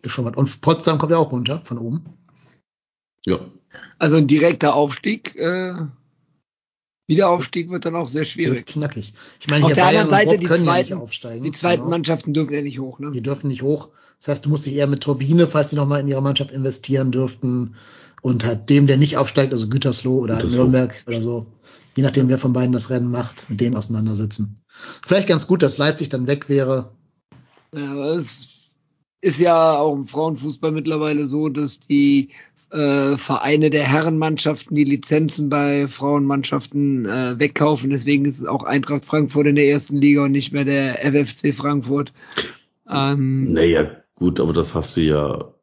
[0.01, 0.35] ist schon was.
[0.35, 2.05] Und Potsdam kommt ja auch runter von oben.
[3.25, 3.39] Ja.
[3.99, 5.73] Also ein direkter Aufstieg, äh,
[7.07, 8.65] Wiederaufstieg wird dann auch sehr Wird schwierig.
[8.65, 9.13] knackig.
[9.39, 11.43] Ich meine, Auf hier der Bayern anderen und Seite die können ja nicht zweiten, aufsteigen.
[11.43, 11.89] die zweiten Genau.
[11.89, 13.11] Mannschaften dürfen ja nicht hoch, ne?
[13.11, 13.89] Die dürfen nicht hoch.
[14.17, 17.11] Das heißt, du musst dich eher mit Turbine, falls sie nochmal in ihre Mannschaft investieren
[17.11, 17.75] dürften.
[18.21, 20.57] Und halt dem, der nicht aufsteigt, also Gütersloh oder Gütersloh.
[20.57, 21.47] Nürnberg oder so,
[21.97, 24.61] je nachdem, wer von beiden das Rennen macht, mit dem auseinandersetzen.
[25.05, 26.91] Vielleicht ganz gut, dass Leipzig dann weg wäre.
[27.75, 28.49] Ja, aber es
[29.21, 32.29] ist ja auch im Frauenfußball mittlerweile so, dass die
[32.71, 37.89] äh, Vereine der Herrenmannschaften die Lizenzen bei Frauenmannschaften äh, wegkaufen.
[37.89, 41.53] Deswegen ist es auch Eintracht Frankfurt in der ersten Liga und nicht mehr der FFC
[41.53, 42.13] Frankfurt.
[42.89, 45.53] Ähm, Naja, gut, aber das hast du ja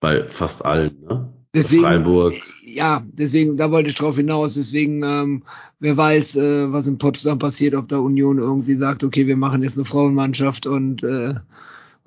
[0.00, 1.31] bei fast allen, ne?
[1.54, 2.34] Deswegen- Freiburg.
[2.64, 4.54] ja, deswegen, da wollte ich drauf hinaus.
[4.54, 5.42] Deswegen, ähm,
[5.80, 9.62] wer weiß, äh, was in Potsdam passiert, ob da Union irgendwie sagt, okay, wir machen
[9.62, 11.34] jetzt eine Frauenmannschaft und äh,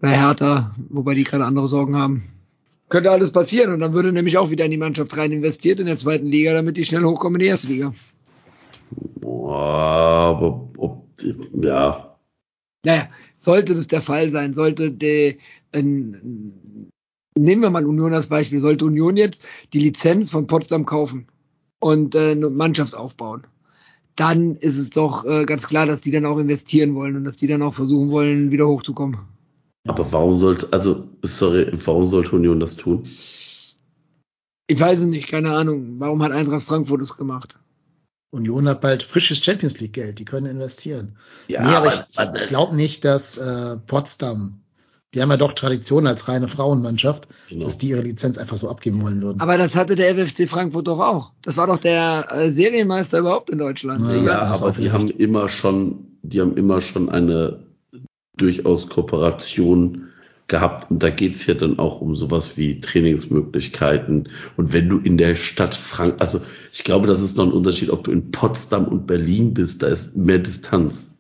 [0.01, 2.24] bei Hertha, wobei die gerade andere Sorgen haben.
[2.90, 5.85] Könnte alles passieren und dann würde nämlich auch wieder in die Mannschaft rein investiert in
[5.85, 7.93] der zweiten Liga, damit die schnell hochkommen in die erste Liga.
[9.19, 11.07] Boah, aber ob,
[11.61, 12.15] ja,
[12.85, 13.09] Naja,
[13.40, 15.35] sollte das der Fall sein, sollte der,
[15.72, 15.83] äh,
[17.38, 21.27] nehmen wir mal Union als Beispiel, sollte Union jetzt die Lizenz von Potsdam kaufen
[21.80, 23.45] und äh, eine Mannschaft aufbauen,
[24.15, 27.35] dann ist es doch äh, ganz klar, dass die dann auch investieren wollen und dass
[27.35, 29.19] die dann auch versuchen wollen, wieder hochzukommen.
[29.88, 33.03] aber warum sollte, also, sorry, warum sollte Union das tun?
[34.67, 35.99] Ich weiß es nicht, keine Ahnung.
[35.99, 37.59] Warum hat Eintracht Frankfurt es gemacht?
[38.31, 41.15] Union hat bald frisches Champions League Geld, die können investieren.
[41.47, 44.61] Ja, nee, aber aber- ich, ich glaube nicht, dass äh, Potsdam,
[45.15, 47.63] die haben ja doch Tradition als reine Frauenmannschaft, Genau.
[47.63, 49.39] dass die ihre Lizenz einfach so abgeben wollen würden.
[49.39, 51.31] Aber das hatte der FFC Frankfurt doch auch.
[51.41, 54.07] Das war doch der äh, Serienmeister überhaupt in Deutschland.
[54.09, 57.63] Ja, Ja, aber die haben immer schon, die haben immer schon eine
[58.35, 60.09] durchaus Kooperation
[60.47, 64.27] gehabt und da geht's ja dann auch um sowas wie Trainingsmöglichkeiten.
[64.57, 66.41] Und wenn du in der Stadt Frank, also
[66.73, 69.87] ich glaube, das ist noch ein Unterschied, ob du in Potsdam und Berlin bist, da
[69.87, 71.17] ist mehr Distanz.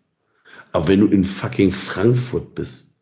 [0.73, 2.94] Aber wenn du in fucking Frankfurt bist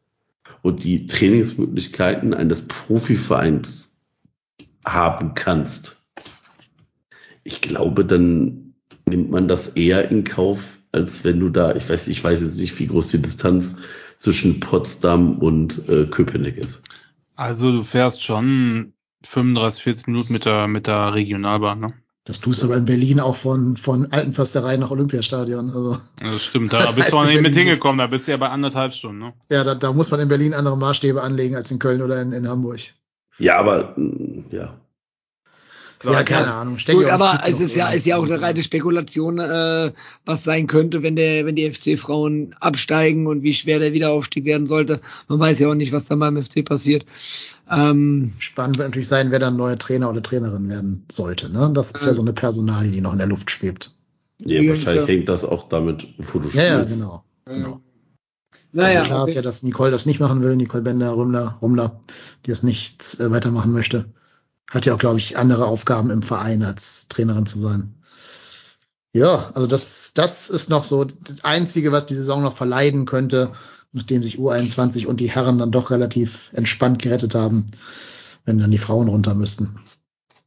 [0.64, 3.96] und die Trainingsmöglichkeiten eines Profivereins
[4.84, 6.10] haben kannst,
[7.44, 8.74] ich glaube, dann
[9.08, 12.60] nimmt man das eher in Kauf, als wenn du da, ich weiß, ich weiß jetzt
[12.60, 13.76] nicht, wie groß die Distanz
[14.20, 16.84] zwischen Potsdam und äh, Köpenick ist.
[17.36, 18.94] Also du fährst schon
[19.26, 21.94] 35, 40 Minuten mit der, mit der Regionalbahn, ne?
[22.26, 25.68] Das tust du aber in Berlin auch von, von Altenförsterei nach Olympiastadion.
[25.68, 28.32] Also, Das stimmt, da Das bist du auch in nicht mit hingekommen, da bist du
[28.32, 29.34] ja bei anderthalb Stunden, ne?
[29.52, 32.32] ja, da, da muss man in Berlin andere Maßstäbe anlegen als in Köln oder in,
[32.32, 32.80] in Hamburg.
[33.40, 34.74] Ja, aber mh, ja.
[36.04, 36.80] Ja, keine Ahnung.
[36.80, 39.94] Steck Gut, aber es ist ja, ist ja auch eine reine Spekulation, äh,
[40.26, 44.68] was sein könnte, wenn der, wenn die FC-Frauen absteigen und wie schwer der Wiederaufstieg werden
[44.68, 45.02] sollte.
[45.28, 47.06] Man weiß ja auch nicht, was dann beim FC passiert.
[47.70, 51.50] Ähm, Spannend wird natürlich sein, wer dann neuer Trainer oder Trainerin werden sollte.
[51.50, 51.72] Ne?
[51.74, 52.14] Das ist ja Ja.
[52.14, 53.96] so eine Personalie, die noch in der Luft schwebt.
[54.40, 55.08] Ja, Ja, wahrscheinlich klar.
[55.08, 57.24] hängt das auch damit, wo du Ja, ja, genau.
[57.46, 57.82] genau.
[58.74, 59.36] naja, also klar ist okay.
[59.36, 62.02] ja, dass Nicole das nicht machen will, Nicole Bender, Rümmler, Rummler,
[62.46, 64.06] die das nicht äh, weitermachen möchte.
[64.70, 67.96] Hat ja auch, glaube ich, andere Aufgaben im Verein als Trainerin zu sein.
[69.14, 73.52] Ja, also das, das ist noch so das Einzige, was die Saison noch verleiden könnte,
[73.94, 77.66] nachdem sich U21 und die Herren dann doch relativ entspannt gerettet haben,
[78.46, 79.80] wenn dann die Frauen runter müssten.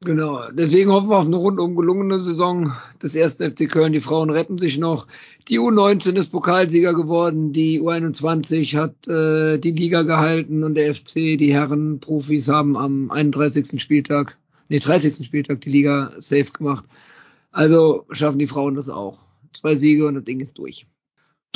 [0.05, 3.94] Genau, deswegen hoffen wir auf eine rundum gelungene Saison des ersten FC Köln.
[3.94, 5.07] Die Frauen retten sich noch.
[5.49, 11.15] Die U19 ist Pokalsieger geworden, die U21 hat äh, die Liga gehalten und der FC,
[11.39, 13.81] die Herren Profis haben am 31.
[13.81, 14.36] Spieltag,
[14.68, 15.25] nee, 30.
[15.25, 16.84] Spieltag die Liga safe gemacht.
[17.50, 19.18] Also schaffen die Frauen das auch.
[19.55, 20.86] Zwei Siege und das Ding ist durch.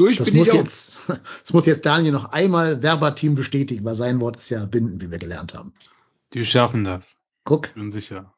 [0.00, 0.58] Durch Das bin muss ich auch.
[0.58, 0.98] jetzt,
[1.42, 5.10] das muss jetzt Daniel noch einmal verbatim bestätigen, weil sein Wort ist ja binden, wie
[5.10, 5.74] wir gelernt haben.
[6.32, 7.18] Die schaffen das.
[7.44, 8.32] Guck, Bin sicher.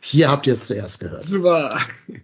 [0.00, 1.26] hier habt ihr es zuerst gehört.
[1.26, 1.80] Super.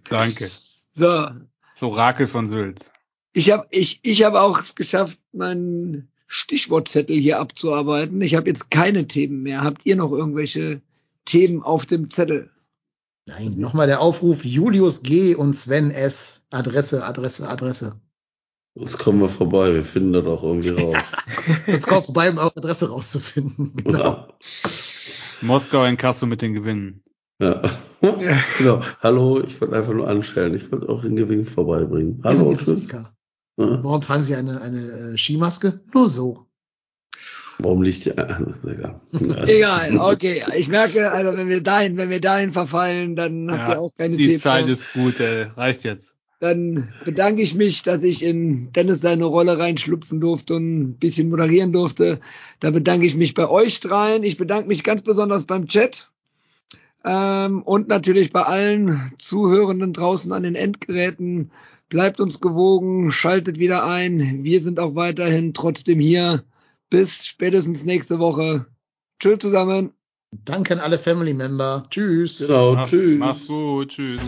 [0.09, 0.49] Danke.
[0.93, 1.27] So,
[1.73, 2.93] So Rakel von Sülz.
[3.33, 8.21] Ich habe ich, ich hab auch es geschafft, meinen Stichwortzettel hier abzuarbeiten.
[8.21, 9.63] Ich habe jetzt keine Themen mehr.
[9.65, 10.81] Habt ihr noch irgendwelche
[11.25, 12.51] Themen auf dem Zettel?
[13.25, 15.35] Nein, nochmal der Aufruf, Julius G.
[15.35, 16.43] und Sven S.
[16.51, 17.99] Adresse, Adresse, Adresse.
[18.77, 20.97] Das kommen wir vorbei, wir finden das auch irgendwie raus.
[21.65, 23.71] Es kommt vorbei, um eure Adresse rauszufinden.
[23.83, 23.99] Genau.
[23.99, 24.27] ja.
[25.41, 27.01] Moskau in Kassel mit den Gewinnen.
[27.39, 27.61] ja.
[28.57, 28.81] genau.
[29.01, 30.53] Hallo, ich wollte einfach nur anstellen.
[30.53, 32.21] Ich wollte auch den Gewinn vorbeibringen.
[32.23, 32.91] Hallo, die tschüss.
[32.91, 33.11] Ja.
[33.55, 35.79] Warum tragen Sie eine, eine äh, Skimaske?
[35.93, 36.45] Nur so.
[37.59, 38.09] Warum liegt die?
[38.49, 38.99] Ist egal.
[39.47, 40.43] Egal, okay.
[40.57, 44.17] Ich merke, also wenn wir dahin, wenn wir dahin verfallen, dann habt ihr auch keine
[44.17, 46.14] die Themen Zeit ist gut, äh, reicht jetzt.
[46.39, 51.29] Dann bedanke ich mich, dass ich in Dennis seine Rolle reinschlüpfen durfte und ein bisschen
[51.29, 52.19] moderieren durfte.
[52.59, 54.23] Da bedanke ich mich bei euch dreien.
[54.23, 56.09] Ich bedanke mich ganz besonders beim Chat.
[57.05, 61.51] Ähm, und natürlich bei allen Zuhörenden draußen an den Endgeräten.
[61.87, 64.43] Bleibt uns gewogen, schaltet wieder ein.
[64.43, 66.43] Wir sind auch weiterhin trotzdem hier.
[66.89, 68.65] Bis spätestens nächste Woche.
[69.19, 69.91] Tschüss zusammen.
[70.43, 71.85] Danke an alle Family Member.
[71.89, 72.39] Tschüss.
[72.39, 73.19] Genau, Mach- tschüss.
[73.19, 73.89] Mach's gut.
[73.89, 74.19] Tschüss.